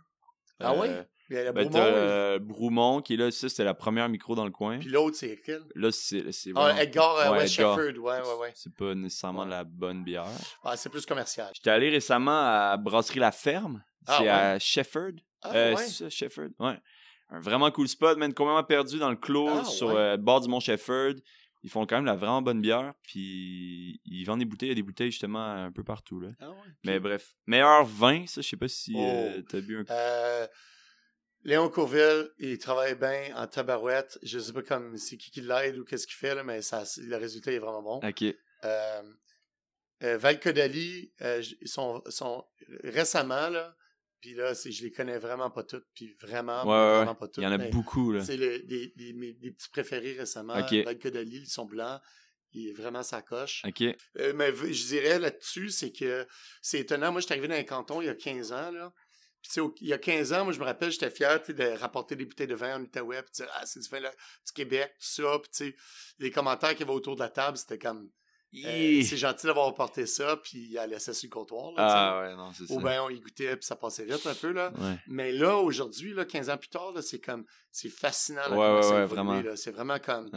Ah 0.61 0.73
Euh, 0.73 0.81
ouais? 0.81 1.07
Ben, 1.31 1.55
il- 1.57 1.70
euh, 1.77 2.39
Broumont 2.39 3.01
qui 3.01 3.14
est 3.14 3.16
là, 3.16 3.31
ça 3.31 3.49
c'était 3.49 3.64
la 3.64 3.75
première 3.75 4.09
micro 4.09 4.35
dans 4.35 4.45
le 4.45 4.51
coin. 4.51 4.79
puis 4.79 4.89
l'autre, 4.91 5.16
c'est 5.16 5.41
quel? 5.45 5.62
Là, 5.75 5.91
c'est. 5.91 6.31
c'est 6.33 6.51
Ah, 6.55 6.61
vraiment- 6.64 6.79
Edgar, 6.81 7.16
euh, 7.16 7.22
Ouais, 7.25 7.39
ouais, 7.39 7.47
Edgar. 7.47 7.49
Shefford, 7.79 8.03
ouais, 8.05 8.20
ouais, 8.20 8.39
ouais. 8.41 8.53
C'est 8.55 8.75
pas 8.75 8.95
nécessairement 8.95 9.43
Ouais. 9.45 9.49
la 9.49 9.64
bonne 9.64 10.05
bière. 10.05 10.27
Ah, 10.64 10.77
c'est 10.77 10.91
plus 10.91 11.07
commercial. 11.07 11.51
J'étais 11.55 11.70
allé 11.70 11.89
récemment 11.91 12.41
à 12.70 12.77
Brasserie 12.77 13.20
La 13.20 13.33
Ferme. 13.33 13.83
Ah, 14.07 14.16
c'est 14.18 14.29
à 14.29 14.59
Shefford. 14.59 15.12
Ah, 15.43 15.51
Euh, 15.55 15.75
ouais. 15.75 15.83
c'est 15.83 16.05
ça, 16.05 16.11
Shefford. 16.11 16.49
Ouais. 16.59 16.79
Un 17.31 17.41
vraiment 17.41 17.70
cool 17.70 17.89
spot, 17.89 18.18
man. 18.18 18.33
Complètement 18.35 18.64
perdu 18.64 18.99
dans 18.99 19.11
le 19.11 19.16
clos 19.16 19.49
Ah, 19.49 19.64
sur 19.64 19.95
le 19.95 20.16
bord 20.18 20.41
du 20.43 20.49
mont 20.49 20.61
Shefford. 20.61 21.14
Ils 21.62 21.70
font 21.70 21.87
quand 21.87 21.97
même 21.97 22.05
la 22.05 22.14
vraiment 22.14 22.43
bonne 22.43 22.61
bière. 22.61 22.93
Puis 23.03 23.99
ils 24.05 24.25
vendent 24.25 24.41
des 24.41 24.45
bouteilles. 24.45 24.68
Il 24.68 24.72
y 24.72 24.72
a 24.72 24.77
des 24.77 24.83
bouteilles 24.83 25.11
justement 25.11 25.43
un 25.43 25.72
peu 25.72 25.83
partout. 25.83 26.20
Là. 26.20 26.29
Ah, 26.39 26.51
ouais. 26.51 26.57
Mais 26.85 27.01
bref. 27.01 27.35
Meilleur 27.47 27.85
vin, 27.87 28.27
ça, 28.27 28.43
je 28.43 28.49
sais 28.49 28.57
pas 28.59 28.68
si 28.68 28.93
Oh. 28.95 29.27
t'as 29.49 29.61
bu 29.62 29.79
un 29.79 29.85
Euh, 29.91 30.47
Léon 31.45 31.69
Courville, 31.69 32.31
il 32.39 32.59
travaille 32.59 32.95
bien 32.95 33.33
en 33.37 33.47
tabarouette. 33.47 34.19
Je 34.23 34.39
sais 34.39 34.53
pas 34.53 34.63
comme 34.63 34.97
c'est 34.97 35.17
qui 35.17 35.31
qui 35.31 35.41
l'aide 35.43 35.79
ou 35.79 35.85
qu'est-ce 35.85 36.07
qu'il 36.07 36.17
fait, 36.17 36.35
là, 36.35 36.43
mais 36.43 36.63
ça, 36.63 36.85
le 36.99 37.17
résultat 37.17 37.53
est 37.53 37.59
vraiment 37.59 37.83
bon. 37.83 38.09
Ok. 38.09 38.23
Euh, 38.65 39.03
euh, 40.03 40.17
Val 40.19 40.41
Codali, 40.41 41.13
euh, 41.21 41.43
sont, 41.67 42.03
sont 42.09 42.45
récemment, 42.83 43.49
là, 43.49 43.77
puis 44.21 44.35
là, 44.35 44.55
je 44.55 44.83
les 44.83 44.91
connais 44.91 45.19
vraiment 45.19 45.51
pas 45.51 45.65
toutes, 45.65 45.87
puis 45.95 46.17
vraiment, 46.21 46.63
Ouais, 46.65 46.71
ouais, 46.71 46.97
vraiment 46.97 47.15
pas 47.15 47.29
toutes. 47.29 47.39
Il 47.39 47.43
y 47.45 47.47
en 47.47 47.53
a 47.53 47.59
beaucoup. 47.69 48.11
là. 48.13 48.25
C'est 48.25 48.39
le- 48.39 48.61
des, 48.61 48.93
des, 48.97 49.13
mes, 49.13 49.35
des 49.35 49.51
petits 49.51 49.69
préférés 49.69 50.15
récemment. 50.15 50.55
Ok. 50.59 50.73
Val 50.85 50.99
Codali, 50.99 51.37
ils 51.43 51.47
sont 51.47 51.67
blancs. 51.67 52.01
Il 52.57 52.69
est 52.69 52.73
vraiment 52.73 53.03
sa 53.03 53.21
coche. 53.21 53.63
Ok. 53.67 53.83
Euh, 53.83 54.33
mais 54.35 54.55
je 54.55 54.87
dirais 54.87 55.19
là-dessus, 55.19 55.71
c'est 55.71 55.91
que 55.93 56.27
c'est 56.63 56.79
étonnant. 56.81 57.11
Moi, 57.13 57.21
je 57.21 57.27
suis 57.27 57.33
arrivé 57.33 57.49
dans 57.49 57.55
un 57.57 57.65
canton 57.65 58.01
il 58.01 58.07
y 58.07 58.09
a 58.09 58.15
15 58.15 58.53
ans, 58.53 58.71
là. 58.71 58.93
Puis, 59.45 59.61
il 59.83 59.89
y 59.89 59.93
a 59.93 59.99
15 59.99 60.33
ans, 60.33 60.45
moi, 60.45 60.53
je 60.53 60.59
me 60.59 60.65
rappelle, 60.65 60.91
j'étais 60.91 61.11
fier 61.11 61.41
de 61.47 61.79
rapporter 61.79 62.17
des 62.17 62.25
bouteilles 62.25 62.47
de 62.47 62.55
vin 62.55 62.77
en 62.77 62.83
Outaouais, 62.83 63.23
puis 63.23 63.33
dire, 63.35 63.49
ah, 63.55 63.67
c'est 63.67 63.81
du 63.81 63.89
vin 63.89 64.01
là, 64.01 64.11
du 64.11 64.53
Québec, 64.53 64.95
tout 64.99 65.07
ça. 65.07 65.39
Puis, 65.39 65.75
les 66.19 66.31
commentaires 66.31 66.71
qu'il 66.71 66.81
y 66.81 66.83
avait 66.85 66.93
autour 66.93 67.15
de 67.15 67.21
la 67.21 67.29
table, 67.29 67.59
c'était 67.59 67.79
comme, 67.79 68.09
euh, 68.65 69.03
c'est 69.03 69.17
gentil 69.17 69.47
d'avoir 69.47 69.69
apporté 69.69 70.07
ça, 70.07 70.37
puis 70.37 70.69
il 70.71 70.79
a 70.79 70.87
laissé 70.87 71.13
sur 71.13 71.27
le 71.27 71.33
comptoir, 71.33 71.73
là. 71.73 71.87
Ah 71.89 72.21
ouais, 72.21 72.37
non, 72.37 72.53
c'est 72.53 72.67
ça. 72.67 72.75
Ou 72.75 72.81
bien 72.81 73.03
on 73.03 73.11
y 73.11 73.21
goûtait, 73.21 73.57
puis 73.57 73.67
ça 73.67 73.77
passait 73.77 74.05
vite 74.05 74.27
un 74.27 74.35
peu, 74.35 74.53
là. 74.53 74.73
Ouais. 74.79 74.99
Mais 75.09 75.33
là, 75.33 75.57
aujourd'hui, 75.57 76.15
là, 76.15 76.25
15 76.25 76.51
ans 76.51 76.57
plus 76.57 76.69
tard, 76.69 76.93
là, 76.93 77.03
c'est 77.03 77.21
comme, 77.21 77.45
c'est 77.71 77.91
fascinant, 77.91 78.49
là, 78.49 78.57
Ouais, 78.57 78.77
ouais, 78.77 78.83
ça 78.83 78.95
ouais, 78.95 79.07
vraiment. 79.07 79.43
C'est 79.57 79.73
vraiment 79.73 79.99
comme, 79.99 80.31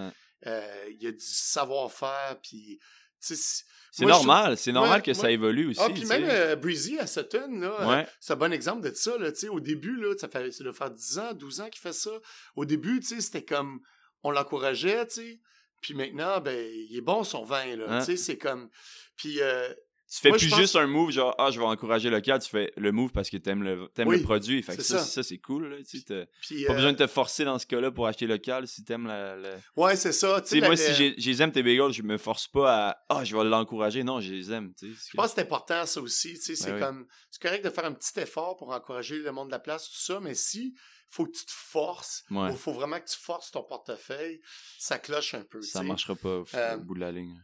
euh, 0.45 0.85
il 0.89 1.01
y 1.01 1.07
a 1.07 1.11
du 1.11 1.17
savoir-faire, 1.19 2.37
puis, 2.41 2.79
c'est- 3.19 3.63
normal. 4.05 4.57
C'est 4.57 4.71
normal 4.71 4.97
Ouais, 4.99 5.01
que 5.05 5.13
ça 5.13 5.31
évolue 5.31 5.69
aussi. 5.69 5.79
ah, 5.83 5.89
puis 5.89 6.05
même 6.05 6.25
euh, 6.25 6.55
Breezy 6.55 6.99
à 6.99 7.07
Sutton, 7.07 7.59
là, 7.59 7.77
euh, 7.99 8.03
c'est 8.19 8.33
un 8.33 8.35
bon 8.35 8.53
exemple 8.53 8.87
de 8.87 8.93
ça. 8.95 9.17
Là, 9.17 9.31
tu 9.31 9.39
sais, 9.39 9.49
au 9.49 9.59
début, 9.59 9.95
là, 9.95 10.13
ça, 10.17 10.27
fait, 10.27 10.51
ça 10.51 10.63
doit 10.63 10.73
faire 10.73 10.91
10 10.91 11.17
ans, 11.19 11.33
12 11.33 11.61
ans 11.61 11.69
qu'il 11.69 11.81
fait 11.81 11.93
ça. 11.93 12.11
Au 12.55 12.65
début, 12.65 13.01
c'était 13.01 13.43
comme 13.43 13.79
on 14.23 14.31
l'encourageait, 14.31 15.07
tu 15.07 15.13
sais. 15.15 15.39
Puis 15.81 15.93
maintenant, 15.93 16.39
ben, 16.41 16.57
il 16.89 16.97
est 16.97 17.01
bon 17.01 17.23
son 17.23 17.43
vin, 17.43 17.75
là. 17.75 17.85
Hein? 17.89 17.99
Tu 17.99 18.05
sais, 18.05 18.17
c'est 18.17 18.37
comme. 18.37 18.69
Puis 19.15 19.41
euh, 19.41 19.73
Tu 20.09 20.21
fais 20.21 20.29
Moi, 20.29 20.37
plus 20.37 20.49
pense- 20.49 20.59
juste 20.59 20.75
un 20.77 20.87
move 20.87 21.11
genre 21.11 21.35
ah 21.37 21.51
je 21.51 21.59
vais 21.59 21.65
encourager 21.65 22.09
local, 22.09 22.41
tu 22.41 22.49
fais 22.49 22.71
le 22.77 22.93
move 22.93 23.11
parce 23.11 23.29
que 23.29 23.35
t'aimes 23.35 23.61
le 23.63 23.89
t'aimes 23.93 24.07
Oui, 24.07 24.17
le 24.19 24.23
produit. 24.23 24.63
Fait 24.63 24.77
que 24.77 24.81
c'est 24.81 24.93
ça, 24.93 24.99
ça. 24.99 25.05
ça 25.05 25.23
c'est 25.23 25.37
cool 25.37 25.67
là, 25.67 25.77
tu 25.83 25.99
sais, 25.99 26.05
t'as 26.05 26.25
puis, 26.41 26.63
pas 26.63 26.71
euh, 26.71 26.75
besoin 26.77 26.93
de 26.93 26.97
te 26.97 27.07
forcer 27.07 27.43
dans 27.43 27.59
ce 27.59 27.65
cas-là 27.65 27.91
pour 27.91 28.07
acheter 28.07 28.25
local 28.25 28.67
si 28.69 28.85
t'aimes 28.85 29.05
la, 29.05 29.35
la- 29.35 29.57
Ouais, 29.75 29.97
c'est 29.97 30.13
ça. 30.13 30.39
Tu 30.41 30.47
sais 30.47 30.59
moi 30.61 30.69
la- 30.69 30.77
si 30.77 30.93
j'ai- 30.93 31.15
je 31.17 31.29
les 31.29 31.41
aime 31.41 31.51
tes 31.51 31.61
bagels, 31.61 31.91
je 31.91 32.03
me 32.03 32.17
force 32.17 32.47
pas 32.47 32.87
à 32.89 32.97
ah 33.09 33.23
je 33.25 33.35
vais 33.35 33.43
l'encourager, 33.43 34.03
non, 34.03 34.21
je 34.21 34.33
les 34.33 34.51
aime, 34.53 34.73
tu 34.79 34.93
sais. 34.93 34.99
Je 35.11 35.17
pense 35.17 35.27
que 35.31 35.35
c'est 35.35 35.41
important, 35.41 35.85
ça 35.85 35.99
aussi. 35.99 36.35
Tu 36.35 36.39
sais, 36.41 36.55
c'est 36.55 36.67
Ouais, 36.67 36.73
ouais. 36.75 36.79
comme. 36.79 37.05
C'est 37.29 37.41
correct 37.41 37.65
de 37.65 37.69
faire 37.69 37.83
un 37.85 37.93
petit 37.93 38.17
effort 38.21 38.55
pour 38.55 38.69
encourager 38.71 39.17
le 39.19 39.31
monde 39.33 39.47
de 39.47 39.51
la 39.51 39.59
place, 39.59 39.89
tout 39.89 39.99
ça, 39.99 40.19
mais 40.21 40.35
si 40.35 40.73
faut 41.09 41.25
que 41.25 41.31
tu 41.37 41.45
te 41.45 41.51
forces, 41.53 42.23
Ouais. 42.31 42.49
il 42.51 42.57
faut 42.57 42.71
vraiment 42.73 42.99
que 42.99 43.07
tu 43.09 43.17
forces 43.17 43.51
ton 43.51 43.63
portefeuille, 43.63 44.39
ça 44.79 44.99
cloche 44.99 45.33
un 45.33 45.43
peu. 45.43 45.61
Ça 45.61 45.79
tu 45.79 45.85
sais. 45.85 45.89
marchera 45.89 46.15
pas 46.15 46.37
au, 46.39 46.45
Euh, 46.53 46.75
au 46.77 46.79
bout 46.79 46.95
de 46.95 46.99
la 47.01 47.11
ligne. 47.11 47.37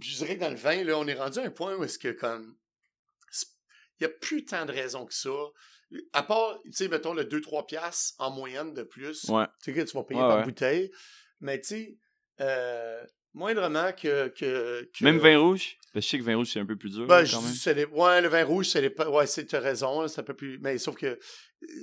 Je 0.00 0.16
dirais 0.16 0.36
que 0.36 0.40
dans 0.40 0.50
le 0.50 0.56
vin, 0.56 0.84
là, 0.84 0.96
on 0.98 1.06
est 1.06 1.14
rendu 1.14 1.38
à 1.38 1.42
un 1.42 1.50
point 1.50 1.74
où 1.76 1.84
est-ce 1.84 1.98
que 1.98 2.08
comme 2.12 2.56
il 4.00 4.06
n'y 4.06 4.12
a 4.12 4.16
plus 4.20 4.44
tant 4.44 4.64
de 4.64 4.70
raisons 4.72 5.06
que 5.06 5.14
ça. 5.14 5.30
À 6.12 6.22
part, 6.22 6.58
tu 6.64 6.72
sais, 6.72 6.88
mettons 6.88 7.14
le 7.14 7.24
2-3 7.24 7.66
piastres 7.66 8.14
en 8.18 8.30
moyenne 8.30 8.74
de 8.74 8.82
plus. 8.84 9.24
Ouais. 9.24 9.46
Tu 9.62 9.72
sais 9.72 9.74
que 9.74 9.80
tu 9.90 9.96
vas 9.96 10.04
payer 10.04 10.20
Ouais, 10.20 10.28
par 10.28 10.36
ouais. 10.38 10.44
bouteille. 10.44 10.90
Mais 11.40 11.60
tu 11.60 11.66
sais, 11.68 11.98
euh, 12.40 13.02
moindrement 13.34 13.92
que, 13.92 14.28
que, 14.28 14.88
que- 14.96 15.04
Même 15.04 15.18
vin 15.18 15.38
rouge, 15.38 15.76
parce 15.92 15.94
que 15.94 16.00
je 16.00 16.08
sais 16.10 16.18
que 16.18 16.24
vin 16.24 16.36
rouge 16.36 16.50
c'est 16.52 16.60
un 16.60 16.66
peu 16.66 16.76
plus 16.76 16.90
dur 16.90 17.06
Ben, 17.06 17.24
je 17.24 17.36
même. 17.36 17.76
les- 17.76 17.84
ouais, 17.86 18.20
le 18.20 18.28
vin 18.28 18.44
rouge, 18.44 18.68
c'est 18.68 18.80
les 18.82 18.94
Ouais, 19.08 19.26
c'est, 19.26 19.52
raison, 19.56 20.06
c'est 20.06 20.20
un 20.20 20.24
peu 20.24 20.34
plus. 20.34 20.58
Mais 20.60 20.78
sauf 20.78 20.94
que 20.96 21.18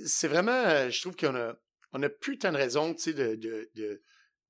c'est 0.06 0.28
vraiment. 0.28 0.52
euh, 0.52 0.88
Je 0.88 1.00
trouve 1.02 1.16
qu'on 1.16 1.34
a, 1.34 1.54
on 1.92 2.02
a 2.02 2.08
plus 2.08 2.38
tant 2.38 2.52
de 2.52 2.56
raisons, 2.56 2.94
tu 2.94 3.02
sais, 3.02 3.12
de, 3.12 3.34
de, 3.34 3.70
de, 3.74 4.02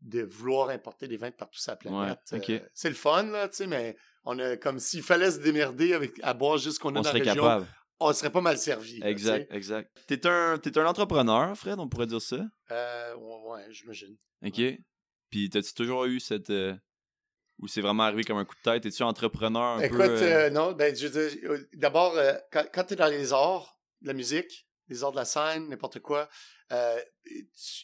de 0.03 0.22
vouloir 0.22 0.68
importer 0.70 1.09
des 1.09 1.16
vins 1.16 1.30
de 1.30 1.34
partout 1.34 1.59
sur 1.59 1.72
la 1.72 1.76
planète. 1.76 2.18
Ouais. 2.32 2.51
Euh, 2.51 2.61
c'est 2.74 2.88
le 2.88 2.94
fun, 2.94 3.24
là, 3.24 3.49
tu 3.49 3.57
sais, 3.57 3.66
mais 3.66 3.97
on 4.24 4.38
a 4.38 4.57
comme 4.57 4.78
s'il 4.78 5.03
fallait 5.03 5.30
se 5.30 5.38
démerder 5.38 5.94
avec, 5.94 6.12
à 6.22 6.34
boire 6.34 6.59
juste 6.59 6.76
ce 6.76 6.80
qu'on 6.80 6.94
a 6.97 6.99
On 6.99 7.03
dans 7.03 7.12
la 7.12 7.18
région, 7.18 7.34
capable. 7.34 7.66
on 8.01 8.12
serait 8.12 8.30
pas 8.30 8.40
mal 8.40 8.59
servi. 8.59 9.01
Exact, 9.03 9.51
exact. 9.53 9.90
T'es 10.07 10.26
un, 10.26 10.59
t'es 10.59 10.76
un 10.78 10.86
entrepreneur, 10.86 11.57
Fred, 11.57 11.78
on 11.78 11.88
pourrait 11.88 12.07
dire 12.07 12.20
ça? 12.22 12.44
Euh, 12.70 13.14
ouais, 13.16 13.51
ouais, 13.51 13.66
j'imagine. 13.70 14.16
OK. 14.44 14.61
Puis 15.30 15.51
t'as-tu 15.51 15.74
toujours 15.74 16.05
eu 16.05 16.20
cette. 16.20 16.51
euh, 16.51 16.74
Ou 17.59 17.66
c'est 17.68 17.80
vraiment 17.80 18.05
arrivé 18.05 18.22
comme 18.22 18.38
un 18.38 18.44
coup 18.44 18.55
de 18.55 18.61
tête? 18.70 18.86
Es-tu 18.86 19.03
entrepreneur 19.03 19.78
un 19.78 19.80
Écoute, 19.80 19.99
peu. 19.99 20.05
euh, 20.05 20.47
euh, 20.47 20.51
non, 20.51 20.72
ben, 20.72 20.94
je 20.94 21.07
veux 21.09 21.28
dire, 21.30 21.59
d'abord, 21.74 22.14
quand, 22.53 22.64
quand 22.72 22.84
tu 22.84 22.92
es 22.92 22.97
dans 22.97 23.09
les 23.09 23.32
arts, 23.32 23.78
la 24.03 24.12
musique, 24.12 24.66
les 24.89 25.03
arts 25.05 25.12
de 25.12 25.16
la 25.16 25.24
scène, 25.24 25.68
n'importe 25.68 26.01
quoi, 26.01 26.28
euh, 26.72 27.01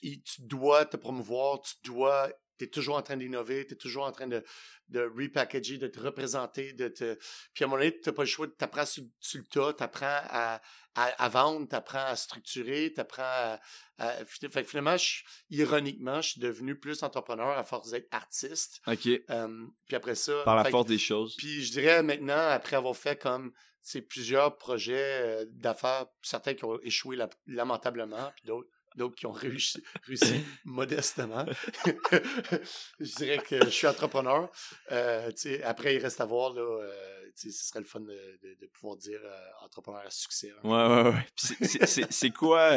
tu, 0.01 0.21
dois 0.41 0.85
te 0.87 0.97
promouvoir, 0.97 1.61
tu 1.61 1.75
dois 1.85 2.31
tu 2.59 2.67
es 2.67 2.69
toujours 2.69 2.97
en 2.97 3.03
train 3.03 3.17
d'innover, 3.17 3.67
tu 3.67 3.73
es 3.73 3.77
toujours 3.77 4.05
en 4.05 4.13
train 4.13 4.27
de, 4.29 4.45
de 4.89 5.01
repackager, 5.19 5.79
de 5.79 5.89
te 5.89 5.99
représenter, 5.99 6.75
de 6.75 6.87
te... 6.89 7.19
Puis 7.55 7.65
à 7.65 7.67
un 7.67 7.71
moment 7.71 7.79
donné, 7.83 7.99
tu 7.99 8.09
n'as 8.09 8.13
pas 8.13 8.23
le 8.23 8.29
choix, 8.29 8.47
tu 8.47 8.53
apprends 8.63 8.85
sur, 8.85 9.03
sur 9.21 9.41
le 9.41 9.47
tas, 9.47 9.73
tu 9.73 9.83
apprends 9.83 10.21
à, 10.29 10.61
à, 10.95 11.05
à 11.07 11.29
vendre, 11.31 11.67
tu 11.67 11.75
apprends 11.75 12.05
à 12.05 12.15
structurer, 12.15 12.93
tu 12.95 13.01
apprends 13.01 13.23
à... 13.25 13.59
à- 13.99 14.25
Fait 14.27 14.63
que 14.63 14.65
finalement, 14.69 14.99
je- 14.99 15.23
ironiquement, 15.49 16.21
je 16.21 16.29
suis 16.33 16.41
devenu 16.41 16.79
plus 16.79 17.03
entrepreneur 17.03 17.57
à 17.59 17.65
force 17.65 17.91
d'être 17.91 18.13
artiste. 18.13 18.81
OK. 18.87 19.07
Euh, 19.31 19.67
puis 19.87 19.97
après 19.97 20.15
ça... 20.15 20.43
Par 20.45 20.55
la 20.57 20.65
que- 20.65 20.71
force 20.71 20.87
des 20.87 20.99
choses. 20.99 21.35
puis 21.37 21.65
je 21.65 21.73
dirais 21.73 22.03
maintenant, 22.03 22.49
après 22.51 22.77
avoir 22.77 22.95
fait 22.95 23.19
comme 23.21 23.53
c'est 23.83 24.03
plusieurs 24.03 24.57
projets 24.59 25.21
euh, 25.23 25.45
d'affaires, 25.51 26.07
certains 26.23 26.55
qui 26.55 26.65
ont 26.65 26.79
échoué 26.83 27.17
la- 27.17 27.29
lamentablement, 27.47 28.33
puis 28.37 28.45
d'autres 28.47 28.69
d'autres 28.95 29.15
qui 29.17 29.25
ont 29.25 29.33
réussi, 29.33 29.83
réussi 30.05 30.45
modestement. 30.67 31.47
je 33.01 33.17
dirais 33.17 33.39
que 33.39 33.65
je 33.65 33.71
suis 33.71 33.87
entrepreneur. 33.87 34.51
Euh, 34.91 35.31
après, 35.65 35.95
il 35.95 35.99
reste 35.99 36.21
à 36.21 36.27
voir, 36.27 36.53
là, 36.53 36.61
euh, 36.63 37.31
ce 37.35 37.51
serait 37.51 37.81
le 37.81 37.87
fun 37.87 38.01
de, 38.01 38.39
de- 38.43 38.55
de 38.61 38.67
pouvoir 38.67 38.97
dire 38.97 39.21
euh, 39.25 39.65
entrepreneur 39.65 40.03
à 40.07 40.11
succès. 40.11 40.51
hein. 40.51 40.69
Ouais, 40.69 41.11
ouais, 41.11 41.11
ouais. 41.15 41.27
C'est- 42.11 42.31
quoi... 42.31 42.71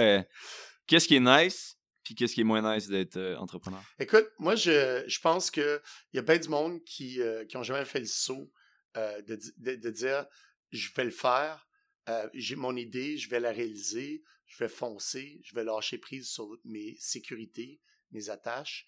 Qu'est-ce 0.88 1.08
qui 1.08 1.16
est 1.16 1.20
nice, 1.20 1.78
puis 2.04 2.14
qu'est-ce 2.16 2.34
qui 2.36 2.42
est 2.42 2.46
moins 2.46 2.76
nice 2.76 2.88
d'être 2.88 3.18
entrepreneur? 3.40 3.82
Écoute, 4.00 4.28
moi, 4.40 4.56
je, 4.56 5.04
je 5.08 5.20
pense 5.20 5.50
qu'il 5.52 5.82
y 6.14 6.20
a 6.20 6.22
bien 6.22 6.38
du 6.38 6.48
monde 6.50 6.84
qui 6.84 7.20
n'ont 7.54 7.64
jamais 7.64 7.86
fait 7.86 8.00
le 8.00 8.06
saut 8.06 8.52
de, 8.96 9.38
de 9.76 9.90
dire 9.90 10.26
je 10.72 10.92
vais 10.94 11.06
le 11.06 11.12
faire, 11.12 11.68
euh, 12.10 12.30
j'ai 12.34 12.56
mon 12.56 12.76
idée, 12.76 13.18
je 13.18 13.30
vais 13.30 13.40
la 13.40 13.52
réaliser, 13.52 14.24
je 14.46 14.58
vais 14.58 14.70
foncer, 14.70 15.42
je 15.44 15.56
vais 15.56 15.64
lâcher 15.64 15.98
prise 15.98 16.30
sur 16.30 16.48
mes 16.64 16.96
sécurités, 17.00 17.82
mes 18.12 18.30
attaches. 18.30 18.86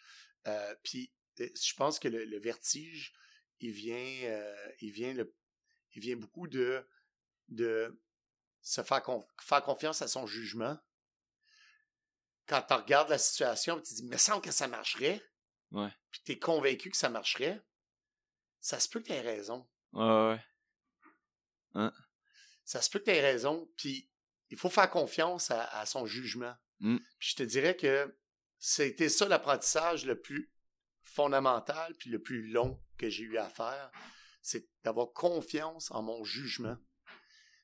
Euh, 0.47 0.75
puis, 0.84 1.11
euh, 1.39 1.49
je 1.55 1.73
pense 1.73 1.99
que 1.99 2.07
le, 2.07 2.25
le 2.25 2.39
vertige, 2.39 3.13
il 3.59 3.71
vient, 3.71 4.30
euh, 4.30 4.71
il 4.82 4.91
vient, 4.91 5.13
le, 5.13 5.36
il 5.93 6.01
vient 6.01 6.15
beaucoup 6.15 6.47
de, 6.47 6.88
de 7.47 7.99
se 8.61 8.84
faire, 8.84 8.99
conf- 8.99 9.28
faire 9.41 9.63
confiance 9.63 10.01
à 10.01 10.07
son 10.07 10.28
jugement. 10.28 10.78
Quand 12.45 12.61
tu 12.61 12.73
regardes 12.73 13.09
la 13.09 13.17
situation, 13.17 13.78
tu 13.78 13.84
te 13.84 13.95
dis, 13.95 14.03
me 14.05 14.17
semble 14.17 14.41
que 14.41 14.51
ça 14.51 14.67
marcherait. 14.67 15.21
Ouais. 15.71 15.89
Puis 16.11 16.21
tu 16.23 16.32
es 16.34 16.39
convaincu 16.39 16.89
que 16.89 16.97
ça 16.97 17.09
marcherait. 17.09 17.61
Ça 18.61 18.80
se 18.80 18.88
peut 18.88 18.99
que 18.99 19.07
tu 19.07 19.11
aies 19.11 19.21
raison. 19.21 19.67
Ouais, 19.91 20.30
ouais. 20.30 20.45
Ça 22.65 22.82
se 22.82 22.89
peut 22.89 22.99
que 22.99 23.05
tu 23.05 23.11
aies 23.11 23.21
raison. 23.21 23.69
Puis 23.75 24.09
il 24.49 24.57
faut 24.57 24.69
faire 24.69 24.89
confiance 24.89 25.51
à, 25.51 25.63
à 25.80 25.86
son 25.86 26.05
jugement. 26.05 26.53
Mm. 26.80 26.97
Puis 27.19 27.30
je 27.32 27.36
te 27.36 27.43
dirais 27.43 27.75
que 27.75 28.15
c'était 28.59 29.09
ça 29.09 29.28
l'apprentissage 29.28 30.05
le 30.05 30.19
plus 30.19 30.51
fondamental 31.01 31.95
puis 31.97 32.09
le 32.09 32.21
plus 32.21 32.47
long 32.49 32.82
que 32.97 33.09
j'ai 33.09 33.23
eu 33.23 33.38
à 33.38 33.49
faire. 33.49 33.91
C'est 34.41 34.69
d'avoir 34.84 35.11
confiance 35.13 35.91
en 35.91 36.01
mon 36.01 36.23
jugement. 36.23 36.78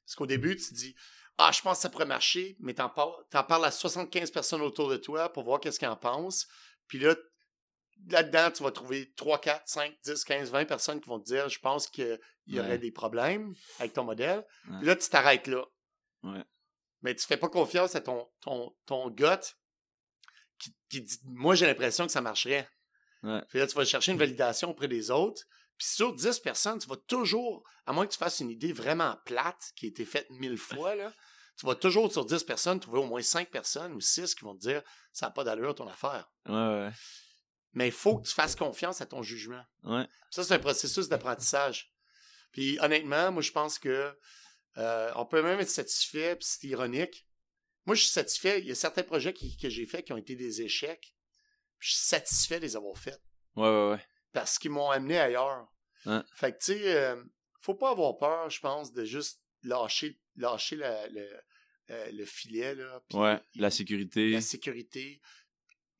Parce 0.05 0.15
qu'au 0.15 0.27
début, 0.27 0.55
tu 0.55 0.73
dis 0.73 0.95
Ah, 1.37 1.51
je 1.53 1.61
pense 1.61 1.77
que 1.77 1.81
ça 1.83 1.89
pourrait 1.89 2.05
marcher, 2.05 2.57
mais 2.59 2.73
t'en 2.73 2.89
parles, 2.89 3.15
parles 3.29 3.65
à 3.65 3.71
75 3.71 4.31
personnes 4.31 4.61
autour 4.61 4.89
de 4.89 4.97
toi 4.97 5.31
pour 5.31 5.43
voir 5.43 5.59
qu'est-ce 5.59 5.79
qu'ils 5.79 5.87
en 5.87 5.95
pensent. 5.95 6.47
Puis 6.87 6.99
là, 6.99 7.15
là-dedans, 8.09 8.51
tu 8.51 8.63
vas 8.63 8.71
trouver 8.71 9.13
3, 9.15 9.39
4, 9.41 9.61
5, 9.67 9.95
10, 10.03 10.23
15, 10.23 10.51
20 10.51 10.65
personnes 10.65 11.01
qui 11.01 11.09
vont 11.09 11.19
te 11.19 11.25
dire 11.25 11.49
Je 11.49 11.59
pense 11.59 11.87
qu'il 11.87 12.19
y 12.47 12.59
aurait 12.59 12.69
Ouais. 12.71 12.77
des 12.77 12.91
problèmes 12.91 13.53
avec 13.79 13.93
ton 13.93 14.03
modèle. 14.03 14.45
Ouais. 14.69 14.77
Puis 14.77 14.87
là, 14.87 14.95
tu 14.95 15.09
t'arrêtes 15.09 15.47
là. 15.47 15.63
Ouais. 16.23 16.43
Mais 17.01 17.15
tu 17.15 17.25
fais 17.25 17.37
pas 17.37 17.49
confiance 17.49 17.95
à 17.95 18.01
ton, 18.01 18.27
ton, 18.41 18.75
ton 18.85 19.09
gut 19.09 19.25
qui, 20.59 20.75
qui 20.89 21.01
dit 21.01 21.19
Moi, 21.25 21.55
j'ai 21.55 21.65
l'impression 21.65 22.05
que 22.05 22.11
ça 22.11 22.21
marcherait. 22.21 22.69
Puis 23.49 23.59
là, 23.59 23.67
tu 23.67 23.75
vas 23.75 23.85
chercher 23.85 24.11
une 24.11 24.17
validation 24.17 24.69
auprès 24.71 24.87
des 24.89 25.09
autres. 25.09 25.41
Puis 25.77 25.87
sur 25.87 26.13
10 26.13 26.39
personnes, 26.39 26.77
tu 26.79 26.87
vas 26.87 26.97
toujours, 27.07 27.63
à 27.85 27.93
moins 27.93 28.05
que 28.05 28.11
tu 28.11 28.17
fasses 28.17 28.41
une 28.41 28.51
idée 28.51 28.73
vraiment 28.73 29.17
plate 29.25 29.71
qui 29.75 29.85
a 29.85 29.89
été 29.89 30.05
faite 30.05 30.29
mille 30.29 30.57
fois, 30.57 30.95
là, 30.95 31.11
tu 31.57 31.65
vas 31.65 31.75
toujours 31.75 32.11
sur 32.11 32.25
10 32.25 32.43
personnes 32.43 32.79
trouver 32.79 32.99
au 32.99 33.05
moins 33.05 33.21
5 33.21 33.49
personnes 33.49 33.93
ou 33.93 34.01
6 34.01 34.35
qui 34.35 34.43
vont 34.43 34.55
te 34.55 34.59
dire 34.61 34.81
ça 35.11 35.27
n'a 35.27 35.31
pas 35.31 35.43
d'allure 35.43 35.73
ton 35.75 35.87
affaire. 35.87 36.29
Ouais, 36.47 36.53
ouais. 36.53 36.91
Mais 37.73 37.87
il 37.87 37.91
faut 37.91 38.17
que 38.19 38.27
tu 38.27 38.33
fasses 38.33 38.55
confiance 38.55 39.01
à 39.01 39.05
ton 39.05 39.23
jugement. 39.23 39.63
Ouais. 39.83 40.07
Ça, 40.29 40.43
c'est 40.43 40.53
un 40.53 40.59
processus 40.59 41.07
d'apprentissage. 41.09 41.91
Puis 42.51 42.77
honnêtement, 42.81 43.31
moi, 43.31 43.41
je 43.41 43.51
pense 43.51 43.79
que 43.79 44.15
euh, 44.77 45.11
on 45.15 45.25
peut 45.25 45.41
même 45.41 45.59
être 45.59 45.69
satisfait, 45.69 46.35
puis 46.35 46.45
c'est 46.47 46.67
ironique. 46.67 47.27
Moi, 47.85 47.95
je 47.95 48.01
suis 48.03 48.11
satisfait. 48.11 48.59
Il 48.59 48.67
y 48.67 48.71
a 48.71 48.75
certains 48.75 49.03
projets 49.03 49.33
qui- 49.33 49.57
que 49.57 49.69
j'ai 49.69 49.85
faits 49.85 50.05
qui 50.05 50.13
ont 50.13 50.17
été 50.17 50.35
des 50.35 50.61
échecs. 50.61 51.15
Je 51.79 51.89
suis 51.89 51.99
satisfait 52.05 52.57
de 52.59 52.65
les 52.65 52.75
avoir 52.75 52.97
faits 52.97 53.21
Ouais, 53.55 53.67
ouais, 53.67 53.89
ouais. 53.91 54.05
parce 54.31 54.57
qu'ils 54.57 54.71
m'ont 54.71 54.89
amené 54.89 55.19
ailleurs. 55.19 55.67
Hein. 56.05 56.23
Fait 56.35 56.53
que, 56.53 56.57
tu 56.59 56.73
sais, 56.73 56.95
euh, 56.95 57.21
faut 57.59 57.75
pas 57.75 57.91
avoir 57.91 58.17
peur, 58.17 58.49
je 58.49 58.59
pense, 58.59 58.93
de 58.93 59.03
juste 59.03 59.41
lâcher, 59.63 60.19
lâcher 60.35 60.75
la- 60.77 61.07
le, 61.09 61.29
euh, 61.89 62.11
le 62.11 62.25
filet, 62.25 62.75
là. 62.75 63.01
Ouais, 63.13 63.41
la 63.55 63.69
sécurité. 63.71 64.29
la 64.31 64.41
sécurité. 64.41 65.21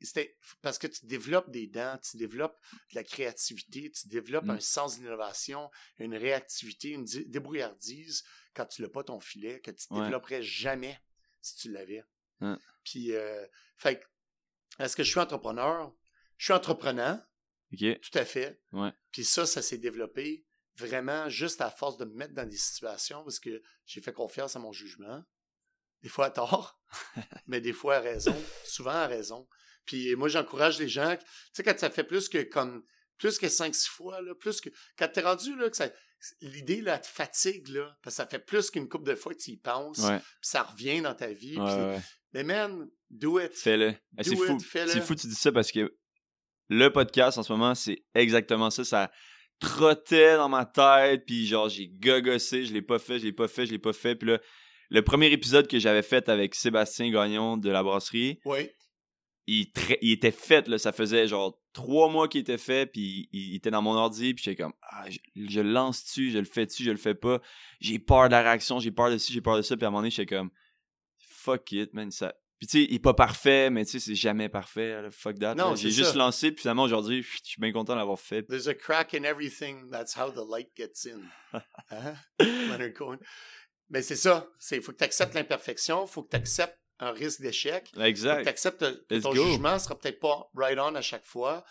C'était 0.04 0.36
parce 0.62 0.78
que 0.78 0.88
tu 0.88 1.06
développes 1.06 1.50
des 1.50 1.68
dents, 1.68 1.98
tu 2.00 2.18
développes 2.18 2.60
de 2.92 2.96
la 2.96 3.04
créativité, 3.04 3.90
tu 3.92 4.08
développes 4.10 4.46
Mm. 4.46 4.50
un 4.52 4.60
sens 4.60 4.98
d'innovation, 4.98 5.72
une 5.98 6.16
réactivité, 6.16 6.90
une 6.90 7.06
dé- 7.06 7.26
débrouillardise 7.26 8.24
quand 8.54 8.66
tu 8.66 8.82
n'as 8.82 8.90
pas 8.90 9.04
ton 9.04 9.20
filet, 9.20 9.62
que 9.62 9.72
tu 9.72 9.88
ne 9.92 9.98
Ouais. 9.98 10.04
développerais 10.04 10.44
jamais 10.44 11.00
si 11.42 11.56
tu 11.56 11.72
l'avais. 11.72 12.04
Puis, 12.84 13.14
euh, 13.14 13.46
fait 13.78 14.04
est-ce 14.80 14.96
que 14.98 15.04
je 15.04 15.10
suis 15.10 15.20
entrepreneur? 15.20 15.94
Je 16.38 16.46
suis 16.46 16.54
entreprenant, 16.54 17.24
OK. 17.72 18.00
tout 18.02 18.18
à 18.20 18.26
fait. 18.26 18.62
Ouais. 18.74 18.92
Puis 19.12 19.24
ça, 19.24 19.46
ça 19.46 19.62
s'est 19.62 19.78
développé 19.78 20.46
vraiment 20.76 21.30
juste 21.30 21.62
à 21.62 21.70
force 21.72 21.98
de 21.98 22.04
me 22.06 22.14
mettre 22.16 22.34
dans 22.34 22.48
des 22.50 22.58
situations 22.58 23.24
parce 23.24 23.40
que 23.40 23.62
j'ai 23.86 24.02
fait 24.02 24.12
confiance 24.12 24.56
à 24.56 24.60
mon 24.60 24.74
jugement. 24.74 25.24
Des 26.02 26.10
fois 26.10 26.26
à 26.26 26.32
tort, 26.32 26.82
mais 27.48 27.62
des 27.62 27.72
fois 27.72 27.96
à 27.96 28.00
raison, 28.02 28.36
souvent 28.66 28.90
à 28.92 29.08
raison. 29.08 29.48
Puis 29.86 30.16
moi, 30.16 30.28
j'encourage 30.30 30.80
les 30.80 30.88
gens, 30.88 31.16
tu 31.18 31.26
sais, 31.54 31.64
quand 31.64 31.78
ça 31.78 31.90
fait 31.90 32.04
plus 32.04 32.30
que 32.30 32.44
comme 32.44 32.84
plus 33.18 33.38
que 33.38 33.46
5-6 33.48 33.88
fois, 33.90 34.22
là, 34.22 34.34
plus 34.36 34.60
que. 34.62 34.70
Quand 34.98 35.08
t'es 35.08 35.22
rendu 35.22 35.56
là, 35.56 35.70
que 35.70 35.78
ça. 35.78 35.90
L'idée 36.42 36.82
là, 36.82 36.98
te 37.00 37.08
fatigue, 37.08 37.68
là, 37.68 37.98
parce 38.02 38.16
que 38.16 38.24
ça 38.24 38.26
fait 38.28 38.40
plus 38.40 38.70
qu'une 38.72 38.88
couple 38.88 39.10
de 39.10 39.16
fois 39.16 39.34
que 39.34 39.40
tu 39.40 39.52
y 39.52 39.58
penses, 39.58 40.00
puis 40.22 40.22
ça 40.42 40.64
revient 40.64 41.02
dans 41.02 41.14
ta 41.14 41.28
vie. 41.28 41.58
Ouais, 41.60 41.66
puis- 41.66 41.76
ouais. 41.84 42.02
Mais 42.34 42.44
man, 42.44 42.88
do 43.10 43.40
it. 43.42 43.54
Fais-le. 43.54 43.94
Eh, 44.18 44.24
C'est 44.24 44.36
fou. 44.38 44.58
C'est 44.60 45.02
fou 45.02 45.16
tu 45.16 45.28
dis 45.28 45.36
ça 45.36 45.52
parce 45.52 45.72
que 45.72 45.94
le 46.70 46.88
podcast 46.90 47.38
en 47.38 47.44
ce 47.44 47.52
moment, 47.52 47.76
c'est 47.76 48.04
exactement 48.16 48.70
ça. 48.70 48.84
Ça 48.86 49.12
trottait 49.60 50.36
dans 50.38 50.50
ma 50.50 50.66
tête, 50.66 51.26
puis 51.26 51.46
genre, 51.46 51.70
j'ai 51.70 51.88
gogossé, 51.90 52.66
je 52.66 52.74
l'ai 52.74 52.82
pas 52.82 53.00
fait, 53.00 53.20
je 53.20 53.26
l'ai 53.26 53.34
pas 53.34 53.48
fait, 53.48 53.66
je 53.66 53.72
l'ai 53.72 53.80
pas 53.80 53.94
fait. 53.94 54.16
Puis 54.16 54.30
là, 54.30 54.40
le 54.90 55.02
premier 55.02 55.28
épisode 55.32 55.68
que 55.68 55.80
j'avais 55.80 56.02
fait 56.02 56.28
avec 56.30 56.56
Sébastien 56.56 57.12
Gagnon 57.12 57.58
de 57.58 57.70
la 57.70 57.84
brasserie, 57.84 58.40
Oui. 58.46 58.70
Il, 59.48 60.12
était 60.12 60.32
fait, 60.32 60.68
là, 60.68 60.78
ça 60.78 60.92
faisait 60.92 61.28
genre 61.28 61.60
trois 61.74 62.10
mois 62.10 62.28
qu'il 62.28 62.42
était 62.42 62.58
fait, 62.58 62.86
puis 62.86 63.30
il, 63.32 63.52
il 63.52 63.56
était 63.56 63.72
dans 63.72 63.82
mon 63.82 63.94
ordi, 63.94 64.34
puis 64.34 64.44
j'étais 64.44 64.64
comme, 64.64 64.74
ah, 64.84 65.06
je, 65.36 65.62
lance-tu, 65.62 66.32
je 66.32 66.38
le 66.38 66.46
fais-tu, 66.46 66.84
je 66.84 66.92
le 66.92 66.98
fais 66.98 67.16
pas? 67.16 67.42
J'ai 67.82 68.00
peur 68.00 68.28
de 68.28 68.32
la 68.32 68.42
réaction, 68.42 68.80
j'ai 68.80 68.92
peur 68.92 69.12
de 69.12 69.18
ci, 69.18 69.34
j'ai 69.34 69.42
peur 69.42 69.58
de 69.58 69.62
ça, 69.62 69.76
puis 69.76 69.86
à 69.86 69.88
un 69.88 69.92
moment 69.92 70.02
donné, 70.02 70.12
j'étais 70.12 70.36
comme, 70.36 70.50
fuck 71.18 71.72
it, 71.72 71.94
man, 71.94 72.12
ça... 72.12 72.34
Puis 72.60 72.68
tu 72.68 72.80
sais, 72.80 72.88
il 72.90 72.96
est 72.96 73.00
pas 73.00 73.14
parfait, 73.14 73.70
mais 73.70 73.84
tu 73.84 73.92
sais, 73.92 74.00
c'est 74.00 74.16
jamais 74.16 74.48
parfait, 74.48 75.02
là, 75.02 75.12
fuck 75.12 75.38
that. 75.40 75.56
Non. 75.56 75.76
J'ai 75.76 75.92
juste 75.92 76.16
lancé, 76.16 76.54
puis 76.54 76.62
finalement, 76.62 76.84
aujourd'hui, 76.84 77.22
je 77.22 77.40
suis 77.44 77.60
bien 77.60 77.74
content 77.74 77.94
d'avoir 77.94 78.18
fait. 78.18 78.44
There's 78.44 78.70
a 78.70 78.74
crack 78.74 79.14
in 79.14 79.26
everything. 79.26 79.90
That's 79.92 80.16
how 80.16 80.32
the 80.32 80.48
light 80.50 80.70
gets 80.78 81.06
in. 81.06 81.20
Hein? 81.92 82.16
Leonard 82.40 82.94
Cohen. 82.94 83.18
Mais 83.90 84.02
c'est 84.02 84.16
ça. 84.16 84.48
Il 84.72 84.82
faut 84.82 84.94
que 84.94 84.98
tu 84.98 85.04
acceptes 85.04 85.34
l'imperfection. 85.34 86.06
Il 86.06 86.10
faut 86.10 86.24
que 86.24 86.30
tu 86.30 86.38
acceptes 86.38 86.80
un 87.04 87.12
risque 87.12 87.42
d'échec. 87.42 87.92
que 87.92 87.98
tu 87.98 88.02
Exact. 88.02 88.48
acceptes 88.48 88.86
Let's 89.10 89.24
ton 89.24 89.34
go. 89.34 89.46
jugement 89.46 89.78
sera 89.80 89.98
peut-être 89.98 90.20
pas 90.20 90.50
right 90.56 90.78
on 90.80 90.96
à 90.96 91.02
chaque 91.02 91.26
fois. 91.26 91.64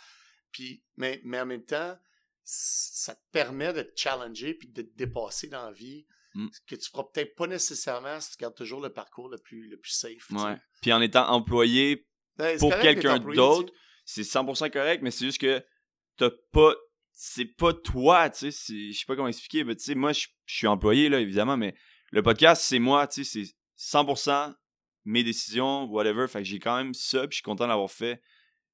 Puis, 0.50 0.82
mais, 0.96 1.20
mais 1.24 1.40
en 1.40 1.46
même 1.46 1.64
temps, 1.64 1.96
ça 2.44 3.14
te 3.14 3.20
permet 3.30 3.72
de 3.72 3.82
te 3.82 3.92
challenger 4.00 4.54
puis 4.54 4.68
de 4.68 4.82
te 4.82 4.96
dépasser 4.96 5.48
dans 5.48 5.66
la 5.66 5.72
vie. 5.72 6.06
Mm. 6.34 6.48
Ce 6.52 6.60
que 6.66 6.80
tu 6.80 6.90
feras 6.90 7.04
peut-être 7.12 7.34
pas 7.34 7.46
nécessairement 7.46 8.20
si 8.20 8.32
tu 8.32 8.36
gardes 8.38 8.54
toujours 8.54 8.80
le 8.80 8.90
parcours 8.90 9.28
le 9.28 9.38
plus, 9.38 9.68
le 9.68 9.78
plus 9.78 9.92
safe. 9.92 10.30
Ouais. 10.30 10.56
Puis 10.80 10.92
en 10.92 11.00
étant 11.00 11.28
employé 11.28 12.06
Ouais, 12.38 12.54
c'est 12.54 12.58
pour 12.60 12.78
quelqu'un 12.78 13.18
d'autre, 13.18 13.72
c'est 14.04 14.22
100% 14.22 14.70
correct, 14.70 15.02
mais 15.02 15.10
c'est 15.10 15.26
juste 15.26 15.40
que 15.40 15.62
t'as 16.16 16.30
pas. 16.52 16.74
C'est 17.14 17.44
pas 17.44 17.74
toi, 17.74 18.30
tu 18.30 18.50
sais. 18.50 18.90
Je 18.90 18.98
sais 18.98 19.04
pas 19.06 19.14
comment 19.14 19.28
expliquer, 19.28 19.64
mais 19.64 19.76
tu 19.76 19.84
sais, 19.84 19.94
moi, 19.94 20.12
je 20.12 20.26
je 20.46 20.56
suis 20.56 20.66
employé, 20.66 21.08
là, 21.10 21.20
évidemment, 21.20 21.58
mais 21.58 21.74
le 22.10 22.22
podcast, 22.22 22.62
c'est 22.62 22.78
moi, 22.78 23.06
tu 23.06 23.22
sais, 23.24 23.44
c'est 23.44 23.98
100% 23.98 24.54
mes 25.04 25.24
décisions, 25.24 25.84
whatever. 25.84 26.26
Fait 26.28 26.38
que 26.40 26.44
j'ai 26.44 26.58
quand 26.58 26.76
même 26.76 26.94
ça, 26.94 27.20
puis 27.22 27.32
je 27.32 27.36
suis 27.36 27.42
content 27.42 27.66
d'avoir 27.68 27.90
fait. 27.90 28.22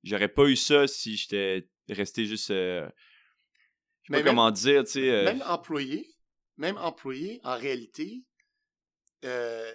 J'aurais 0.05 0.29
pas 0.29 0.45
eu 0.47 0.57
ça 0.57 0.87
si 0.87 1.16
j'étais 1.16 1.68
resté 1.89 2.26
juste. 2.26 2.51
euh, 2.51 2.89
je 4.03 4.07
sais 4.09 4.12
pas 4.12 4.16
même- 4.18 4.26
comment 4.26 4.51
dire, 4.51 4.85
tu 4.85 4.93
sais. 4.93 5.11
euh, 5.11 5.24
Même 5.24 5.43
employé, 5.47 6.07
même 6.57 6.76
employé, 6.79 7.41
en 7.45 7.57
réalité, 7.57 8.24
euh, 9.24 9.72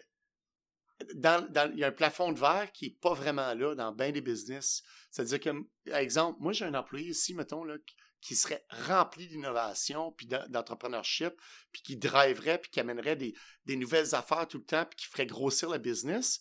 dans, 1.15 1.45
dans- 1.51 1.71
il 1.73 1.79
y 1.79 1.83
a 1.83 1.87
un 1.87 1.91
plafond 1.91 2.31
de 2.31 2.39
verre 2.39 2.71
qui 2.71 2.85
n'est 2.85 2.95
pas 3.01 3.13
vraiment 3.13 3.53
là 3.53 3.75
dans 3.75 3.91
bien 3.91 4.11
des 4.11 4.21
business. 4.21 4.83
C'est-à-dire 5.11 5.39
que, 5.39 5.49
par 5.89 5.99
exemple, 5.99 6.37
moi, 6.41 6.53
j'ai 6.53 6.65
un 6.65 6.73
employé 6.75 7.09
ici, 7.09 7.33
mettons, 7.33 7.63
là, 7.63 7.77
qui- 7.85 7.95
qui 8.23 8.35
serait 8.35 8.65
rempli 8.69 9.27
d'innovation, 9.27 10.11
puis 10.13 10.27
d'en- 10.27 10.47
d'entrepreneurship, 10.47 11.33
puis 11.71 11.81
qui 11.81 11.97
driverait, 11.97 12.57
puis 12.57 12.71
qui 12.71 12.79
amènerait 12.79 13.15
des, 13.17 13.33
des 13.65 13.75
nouvelles 13.75 14.15
affaires 14.15 14.47
tout 14.47 14.59
le 14.59 14.63
temps, 14.63 14.85
puis 14.85 14.95
qui 14.95 15.07
ferait 15.07 15.25
grossir 15.25 15.69
le 15.69 15.77
business, 15.77 16.39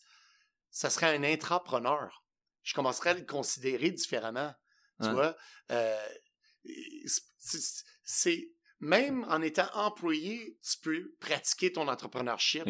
ça 0.70 0.90
serait 0.90 1.14
un 1.16 1.24
intrapreneur. 1.24 2.24
Je 2.62 2.72
commencerais 2.74 3.10
à 3.10 3.14
le 3.14 3.24
considérer 3.24 3.90
différemment. 3.90 4.54
Tu 5.00 5.08
vois? 5.12 5.36
Euh, 5.72 6.08
c'est- 8.04 8.48
même 8.78 9.24
en 9.28 9.42
étant 9.42 9.68
employé, 9.74 10.58
tu 10.62 10.78
peux 10.78 11.14
pratiquer 11.20 11.72
ton 11.72 11.88
entrepreneurship. 11.88 12.62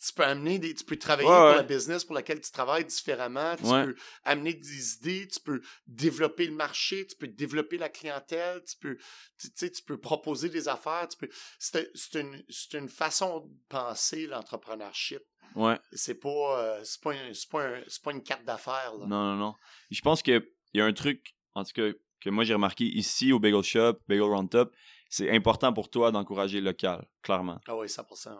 Tu 0.00 0.12
peux 0.12 0.22
amener 0.22 0.58
des, 0.60 0.74
tu 0.74 0.84
peux 0.84 0.96
travailler 0.96 1.28
Ouais, 1.28 1.34
pour 1.34 1.44
ouais. 1.46 1.56
la 1.56 1.62
business 1.64 2.04
pour 2.04 2.14
laquelle 2.14 2.40
tu 2.40 2.52
travailles 2.52 2.84
différemment. 2.84 3.56
Tu 3.56 3.64
Ouais. 3.64 3.84
peux 3.84 3.96
amener 4.24 4.54
des 4.54 4.94
idées. 4.94 5.26
Tu 5.26 5.40
peux 5.40 5.60
développer 5.88 6.46
le 6.46 6.54
marché. 6.54 7.04
Tu 7.06 7.16
peux 7.16 7.26
développer 7.26 7.78
la 7.78 7.88
clientèle. 7.88 8.62
Tu 8.64 8.76
peux, 8.76 8.96
tu, 9.40 9.48
sais, 9.54 9.70
tu 9.70 9.82
peux 9.82 9.98
proposer 9.98 10.48
des 10.50 10.68
affaires. 10.68 11.08
Tu 11.08 11.16
peux. 11.16 11.28
C'est 11.58 11.90
une, 12.14 12.44
c'est 12.48 12.78
une 12.78 12.88
façon 12.88 13.40
de 13.40 13.48
penser 13.68 14.26
l'entrepreneurship. 14.28 15.22
Ouais. 15.56 15.78
C'est 15.92 16.14
pas, 16.20 16.60
euh, 16.60 16.80
c'est 16.84 17.00
pas, 17.00 17.12
un- 17.12 17.32
pas, 17.50 17.64
un- 17.66 17.82
pas 18.04 18.12
une 18.12 18.22
carte 18.22 18.44
d'affaires. 18.44 18.92
Non, 19.00 19.06
non, 19.08 19.34
non. 19.36 19.54
Je 19.90 20.00
pense 20.00 20.22
qu'il 20.22 20.40
y 20.74 20.80
a 20.80 20.84
un 20.84 20.92
truc, 20.92 21.34
en 21.54 21.64
tout 21.64 21.72
cas, 21.72 21.88
que 22.20 22.30
moi 22.30 22.44
j'ai 22.44 22.54
remarqué 22.54 22.84
ici 22.84 23.32
au 23.32 23.38
Bagel 23.40 23.62
Shop, 23.62 23.94
Bagel 24.08 24.22
Round 24.24 24.50
Top, 24.50 24.74
c'est 25.08 25.30
important 25.34 25.72
pour 25.72 25.88
toi 25.90 26.10
d'encourager 26.12 26.60
le 26.60 26.66
local, 26.66 27.06
clairement. 27.22 27.60
Ah 27.66 27.76
oui, 27.76 27.88
100%, 27.88 28.30
ouais. 28.32 28.36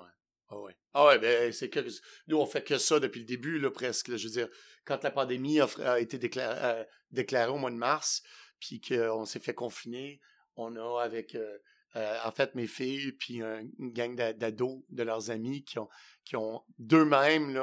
Ah 0.51 0.59
ouais. 0.59 0.77
Ah 1.01 1.07
ouais, 1.07 1.18
ben 1.20 1.53
c'est 1.53 1.70
que 1.70 1.78
nous 2.26 2.38
on 2.38 2.44
fait 2.44 2.64
que 2.64 2.76
ça 2.76 2.99
depuis 2.99 3.20
le 3.20 3.24
début 3.24 3.61
là 3.61 3.70
presque. 3.70 4.16
je 4.16 4.24
veux 4.26 4.32
dire, 4.32 4.49
quand 4.84 5.05
la 5.05 5.12
pandémie 5.12 5.61
a, 5.61 6.01
été 6.01 6.18
déclarée, 6.18 6.59
euh, 6.61 6.84
déclarée 7.12 7.53
au 7.53 7.57
mois 7.57 7.70
de 7.70 7.76
mars, 7.76 8.20
puis 8.59 8.80
qu'on 8.80 9.24
s'est 9.24 9.38
fait 9.38 9.55
confiner, 9.55 10.20
on 10.57 10.74
a 10.74 11.01
avec 11.01 11.36
euh, 11.36 11.57
euh, 11.94 12.18
en 12.24 12.32
fait 12.32 12.57
mes 12.57 12.66
filles 12.66 13.12
puis 13.12 13.42
un- 13.42 13.62
une 13.78 13.92
gang 13.92 14.16
d'a- 14.16 14.32
d'ados 14.32 14.82
de 14.88 15.05
leurs 15.05 15.30
amis 15.30 15.62
qui 15.62 15.78
ont 15.78 15.88
qui 16.24 16.34
ont 16.34 16.64
d'eux-mêmes 16.80 17.57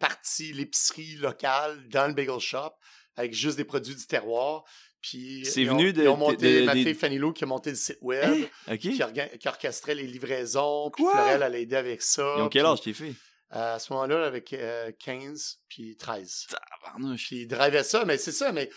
parti 0.00 0.52
l'épicerie 0.52 1.14
locale 1.14 1.88
dans 1.90 2.08
le 2.08 2.14
bagel 2.14 2.40
shop 2.40 2.72
avec 3.14 3.34
juste 3.34 3.56
des 3.56 3.64
produits 3.64 3.94
du 3.94 4.06
terroir. 4.08 4.64
Puis 5.00 5.44
C'est 5.44 5.62
ils 5.62 5.70
ont- 5.70 5.76
venu 5.76 5.92
de- 5.92 6.02
ils 6.02 6.08
ont 6.08 6.16
monté 6.16 6.60
de- 6.60 6.66
ma 6.66 6.72
fille 6.72 6.94
Fanny 6.94 7.18
Lou 7.18 7.32
qui 7.32 7.44
a 7.44 7.46
monté 7.46 7.70
le 7.70 7.76
site 7.76 7.98
web 8.00 8.46
Ok. 8.70 8.78
qui, 8.78 9.00
orchestrait 9.46 9.94
les 9.94 10.06
livraisons, 10.06 10.90
puis? 10.90 11.04
Florel 11.04 11.42
allait 11.42 11.62
aider 11.62 11.76
avec 11.76 12.02
ça. 12.02 12.34
Ils 12.38 12.42
ont 12.42 12.48
quel 12.48 12.66
âge 12.66 12.80
tes 12.80 12.92
filles? 12.92 13.14
euh, 13.54 13.76
à 13.76 13.78
ce 13.78 13.92
moment-là, 13.92 14.26
avec 14.26 14.52
euh, 14.52 14.90
15 14.98 15.60
puis 15.68 15.96
13. 15.96 16.46
Tabarnouche. 16.82 17.28
Puis 17.28 17.36
ils 17.42 17.46
drivaient 17.46 17.84
ça, 17.84 18.04
mais 18.04 18.18
c'est 18.18 18.32
ça, 18.32 18.50
mais 18.52 18.68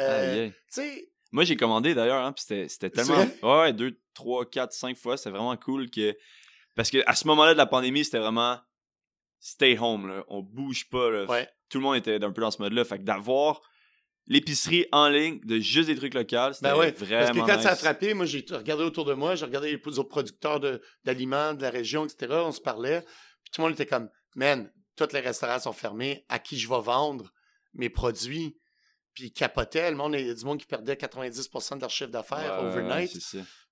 euh, 0.00 0.48
Moi, 1.32 1.44
j'ai 1.44 1.56
commandé 1.56 1.94
d'ailleurs, 1.94 2.24
hein, 2.24 2.32
puis 2.32 2.42
c'était, 2.46 2.68
c'était 2.68 2.90
tellement. 2.90 3.18
Ouais, 3.42 3.60
ouais, 3.60 3.72
deux, 3.74 4.00
trois, 4.14 4.44
quatre, 4.48 4.72
cinq 4.72 4.96
fois. 4.96 5.16
C'était 5.18 5.30
vraiment 5.30 5.56
cool 5.58 5.90
que. 5.90 6.16
Parce 6.74 6.90
que 6.90 6.98
à 7.06 7.14
ce 7.14 7.26
moment-là 7.26 7.52
de 7.52 7.58
la 7.58 7.66
pandémie, 7.66 8.04
c'était 8.04 8.18
vraiment 8.20 8.58
stay 9.40 9.76
home, 9.78 10.08
là. 10.08 10.24
On 10.28 10.40
bouge 10.42 10.88
pas, 10.88 11.10
là. 11.10 11.24
ouais, 11.26 11.48
Tout 11.68 11.78
le 11.78 11.84
monde 11.84 11.96
était 11.96 12.22
un 12.24 12.32
peu 12.32 12.40
dans 12.40 12.50
ce 12.50 12.62
mode-là. 12.62 12.84
Fait 12.84 12.98
que 12.98 13.02
d'avoir 13.04 13.60
l'épicerie 14.28 14.86
en 14.92 15.08
ligne 15.08 15.40
de 15.44 15.58
juste 15.58 15.88
des 15.88 15.96
trucs 15.96 16.14
locaux, 16.14 16.52
c'était 16.52 16.68
ben 16.68 16.76
ouais. 16.76 16.92
vraiment. 16.92 17.26
Parce 17.26 17.38
que 17.38 17.52
quand 17.52 17.60
ça 17.62 17.68
a 17.70 17.72
nice. 17.72 17.80
frappé, 17.80 18.14
moi 18.14 18.26
j'ai 18.26 18.44
regardé 18.50 18.84
autour 18.84 19.04
de 19.04 19.14
moi, 19.14 19.34
j'ai 19.34 19.46
regardé 19.46 19.72
les 19.72 19.98
autres 19.98 20.08
producteurs 20.08 20.60
d'aliments 21.04 21.54
de, 21.54 21.62
la 21.62 21.70
région, 21.70 22.04
etc. 22.04 22.34
On 22.44 22.52
se 22.52 22.60
parlait, 22.60 23.00
puis 23.00 23.50
tout 23.52 23.62
le 23.62 23.64
monde 23.64 23.72
était 23.72 23.86
comme, 23.86 24.08
man, 24.36 24.70
tous 24.96 25.12
les 25.12 25.20
restaurants 25.20 25.58
sont 25.58 25.72
fermés, 25.72 26.24
à 26.28 26.38
qui 26.38 26.58
je 26.58 26.68
vais 26.68 26.80
vendre 26.80 27.32
mes 27.74 27.88
produits? 27.88 28.56
Puis 29.14 29.26
ils 29.26 29.32
capotaient, 29.32 29.90
le 29.90 29.96
monde, 29.96 30.14
il 30.14 30.26
y 30.26 30.30
a 30.30 30.34
du 30.34 30.44
monde 30.44 30.60
qui 30.60 30.66
perdait 30.66 30.94
90% 30.94 31.76
de 31.76 31.80
leur 31.80 31.90
chiffre 31.90 32.10
d'affaires 32.10 32.62
Ouais, 32.62 32.68
overnight. 32.68 33.10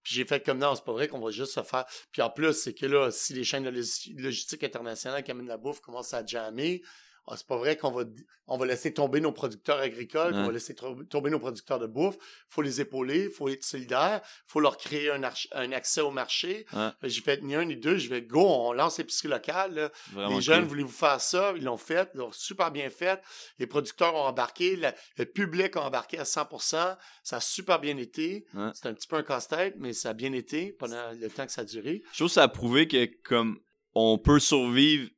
Puis 0.03 0.15
j'ai 0.15 0.25
fait 0.25 0.45
comme 0.45 0.59
non, 0.59 0.75
c'est 0.75 0.85
pas 0.85 0.93
vrai 0.93 1.09
qu'on 1.09 1.21
va 1.21 1.31
juste 1.31 1.53
se 1.53 1.63
faire. 1.63 1.85
Puis 2.13 2.23
en 2.23 2.31
plus, 2.31 2.53
c'est 2.53 2.75
que 2.75 2.87
là, 2.87 3.11
si 3.11 3.35
les 3.35 3.45
chaînes 3.45 3.65
de 3.65 3.71
logis- 3.71 4.15
logistique 4.17 4.63
internationales 4.65 5.23
qui 5.23 5.31
amènent 5.33 5.49
la 5.49 5.57
bouffe 5.57 5.81
commencent 5.81 6.15
à 6.15 6.25
jammer, 6.25 6.83
ah, 7.29 7.37
c'est 7.37 7.47
pas 7.47 7.57
vrai 7.57 7.77
qu'on 7.77 7.91
va, 7.91 8.05
on 8.47 8.57
va 8.57 8.67
laisser 8.67 8.93
tomber 8.95 9.21
nos 9.21 9.33
producteurs 9.33 9.79
agricoles, 9.81 10.33
qu'on 10.33 10.47
va 10.47 10.53
laisser 10.53 10.75
tomber 11.11 11.31
nos 11.31 11.39
producteurs 11.41 11.79
de 11.81 11.87
bouffe. 11.87 12.17
faut 12.49 12.63
les 12.63 12.81
épauler, 12.81 13.29
faut 13.31 13.49
être 13.49 13.65
solidaire, 13.65 14.21
faut 14.47 14.61
leur 14.61 14.77
créer 14.77 15.11
un, 15.11 15.21
un 15.53 15.73
accès 15.73 16.01
au 16.01 16.11
marché. 16.13 16.67
Ouais. 16.73 16.91
Que 17.01 17.09
J'ai 17.09 17.21
fait 17.23 17.43
ni 17.43 17.55
un 17.57 17.65
ni 17.65 17.77
deux, 17.77 17.99
je 17.99 18.09
vais 18.09 18.23
go, 18.23 18.41
on 18.47 18.73
lance 18.73 18.99
l'épicerie 18.99 19.29
locale. 19.29 19.75
là. 19.75 20.29
Les 20.29 20.41
jeunes, 20.41 20.61
cool. 20.61 20.69
voulez-vous 20.69 20.89
faire 20.91 21.21
ça? 21.21 21.53
Ils 21.57 21.65
l'ont 21.65 21.77
fait, 21.77 22.11
ils 22.15 22.19
l'ont 22.19 22.33
super 22.33 22.71
bien 22.71 22.91
fait. 22.91 23.21
Les 23.59 23.67
producteurs 23.67 24.15
ont 24.15 24.27
embarqué, 24.27 24.77
le 25.17 25.25
public 25.25 25.77
a 25.77 25.83
embarqué 25.83 26.19
à 26.19 26.25
100%. 26.25 26.97
Ça 27.25 27.37
a 27.37 27.41
super 27.41 27.81
bien 27.81 27.97
été. 27.97 28.47
Ouais. 28.55 28.71
C'est 28.75 28.87
un 28.87 28.95
petit 28.95 29.09
peu 29.09 29.17
un 29.17 29.23
casse-tête, 29.25 29.75
mais 29.79 29.93
ça 29.93 30.11
a 30.11 30.15
bien 30.15 30.33
été 30.33 30.73
pendant 30.73 31.11
le 31.13 31.29
temps 31.29 31.47
que 31.47 31.53
ça 31.53 31.63
a 31.63 31.65
duré. 31.65 32.03
Je 32.13 32.19
trouve 32.19 32.29
que 32.29 32.35
ça 32.35 32.45
a 32.45 32.49
prouvé 32.49 32.87
que, 32.87 33.09
comme, 33.25 33.59
on 33.95 34.19
peut 34.19 34.39
survivre 34.39 35.09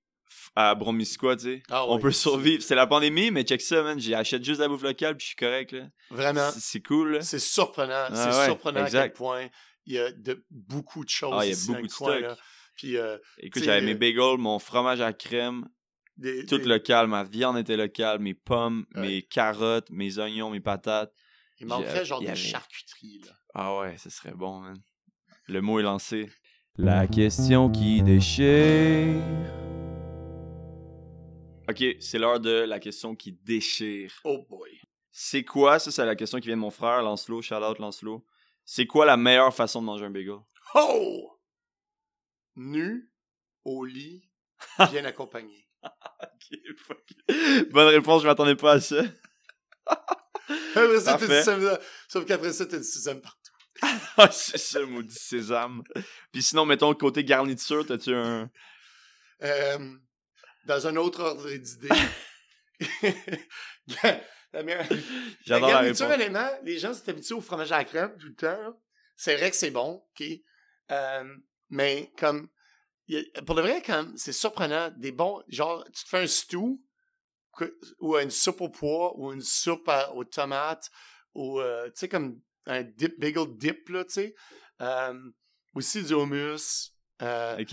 à 0.56 0.74
Bromisquois, 0.74 1.36
tu 1.36 1.42
sais. 1.44 1.62
Ah 1.70 1.84
on 1.88 1.98
peut 1.98 2.10
survivre. 2.12 2.62
C'est 2.62 2.74
la 2.74 2.86
pandémie, 2.86 3.30
mais 3.30 3.42
check 3.44 3.60
ça, 3.60 3.82
man. 3.82 3.98
J'achète 3.98 4.44
juste 4.44 4.58
de 4.58 4.64
la 4.64 4.68
bouffe 4.68 4.82
locale, 4.82 5.16
puis 5.16 5.24
je 5.24 5.28
suis 5.28 5.36
correct, 5.36 5.72
là. 5.72 5.86
Vraiment, 6.10 6.50
C'est- 6.52 6.80
cool, 6.84 7.18
c'est 7.22 7.38
surprenant. 7.38 7.92
Ah 8.08 8.10
c'est 8.32 8.38
ouais, 8.38 8.44
surprenant 8.46 8.84
à 8.84 8.90
quel 8.90 9.12
point 9.12 9.48
il 9.86 9.94
y 9.94 9.98
a 9.98 10.10
de, 10.12 10.44
beaucoup 10.50 11.04
de 11.04 11.08
choses 11.10 11.34
Ah, 11.36 11.44
il 11.44 11.48
y 11.48 11.50
a 11.50 11.54
ici 11.54 11.66
dans 11.68 11.72
beaucoup 11.74 11.82
le 11.84 11.88
de 11.88 11.92
coin. 11.94 12.12
stock. 12.12 12.22
là. 12.22 12.36
Puis, 12.76 12.96
euh, 12.96 13.18
Écoute, 13.38 13.62
j'avais 13.64 13.82
euh, 13.82 13.86
mes 13.86 13.94
bagels, 13.94 14.38
mon 14.38 14.58
fromage 14.58 15.00
à 15.00 15.12
crème, 15.12 15.68
des, 16.16 16.44
tout 16.46 16.58
des- 16.58 16.64
local. 16.64 17.06
Ma 17.08 17.24
viande 17.24 17.58
était 17.58 17.76
locale, 17.76 18.18
mes 18.20 18.34
pommes, 18.34 18.84
Ouais. 18.94 19.00
mes 19.02 19.22
carottes, 19.22 19.90
mes 19.90 20.18
oignons, 20.18 20.50
mes 20.50 20.60
patates. 20.60 21.12
il 21.60 21.66
manquerait 21.66 22.04
genre 22.04 22.20
il 22.20 22.24
y 22.24 22.26
de 22.26 22.32
avait- 22.32 22.40
charcuterie. 22.40 23.20
Là. 23.26 23.32
Ah 23.54 23.78
ouais, 23.78 23.96
ce 23.98 24.10
serait 24.10 24.32
bon, 24.34 24.60
man. 24.60 24.76
Le 25.48 25.60
mot 25.60 25.80
est 25.80 25.82
lancé. 25.82 26.30
La 26.76 27.08
question 27.08 27.68
qui 27.70 28.00
déchire. 28.02 29.20
Ok, 31.68 31.84
c'est 32.00 32.18
l'heure 32.18 32.40
de 32.40 32.50
la 32.50 32.80
question 32.80 33.14
qui 33.14 33.32
déchire. 33.32 34.12
Oh 34.24 34.46
boy. 34.48 34.80
C'est 35.10 35.44
quoi, 35.44 35.78
ça 35.78 35.90
c'est 35.90 36.04
la 36.06 36.16
question 36.16 36.38
qui 36.40 36.46
vient 36.46 36.56
de 36.56 36.60
mon 36.62 36.70
frère, 36.70 37.02
Lancelot, 37.02 37.42
shout 37.42 37.56
out 37.56 37.78
Lancelot. 37.78 38.24
C'est 38.64 38.86
quoi 38.86 39.04
la 39.06 39.16
meilleure 39.16 39.54
façon 39.54 39.80
de 39.80 39.86
manger 39.86 40.04
un 40.06 40.10
bagel? 40.10 40.36
Oh! 40.74 41.38
Nu, 42.56 43.10
au 43.64 43.84
lit, 43.84 44.28
bien 44.90 45.04
accompagné. 45.04 45.66
Ok, 45.82 46.58
fuck. 46.76 47.04
Bonne 47.70 47.88
réponse, 47.88 48.22
je 48.22 48.26
m'attendais 48.26 48.56
pas 48.56 48.72
à 48.72 48.80
ça. 48.80 49.02
Après 49.86 51.00
ça, 51.00 51.18
ça- 51.44 51.80
Sauf 52.08 52.24
qu'après 52.24 52.52
ça, 52.52 52.66
t'as 52.66 52.78
dit 52.78 52.84
sésame 52.84 53.20
partout. 53.20 53.52
Ah, 54.16 54.30
c'est 54.32 54.58
ça, 54.58 54.84
maudit 54.84 55.14
sésame. 55.14 55.82
Puis 56.32 56.42
sinon, 56.42 56.66
mettons, 56.66 56.92
côté 56.94 57.22
garniture, 57.22 57.86
t'as-tu 57.86 58.12
un... 58.12 58.50
Euh, 59.44 59.96
dans 60.68 60.86
un 60.86 60.96
autre 60.96 61.20
ordre 61.22 61.50
d'idée. 61.50 61.88
la 64.52 64.62
meilleure. 64.62 64.86
J'adore 65.44 65.68
la 65.68 65.74
garniture, 65.74 66.06
honnêtement, 66.10 66.48
les 66.62 66.78
gens 66.78 66.94
sont 66.94 67.08
habitués 67.08 67.34
au 67.34 67.40
fromage 67.40 67.72
à 67.72 67.78
la 67.78 67.84
crème 67.84 68.16
tout 68.18 68.28
le 68.28 68.34
temps. 68.34 68.80
C'est 69.16 69.36
vrai 69.36 69.50
que 69.50 69.56
c'est 69.56 69.70
bon, 69.70 70.04
OK? 70.12 70.26
Euh, 70.90 71.36
mais 71.70 72.12
comme. 72.18 72.48
a- 73.10 73.42
pour 73.42 73.54
de 73.56 73.62
vrai, 73.62 73.82
comme 73.82 74.16
c'est 74.16 74.32
surprenant, 74.32 74.90
des 74.96 75.10
bons. 75.10 75.42
Genre, 75.48 75.84
tu 75.92 76.04
te 76.04 76.08
fais 76.08 76.18
un 76.22 76.26
stew 76.26 76.78
que- 77.56 77.76
ou 77.98 78.16
une 78.16 78.30
soupe 78.30 78.60
au 78.60 78.68
pois 78.68 79.18
ou 79.18 79.32
une 79.32 79.40
soupe 79.42 79.88
à- 79.88 80.12
aux 80.12 80.24
tomates 80.24 80.90
ou, 81.34 81.60
euh, 81.60 81.86
tu 81.86 81.92
sais, 81.96 82.08
comme 82.08 82.40
un 82.66 82.82
dip, 82.82 83.18
bagel 83.18 83.56
dip, 83.56 83.88
là, 83.88 84.04
tu 84.04 84.12
sais. 84.12 84.34
Euh, 84.80 85.18
aussi 85.74 86.02
du 86.04 86.12
hummus. 86.14 86.92
Ok, 87.60 87.72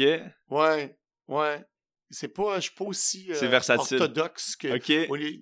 Ouais, 0.50 0.98
ouais. 1.28 1.64
C'est 2.12 2.28
pas, 2.28 2.58
je 2.58 2.66
suis 2.66 2.76
pas 2.76 2.86
aussi 2.86 3.32
euh, 3.32 3.47
versatile. 3.47 3.97
orthodoxe 3.99 4.56
que. 4.56 4.68
ok. 4.76 4.84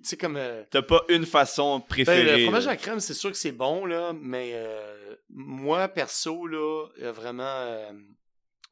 sais, 0.04 0.16
comme. 0.16 0.36
euh, 0.36 0.64
T'as 0.70 0.82
pas 0.82 1.02
une 1.08 1.26
façon 1.26 1.78
ben, 1.80 1.84
préférée. 1.86 2.38
le 2.38 2.42
fromage 2.44 2.66
à 2.66 2.70
la 2.70 2.76
crème, 2.76 3.00
c'est 3.00 3.14
sûr 3.14 3.30
que 3.30 3.36
c'est 3.36 3.52
bon, 3.52 3.84
là, 3.84 4.12
mais 4.14 4.52
euh, 4.54 5.16
moi, 5.28 5.88
perso, 5.88 6.46
là, 6.46 6.86
vraiment, 7.12 7.92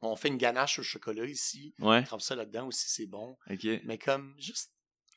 on 0.01 0.15
fait 0.15 0.27
une 0.29 0.37
ganache 0.37 0.79
au 0.79 0.83
chocolat 0.83 1.25
ici. 1.25 1.73
Ouais, 1.79 1.99
On 1.99 2.03
trempe 2.03 2.21
ça 2.21 2.35
là-dedans 2.35 2.67
aussi, 2.67 2.85
c'est 2.89 3.05
bon. 3.07 3.37
ok. 3.49 3.67
Mais 3.85 3.97
comme, 3.97 4.33
juste, 4.39 4.73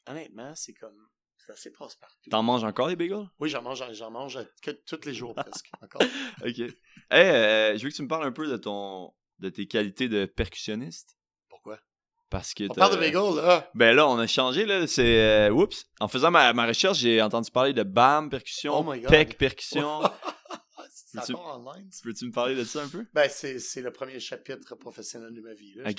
honnêtement, 0.06 0.52
c'est 0.54 0.74
comme. 0.74 0.96
C'est 1.38 1.52
assez 1.52 1.70
passe-partout. 1.70 2.28
T'en 2.28 2.42
manges 2.42 2.64
encore 2.64 2.88
des 2.88 2.96
bagels? 2.96 3.28
Oui, 3.38 3.48
j'en 3.48 3.62
mange, 3.62 3.80
j'en 3.92 4.10
mange 4.10 4.36
que 4.62 4.72
tous 4.72 5.04
les 5.06 5.14
jours 5.14 5.32
presque. 5.32 5.70
Encore. 5.80 6.02
Ok. 6.44 6.58
Hey, 6.58 6.72
euh, 7.12 7.78
je 7.78 7.84
veux 7.84 7.90
que 7.90 7.94
tu 7.94 8.02
me 8.02 8.08
parles 8.08 8.26
un 8.26 8.32
peu 8.32 8.48
de 8.48 8.56
ton... 8.56 9.12
de 9.38 9.48
tes 9.48 9.68
qualités 9.68 10.08
de 10.08 10.24
percussionniste. 10.24 11.16
Parce 12.28 12.54
que 12.54 12.64
On 12.68 12.74
parle 12.74 12.94
de 12.96 13.00
bagel, 13.00 13.36
là. 13.36 13.70
Ben 13.74 13.94
là, 13.94 14.08
on 14.08 14.18
a 14.18 14.26
changé, 14.26 14.66
là. 14.66 14.86
C'est. 14.86 15.20
euh, 15.20 15.50
oups. 15.50 15.84
En 16.00 16.08
faisant 16.08 16.30
ma, 16.30 16.52
ma 16.52 16.66
recherche, 16.66 16.98
j'ai 16.98 17.22
entendu 17.22 17.50
parler 17.50 17.72
de 17.72 17.82
BAM 17.84 18.28
percussion, 18.30 18.72
Oh. 18.86 18.92
PEC 19.08 19.38
percussion. 19.38 20.02
Peux-tu- 22.02 22.26
me 22.26 22.30
parler 22.32 22.54
de 22.54 22.64
ça 22.64 22.82
un 22.82 22.88
peu? 22.88 23.06
Ben, 23.14 23.28
c'est 23.30 23.80
le 23.80 23.90
premier 23.90 24.20
chapitre 24.20 24.74
professionnel 24.74 25.32
de 25.32 25.40
ma 25.40 25.54
vie. 25.54 25.74
Là. 25.74 25.88
Ok. 25.90 25.96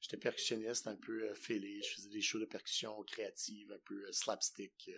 J'étais- 0.00 0.16
percussionniste, 0.18 0.86
un 0.86 0.96
peu 0.96 1.24
euh, 1.24 1.34
fêlé. 1.34 1.80
Je 1.82 1.94
faisais 1.96 2.08
des 2.10 2.20
shows 2.22 2.38
de 2.38 2.44
percussion 2.46 2.94
créatives, 3.04 3.70
un 3.72 3.80
peu 3.84 3.94
euh, 3.94 4.12
slapstick. 4.12 4.72
euh, 4.88 4.92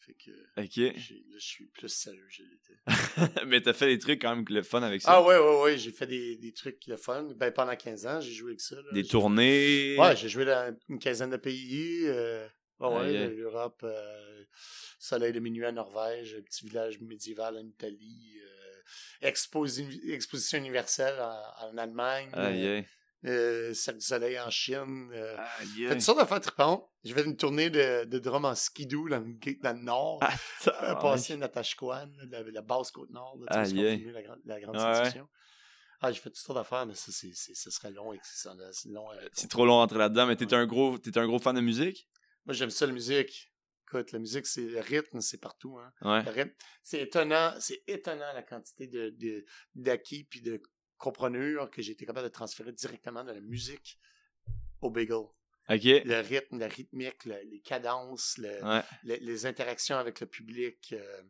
fait 0.00 0.14
que 0.14 0.30
là, 0.30 0.62
je 0.96 1.38
suis 1.38 1.66
plus 1.66 1.88
sérieux. 1.88 2.26
que. 2.66 2.72
Mais 3.46 3.60
t'as 3.60 3.72
fait 3.72 3.86
des 3.86 3.98
trucs 3.98 4.20
quand 4.22 4.34
même 4.34 4.44
le 4.48 4.62
fun 4.62 4.82
avec 4.82 5.02
ça? 5.02 5.12
Ah 5.16 5.22
ouais, 5.22 5.38
ouais, 5.38 5.62
ouais. 5.62 5.78
J'ai 5.78 5.92
fait 5.92 6.06
des, 6.06 6.36
des 6.36 6.52
trucs 6.52 6.86
le 6.86 6.96
fun. 6.96 7.24
Ben, 7.36 7.52
pendant 7.52 7.76
15 7.76 8.06
ans, 8.06 8.20
j'ai 8.20 8.32
joué 8.32 8.50
avec 8.52 8.60
ça. 8.60 8.76
là. 8.76 8.82
Des 8.92 9.04
tournées? 9.04 9.96
Ouais, 9.98 10.16
j'ai 10.16 10.28
joué 10.28 10.44
dans 10.44 10.76
une 10.88 10.98
quinzaine 10.98 11.30
de 11.30 11.36
pays. 11.36 12.02
Euh, 12.06 12.46
ouais, 12.80 13.28
l'Europe, 13.28 13.80
euh, 13.84 14.44
Soleil 14.98 15.32
de 15.32 15.40
minuit 15.40 15.66
en 15.66 15.72
Norvège, 15.72 16.34
un 16.38 16.42
petit 16.42 16.64
village 16.66 16.98
médiéval 17.00 17.56
en 17.56 17.66
Italie, 17.66 18.40
euh, 18.42 19.28
exposi- 19.28 20.10
exposition 20.10 20.58
universelle 20.58 21.18
en, 21.20 21.68
en 21.70 21.78
Allemagne, 21.78 22.28
Aïe, 22.32 22.66
euh, 22.66 22.76
aïe. 22.78 22.86
Euh, 23.26 23.74
Cercle 23.74 24.00
du 24.00 24.06
Soleil 24.06 24.38
en 24.40 24.50
Chine. 24.50 25.10
Euh, 25.12 25.36
Aïe, 25.58 25.66
fait 25.68 25.86
aïe. 25.86 25.92
toutes 25.92 26.00
sortes 26.02 26.18
d'affaires 26.18 26.40
trippantes. 26.40 26.88
J'ai 27.04 27.14
fait 27.14 27.24
une 27.24 27.36
tournée 27.36 27.70
de, 27.70 28.04
de 28.04 28.18
drum 28.18 28.44
en 28.44 28.54
skidoo 28.54 29.08
dans, 29.08 29.20
le- 29.20 29.54
dans 29.62 29.76
le 29.76 29.82
nord. 29.82 30.18
Ah, 30.22 30.34
Euh, 30.82 30.94
passé 30.96 31.36
Natashquan, 31.36 32.10
la, 32.30 32.42
la 32.42 32.62
basse 32.62 32.90
côte 32.90 33.10
nord, 33.10 33.36
là, 33.48 33.60
aïe. 33.60 33.68
filmait 33.70 34.12
la, 34.12 34.22
grande- 34.22 34.40
la 34.44 34.60
grande 34.60 34.76
ouais. 34.76 35.04
section. 35.04 35.28
Ah, 36.02 36.10
j'ai 36.12 36.18
fait 36.18 36.30
toutes 36.30 36.36
sortes 36.38 36.58
d'affaires, 36.58 36.86
mais 36.86 36.94
ça, 36.94 37.12
c'est, 37.12 37.32
ce 37.34 37.70
serait 37.70 37.90
long 37.90 38.14
c'est, 38.22 38.88
long. 38.88 39.10
à- 39.10 39.16
C'est 39.34 39.48
trop 39.50 39.66
long 39.66 39.78
d'entrer 39.80 39.98
là-dedans, 39.98 40.26
mais 40.26 40.36
t'es 40.36 40.52
un 40.54 40.64
gros, 40.66 40.96
t'es 40.98 41.16
un 41.18 41.26
gros 41.26 41.38
fan 41.38 41.54
de 41.56 41.60
musique? 41.60 42.08
Moi, 42.46 42.54
j'aime 42.54 42.70
ça, 42.70 42.86
la 42.86 42.92
musique. 42.92 43.52
Écoute, 43.86 44.12
la 44.12 44.18
musique, 44.18 44.46
c'est 44.46 44.62
le 44.62 44.80
rythme, 44.80 45.20
c'est 45.20 45.38
partout. 45.40 45.78
Hein. 45.78 46.24
Ouais. 46.24 46.54
C'est 46.82 47.00
étonnant, 47.02 47.52
c'est 47.58 47.82
étonnant 47.86 48.32
la 48.34 48.42
quantité 48.42 48.86
de, 48.86 49.10
de- 49.18 49.44
d'acquis 49.74 50.24
puis 50.24 50.40
de 50.40 50.62
comprenure 51.00 51.68
que 51.70 51.82
j'ai 51.82 51.92
été 51.92 52.06
capable 52.06 52.28
de 52.28 52.32
transférer 52.32 52.70
directement 52.72 53.24
de 53.24 53.32
la 53.32 53.40
musique 53.40 53.98
au 54.80 54.90
bagel. 54.90 55.24
Le 55.68 56.20
rythme, 56.20 56.58
la 56.58 56.68
rythmique, 56.68 57.24
le- 57.24 57.40
les 57.50 57.60
cadences, 57.60 58.38
le- 58.38 58.62
Ouais. 58.64 58.82
le- 59.04 59.16
les 59.20 59.46
interactions 59.46 59.96
avec 59.96 60.20
le 60.20 60.26
public. 60.26 60.92
euh, 60.96 61.22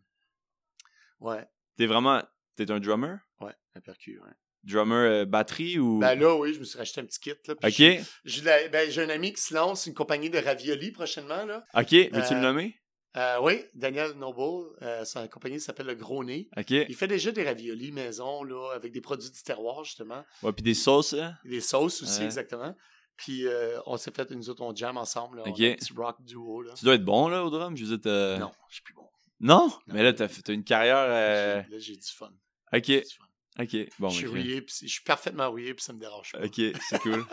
ouais, 1.20 1.46
T'es 1.76 1.86
vraiment, 1.86 2.22
t'es 2.56 2.70
un 2.70 2.80
drummer? 2.80 3.18
ouais, 3.40 3.54
un 3.74 3.80
percu, 3.80 4.18
ouais. 4.20 4.30
Drummer 4.64 4.94
euh, 5.10 5.24
batterie 5.24 5.78
ou? 5.78 5.98
Ben 6.00 6.14
là, 6.18 6.34
oui, 6.36 6.52
je 6.52 6.58
me 6.60 6.64
suis 6.64 6.76
racheté 6.78 7.00
un 7.00 7.04
petit 7.06 7.18
kit. 7.20 7.32
Là, 7.46 7.54
ok. 7.54 8.04
j'ai- 8.24 8.68
ben, 8.68 8.90
j'ai 8.90 9.02
un 9.02 9.08
ami 9.08 9.32
qui 9.32 9.40
se 9.40 9.54
lance 9.54 9.86
une 9.86 9.94
compagnie 9.94 10.28
de 10.28 10.38
ravioli 10.38 10.90
prochainement. 10.92 11.44
Là. 11.46 11.64
Ok. 11.74 11.92
Veux-tu 11.92 12.16
Euh, 12.18 12.34
le 12.34 12.40
nommer? 12.40 12.78
Euh, 13.16 13.38
oui, 13.42 13.64
Daniel 13.74 14.12
Noble, 14.12 14.68
euh, 14.82 15.04
sa 15.04 15.26
compagnie 15.26 15.58
s'appelle 15.60 15.86
Le 15.86 15.94
Gros 15.96 16.22
Nez. 16.22 16.48
Il 16.68 16.94
fait 16.94 17.08
déjà 17.08 17.32
des 17.32 17.42
raviolis 17.44 17.90
maison, 17.90 18.44
là, 18.44 18.70
avec 18.74 18.92
des 18.92 19.00
produits 19.00 19.30
du 19.30 19.42
terroir, 19.42 19.82
justement. 19.84 20.24
Ouais, 20.42 20.52
puis 20.52 20.62
des 20.62 20.74
sauces, 20.74 21.14
hein? 21.14 21.34
Des 21.44 21.60
sauces 21.60 22.02
aussi, 22.02 22.20
Ouais. 22.20 22.26
exactement. 22.26 22.74
Puis 23.16 23.46
euh, 23.46 23.80
on 23.86 23.96
s'est 23.96 24.12
fait, 24.12 24.30
nous 24.30 24.48
autres, 24.48 24.62
on 24.62 24.74
jam 24.74 24.96
ensemble. 24.96 25.38
Là, 25.38 25.42
on 25.46 25.50
Ok. 25.50 25.60
a 25.60 25.64
un 25.64 25.74
petit 25.74 25.92
rock 25.92 26.22
duo. 26.22 26.62
Là. 26.62 26.72
Tu 26.74 26.84
dois 26.84 26.94
être 26.94 27.04
bon, 27.04 27.28
là, 27.28 27.44
au 27.44 27.50
drum? 27.50 27.76
Je 27.76 27.84
veux 27.84 27.98
dire, 27.98 28.38
Non, 28.38 28.52
je 28.68 28.74
suis 28.74 28.82
plus 28.82 28.94
bon. 28.94 29.08
Non? 29.40 29.66
Non. 29.68 29.78
Mais 29.94 30.02
là, 30.04 30.12
t'as 30.12 30.28
t'as 30.28 30.52
une 30.52 30.64
carrière. 30.64 30.96
euh, 30.98 31.62
Là, 31.68 31.78
j'ai 31.78 31.96
du 31.96 32.06
fun. 32.08 32.30
Ok. 32.72 32.84
J'ai 32.86 33.00
du 33.02 33.08
fun. 33.10 33.24
Ok. 33.58 33.76
Bon, 33.98 34.08
je 34.08 34.16
suis 34.16 34.26
rouillé, 34.28 34.62
puis 34.62 34.74
je 34.82 34.86
suis 34.86 35.02
parfaitement 35.02 35.50
rouillé, 35.50 35.74
puis 35.74 35.84
ça 35.84 35.92
me 35.92 35.98
dérange 35.98 36.32
pas. 36.32 36.44
Ok, 36.44 36.54
c'est 36.88 36.98
cool. 37.00 37.24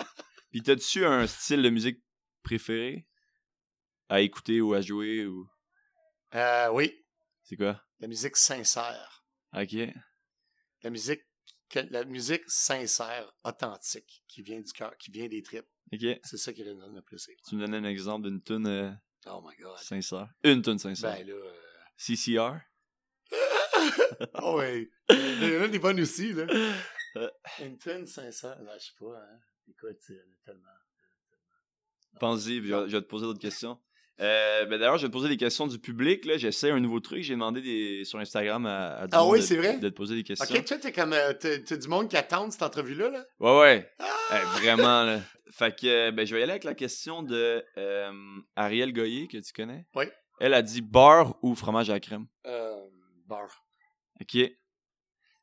Puis 0.52 0.62
t'as-tu 0.64 1.06
un 1.06 1.28
style 1.28 1.62
de 1.62 1.70
musique 1.70 2.00
préféré? 2.44 3.06
À 4.10 4.22
écouter 4.22 4.60
ou 4.62 4.74
à 4.74 4.82
jouer 4.82 5.26
ou. 5.26 5.48
Euh, 6.36 6.70
oui, 6.72 7.06
C'est 7.44 7.56
quoi? 7.56 7.82
la 8.00 8.08
musique 8.08 8.36
sincère. 8.36 9.26
Ok. 9.54 9.76
La 10.84 10.90
musique, 10.90 11.22
que- 11.70 11.88
la 11.90 12.04
musique 12.04 12.44
sincère, 12.48 13.32
authentique, 13.44 14.24
qui 14.28 14.42
vient 14.42 14.60
du 14.62 14.72
cœur, 14.74 14.96
qui 14.98 15.10
vient 15.12 15.28
des 15.28 15.42
tripes. 15.42 15.68
Ok. 15.94 16.02
C'est 16.24 16.38
ça 16.38 16.54
qui 16.54 16.64
résonne 16.64 16.94
le 16.96 17.02
plus. 17.02 17.30
Tu 17.48 17.56
me 17.56 17.62
donnais 17.66 17.78
un 17.78 17.84
exemple 17.90 18.28
d'une 18.28 18.42
tune 18.42 18.68
euh, 18.68 18.92
Oh 19.26 19.42
my 19.46 19.56
God. 19.58 19.78
sincère. 19.80 20.30
Une 20.44 20.62
tune 20.62 20.78
sincère. 20.80 21.16
Ben 21.16 21.28
là... 21.28 21.34
euh, 21.34 21.54
CCR? 21.98 22.60
Oh 24.42 24.60
oui. 24.60 24.90
Il 25.10 25.54
y 25.54 25.58
en 25.58 25.64
a 25.64 25.68
des 25.68 25.80
bonnes 25.80 26.00
aussi, 26.02 26.34
là. 26.34 26.46
Une 27.60 27.78
tonne 27.78 28.06
sincère. 28.06 28.60
Non, 28.62 28.72
je 28.78 28.86
sais 28.86 28.92
pas, 29.00 29.18
hein. 29.20 29.40
Écoute, 29.70 29.98
a 30.10 30.46
tellement. 30.46 30.70
Je, 32.38 32.60
vais- 32.60 32.90
je 32.90 32.96
vais 32.98 33.02
te 33.02 33.08
poser 33.08 33.26
d'autres 33.26 33.40
questions. 33.40 33.80
Euh, 34.20 34.66
ben 34.66 34.80
D'ailleurs, 34.80 34.98
je 34.98 35.04
vais 35.04 35.10
te 35.10 35.14
poser 35.14 35.30
des 35.30 35.38
questions 35.38 35.68
du 35.68 35.78
public. 35.80 36.26
là. 36.26 36.38
J'essaie 36.38 36.72
un 36.72 36.80
nouveau 36.80 37.00
truc. 37.00 37.22
J'ai 37.24 37.34
demandé 37.36 37.62
des, 37.62 38.04
sur 38.04 38.18
Instagram 38.20 38.66
à, 38.66 38.96
à 38.98 39.08
du 39.08 39.12
Ah 39.16 39.20
monde 39.20 39.34
oui, 39.34 39.40
de- 39.40 39.44
c'est 39.46 39.58
vrai? 39.58 39.78
de 39.78 39.90
te 39.90 39.94
poser 39.96 40.16
des 40.16 40.24
questions. 40.24 40.56
Ok, 40.56 40.66
toi, 40.66 40.78
t'es 40.78 40.92
comme. 40.92 41.14
euh, 41.14 41.34
du 41.34 41.88
monde 41.88 42.10
qui 42.10 42.18
attend 42.18 42.50
cette 42.50 42.64
entrevue-là, 42.64 43.10
là? 43.10 43.26
Ouais, 43.40 43.60
ouais. 43.60 43.92
Ah! 44.00 44.06
Eh, 44.34 44.60
vraiment, 44.60 45.04
là. 45.04 45.22
Fait 45.52 45.76
que, 45.80 45.88
euh, 45.88 46.12
ben, 46.12 46.26
je 46.26 46.34
vais 46.34 46.40
y 46.42 46.44
aller 46.44 46.52
avec 46.52 46.64
la 46.64 46.74
question 46.76 47.22
de 47.24 47.64
euh, 47.78 48.12
Ariel 48.56 48.92
Goyer, 48.94 49.28
que 49.28 49.38
tu 49.38 49.54
connais? 49.54 49.86
Oui. 49.96 50.06
Elle 50.40 50.54
a 50.54 50.62
dit 50.62 50.82
beurre 50.82 51.36
ou 51.42 51.56
fromage 51.56 51.90
à 51.90 51.94
la 51.94 52.00
crème? 52.00 52.26
Euh. 52.46 52.76
Beurre. 53.28 53.64
OK. 54.22 54.38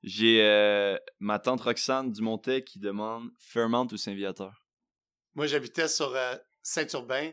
J'ai 0.02 0.42
euh, 0.42 0.96
ma 1.18 1.38
tante 1.38 1.62
Roxane 1.62 2.12
Dumontet 2.12 2.62
qui 2.62 2.78
demande 2.78 3.30
Fairmont 3.38 3.86
ou 3.90 3.96
Saint-Viateur. 3.96 4.66
Moi, 5.34 5.46
j'habitais 5.46 5.88
sur 5.88 6.14
euh, 6.14 6.34
Saint-Urbain. 6.62 7.30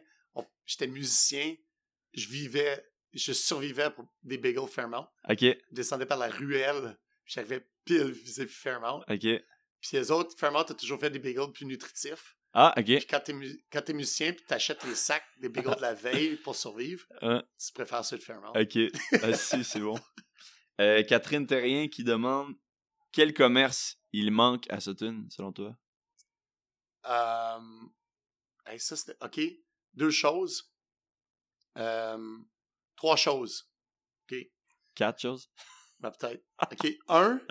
J'étais 0.72 0.88
musicien. 0.88 1.54
Je 2.14 2.30
vivais. 2.30 2.82
Je 3.14 3.34
survivais 3.34 3.90
pour 3.90 4.06
des 4.24 4.38
bagels 4.38 4.70
Fairmount. 4.70 5.06
OK. 5.28 5.42
Je 5.42 5.56
descendais 5.72 6.06
par 6.06 6.18
la 6.18 6.30
ruelle. 6.30 6.98
J'arrivais 7.26 7.68
pile 7.84 8.12
vis 8.12 8.46
Fairmount. 8.48 9.00
OK. 9.10 9.20
Puis 9.20 9.90
les 9.94 10.12
autres, 10.12 10.34
Fairmount 10.38 10.62
a 10.62 10.74
toujours 10.74 10.98
fait 10.98 11.10
des 11.10 11.20
bagels 11.20 11.52
plus 11.52 11.66
nutritifs. 11.66 12.38
Ah, 12.54 12.74
OK. 12.78 12.86
Puis 12.86 13.06
quand 13.06 13.20
t'es, 13.20 13.34
quand 13.70 13.82
t'es 13.82 13.92
musicien 13.94 14.32
puis 14.32 14.46
t'achètes 14.46 14.84
les 14.86 14.96
sacs 14.96 15.26
des 15.42 15.50
bagels 15.50 15.76
de 15.76 15.82
la 15.82 15.94
veille 15.94 16.38
pour 16.38 16.56
survivre, 16.56 17.06
Hein? 17.22 17.44
tu 17.60 17.74
préfères 17.74 18.06
ceux 18.06 18.18
de 18.18 18.24
Fairmount. 18.24 18.54
OK. 18.56 18.78
Ah, 19.24 19.34
si, 19.34 19.64
c'est 19.66 19.82
bon. 19.82 20.00
Euh, 20.80 21.04
Catherine 21.04 21.46
Terrien 21.46 21.90
qui 21.90 22.04
demande 22.04 22.56
quel 23.12 23.36
commerce 23.36 23.98
il 24.14 24.32
manque 24.32 24.66
à 24.72 24.80
Sutton, 24.80 25.28
selon 25.30 25.52
toi? 25.52 25.78
Euh, 27.08 27.60
hey, 28.66 28.80
ça, 28.80 28.96
c'était. 28.96 29.16
OK. 29.24 29.40
Deux 29.94 30.12
choses. 30.12 30.72
Euh, 31.78 32.38
trois 32.96 33.16
choses. 33.16 33.70
OK. 34.32 34.38
Quatre 34.96 35.22
choses? 35.22 35.50
Ben, 36.00 36.12
peut-être. 36.12 36.44
OK. 36.72 36.92
Un, 37.08 37.42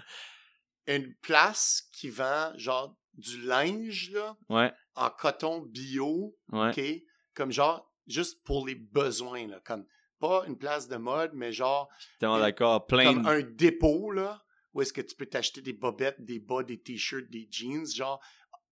une 0.87 1.15
place 1.17 1.89
qui 1.93 2.09
vend 2.11 2.53
genre 2.57 2.97
du 3.15 3.41
linge 3.43 4.11
là, 4.13 4.37
Ouais. 4.49 4.73
en 4.95 5.11
coton 5.11 5.61
bio. 5.63 6.37
Ouais. 6.51 6.71
OK? 6.71 7.03
Comme 7.35 7.53
genre, 7.53 7.93
juste 8.07 8.43
pour 8.45 8.67
les 8.67 8.75
besoins. 8.75 9.47
Là, 9.47 9.61
comme 9.61 9.87
pas 10.19 10.45
une 10.47 10.59
place 10.59 10.87
de 10.89 10.97
mode, 10.97 11.33
mais 11.35 11.53
genre 11.53 11.89
d'accord. 12.21 12.87
Plein 12.87 13.05
comme 13.15 13.27
un 13.27 13.41
dépôt, 13.41 14.11
là, 14.11 14.45
où 14.75 14.83
est-ce 14.83 14.93
que 14.93 15.01
tu 15.01 15.15
peux 15.17 15.27
t'acheter 15.27 15.63
des 15.63 15.73
bobettes, 15.73 16.23
des 16.25 16.39
bas, 16.39 16.63
des 16.63 16.81
t-shirts, 16.81 17.31
des 17.31 17.49
jeans, 17.51 17.87
genre, 17.87 18.23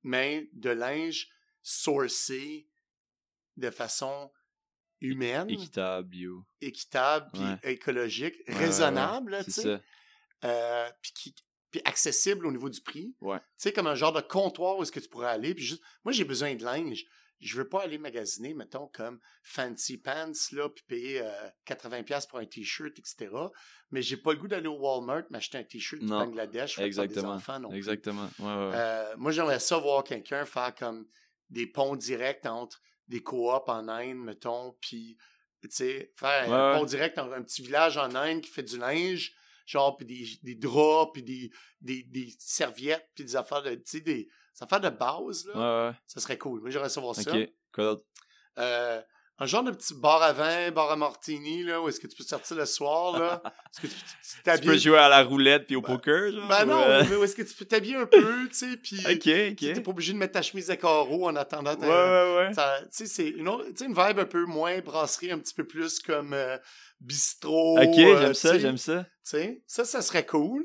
mais 0.03 0.49
de 0.53 0.71
linge 0.71 1.29
sourcé 1.63 2.69
de 3.59 3.71
façon 3.71 4.31
humaine, 5.01 5.49
équitable, 5.51 6.09
bio. 6.09 6.45
équitable, 6.61 7.29
puis 7.33 7.43
Ouais. 7.43 7.73
écologique, 7.75 8.35
Ouais, 8.49 8.55
raisonnable, 8.55 9.39
tu 9.45 9.51
sais, 9.53 9.81
euh, 10.45 10.89
puis 11.03 11.81
accessible 11.85 12.47
au 12.47 12.51
niveau 12.51 12.69
du 12.69 12.81
prix. 12.81 13.15
Tu 13.21 13.29
sais, 13.57 13.73
comme 13.73 13.87
un 13.87 13.95
genre 13.95 14.13
de 14.13 14.21
comptoir 14.23 14.77
où 14.79 14.83
est-ce 14.83 14.91
que 14.93 15.01
tu 15.01 15.09
pourrais 15.09 15.29
aller, 15.29 15.55
puis 15.55 15.65
juste, 15.65 15.83
moi, 16.05 16.13
j'ai 16.13 16.25
besoin 16.25 16.55
de 16.55 16.65
linge. 16.65 17.05
Je 17.41 17.57
veux 17.57 17.69
pas 17.69 17.83
aller 17.83 17.99
magasiner, 17.99 18.53
mettons, 18.53 18.89
comme 18.89 19.21
Fancy 19.45 19.97
Pants, 19.99 20.33
là, 20.53 20.69
puis 20.71 20.83
payer 20.89 21.21
euh, 21.23 21.49
80$ 21.67 22.27
pour 22.29 22.41
un 22.41 22.47
T-shirt, 22.47 22.99
etc. 22.99 23.31
Mais 23.93 24.03
j'ai 24.03 24.17
pas 24.17 24.33
le 24.33 24.39
goût 24.41 24.49
d'aller 24.49 24.67
au 24.67 24.77
Walmart 24.81 25.23
m'acheter 25.31 25.59
un 25.59 25.63
T-shirt 25.63 26.03
du. 26.03 26.09
Bangladesh 26.09 26.75
par 26.75 26.83
des 26.83 26.87
Exactement. 26.89 27.35
enfants 27.35 27.61
non. 27.61 27.71
Exactement. 27.71 28.29
Ouais, 28.41 28.45
ouais, 28.47 28.55
ouais. 28.71 28.73
Euh, 28.75 29.15
moi, 29.19 29.31
j'aimerais 29.31 29.61
ça 29.61 29.79
voir 29.79 30.03
quelqu'un 30.03 30.45
faire 30.47 30.75
comme 30.75 31.07
des 31.49 31.69
ponts 31.69 31.95
directs 31.95 32.45
entre 32.47 32.81
des 33.09 33.23
coops 33.23 33.69
en 33.69 33.89
Inde, 33.89 34.19
mettons, 34.19 34.77
puis, 34.81 35.17
tu 35.63 35.69
sais, 35.71 36.13
faire 36.17 36.49
Ouais, 36.49 36.55
un 36.55 36.79
pont 36.79 36.85
direct 36.85 37.17
dans 37.17 37.31
un 37.33 37.43
petit 37.43 37.63
village 37.63 37.97
en 37.97 38.15
Inde 38.15 38.43
qui 38.43 38.51
fait 38.51 38.63
du 38.63 38.79
linge, 38.79 39.35
genre, 39.67 39.97
puis 39.97 40.07
des, 40.07 40.27
des 40.43 40.55
draps, 40.55 41.13
puis 41.13 41.23
des, 41.23 41.51
des, 41.81 42.03
des 42.05 42.33
serviettes, 42.39 43.09
puis 43.15 43.25
des 43.25 43.37
affaires 43.37 43.63
de, 43.63 43.75
tu 43.75 43.83
sais, 43.85 44.01
des, 44.01 44.25
des 44.25 44.63
affaires 44.63 44.81
de 44.81 44.91
base, 44.91 45.47
là. 45.47 45.89
Ouais. 45.89 45.97
Ça 46.07 46.21
serait 46.21 46.39
cool. 46.39 46.61
Moi, 46.61 46.71
j'aimerais 46.71 46.89
ça 46.89 47.01
voir 47.01 47.15
ça. 47.15 47.33
D'autre? 47.77 48.05
Euh, 48.59 49.03
un 49.41 49.47
genre 49.47 49.63
de 49.63 49.71
petit 49.71 49.95
bar 49.95 50.23
à 50.23 50.33
vin, 50.33 50.71
bar 50.73 50.91
à 50.91 50.97
martini, 50.97 51.63
là, 51.63 51.81
où 51.81 51.89
est-ce 51.89 52.01
que 52.01 52.07
tu 52.07 52.17
peux 52.17 52.25
sortir 52.25 52.57
le 52.57 52.67
soir, 52.67 53.19
là? 53.19 53.43
Est-ce 53.73 53.81
que 53.83 53.87
tu, 53.87 53.95
tu 53.95 54.61
Tu 54.61 54.67
peux 54.67 54.77
jouer 54.77 54.99
à 54.99 55.09
la 55.09 55.23
roulette 55.23 55.67
puis 55.67 55.77
au 55.77 55.81
Ben- 55.81 55.95
poker, 55.95 56.33
genre? 56.33 56.49
Ben 56.49 56.65
non, 56.65 56.83
euh, 56.83 57.05
mais 57.09 57.17
où 57.17 57.23
est-ce 57.25 57.37
que 57.37 57.43
tu 57.43 57.55
peux 57.55 57.65
t'habiller 57.65 57.97
un 57.97 58.07
peu, 58.07 58.49
tu 58.51 58.55
sais, 58.55 58.77
puis... 58.77 58.99
Ok, 59.01 59.53
ok. 59.53 59.75
T'es 59.75 59.81
pas 59.81 59.91
obligé 59.91 60.13
de 60.13 60.19
mettre 60.19 60.33
ta 60.33 60.43
chemise 60.43 60.71
à 60.71 60.77
carreaux 60.77 61.29
en 61.29 61.37
attendant. 61.37 61.75
Ouais, 61.75 61.77
ta- 61.81 61.87
ouais, 61.87 62.37
ouais. 62.37 62.51
Tu 62.51 62.89
sais, 62.91 63.07
c'est 63.07 63.29
une, 63.29 63.49
autre- 63.49 63.67
une 63.81 63.95
vibe 63.95 64.19
un 64.19 64.25
peu 64.25 64.45
moins 64.45 64.79
brasserie, 64.81 65.31
un 65.31 65.39
petit 65.39 65.55
peu 65.55 65.65
plus 65.65 66.01
comme 66.01 66.33
euh, 66.35 66.57
bistrot. 67.01 67.79
Ok, 67.79 67.99
euh, 67.99 68.21
j'aime 68.21 68.29
tu 68.33 68.41
ça, 68.41 68.59
j'aime 68.59 68.79
ça. 68.79 69.03
Tu 69.05 69.09
sais, 69.23 69.63
ça, 69.67 69.85
ça 69.85 70.03
serait 70.03 70.27
cool. 70.27 70.65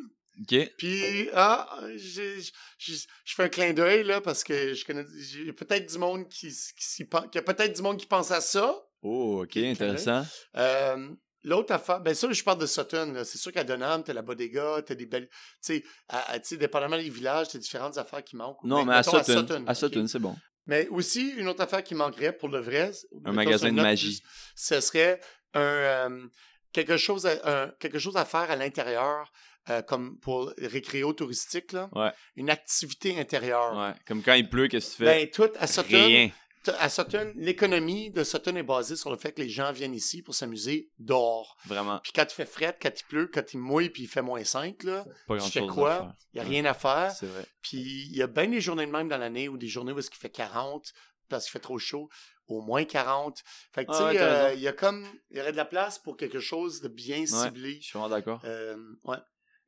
Puis, 0.78 1.30
ah, 1.34 1.70
je 1.98 2.94
fais 3.26 3.44
un 3.44 3.50
clin 3.50 3.74
d'œil, 3.74 4.04
là, 4.04 4.22
parce 4.22 4.44
que 4.44 4.74
je 4.74 4.84
connais, 4.86 5.06
j'ai 5.20 5.54
peut-être 5.54 5.92
du 5.92 5.98
monde 5.98 6.28
qui, 6.30 6.48
qui 6.50 7.04
y 7.04 7.38
a 7.38 7.42
peut-être 7.42 7.76
du 7.76 7.82
monde 7.82 7.98
qui 7.98 8.06
pense 8.08 8.32
à 8.32 8.42
ça. 8.42 8.76
Oh, 9.02 9.44
ok, 9.44 9.58
intéressant. 9.58 10.26
Euh, 10.58 11.10
L'autre 11.46 11.74
affaire, 11.74 12.00
ben 12.00 12.14
ça, 12.16 12.32
je 12.32 12.42
parle 12.42 12.60
de 12.60 12.66
Sutton. 12.66 13.22
C'est 13.26 13.38
sûr 13.38 13.52
qu'à 13.52 13.66
Donham, 13.66 14.02
t'as 14.02 14.14
la 14.14 14.22
bodega, 14.22 14.82
t'as 14.86 14.96
des 14.96 15.06
belles. 15.06 15.28
Tu 15.28 15.34
sais, 15.76 15.84
à- 16.08 16.32
à- 16.36 16.40
dépendamment 16.40 16.96
des 16.96 17.10
villages, 17.10 17.50
t'as 17.50 17.60
différentes 17.60 17.98
affaires 17.98 18.24
qui 18.24 18.38
manquent. 18.38 18.64
Non, 18.64 18.86
Ben, 18.86 18.86
mais 18.86 18.94
à 18.96 19.04
Sutton. 19.04 19.66
À 19.68 19.72
ok. 19.72 19.76
Sutton, 19.78 20.08
c'est 20.08 20.20
bon. 20.20 20.38
Mais 20.68 20.88
aussi, 20.88 21.32
une 21.32 21.50
autre 21.50 21.60
affaire 21.62 21.84
qui 21.84 21.96
manquerait 21.96 22.32
pour 22.32 22.48
le 22.48 22.62
vrai. 22.62 22.92
mettons, 23.12 23.34
magasin 23.34 23.74
de 23.74 23.82
magie. 23.82 24.22
plus, 24.22 24.30
ce 24.56 24.80
serait 24.80 25.20
un, 25.54 25.60
euh, 25.60 26.26
quelque, 26.74 26.98
chose 26.98 27.26
à, 27.26 27.72
quelque 27.80 28.00
chose 28.00 28.18
à 28.18 28.26
faire 28.26 28.52
à 28.52 28.56
l'intérieur, 28.56 29.32
euh, 29.70 29.82
comme 29.82 30.18
pour 30.20 30.52
récréo-touristique, 30.58 31.72
là. 31.72 31.90
Ouais. 31.94 32.12
Une 32.36 32.50
activité 32.50 33.20
intérieure. 33.20 33.76
Ouais. 33.78 33.94
Comme 34.08 34.22
quand 34.22 34.34
il 34.34 34.50
pleut, 34.50 34.68
qu'est-ce 34.68 34.92
que 34.92 34.98
tu 34.98 35.04
fais? 35.06 35.26
Ben, 35.26 35.30
tout 35.30 35.50
à 35.60 35.68
Sutton, 35.68 36.06
Rien. 36.06 36.30
t- 36.64 36.72
à 36.80 36.90
Sutton, 36.90 37.32
l'économie 37.36 38.12
de 38.12 38.24
Sutton 38.24 38.56
est 38.56 38.64
basée 38.64 38.96
sur 38.96 39.10
le 39.12 39.18
fait 39.18 39.32
que 39.32 39.42
les 39.42 39.50
gens 39.50 39.72
viennent 39.72 39.94
ici 39.94 40.22
pour 40.22 40.36
s'amuser 40.36 40.90
dehors. 41.00 41.56
Vraiment. 41.66 42.00
Puis 42.04 42.12
quand 42.14 42.26
il 42.30 42.34
fait 42.34 42.46
fret, 42.46 42.78
quand 42.82 42.92
il 43.00 43.04
pleut, 43.06 43.28
quand 43.34 43.54
il 43.54 43.60
mouille, 43.60 43.90
puis 43.90 44.04
il 44.04 44.08
fait 44.08 44.22
moins 44.22 44.44
5, 44.44 44.84
là, 44.84 45.06
Pas 45.28 45.38
tu 45.40 45.50
fais 45.52 45.66
quoi? 45.66 46.14
il 46.34 46.42
n'y 46.42 46.46
a 46.46 46.50
rien 46.50 46.66
à 46.66 46.74
faire. 46.74 47.12
C'est 47.12 47.26
vrai. 47.28 47.46
Puis 47.62 47.78
il 48.10 48.16
y 48.18 48.22
a 48.22 48.28
bien 48.28 48.48
des 48.48 48.62
journées 48.62 48.86
de 48.86 48.92
même 48.92 49.08
dans 49.08 49.18
l'année 49.18 49.48
ou 49.50 49.58
des 49.58 49.68
journées 49.68 49.92
où 49.94 50.00
qu'il 50.00 50.18
fait 50.20 50.30
40 50.30 50.92
parce 51.30 51.46
qu'il 51.46 51.52
fait 51.54 51.60
trop 51.60 51.80
chaud, 51.80 52.10
au 52.48 52.62
moins 52.62 52.86
40. 52.86 53.42
Fait 53.72 53.86
que 53.86 53.92
tu 53.92 53.96
Ah 53.96 53.98
sais, 54.00 54.04
ouais, 54.06 54.22
euh, 54.22 54.54
il 54.54 54.60
y 54.62 54.68
a 54.68 54.74
comme, 54.74 55.06
il 55.32 55.38
y 55.38 55.42
aurait 55.42 55.52
de 55.52 55.58
la 55.58 55.66
place 55.66 56.00
pour 56.00 56.18
quelque 56.18 56.40
chose 56.40 56.82
de 56.82 56.88
bien 56.88 57.26
ciblé. 57.26 57.78
Je 57.82 57.86
suis 57.88 57.94
vraiment 57.94 58.10
d'accord. 58.10 58.42
Euh, 58.46 58.76
ouais. 59.06 59.18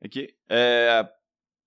Ok. 0.04 0.18
Euh, 0.50 1.02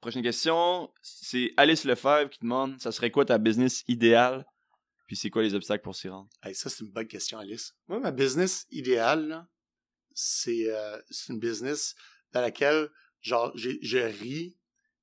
prochaine 0.01 0.23
question. 0.23 0.91
C'est 1.01 1.51
Alice 1.57 1.83
Lefebvre 1.83 2.29
qui 2.29 2.39
demande 2.41 2.79
ça 2.79 2.91
serait 2.91 3.11
quoi 3.11 3.25
ta 3.25 3.37
business 3.37 3.83
idéale? 3.87 4.45
Puis 5.07 5.15
c'est 5.15 5.31
quoi 5.31 5.41
les 5.41 5.55
obstacles 5.55 5.83
pour 5.83 5.95
s'y 5.95 6.07
rendre? 6.07 6.29
Hey, 6.43 6.53
ça, 6.53 6.69
c'est 6.69 6.83
une 6.83 6.91
bonne 6.91 7.07
question, 7.07 7.39
Alice. 7.39 7.73
Moi, 7.87 7.99
ma 7.99 8.11
business 8.11 8.67
idéale, 8.69 9.47
c'est 10.13 10.67
une 11.29 11.39
business 11.39 11.95
dans 12.31 12.41
laquelle, 12.41 12.89
genre, 13.21 13.51
j'ai- 13.55 13.79
je 13.81 13.97
ris 13.97 14.55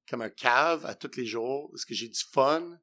comme 0.09 0.23
un 0.23 0.31
cave 0.31 0.87
à 0.87 0.95
tous 0.95 1.17
les 1.17 1.27
jours, 1.27 1.69
parce 1.73 1.85
que 1.85 1.93
j'ai 1.95 2.09
du 2.09 2.21
fun, 2.33 2.79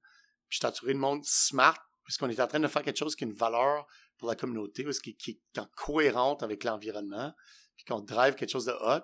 puis 0.50 0.56
je 0.56 0.58
suis 0.58 0.66
entouré 0.66 0.94
de 0.94 1.00
monde 1.00 1.24
smart, 1.24 1.80
parce 2.06 2.18
qu'on 2.18 2.30
est 2.30 2.40
en 2.40 2.48
train 2.48 2.60
de 2.60 2.68
faire 2.68 2.84
quelque 2.84 2.98
chose 2.98 3.16
qui 3.16 3.24
a 3.24 3.28
une 3.28 3.34
valeur 3.34 3.88
pour 4.18 4.28
la 4.28 4.36
communauté, 4.36 4.84
parce 4.84 5.00
qui, 5.00 5.16
qui 5.16 5.42
est 5.56 5.60
en 5.60 5.66
cohérente 5.76 6.44
avec 6.44 6.64
l'environnement, 6.64 7.34
puis 7.76 7.86
qu'on 7.86 8.02
drive 8.02 8.36
quelque 8.36 8.52
chose 8.52 8.66
de 8.66 8.72
hot, 8.74 9.04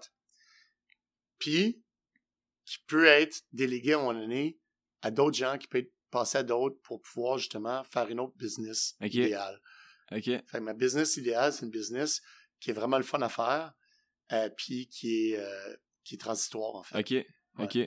puis 1.38 1.84
qui 2.66 2.78
peut 2.88 3.06
être 3.06 3.42
délégué 3.52 3.94
à 3.94 3.98
un 3.98 4.02
moment 4.04 4.20
donné 4.20 4.60
à 5.02 5.12
d'autres 5.12 5.38
gens, 5.38 5.58
qui 5.58 5.68
peut 5.68 5.80
être 5.80 5.94
passé 6.12 6.40
à 6.40 6.44
d'autres 6.44 6.80
pour 6.82 7.02
pouvoir 7.02 7.38
justement 7.38 7.84
faire 7.84 8.10
une 8.10 8.20
autre 8.20 8.36
business 8.36 8.96
Ok. 9.02 9.14
idéale. 9.14 9.62
Ok. 10.12 10.24
Fait 10.26 10.44
que 10.52 10.58
ma 10.60 10.74
business 10.74 11.18
idéale, 11.18 11.54
c'est 11.54 11.66
une 11.66 11.72
business 11.72 12.22
qui 12.60 12.72
est 12.72 12.74
vraiment 12.74 12.98
le 12.98 13.04
fun 13.04 13.22
à 13.22 13.30
faire, 13.30 13.74
euh, 14.32 14.50
puis 14.50 14.88
qui 14.88 15.32
est, 15.32 15.40
euh, 15.40 15.76
qui 16.04 16.16
est 16.16 16.18
transitoire, 16.18 16.76
en 16.76 16.84
fait. 16.84 17.00
Ok. 17.00 17.26
Ok. 17.60 17.78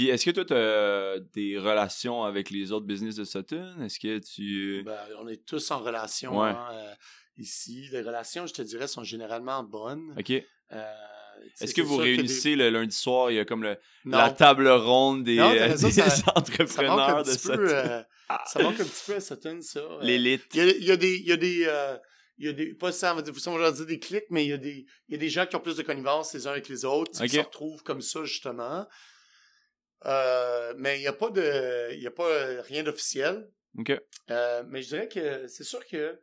Puis 0.00 0.08
est-ce 0.08 0.24
que 0.24 0.30
toi, 0.30 0.44
tu 0.46 0.54
as 0.54 1.18
des 1.34 1.58
relations 1.58 2.24
avec 2.24 2.48
les 2.48 2.72
autres 2.72 2.86
business 2.86 3.16
de 3.16 3.24
Sutton? 3.24 3.82
Est-ce 3.84 3.98
que 4.00 4.18
tu. 4.18 4.82
Ben, 4.82 4.96
on 5.18 5.28
est 5.28 5.44
tous 5.44 5.70
en 5.72 5.80
relation 5.80 6.38
Ouais. 6.40 6.48
hein, 6.48 6.68
euh, 6.72 6.94
ici. 7.36 7.86
Les 7.92 8.00
relations, 8.00 8.46
je 8.46 8.54
te 8.54 8.62
dirais, 8.62 8.88
sont 8.88 9.04
généralement 9.04 9.62
bonnes. 9.62 10.14
Ok. 10.18 10.30
Euh, 10.72 10.92
Est-ce 11.60 11.74
que 11.74 11.82
vous 11.82 11.98
des- 11.98 12.14
réunissez 12.14 12.56
le 12.56 12.70
lundi 12.70 12.96
soir 12.96 13.30
Il 13.30 13.34
y 13.34 13.38
a 13.40 13.44
comme 13.44 13.62
le, 13.62 13.76
la 14.06 14.30
table 14.30 14.68
ronde 14.68 15.22
des, 15.24 15.36
Non, 15.36 15.50
t'as 15.50 15.56
euh, 15.56 15.66
raison, 15.72 15.88
des 15.88 15.92
ça- 15.94 16.32
entrepreneurs 16.34 17.22
de 17.22 17.30
Sutton? 17.32 17.56
peu, 17.56 17.74
euh, 17.76 18.02
ça 18.46 18.62
manque 18.62 18.80
un 18.80 18.84
petit 18.84 19.02
peu 19.06 19.14
à 19.16 19.20
Sutton, 19.20 19.58
ça. 19.60 19.80
euh. 19.80 19.98
L'élite. 20.00 20.44
Il 20.54 20.62
y 20.82 20.86
y 20.86 20.90
a 20.92 20.96
des, 20.96 21.14
il 21.16 21.26
y 21.26 21.32
a 21.32 21.36
des, 21.36 21.64
euh, 21.66 21.96
il 22.38 22.46
y 22.46 22.48
a 22.48 22.52
des, 22.54 22.72
pas 22.72 22.90
ça, 22.90 23.12
on 23.12 23.16
va 23.16 23.22
dire, 23.22 23.34
on 23.48 23.58
va 23.58 23.70
dire 23.70 23.84
des 23.84 23.98
clics, 23.98 24.24
mais 24.30 24.46
il 24.46 24.48
y 24.48 24.52
a 24.54 24.56
des, 24.56 24.86
il 25.08 25.12
y 25.12 25.14
a 25.14 25.18
des 25.18 25.28
gens 25.28 25.44
qui 25.44 25.56
ont 25.56 25.60
plus 25.60 25.76
de 25.76 25.82
connivence 25.82 26.32
les 26.32 26.46
uns 26.46 26.52
avec 26.52 26.70
les 26.70 26.86
autres, 26.86 27.20
qui 27.22 27.28
se 27.28 27.38
retrouvent 27.38 27.82
comme 27.82 28.00
ça, 28.00 28.24
justement. 28.24 28.86
Euh, 30.06 30.74
mais 30.78 30.98
il 30.98 31.00
n'y 31.02 31.06
a 31.06 31.12
pas 31.12 31.30
de, 31.30 31.92
il 31.92 32.00
y 32.02 32.06
a 32.06 32.10
pas 32.10 32.62
rien 32.62 32.82
d'officiel. 32.82 33.50
Ok. 33.78 33.92
Euh, 34.30 34.62
mais 34.68 34.82
je 34.82 34.88
dirais 34.88 35.08
que 35.08 35.46
c'est 35.46 35.64
sûr 35.64 35.86
que 35.86 36.18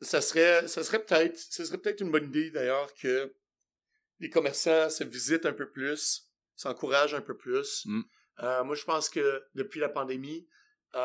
ça 0.00 0.20
serait, 0.20 0.66
ça 0.68 0.84
serait 0.84 1.04
peut-être, 1.04 1.36
ce 1.38 1.64
serait 1.64 1.78
peut-être 1.78 2.00
une 2.00 2.10
bonne 2.10 2.26
idée 2.28 2.50
d'ailleurs 2.50 2.92
que 2.94 3.34
les 4.20 4.30
commerçants 4.30 4.90
se 4.90 5.04
visitent 5.04 5.46
un 5.46 5.52
peu 5.52 5.70
plus, 5.70 6.28
s'encouragent 6.56 7.14
un 7.14 7.20
peu 7.20 7.36
plus. 7.36 7.82
Mm. 7.86 8.02
Euh, 8.40 8.64
moi, 8.64 8.74
je 8.74 8.84
pense 8.84 9.08
que 9.08 9.44
depuis 9.54 9.80
la 9.80 9.88
pandémie, 9.88 10.48
il 10.94 10.98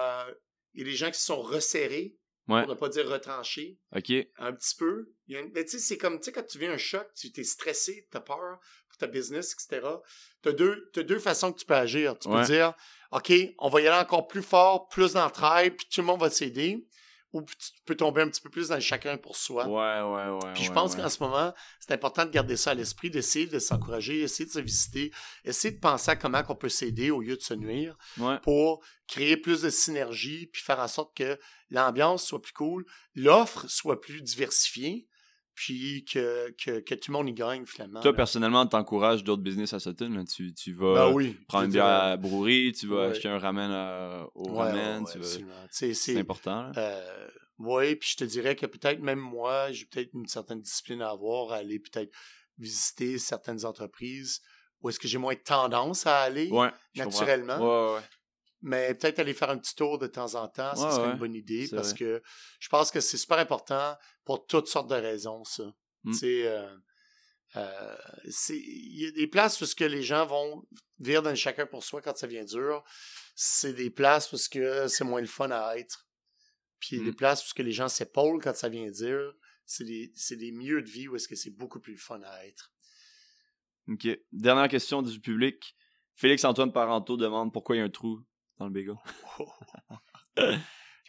y 0.76 0.82
a 0.82 0.86
des 0.86 0.96
gens 0.96 1.12
qui 1.12 1.20
se 1.20 1.26
sont 1.26 1.42
resserrés, 1.42 2.16
Ouais. 2.50 2.60
pour 2.66 2.74
ne 2.74 2.78
pas 2.78 2.90
dire 2.90 3.08
retranchés, 3.08 3.80
Ok. 3.96 4.12
un 4.38 4.52
petit 4.52 4.76
peu. 4.76 5.14
Il 5.28 5.34
y 5.34 5.38
a 5.38 5.40
une- 5.40 5.52
Mais 5.54 5.64
tu 5.64 5.72
sais, 5.72 5.80
c'est 5.80 5.98
comme, 5.98 6.20
tu 6.20 6.26
sais, 6.26 6.32
quand 6.34 6.44
tu 6.46 6.60
vis 6.60 6.66
un 6.68 6.78
choc, 6.78 7.08
tu 7.16 7.32
t'es 7.32 7.46
stressé, 7.46 8.06
tu 8.12 8.18
as 8.18 8.20
peur 8.22 8.60
pour 8.94 8.98
ta 9.00 9.08
business, 9.08 9.54
etc. 9.54 9.88
Tu 10.44 10.50
as 10.50 10.52
deux, 10.52 10.92
deux 10.96 11.20
façons 11.20 11.52
que 11.52 11.60
tu 11.60 11.66
peux 11.66 11.74
agir. 11.76 12.18
Tu 12.20 12.28
Ouais. 12.28 12.42
peux 12.42 12.46
dire, 12.46 12.74
OK, 13.12 13.34
on 13.58 13.70
va 13.70 13.82
y 13.82 13.88
aller 13.88 13.98
encore 14.00 14.28
plus 14.28 14.44
fort, 14.44 14.88
plus 14.88 15.14
d'entraide, 15.14 15.76
puis 15.76 15.88
tout 15.92 16.02
le 16.02 16.08
monde 16.08 16.20
va 16.22 16.30
s'aider. 16.30 16.86
Ou 17.32 17.42
tu 17.42 17.72
peux 17.86 17.96
tomber 17.96 18.22
un 18.22 18.28
petit 18.30 18.42
peu 18.42 18.52
plus 18.52 18.68
dans 18.68 18.76
le 18.76 18.82
chacun 18.82 19.18
pour 19.18 19.36
soi. 19.36 19.66
Ouais, 19.66 19.72
ouais, 19.72 20.30
ouais. 20.46 20.54
Puis 20.54 20.66
je 20.66 20.70
ouais, 20.70 20.76
pense 20.76 20.94
ouais. 20.94 21.02
qu'en 21.02 21.10
ce 21.10 21.18
moment, 21.24 21.52
c'est 21.80 21.92
important 21.92 22.26
de 22.26 22.30
garder 22.30 22.56
ça 22.56 22.72
à 22.72 22.74
l'esprit, 22.76 23.10
d'essayer 23.10 23.48
de 23.48 23.58
s'encourager, 23.58 24.22
essayer 24.22 24.46
de 24.46 24.52
se 24.52 24.60
visiter, 24.60 25.12
essayer 25.44 25.74
de 25.74 25.80
penser 25.80 26.12
à 26.12 26.16
comment 26.16 26.44
on 26.48 26.56
peut 26.56 26.70
s'aider 26.70 27.10
au 27.10 27.22
lieu 27.22 27.36
de 27.36 27.42
se 27.42 27.56
nuire 27.56 27.98
pour 28.44 28.84
créer 29.08 29.36
plus 29.36 29.64
de 29.64 29.72
synergie 29.72 30.46
puis 30.46 30.62
faire 30.62 30.80
en 30.80 30.88
sorte 30.88 31.18
que 31.18 31.40
l'ambiance 31.72 32.24
soit 32.24 32.40
plus 32.40 32.54
cool, 32.54 32.86
l'offre 33.16 33.66
soit 33.68 34.00
plus 34.00 34.22
diversifiée, 34.22 35.08
puis 35.56 36.04
que, 36.06 36.52
que, 36.52 36.80
que 36.80 36.96
tout 36.96 37.12
le 37.12 37.18
monde 37.18 37.30
y 37.30 37.34
gagne 37.34 37.66
finalement. 37.66 38.02
Toi, 38.02 38.12
là. 38.12 38.16
personnellement, 38.18 38.66
t'encourages 38.66 39.24
d'autres 39.24 39.44
business 39.44 39.74
à 39.74 39.80
Sutton. 39.80 40.10
là. 40.10 40.24
Tu, 40.24 40.54
tu 40.54 40.74
vas 40.74 40.94
Ben 41.08 41.12
oui. 41.14 41.38
prendre 41.48 41.66
une 41.66 41.72
bière 41.72 41.86
à 41.86 42.10
la 42.10 42.18
brouerie, 42.18 42.72
tu 42.74 42.88
vas 42.88 42.96
Ouais. 42.96 43.06
acheter 43.12 43.28
un 43.30 43.38
ramen 43.38 43.72
à- 43.72 44.26
au 44.36 44.50
ouais, 44.50 44.58
ramen. 44.70 45.04
ouais, 45.04 45.20
vas- 45.20 45.88
C'est 45.94 46.18
important. 46.18 46.72
Euh, 46.78 47.28
oui, 47.60 47.96
puis 47.96 48.10
je 48.14 48.18
te 48.18 48.24
dirais 48.24 48.56
que 48.56 48.66
peut-être 48.66 49.00
même 49.02 49.20
moi, 49.20 49.72
j'ai 49.72 49.86
peut-être 49.86 50.10
une 50.14 50.26
certaine 50.28 50.60
discipline 50.62 51.02
à 51.02 51.10
avoir, 51.12 51.52
à 51.52 51.58
aller 51.58 51.80
peut-être 51.80 52.12
visiter 52.58 53.20
certaines 53.20 53.66
entreprises 53.66 54.42
où 54.82 54.90
est-ce 54.90 55.00
que 55.00 55.08
j'ai 55.08 55.18
moins 55.18 55.36
tendance 55.36 56.06
à 56.08 56.20
aller, 56.22 56.50
naturellement. 56.96 57.98
Mais 58.66 58.94
peut-être 58.96 59.20
aller 59.20 59.34
faire 59.34 59.50
un 59.50 59.58
petit 59.58 59.76
tour 59.76 60.00
de 60.00 60.08
temps 60.08 60.36
en 60.36 60.48
temps, 60.48 60.74
ça 60.76 60.86
Ouais, 60.86 60.92
serait 60.92 61.06
ouais, 61.08 61.12
une 61.14 61.20
bonne 61.20 61.36
idée 61.36 61.68
parce 61.70 61.90
vrai. 61.90 61.98
que 62.00 62.24
je 62.60 62.70
pense 62.70 62.92
que 62.92 63.02
c'est 63.02 63.18
super 63.18 63.38
important 63.38 63.98
pour 64.24 64.48
toutes 64.48 64.68
sortes 64.68 64.90
de 64.90 64.96
raisons, 64.96 65.44
ça. 65.44 65.66
Mm. 66.04 66.14
Euh, 66.24 66.78
euh, 67.58 67.96
il 68.50 69.02
y 69.02 69.06
a 69.06 69.12
des 69.12 69.28
places 69.28 69.60
où 69.62 69.66
ce 69.66 69.76
que 69.76 69.84
les 69.84 70.02
gens 70.02 70.26
vont 70.26 70.66
vivre 71.00 71.22
dans 71.22 71.30
le 71.30 71.36
chacun 71.36 71.66
pour 71.66 71.84
soi 71.84 72.02
quand 72.02 72.16
ça 72.18 72.26
vient 72.26 72.46
dur. 72.46 72.84
C'est 73.36 73.74
des 73.74 73.90
places 73.90 74.32
où 74.32 74.38
ce 74.38 74.48
que 74.50 74.88
c'est 74.88 75.04
moins 75.04 75.22
le 75.22 75.28
fun 75.28 75.52
à 75.52 75.78
être. 75.78 76.08
Puis 76.80 77.00
Mm. 77.00 77.06
des 77.06 77.14
places 77.14 77.44
où 77.44 77.50
ce 77.50 77.54
que 77.54 77.64
les 77.64 77.74
gens 77.74 77.90
s'épaulent 77.90 78.42
quand 78.42 78.56
ça 78.56 78.70
vient 78.70 78.90
dire. 78.90 79.34
C'est 79.66 79.84
des, 79.86 80.12
c'est 80.16 80.36
des 80.38 80.52
milieux 80.52 80.82
de 80.82 80.90
vie 80.90 81.08
où 81.10 81.16
est-ce 81.18 81.28
que 81.28 81.36
c'est 81.36 81.52
beaucoup 81.52 81.80
plus 81.80 81.94
le 81.94 82.00
fun 82.00 82.22
à 82.24 82.46
être. 82.48 82.74
OK. 83.90 84.08
Dernière 84.32 84.70
question 84.70 85.02
du 85.02 85.20
public. 85.20 85.76
Félix-Antoine 86.16 86.72
Parenteau 86.72 87.18
demande 87.18 87.52
pourquoi 87.52 87.76
il 87.76 87.80
y 87.80 87.82
a 87.82 87.86
un 87.86 87.90
trou 87.90 88.22
dans 88.64 88.68
le 88.68 88.74
bagel. 88.74 88.96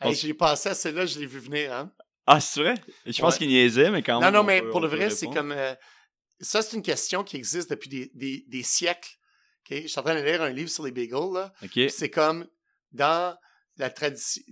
Hey, 0.00 0.11
pense- 0.11 0.20
J'ai 0.20 0.34
pensé 0.34 0.68
à 0.68 0.74
celle-là, 0.74 1.07
je 1.07 1.18
l'ai 1.18 1.26
vu 1.26 1.38
venir, 1.38 1.72
hein? 1.72 1.92
Ah, 2.26 2.40
c'est 2.40 2.61
vrai? 2.61 2.74
Je 3.07 3.20
pense 3.20 3.38
qu'il 3.38 3.48
niaisait, 3.48 3.90
mais 3.90 4.02
quand 4.02 4.14
Non, 4.14 4.26
même. 4.26 4.34
non, 4.34 4.40
on 4.40 4.44
mais 4.44 4.61
peut- 4.61 4.70
pour 4.70 4.80
le 4.80 4.88
vrai, 4.88 5.09
c'est 5.11 5.28
comme. 5.28 5.52
euh, 5.52 5.74
ça, 6.40 6.62
c'est 6.62 6.76
une 6.76 6.82
question 6.82 7.22
qui 7.22 7.36
existe 7.36 7.70
depuis 7.70 7.88
des, 7.88 8.11
des, 8.14 8.44
des 8.48 8.62
siècles. 8.62 9.11
Je 9.70 9.86
suis 9.86 9.98
en 9.98 10.02
train 10.02 10.14
de 10.14 10.20
lire 10.24 10.42
un 10.42 10.50
livre 10.50 10.68
sur 10.70 10.84
les 10.84 10.90
bagels, 10.90 11.32
là. 11.32 11.52
C'est 11.88 12.11
comme 12.11 12.46
dans 12.92 13.36
la 13.76 13.90
tradition. 13.90 14.42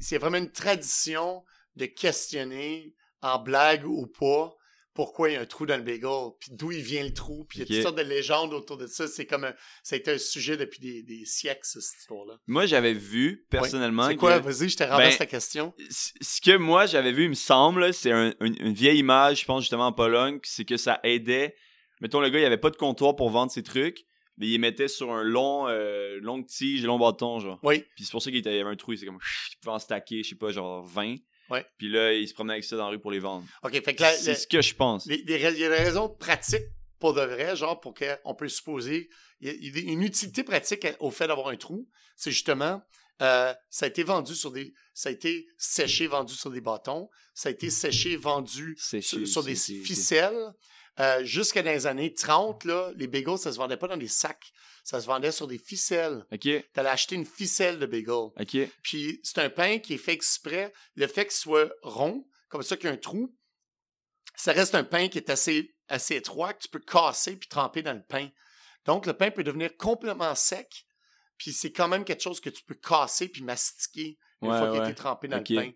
C'est 0.00 0.18
vraiment 0.18 0.38
une 0.38 0.52
tradition 0.52 1.44
de 1.74 1.86
questionner, 1.86 2.94
en 3.22 3.38
blague 3.40 3.84
ou 3.84 4.06
pas, 4.06 4.54
pourquoi 4.96 5.30
il 5.30 5.34
y 5.34 5.36
a 5.36 5.42
un 5.42 5.46
trou 5.46 5.64
dans 5.66 5.76
le 5.76 5.84
bagel, 5.84 6.30
puis 6.40 6.50
d'où 6.50 6.72
il 6.72 6.82
vient 6.82 7.04
le 7.04 7.12
trou, 7.12 7.44
puis 7.48 7.58
il 7.58 7.60
y 7.60 7.62
a 7.62 7.66
toutes 7.66 7.82
sortes 7.84 7.98
de 7.98 8.02
légendes 8.02 8.52
autour 8.52 8.76
de 8.76 8.88
ça. 8.88 9.06
C'est 9.06 9.26
comme 9.26 9.44
un, 9.44 9.54
ça 9.84 9.94
a 9.94 9.98
été 9.98 10.10
un 10.10 10.18
sujet 10.18 10.56
depuis 10.56 10.80
des, 10.80 11.02
des 11.04 11.24
siècles, 11.24 11.60
cette 11.62 12.00
histoire-là. 12.00 12.38
Moi, 12.48 12.66
j'avais 12.66 12.94
vu, 12.94 13.46
personnellement. 13.50 14.08
C'est 14.08 14.16
quoi? 14.16 14.40
que- 14.40 14.44
Vas-y, 14.44 14.68
je 14.70 14.76
te 14.76 14.82
renverse 14.82 15.10
Ben, 15.14 15.18
ta 15.18 15.26
question. 15.26 15.72
ce 15.88 16.40
que 16.40 16.56
moi 16.56 16.86
j'avais 16.86 17.12
vu, 17.12 17.24
il 17.24 17.28
me 17.30 17.34
semble, 17.34 17.94
c'est 17.94 18.10
un- 18.10 18.34
une, 18.40 18.56
une 18.60 18.72
vieille 18.74 18.98
image, 18.98 19.42
je 19.42 19.44
pense 19.44 19.62
justement 19.62 19.86
en 19.86 19.92
Pologne, 19.92 20.40
c'est 20.42 20.64
que 20.64 20.76
ça 20.76 20.98
aidait. 21.04 21.54
Mettons, 22.00 22.20
le 22.20 22.28
gars, 22.30 22.40
il 22.40 22.44
avait 22.44 22.58
pas 22.58 22.70
de 22.70 22.76
comptoir 22.76 23.14
pour 23.14 23.30
vendre 23.30 23.52
ses 23.52 23.62
trucs, 23.62 24.04
mais 24.38 24.48
il 24.48 24.58
mettait 24.58 24.88
sur 24.88 25.12
un 25.12 25.22
long, 25.22 25.66
euh, 25.68 26.18
longue 26.20 26.46
tige, 26.46 26.84
long 26.84 26.98
bâton, 26.98 27.38
genre. 27.38 27.58
Oui. 27.62 27.84
Puis 27.94 28.04
c'est 28.04 28.10
pour 28.12 28.20
ça 28.22 28.30
qu'il 28.30 28.44
y 28.44 28.48
avait 28.48 28.60
un 28.62 28.76
trou, 28.76 28.94
c'est 28.96 29.06
comme, 29.06 29.18
il 29.52 29.56
pouvait 29.60 29.74
en 29.74 29.78
stacker, 29.78 30.22
je 30.22 30.28
sais 30.30 30.34
pas, 30.34 30.50
genre 30.50 30.84
20. 30.84 31.16
Ouais. 31.50 31.64
Puis 31.78 31.88
là, 31.88 32.12
il 32.12 32.26
se 32.28 32.34
promenait 32.34 32.54
avec 32.54 32.64
ça 32.64 32.76
dans 32.76 32.84
la 32.84 32.90
rue 32.90 32.98
pour 33.00 33.10
les 33.10 33.18
vendre. 33.20 33.46
OK, 33.62 33.72
fait 33.84 33.94
que 33.94 34.02
là, 34.02 34.12
c'est 34.12 34.30
le- 34.32 34.36
ce 34.36 34.46
que 34.46 34.60
je 34.62 34.74
pense. 34.74 35.06
il 35.06 35.28
y 35.30 35.34
a 35.44 35.50
des 35.52 35.68
raisons 35.68 36.08
pratiques 36.08 36.66
pour 36.98 37.12
de 37.14 37.20
vrai, 37.22 37.54
genre 37.56 37.78
pour 37.80 37.94
qu'on 37.94 38.34
peut 38.34 38.48
supposer. 38.48 39.08
Il 39.40 39.48
y 39.48 39.78
a- 39.78 39.92
une 39.92 40.02
utilité 40.02 40.42
pratique 40.44 40.86
au 41.00 41.10
fait 41.10 41.26
d'avoir 41.28 41.48
un 41.48 41.56
trou, 41.56 41.88
c'est 42.16 42.30
justement. 42.30 42.82
euh, 43.22 43.54
ça 43.70 43.86
a 43.86 43.88
été 43.88 44.02
vendu 44.02 44.34
sur 44.34 44.50
des. 44.52 44.74
Ça 44.92 45.08
a 45.08 45.12
été 45.12 45.46
séché, 45.56 46.06
vendu 46.06 46.34
sur 46.34 46.50
des 46.50 46.60
bâtons. 46.60 47.08
Ça 47.32 47.48
a 47.48 47.52
été 47.52 47.70
séché, 47.70 48.14
vendu 48.16 48.76
Séché, 48.78 49.24
sur, 49.24 49.26
sur 49.28 49.42
des 49.42 49.54
ficelles. 49.54 50.36
Euh, 50.98 51.24
Jusqu'à 51.24 51.62
dans 51.62 51.70
les 51.70 51.86
années 51.86 52.14
30, 52.14 52.64
là, 52.64 52.90
les 52.96 53.06
bagels, 53.06 53.38
ça 53.38 53.52
se 53.52 53.58
vendait 53.58 53.76
pas 53.76 53.88
dans 53.88 53.96
des 53.96 54.08
sacs. 54.08 54.52
Ça 54.82 55.00
se 55.00 55.06
vendait 55.06 55.32
sur 55.32 55.46
des 55.46 55.58
ficelles. 55.58 56.24
Ok, 56.32 56.40
Tu 56.40 56.64
allais 56.76 56.88
acheter 56.88 57.16
une 57.16 57.26
ficelle 57.26 57.78
de 57.78 57.86
bagel. 57.86 58.08
ok. 58.38 58.56
Puis 58.82 59.20
c'est 59.22 59.38
un 59.38 59.50
pain 59.50 59.78
qui 59.78 59.94
est 59.94 59.98
fait 59.98 60.12
exprès. 60.12 60.72
Le 60.94 61.06
fait 61.06 61.24
qu'il 61.24 61.32
soit 61.34 61.70
rond, 61.82 62.26
comme 62.48 62.62
ça 62.62 62.76
qu'il 62.76 62.86
y 62.86 62.90
a 62.90 62.94
un 62.94 62.98
trou, 62.98 63.34
ça 64.36 64.52
reste 64.52 64.74
un 64.74 64.84
pain 64.84 65.08
qui 65.08 65.18
est 65.18 65.30
assez, 65.30 65.74
assez 65.88 66.16
étroit, 66.16 66.52
que 66.54 66.62
tu 66.62 66.68
peux 66.68 66.78
casser 66.78 67.36
puis 67.36 67.48
tremper 67.48 67.82
dans 67.82 67.94
le 67.94 68.02
pain. 68.02 68.28
Donc 68.84 69.06
le 69.06 69.12
pain 69.14 69.30
peut 69.30 69.42
devenir 69.44 69.76
complètement 69.76 70.34
sec, 70.34 70.86
puis 71.36 71.52
c'est 71.52 71.72
quand 71.72 71.88
même 71.88 72.04
quelque 72.04 72.22
chose 72.22 72.40
que 72.40 72.50
tu 72.50 72.62
peux 72.62 72.74
casser 72.76 73.28
puis 73.28 73.42
mastiquer 73.42 74.16
une 74.42 74.50
Ouais, 74.50 74.58
fois 74.58 74.70
qu'il 74.70 74.80
a 74.80 74.84
été 74.84 74.94
trempé 74.94 75.28
dans 75.28 75.38
le 75.38 75.42
pain. 75.42 75.72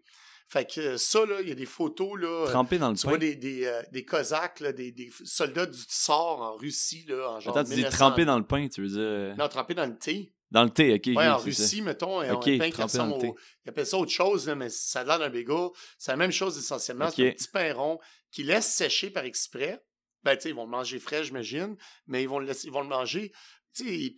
Fait 0.52 0.68
que 0.68 0.80
euh, 0.80 0.98
ça, 0.98 1.24
là, 1.26 1.40
il 1.40 1.48
y 1.48 1.52
a 1.52 1.54
des 1.54 1.64
photos, 1.64 2.18
là. 2.20 2.26
euh, 2.26 2.46
Trempé 2.50 2.76
dans 2.78 2.90
le 2.90 2.96
tu 2.96 3.02
pain. 3.04 3.10
vois 3.10 3.18
des, 3.18 3.36
des, 3.36 3.64
euh, 3.66 3.80
des 3.92 4.04
Cosaques, 4.04 4.58
là, 4.60 4.72
des, 4.72 4.90
des 4.90 5.08
soldats 5.24 5.64
du 5.66 5.78
Tsar 5.78 6.40
en 6.40 6.56
Russie, 6.56 7.04
là, 7.08 7.30
en 7.30 7.40
genre 7.40 7.56
Attends, 7.56 7.64
tu 7.68 7.70
dis 7.76 7.82
1900. 7.82 7.96
trempé 7.96 8.24
dans 8.24 8.36
le 8.38 8.44
pain, 8.44 8.66
tu 8.68 8.82
veux 8.82 8.88
dire? 8.88 9.36
Non, 9.38 9.48
trempé 9.48 9.74
dans 9.74 9.86
le 9.86 9.96
thé. 9.96 10.34
Dans 10.50 10.64
le 10.64 10.70
thé, 10.70 10.92
ok. 10.94 11.06
Ouais, 11.06 11.28
ok, 11.28 11.34
en 11.34 11.38
ça. 11.38 11.44
Russie, 11.44 11.82
mettons, 11.82 12.20
ils 12.24 12.32
ont 12.32 12.38
Ok, 12.38 12.48
un 12.48 12.58
pain 12.58 12.70
qui 12.72 12.82
ressemble 12.82 13.12
au... 13.12 13.36
Ils 13.64 13.68
appellent 13.68 13.86
ça 13.86 13.96
autre 13.96 14.10
chose, 14.10 14.48
là, 14.48 14.56
mais 14.56 14.68
ça 14.68 15.00
a 15.00 15.04
l'air 15.04 15.20
d'un 15.20 15.30
bagel. 15.30 15.68
C'est 15.96 16.10
la 16.10 16.16
même 16.16 16.32
chose 16.32 16.58
essentiellement. 16.58 17.08
C'est 17.10 17.28
un 17.28 17.30
petit 17.30 17.48
pain 17.48 17.72
rond 17.72 18.00
qui 18.32 18.42
laisse 18.42 18.66
sécher 18.66 19.10
par 19.10 19.24
exprès. 19.24 19.80
Ben, 20.24 20.34
tu 20.34 20.42
sais, 20.42 20.48
ils 20.48 20.54
vont 20.56 20.64
le 20.64 20.70
manger 20.70 20.98
frais, 20.98 21.22
j'imagine, 21.22 21.76
mais 22.08 22.24
ils 22.24 22.28
vont 22.28 22.40
le, 22.40 22.46
laisser- 22.46 22.66
ils 22.66 22.72
vont 22.72 22.82
le 22.82 22.88
manger... 22.88 23.30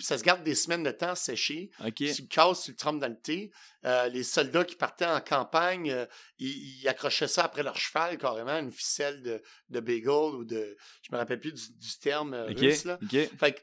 Ça 0.01 0.17
se 0.19 0.25
garde 0.25 0.43
des 0.45 0.55
semaines 0.55 0.83
de 0.83 0.91
temps. 0.91 1.15
Ok. 1.85 1.95
Tu 1.95 2.23
le 2.23 2.27
casses, 2.29 2.65
tu 2.65 2.71
le 2.73 2.77
trempes 2.77 3.01
dans 3.01 3.09
le 3.09 3.21
thé. 3.21 3.53
Euh, 3.85 4.09
les 4.09 4.23
soldats 4.25 4.65
qui 4.65 4.77
partaient 4.77 5.07
en 5.07 5.21
campagne, 5.21 5.91
euh, 5.91 6.07
ils, 6.39 6.81
ils 6.81 6.89
accrochaient 6.89 7.29
ça 7.29 7.45
après 7.45 7.63
leur 7.63 7.77
cheval, 7.77 8.17
carrément, 8.19 8.59
une 8.59 8.73
ficelle 8.73 9.23
de, 9.23 9.43
de 9.69 9.81
bagel 9.81 10.07
ou 10.35 10.45
de... 10.45 10.77
Je 11.03 11.13
me 11.13 11.19
rappelle 11.19 11.41
plus 11.41 11.53
du, 11.53 11.79
du 11.79 11.99
terme 12.01 12.35
euh, 12.35 12.47
russe, 12.69 12.85
là. 12.85 12.99
Fait, 13.39 13.53
que, 13.53 13.61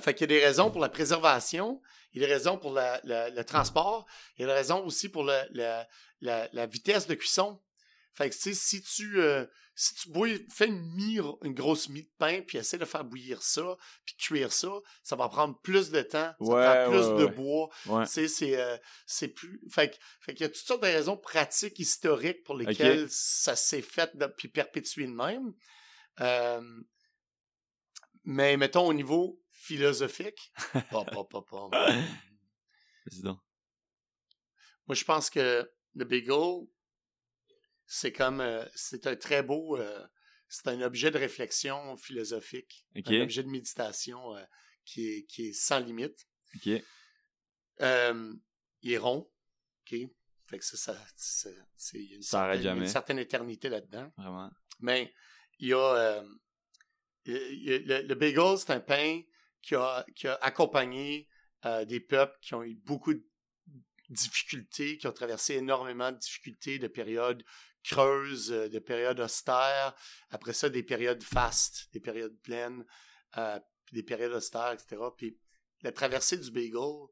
fait 0.00 0.14
qu'il 0.14 0.22
y 0.22 0.34
a 0.34 0.38
des 0.38 0.44
raisons 0.44 0.70
pour 0.70 0.80
la 0.80 0.88
préservation, 0.88 1.80
il 2.12 2.20
y 2.20 2.24
a 2.24 2.26
des 2.26 2.32
raisons 2.34 2.58
pour 2.58 2.72
la- 2.72 3.00
la- 3.04 3.30
le 3.30 3.44
transport, 3.44 4.06
il 4.36 4.42
y 4.42 4.44
a 4.44 4.48
des 4.48 4.54
raisons 4.54 4.84
aussi 4.84 5.08
pour 5.08 5.22
la, 5.22 5.46
la- 5.52 5.86
vitesse 6.66 7.06
de 7.06 7.14
cuisson. 7.14 7.60
Fait 8.14 8.28
que, 8.28 8.34
si 8.34 8.82
tu, 8.82 9.20
si 9.82 9.94
tu 9.94 10.10
bouilles, 10.10 10.46
fais 10.52 10.66
une 10.66 10.82
mie, 10.94 11.18
une 11.42 11.54
grosse 11.54 11.88
mie 11.88 12.02
de 12.02 12.10
pain, 12.18 12.42
puis 12.42 12.58
essaie 12.58 12.76
de 12.76 12.84
faire 12.84 13.02
bouillir 13.02 13.42
ça, 13.42 13.76
puis 14.04 14.14
cuire 14.16 14.52
ça, 14.52 14.68
ça 15.02 15.16
va 15.16 15.26
prendre 15.30 15.58
plus 15.62 15.90
de 15.90 16.02
temps, 16.02 16.32
ça 16.32 16.34
Ouais, 16.40 16.84
prend 16.84 16.90
plus 16.90 17.06
ouais, 17.06 17.16
de 17.18 17.24
ouais. 17.24 17.30
bois, 17.32 17.70
tu 18.04 18.10
sais, 18.10 18.28
c'est, 18.28 18.60
euh, 18.60 18.76
c'est 19.06 19.28
plus... 19.28 19.58
Fait, 19.70 19.90
que- 19.90 19.96
fait 20.20 20.34
qu'il 20.34 20.42
y 20.42 20.44
a 20.44 20.48
toutes 20.50 20.66
sortes 20.66 20.82
de 20.82 20.88
raisons 20.88 21.16
pratiques, 21.16 21.78
historiques 21.78 22.42
pour 22.44 22.56
lesquelles 22.56 23.06
ça 23.08 23.56
s'est 23.56 23.80
fait, 23.80 24.14
de- 24.16 24.26
puis 24.26 24.48
perpétué 24.48 25.06
de 25.06 25.12
même. 25.12 25.54
Euh, 26.20 26.82
mais 28.24 28.58
mettons 28.58 28.86
au 28.86 28.92
niveau 28.92 29.40
philosophique, 29.50 30.52
pas, 30.90 31.04
pas, 31.06 31.24
pas, 31.24 31.40
pas. 31.42 31.68
Vas-y 31.70 33.22
donc. 33.22 33.38
Moi, 34.86 34.94
je 34.94 35.04
pense 35.04 35.30
que 35.30 35.70
le 35.94 36.04
bagel, 36.04 36.66
c'est 37.92 38.12
comme, 38.12 38.40
euh, 38.40 38.64
c'est 38.76 39.08
un 39.08 39.16
très 39.16 39.42
beau, 39.42 39.76
euh, 39.76 40.06
c'est 40.48 40.68
un 40.68 40.80
objet 40.80 41.10
de 41.10 41.18
réflexion 41.18 41.96
philosophique, 41.96 42.86
un 42.94 43.20
objet 43.20 43.42
de 43.42 43.48
méditation 43.48 44.36
euh, 44.36 44.44
qui, 44.84 45.08
est, 45.08 45.24
qui 45.24 45.48
est 45.48 45.52
sans 45.52 45.80
limite. 45.80 46.28
Il 46.64 46.82
est 48.92 48.98
rond, 48.98 49.28
ok? 49.82 49.98
Fait 50.46 50.58
que 50.58 50.64
ça, 50.64 50.76
ça, 50.76 51.04
c'est, 51.16 51.56
c'est- 51.76 51.98
il 51.98 52.10
y 52.10 52.12
a 52.12 52.16
une 52.16 52.22
Ça 52.22 52.38
certaine- 52.38 52.62
jamais. 52.62 52.80
une 52.82 52.86
certaine 52.86 53.18
éternité 53.18 53.68
là-dedans. 53.68 54.12
Vraiment. 54.16 54.50
Mais 54.78 55.12
il 55.58 55.68
y 55.68 55.74
a, 55.74 56.22
il 57.26 57.32
y 57.34 57.78
le, 57.80 58.02
le 58.02 58.14
bagel, 58.14 58.56
c'est 58.58 58.70
un 58.70 58.80
pain 58.80 59.20
qui 59.62 59.74
a, 59.74 60.06
qui 60.14 60.28
a 60.28 60.34
accompagné 60.42 61.28
des 61.86 62.00
peuples 62.00 62.38
qui 62.40 62.54
ont 62.54 62.62
eu 62.62 62.74
beaucoup 62.76 63.14
de 63.14 63.22
difficultés, 64.08 64.96
qui 64.98 65.06
ont 65.06 65.12
traversé 65.12 65.54
énormément 65.54 66.10
de 66.12 66.18
difficultés, 66.18 66.78
de 66.78 66.88
périodes 66.88 67.44
creuses, 67.82 68.52
euh, 68.52 68.68
de 68.68 68.78
périodes 68.78 69.20
austères, 69.20 69.94
après 70.30 70.52
ça, 70.52 70.68
des 70.68 70.82
périodes 70.82 71.22
fastes, 71.22 71.88
des 71.92 72.00
périodes 72.00 72.38
pleines, 72.40 72.84
euh, 73.38 73.58
des 73.92 74.02
périodes 74.02 74.32
austères, 74.32 74.72
etc. 74.72 75.00
Puis 75.16 75.38
la 75.82 75.92
traversée 75.92 76.36
du 76.36 76.50
bagel, 76.50 77.08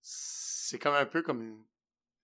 c'est 0.00 0.78
comme 0.78 0.94
un 0.94 1.06
peu 1.06 1.22
comme 1.22 1.64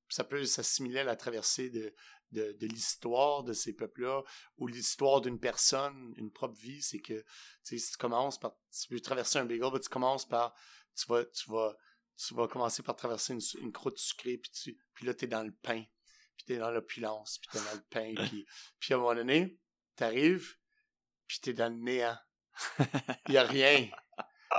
ça 0.09 0.25
peut 0.25 0.45
s'assimiler 0.45 1.01
à 1.01 1.05
la 1.05 1.17
traversée 1.17 1.71
de, 1.71 1.95
de, 2.31 2.67
l'histoire 2.67 3.43
de 3.43 3.53
ces 3.53 3.73
peuples-là 3.73 4.23
ou 4.59 4.67
l'histoire 4.67 5.21
d'une 5.21 5.39
personne, 5.39 6.15
une 6.17 6.31
propre 6.31 6.59
vie, 6.59 6.83
c'est 6.83 7.01
que 7.01 7.25
si 7.63 7.79
tu 7.79 7.97
commences 7.97 8.39
par 8.39 8.57
tu 8.71 8.93
veux 8.93 9.01
traverser 9.01 9.39
un 9.39 9.45
bagel, 9.45 9.71
ben, 9.73 9.81
tu 9.81 9.89
commences 9.89 10.27
par 10.27 10.55
tu 10.95 11.07
vas 11.09 11.25
tu 11.25 11.51
vas 11.51 11.77
tu 12.17 12.35
vas 12.35 12.47
commencer 12.47 12.83
par 12.83 12.97
traverser 12.97 13.37
une 13.61 13.73
croûte 13.73 13.99
sucrée 13.99 14.39
puis 14.39 14.51
tu 14.51 14.79
puis 14.95 15.07
là 15.07 15.15
tu 15.15 15.25
es 15.25 15.29
dans 15.29 15.43
le 15.43 15.53
pain, 15.53 15.85
puis 16.45 16.55
tu 16.55 16.55
es 16.55 16.59
dans 16.59 16.71
l'opulence, 16.71 17.39
puis 17.39 17.51
tu 17.53 17.59
es 17.59 17.61
dans 17.61 17.77
le 17.77 17.85
pain 17.91 18.15
puis 18.29 18.47
puis 18.79 18.95
à 18.95 18.97
un 18.97 19.01
moment 19.01 19.15
donné, 19.15 19.59
tu 19.97 20.05
arrives 20.05 20.55
puis 21.27 21.39
tu 21.43 21.51
es 21.51 21.53
dans 21.55 21.73
le 21.73 21.79
néant. 21.81 22.17
Il 23.29 23.35
y 23.35 23.39
a 23.39 23.45
rien. 23.45 23.89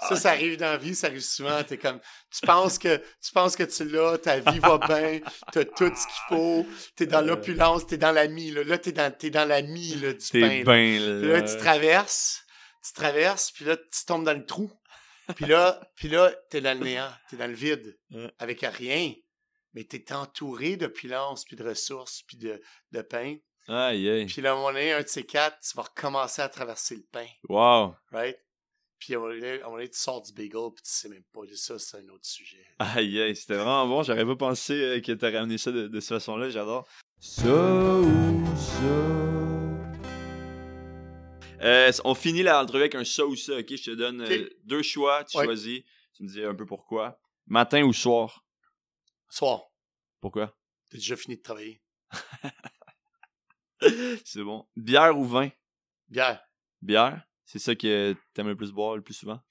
Ça, 0.10 0.18
ça 0.18 0.32
arrive 0.32 0.58
dans 0.58 0.72
la 0.72 0.78
vie, 0.78 0.94
ça 0.94 1.08
arrive 1.08 1.22
souvent. 1.22 1.64
T'es 1.64 1.78
comme, 1.78 2.02
tu 2.30 2.46
penses 2.46 2.78
que, 2.78 2.98
tu 2.98 3.32
penses 3.34 3.56
que 3.56 3.64
tu 3.64 3.86
l'as, 3.88 4.18
ta 4.18 4.40
vie 4.40 4.60
va 4.60 4.78
bien, 4.78 5.22
t'as 5.54 5.64
tout 5.64 5.90
ce 5.96 6.06
qu'il 6.06 6.22
faut, 6.28 6.66
t'es 6.98 7.06
dans 7.06 7.20
Euh. 7.20 7.28
l'opulence, 7.28 7.88
t'es 7.88 7.98
dans 7.98 8.12
la 8.12 8.28
mie, 8.28 8.52
là. 8.52 8.64
Là, 8.66 8.78
t'es 8.78 8.92
dans, 8.92 9.10
t'es 9.16 9.30
dans 9.30 9.46
la 9.48 9.62
mie, 9.62 9.96
là, 9.96 10.12
du 10.12 10.28
pain. 10.32 10.40
T'es 10.50 10.58
là. 10.58 10.64
ben 10.66 11.00
là, 11.00 11.40
là. 11.40 11.42
tu 11.44 11.58
traverses, 11.58 12.44
tu 12.86 12.92
traverses, 12.92 13.52
puis 13.52 13.64
là, 13.64 13.78
tu 13.78 14.06
tombes 14.06 14.26
dans 14.26 14.34
le 14.34 14.46
trou. 14.46 14.70
Puis 15.38 15.46
là, 15.46 15.80
puis 15.96 16.10
là, 16.10 16.34
t'es 16.50 16.60
dans 16.60 16.78
le 16.78 16.84
néant, 16.84 17.10
t'es 17.30 17.38
dans 17.38 17.48
le 17.48 17.54
vide, 17.56 17.98
avec 18.38 18.62
rien. 18.62 19.14
Mais 19.76 19.84
t'es 19.84 20.12
entouré 20.14 20.76
d'opulence, 20.78 21.46
puis 21.46 21.56
de 21.56 21.64
ressources, 21.64 22.24
puis 22.24 22.38
de, 22.38 22.60
de 22.92 23.02
pain. 23.02 23.36
Aïe, 23.68 24.10
aïe. 24.10 24.26
Puis 24.26 24.42
là, 24.42 24.52
à 24.52 24.54
un 24.54 24.56
moment 24.56 24.70
donné, 24.72 24.94
un 24.94 25.02
de 25.04 25.08
ces 25.08 25.26
quatre, 25.26 25.60
tu 25.60 25.76
vas 25.78 25.84
recommencer 25.84 26.42
à 26.42 26.50
traverser 26.50 26.96
le 26.96 27.04
pain, 27.12 27.28
Wow. 27.50 27.96
right? 28.12 28.38
Puis 28.98 29.14
à 29.14 29.18
un 29.18 29.20
moment 29.20 29.34
donné, 29.34 29.50
à 29.50 29.54
un 29.56 29.58
moment 29.66 29.76
donné, 29.76 29.90
tu 29.90 30.00
sors 30.00 30.22
du 30.22 30.32
bagel, 30.34 30.70
puis 30.74 30.84
tu 30.84 30.90
sais 30.92 31.10
même 31.10 31.24
pas. 31.34 31.42
Ça, 31.54 31.78
c'est 31.78 31.98
un 31.98 32.08
autre 32.10 32.26
sujet. 32.26 32.66
Aïe, 32.80 33.20
aïe. 33.22 33.36
C'était 33.36 33.56
vraiment 33.56 33.86
bon. 33.88 34.02
J'aurais 34.04 34.26
pas 34.26 34.36
pensé 34.38 34.74
euh, 34.74 35.02
que 35.02 35.12
t'aurais 35.12 35.36
amené 35.36 35.58
ça 35.58 35.72
de, 35.72 35.88
de 35.90 36.00
cette 36.00 36.10
façon-là. 36.18 36.50
J'adore. 36.50 36.88
Ça 37.20 37.46
ou 38.00 38.46
ça? 38.56 40.06
Euh, 41.62 41.92
on 42.04 42.14
finit 42.16 42.44
l'entrevue 42.44 42.82
avec 42.82 42.96
un 42.96 43.04
ça 43.04 43.26
ou 43.26 43.36
ça. 43.36 43.58
Ok, 43.58 43.76
je 43.76 43.84
te 43.92 43.96
donne 43.96 44.22
euh, 44.22 44.50
deux 44.64 44.82
choix. 44.84 45.24
Tu 45.24 45.38
Ouais. 45.38 45.46
choisis. 45.46 45.82
Tu 46.16 46.24
me 46.24 46.28
dis 46.30 46.44
un 46.44 46.56
peu 46.56 46.66
pourquoi. 46.66 47.20
Matin 47.48 47.84
ou 47.84 47.94
soir? 47.94 48.45
Soir, 49.36 49.64
Pourquoi? 50.22 50.56
t'as 50.90 50.98
déjà 50.98 51.18
fini 51.18 51.36
de 51.36 51.42
travailler. 51.42 51.82
C'est 54.24 54.42
bon. 54.42 54.66
Bière 54.78 55.18
ou 55.20 55.26
vin? 55.26 55.50
Bière. 56.08 56.42
Bière? 56.82 57.22
C'est 57.44 57.60
ça 57.60 57.76
que 57.76 58.16
t'aimes 58.34 58.48
le 58.48 58.56
plus 58.56 58.72
boire 58.72 58.96
le 58.96 59.02
plus 59.02 59.14
souvent? 59.14 59.42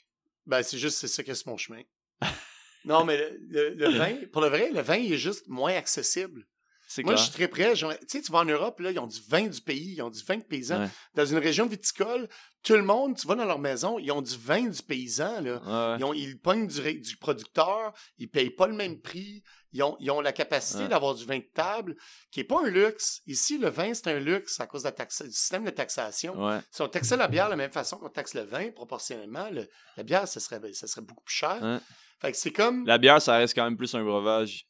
Ben, 0.46 0.62
c'est 0.62 0.78
juste, 0.78 0.96
c'est 0.96 1.06
ça 1.08 1.22
que 1.22 1.34
c'est 1.34 1.44
mon 1.46 1.58
chemin. 1.58 1.82
non, 2.86 3.04
mais 3.04 3.18
le, 3.18 3.36
le- 3.40 3.74
le 3.74 3.88
vin, 3.90 4.16
pour 4.32 4.40
le 4.40 4.48
vrai, 4.48 4.70
le 4.72 4.80
vin, 4.80 4.96
il 4.96 5.12
est 5.12 5.18
juste 5.18 5.48
moins 5.48 5.74
accessible. 5.74 6.46
C'est 6.88 7.02
Moi, 7.02 7.16
je 7.16 7.22
suis 7.24 7.32
très 7.32 7.48
prêt. 7.48 7.74
J'aimerais- 7.76 7.98
Tu 8.00 8.06
sais, 8.18 8.22
tu 8.22 8.32
vas 8.32 8.38
en 8.38 8.44
Europe, 8.46 8.80
là, 8.80 8.90
ils 8.90 8.98
ont 8.98 9.06
du 9.06 9.20
vin 9.28 9.46
du 9.48 9.60
pays, 9.60 9.94
ils 9.96 10.02
ont 10.02 10.10
du 10.10 10.22
vin 10.22 10.36
de 10.38 10.44
paysan. 10.44 10.82
Ouais. 10.84 10.90
Dans 11.14 11.24
une 11.26 11.38
région 11.38 11.66
viticole, 11.66 12.26
tout 12.62 12.74
le 12.74 12.82
monde, 12.84 13.16
tu 13.18 13.26
vas 13.26 13.34
dans 13.34 13.44
leur 13.46 13.58
maison, 13.58 13.98
ils 13.98 14.10
ont 14.12 14.22
du 14.22 14.36
vin 14.38 14.66
du 14.68 14.82
paysan, 14.82 15.40
là. 15.42 15.92
Ouais. 15.92 15.98
Ils, 15.98 16.04
ont, 16.04 16.12
ils 16.14 16.38
pognent 16.40 16.66
du, 16.68 17.00
du 17.00 17.16
producteur, 17.16 17.92
ils 18.18 18.30
payent 18.30 18.50
pas 18.50 18.66
le 18.66 18.74
même 18.74 19.00
prix, 19.00 19.42
ils 19.74 19.82
ont, 19.82 19.96
ils 20.00 20.10
ont 20.10 20.20
la 20.22 20.32
capacité 20.32 20.84
Ouais. 20.84 20.88
d'avoir 20.88 21.14
du 21.14 21.26
vin 21.26 21.36
de 21.38 21.44
table, 21.52 21.94
qui 22.30 22.40
est 22.40 22.44
pas 22.44 22.60
un 22.64 22.70
luxe. 22.70 23.20
Ici, 23.26 23.58
le 23.58 23.68
vin, 23.68 23.92
c'est 23.92 24.06
un 24.08 24.18
luxe 24.20 24.58
à 24.60 24.66
cause 24.66 24.84
de 24.84 24.88
la 24.88 24.92
taxa- 24.92 25.24
du 25.24 25.32
système 25.32 25.64
de 25.64 25.70
taxation. 25.70 26.34
Ouais. 26.42 26.60
Si 26.70 26.80
on 26.80 26.88
taxait 26.88 27.16
la 27.18 27.28
bière 27.28 27.46
de 27.46 27.50
la 27.50 27.56
même 27.56 27.72
façon 27.72 27.98
qu'on 27.98 28.08
taxe 28.08 28.32
le 28.34 28.42
vin, 28.42 28.70
proportionnellement, 28.70 29.50
le- 29.50 29.68
la 29.98 30.02
bière, 30.02 30.26
ça 30.26 30.40
serait, 30.40 30.60
ça 30.72 30.86
serait 30.86 31.02
beaucoup 31.02 31.24
plus 31.24 31.34
cher. 31.34 31.58
Ouais. 31.62 31.78
Fait 32.20 32.32
que 32.32 32.38
c'est 32.38 32.52
comme 32.52 32.86
La 32.86 32.96
bière, 32.98 33.20
ça 33.20 33.36
reste 33.36 33.54
quand 33.54 33.64
même 33.64 33.76
plus 33.76 33.94
un 33.94 34.02
breuvage. 34.02 34.66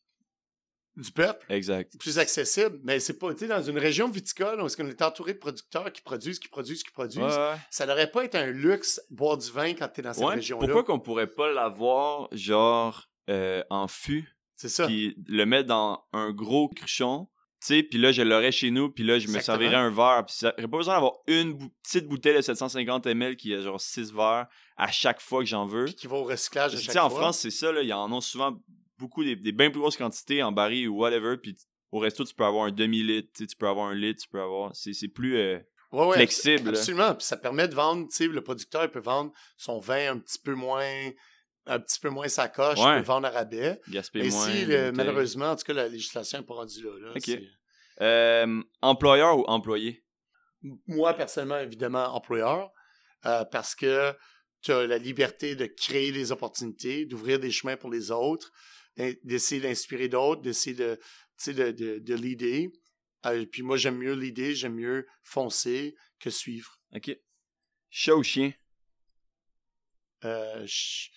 du 0.97 1.11
peuple, 1.11 1.45
Exact. 1.49 1.93
plus 1.99 2.21
accessible, 2.21 2.79
mais 2.85 3.01
c'est 3.01 3.19
pas, 3.19 3.33
tu 3.35 3.41
sais, 3.41 3.47
dans 3.49 3.61
une 3.61 3.79
région 3.79 4.09
viticole, 4.09 4.61
où 4.63 4.69
qu'on 4.69 4.87
est 4.87 5.03
entouré 5.03 5.35
de 5.35 5.39
producteurs 5.41 5.93
qui 5.93 6.01
produisent, 6.03 6.39
qui 6.39 6.47
produisent, 6.47 6.85
qui 6.85 6.93
produisent, 6.93 7.21
ouais. 7.37 7.57
ça 7.69 7.85
n'aurait 7.85 8.13
pas 8.13 8.25
été 8.25 8.39
un 8.39 8.47
luxe 8.53 9.01
boire 9.11 9.37
du 9.37 9.51
vin 9.51 9.75
quand 9.75 9.89
tu 9.89 9.99
es 9.99 10.03
dans 10.05 10.13
cette 10.15 10.23
Ouais, 10.25 10.37
région-là. 10.37 10.65
Pourquoi 10.69 10.85
qu'on 10.85 11.01
pourrait 11.01 11.27
pas 11.27 11.51
l'avoir, 11.53 12.29
genre, 12.31 13.09
euh, 13.29 13.65
en 13.71 13.89
fût, 13.89 14.37
C'est 14.57 14.69
ça. 14.69 14.87
puis 14.87 15.17
le 15.27 15.45
mettre 15.47 15.69
dans 15.69 16.05
un 16.13 16.31
gros 16.33 16.69
cruchon, 16.69 17.29
sais, 17.61 17.83
puis 17.83 17.99
là, 17.99 18.13
je 18.13 18.21
l'aurais 18.23 18.53
chez 18.53 18.71
nous, 18.71 18.91
puis 18.91 19.05
là, 19.05 19.19
je 19.19 19.27
me 19.29 19.37
Exactement. 19.37 19.57
servirais 19.59 19.77
un 19.77 19.91
verre. 19.91 20.25
Puis 20.27 20.37
ça- 20.37 20.53
j'aurais 20.59 20.69
pas 20.71 20.77
besoin 20.77 20.95
d'avoir 20.95 21.15
une 21.27 21.55
bou- 21.55 21.71
petite 21.83 22.07
bouteille 22.07 22.37
de 22.37 22.43
750 22.43 23.07
ml 23.07 23.37
qui 23.37 23.55
a 23.55 23.63
genre 23.63 23.81
6 23.81 24.13
verres 24.13 24.47
à 24.77 24.91
chaque 24.91 25.21
fois 25.21 25.41
que 25.41 25.47
j'en 25.47 25.65
veux. 25.65 25.87
Puis 25.87 25.95
qui 25.95 26.07
va 26.07 26.17
au 26.17 26.25
recyclage 26.25 26.75
à 26.75 26.79
Tu 26.79 26.85
chaque 26.85 26.93
sais, 26.93 26.99
en. 27.01 27.09
France, 27.09 27.39
c'est 27.39 27.51
ça, 27.51 27.73
là, 27.73 27.83
ils 27.83 27.93
en 27.95 28.13
ont 28.13 28.21
souvent 28.21 28.55
beaucoup, 28.99 29.25
des, 29.25 29.35
des 29.35 29.53
bien 29.53 29.71
plus 29.71 29.81
grosses 29.81 29.97
quantités 29.97 30.43
en 30.43 30.53
baril 30.53 30.89
ou 30.89 30.97
whatever, 30.99 31.37
puis 31.39 31.57
au 31.91 31.99
resto, 32.01 32.23
tu 32.25 32.35
peux 32.35 32.45
avoir 32.45 32.67
un 32.67 32.71
demi-litre, 32.73 33.31
tu 33.35 33.47
tu 33.47 33.57
peux 33.57 33.67
avoir 33.69 33.87
un 33.89 33.95
litre, 33.95 34.23
tu 34.23 34.29
peux 34.29 34.41
avoir... 34.43 34.75
C'est 34.77 34.93
c'est 34.93 35.09
plus 35.09 35.37
euh, 35.37 35.59
Ouais, 35.93 36.07
ouais, 36.07 36.17
flexible. 36.17 36.71
Absolument. 36.71 37.15
Puis 37.15 37.25
ça 37.25 37.37
permet 37.37 37.67
de 37.69 37.75
vendre, 37.75 38.09
tu 38.09 38.17
sais, 38.17 38.27
le 38.27 38.41
producteur 38.43 38.83
il 38.85 38.91
peut 38.91 38.99
vendre 39.01 39.33
son 39.57 39.79
vin 39.79 40.13
un 40.13 40.19
petit 40.19 40.39
peu 40.41 40.55
moins, 40.55 40.85
un 41.67 41.81
petit 41.81 41.99
peu 42.01 42.11
moins 42.11 42.29
sacoche, 42.29 42.79
il 42.79 42.85
Ouais. 42.85 43.03
vendre 43.03 43.27
à 43.27 43.31
rabais. 43.31 43.81
gaspiller 43.89 44.25
Mais 44.27 44.31
moins. 44.31 44.47
si, 44.51 44.53
le- 44.53 44.65
bouteilles. 44.65 44.93
malheureusement, 44.93 45.51
en 45.51 45.57
tout 45.57 45.65
cas, 45.65 45.73
la 45.73 45.89
législation 45.89 46.39
n'est 46.39 46.45
pas 46.45 46.55
rendue 46.55 46.83
là. 46.83 47.13
là. 47.15 47.39
Euh, 48.01 48.63
employeur 48.83 49.39
ou 49.39 49.45
employé? 49.47 50.05
Moi, 50.87 51.15
personnellement, 51.15 51.59
évidemment, 51.59 52.07
employeur, 52.15 52.71
euh, 53.27 53.45
parce 53.45 53.75
que 53.75 54.15
tu 54.63 54.73
as 54.73 54.87
la 54.87 54.99
liberté 54.99 55.55
de 55.57 55.67
créer 55.67 56.11
des 56.13 56.33
opportunités, 56.33 57.05
d'ouvrir 57.07 57.39
des 57.39 57.51
chemins 57.51 57.77
pour 57.77 57.91
les 57.91 58.11
autres, 58.11 58.51
d'essayer 59.23 59.61
d'inspirer 59.61 60.09
d'autres, 60.09 60.41
d'essayer 60.43 60.75
de, 60.77 60.99
de, 61.47 61.71
de, 61.71 61.99
de. 61.99 62.73
Euh, 63.27 63.47
puis 63.47 63.63
moi, 63.63 63.77
j'aime 63.77 63.97
mieux 63.99 64.15
leader, 64.15 64.55
j'aime 64.55 64.75
mieux 64.75 65.07
foncer 65.23 65.95
que 66.19 66.31
suivre. 66.31 66.79
OK. 66.95 67.17
Chat 67.91 68.15
ou 68.17 68.23
chien? 68.23 68.53
Euh, 70.25 70.61
ch- 70.61 71.11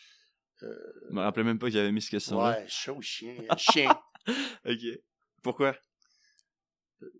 Je 0.62 1.14
me 1.14 1.22
rappelais 1.22 1.44
même 1.44 1.60
pas 1.60 1.68
que 1.68 1.74
j'avais 1.74 1.92
mis 1.92 2.02
ce 2.02 2.10
question-là. 2.10 2.60
ouais, 2.60 2.66
chat 2.68 2.94
ou 2.94 3.02
chien. 3.02 3.36
Chien. 3.58 3.92
OK. 4.66 5.00
Pourquoi? 5.44 5.76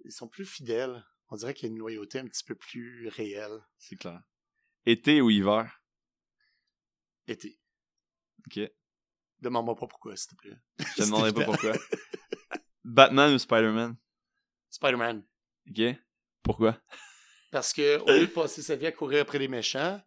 Ils 0.06 0.12
sont 0.12 0.28
plus 0.28 0.46
fidèles. 0.46 1.04
On 1.30 1.36
dirait 1.36 1.54
qu'il 1.54 1.68
y 1.68 1.72
a 1.72 1.74
une 1.74 1.80
loyauté 1.80 2.20
un 2.20 2.26
petit 2.26 2.44
peu 2.44 2.56
plus 2.56 3.08
réelle. 3.10 3.60
C'est 3.78 3.98
clair. 3.98 4.22
Été 4.86 5.22
ou 5.22 5.30
hiver? 5.30 5.82
Été. 7.28 7.60
OK. 8.48 8.72
Demande-moi 9.40 9.76
pas 9.76 9.88
pourquoi, 9.88 10.16
s'il 10.16 10.30
te 10.30 10.36
plaît. 10.36 10.58
Je 10.80 10.94
te 10.96 11.02
demanderai 11.04 11.34
pas 11.34 11.46
pourquoi. 11.46 11.74
Batman 12.84 13.34
ou 13.34 13.38
Spider-Man? 13.38 13.98
Spider-Man. 14.70 15.24
OK. 15.70 15.82
Pourquoi? 16.42 16.82
Parce 17.52 17.74
que 17.74 18.00
au 18.00 18.08
lieu 18.08 18.28
de 18.28 18.32
passer 18.32 18.62
sa 18.62 18.76
vie 18.76 18.88
à 18.88 18.92
courir 18.92 19.22
après 19.22 19.40
les 19.40 19.48
méchants, 19.48 20.02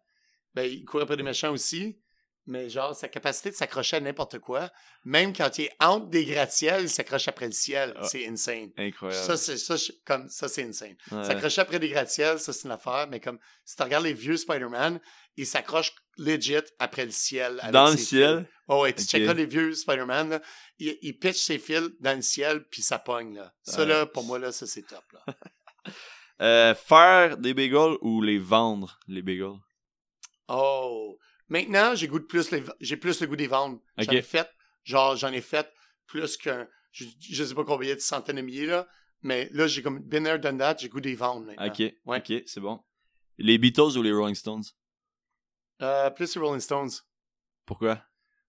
ben, 0.53 0.63
il 0.63 0.83
court 0.85 1.01
après 1.01 1.17
des 1.17 1.23
méchants 1.23 1.51
aussi. 1.51 2.01
Mais 2.47 2.69
genre, 2.69 2.95
sa 2.95 3.07
capacité 3.07 3.51
de 3.51 3.55
s'accrocher 3.55 3.97
à 3.97 3.99
n'importe 3.99 4.39
quoi, 4.39 4.71
même 5.05 5.31
quand 5.31 5.59
il 5.59 5.65
est 5.65 5.71
entre 5.79 6.07
des 6.07 6.25
gratte-ciels, 6.25 6.81
il 6.83 6.89
s'accroche 6.89 7.27
après 7.27 7.45
le 7.45 7.51
ciel. 7.51 7.93
Ah. 7.95 8.03
C'est 8.07 8.27
insane. 8.27 8.71
Incroyable. 8.77 9.23
Ça, 9.25 9.37
c'est 9.37 9.57
ça, 9.57 9.75
je- 9.75 9.91
comme 10.05 10.27
ça, 10.27 10.47
c'est 10.47 10.63
insane. 10.63 10.95
Ouais. 11.11 11.23
S'accrocher 11.23 11.61
après 11.61 11.77
des 11.79 11.89
gratte-ciels, 11.89 12.39
ça, 12.39 12.51
c'est 12.51 12.65
une 12.65 12.71
affaire. 12.71 13.07
Mais 13.09 13.19
comme 13.19 13.37
si 13.63 13.75
tu 13.75 13.83
regardes 13.83 14.05
les 14.05 14.13
vieux 14.15 14.37
Spider-Man, 14.37 14.99
il 15.37 15.45
s'accroche 15.45 15.93
legit 16.17 16.57
après 16.79 17.05
le 17.05 17.11
ciel. 17.11 17.59
avec 17.61 17.73
Dans 17.73 17.91
le 17.91 17.97
ciel? 17.97 18.39
fils. 18.39 18.47
Oh, 18.67 18.81
ouais, 18.81 18.93
tu 18.93 19.03
Ok. 19.03 19.07
checkeras 19.09 19.33
les 19.35 19.45
vieux 19.45 19.73
Spider-Man, 19.75 20.29
là, 20.31 20.41
il, 20.79 20.97
il 21.03 21.19
pitch 21.19 21.37
ses 21.37 21.59
fils 21.59 21.89
dans 21.99 22.15
le 22.15 22.21
ciel, 22.23 22.63
puis 22.71 22.81
ça 22.81 22.97
pogne. 22.97 23.35
Là. 23.35 23.53
Ça, 23.61 23.81
Ouais. 23.81 23.85
là, 23.85 24.05
pour 24.07 24.23
moi, 24.23 24.39
là, 24.39 24.51
ça, 24.51 24.65
c'est 24.65 24.83
top. 24.83 25.03
Là. 25.13 25.23
Euh, 26.41 26.73
faire 26.73 27.37
des 27.37 27.53
bagels 27.53 27.97
ou 28.01 28.19
les 28.23 28.39
vendre, 28.39 28.99
les 29.07 29.21
bagels? 29.21 29.59
Oh. 30.47 31.19
Maintenant, 31.51 31.95
j'ai 31.95 32.07
goût 32.07 32.19
de 32.19 32.23
plus 32.25 32.49
les- 32.51 32.63
j'ai 32.79 32.95
plus 32.95 33.19
le 33.19 33.27
goût 33.27 33.35
des 33.35 33.47
vendre. 33.47 33.81
J'en 33.97 34.03
Ok. 34.13 34.17
ai 34.17 34.21
fait, 34.21 34.49
genre, 34.85 35.17
j'en 35.17 35.33
ai 35.33 35.41
fait 35.41 35.69
plus 36.07 36.37
qu'un, 36.37 36.65
je, 36.93 37.03
je 37.19 37.43
sais 37.43 37.53
pas 37.53 37.65
combien 37.65 37.93
de 37.93 37.99
centaines 37.99 38.37
de 38.37 38.41
milliers, 38.41 38.67
là. 38.67 38.87
Mais 39.21 39.49
là, 39.51 39.67
j'ai 39.67 39.83
comme 39.83 39.99
been 39.99 40.23
there, 40.23 40.39
done 40.39 40.57
that, 40.59 40.77
j'ai 40.79 40.87
goût 40.87 41.01
des 41.01 41.13
vendre 41.13 41.45
maintenant. 41.45 41.67
OK. 41.67 41.79
Ouais. 42.05 42.19
OK, 42.19 42.43
c'est 42.45 42.61
bon. 42.61 42.81
Les 43.37 43.57
Beatles 43.57 43.97
ou 43.97 44.01
les 44.01 44.13
Rolling 44.13 44.33
Stones? 44.33 44.63
Euh, 45.81 46.09
plus 46.11 46.33
les 46.35 46.41
Rolling 46.41 46.61
Stones. 46.61 46.91
Pourquoi? 47.65 47.95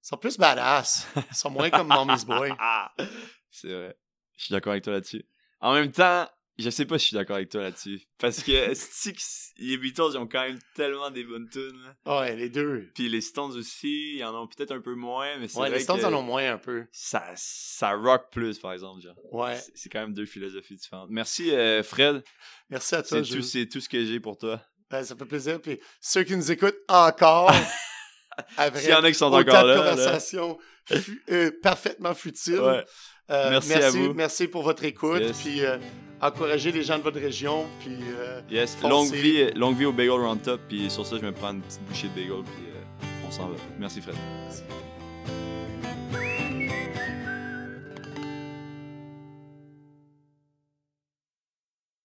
Ils 0.04 0.06
sont 0.08 0.16
plus 0.16 0.38
badass. 0.38 1.06
Ils 1.30 1.36
sont 1.36 1.50
moins 1.50 1.70
comme 1.70 1.88
Mommy's 1.88 2.24
Boy. 2.24 2.52
c'est 3.50 3.68
vrai. 3.72 3.98
Je 4.36 4.44
suis 4.44 4.52
d'accord 4.52 4.72
avec 4.72 4.84
toi 4.84 4.92
là-dessus. 4.92 5.24
En 5.60 5.74
même 5.74 5.90
temps, 5.90 6.28
je 6.62 6.70
sais 6.70 6.86
pas 6.86 6.98
si 6.98 7.02
je 7.04 7.08
suis 7.08 7.14
d'accord 7.16 7.36
avec 7.36 7.50
toi 7.50 7.60
là-dessus. 7.62 8.00
Parce 8.18 8.42
que 8.42 8.72
que 9.12 9.18
les 9.58 9.76
Beatles, 9.76 10.02
ils 10.12 10.16
ont 10.18 10.26
quand 10.26 10.42
même 10.42 10.58
tellement 10.74 11.10
des 11.10 11.24
bonnes 11.24 11.48
tunes. 11.50 11.94
Ouais, 12.06 12.34
les 12.36 12.48
deux. 12.48 12.90
Puis 12.94 13.08
les 13.08 13.20
Stones 13.20 13.52
aussi, 13.56 14.16
ils 14.16 14.24
en 14.24 14.34
ont 14.42 14.46
peut-être 14.46 14.72
un 14.72 14.80
peu 14.80 14.94
moins, 14.94 15.36
mais 15.38 15.48
c'est 15.48 15.58
Ouais, 15.58 15.68
vrai 15.68 15.78
les 15.78 15.84
Stones 15.84 16.00
que 16.00 16.06
en 16.06 16.14
ont 16.14 16.22
moins 16.22 16.52
un 16.52 16.58
peu. 16.58 16.86
ça, 16.92 17.24
ça 17.36 17.92
rock 17.92 18.30
plus, 18.32 18.58
par 18.58 18.72
exemple. 18.72 19.02
Genre. 19.02 19.14
Ouais. 19.32 19.56
C'est- 19.56 19.72
C'est 19.74 19.88
quand 19.90 20.00
même 20.00 20.14
deux 20.14 20.26
philosophies 20.26 20.76
différentes. 20.76 21.10
Merci, 21.10 21.50
euh, 21.54 21.82
Fred. 21.82 22.22
Merci 22.70 22.94
à 22.94 23.02
toi, 23.02 23.18
C'est 23.18 23.24
Jules. 23.24 23.36
tout, 23.40 23.42
c'est 23.46 23.66
tout 23.68 23.80
ce 23.80 23.88
que 23.88 24.04
j'ai 24.04 24.20
pour 24.20 24.38
toi. 24.38 24.62
Ben, 24.90 25.02
ça 25.04 25.16
fait 25.16 25.24
plaisir. 25.26 25.60
Puis 25.60 25.78
ceux 26.00 26.22
qui 26.24 26.36
nous 26.36 26.50
écoutent 26.52 26.78
encore, 26.88 27.50
après 28.56 28.80
S'il 28.80 28.90
y 28.90 28.94
en 28.94 29.02
a 29.04 29.08
qui 29.10 29.18
sont 29.18 29.26
autant 29.26 29.38
encore 29.40 29.62
de 29.64 29.68
là, 29.68 29.74
là. 29.76 29.90
conversations 29.90 30.58
fu- 30.86 31.22
euh, 31.30 31.50
parfaitement 31.62 32.14
futiles. 32.14 32.60
Ouais. 32.60 32.84
Euh, 33.30 33.50
Merci 33.50 33.72
à 33.74 33.90
vous. 33.90 34.12
Merci 34.14 34.46
pour 34.48 34.62
votre 34.62 34.84
écoute. 34.84 35.20
Yes. 35.20 35.38
Puis 35.40 35.64
euh, 35.64 35.78
encouragez 36.20 36.72
les 36.72 36.82
gens 36.82 36.98
de 36.98 37.02
votre 37.02 37.20
région. 37.20 37.64
Puis 37.80 37.96
euh, 38.18 38.40
Yes, 38.50 38.74
Foncez. 38.74 38.88
longue 38.88 39.12
vie, 39.12 39.50
longue 39.54 39.76
vie 39.76 39.86
au 39.86 39.92
Bagel 39.92 40.12
Round 40.12 40.42
Top. 40.42 40.60
Puis 40.68 40.90
sur 40.90 41.06
ça, 41.06 41.16
je 41.20 41.24
me 41.24 41.32
prends 41.32 41.52
une 41.52 41.62
petite 41.62 41.82
bouchée 41.88 42.08
de 42.08 42.14
bagel. 42.14 42.42
Puis 42.44 42.64
euh, 42.68 43.06
on 43.26 43.30
s'en 43.30 43.48
va. 43.48 43.54
Merci, 43.78 44.00
Fred. 44.00 44.16
merci. 44.44 44.62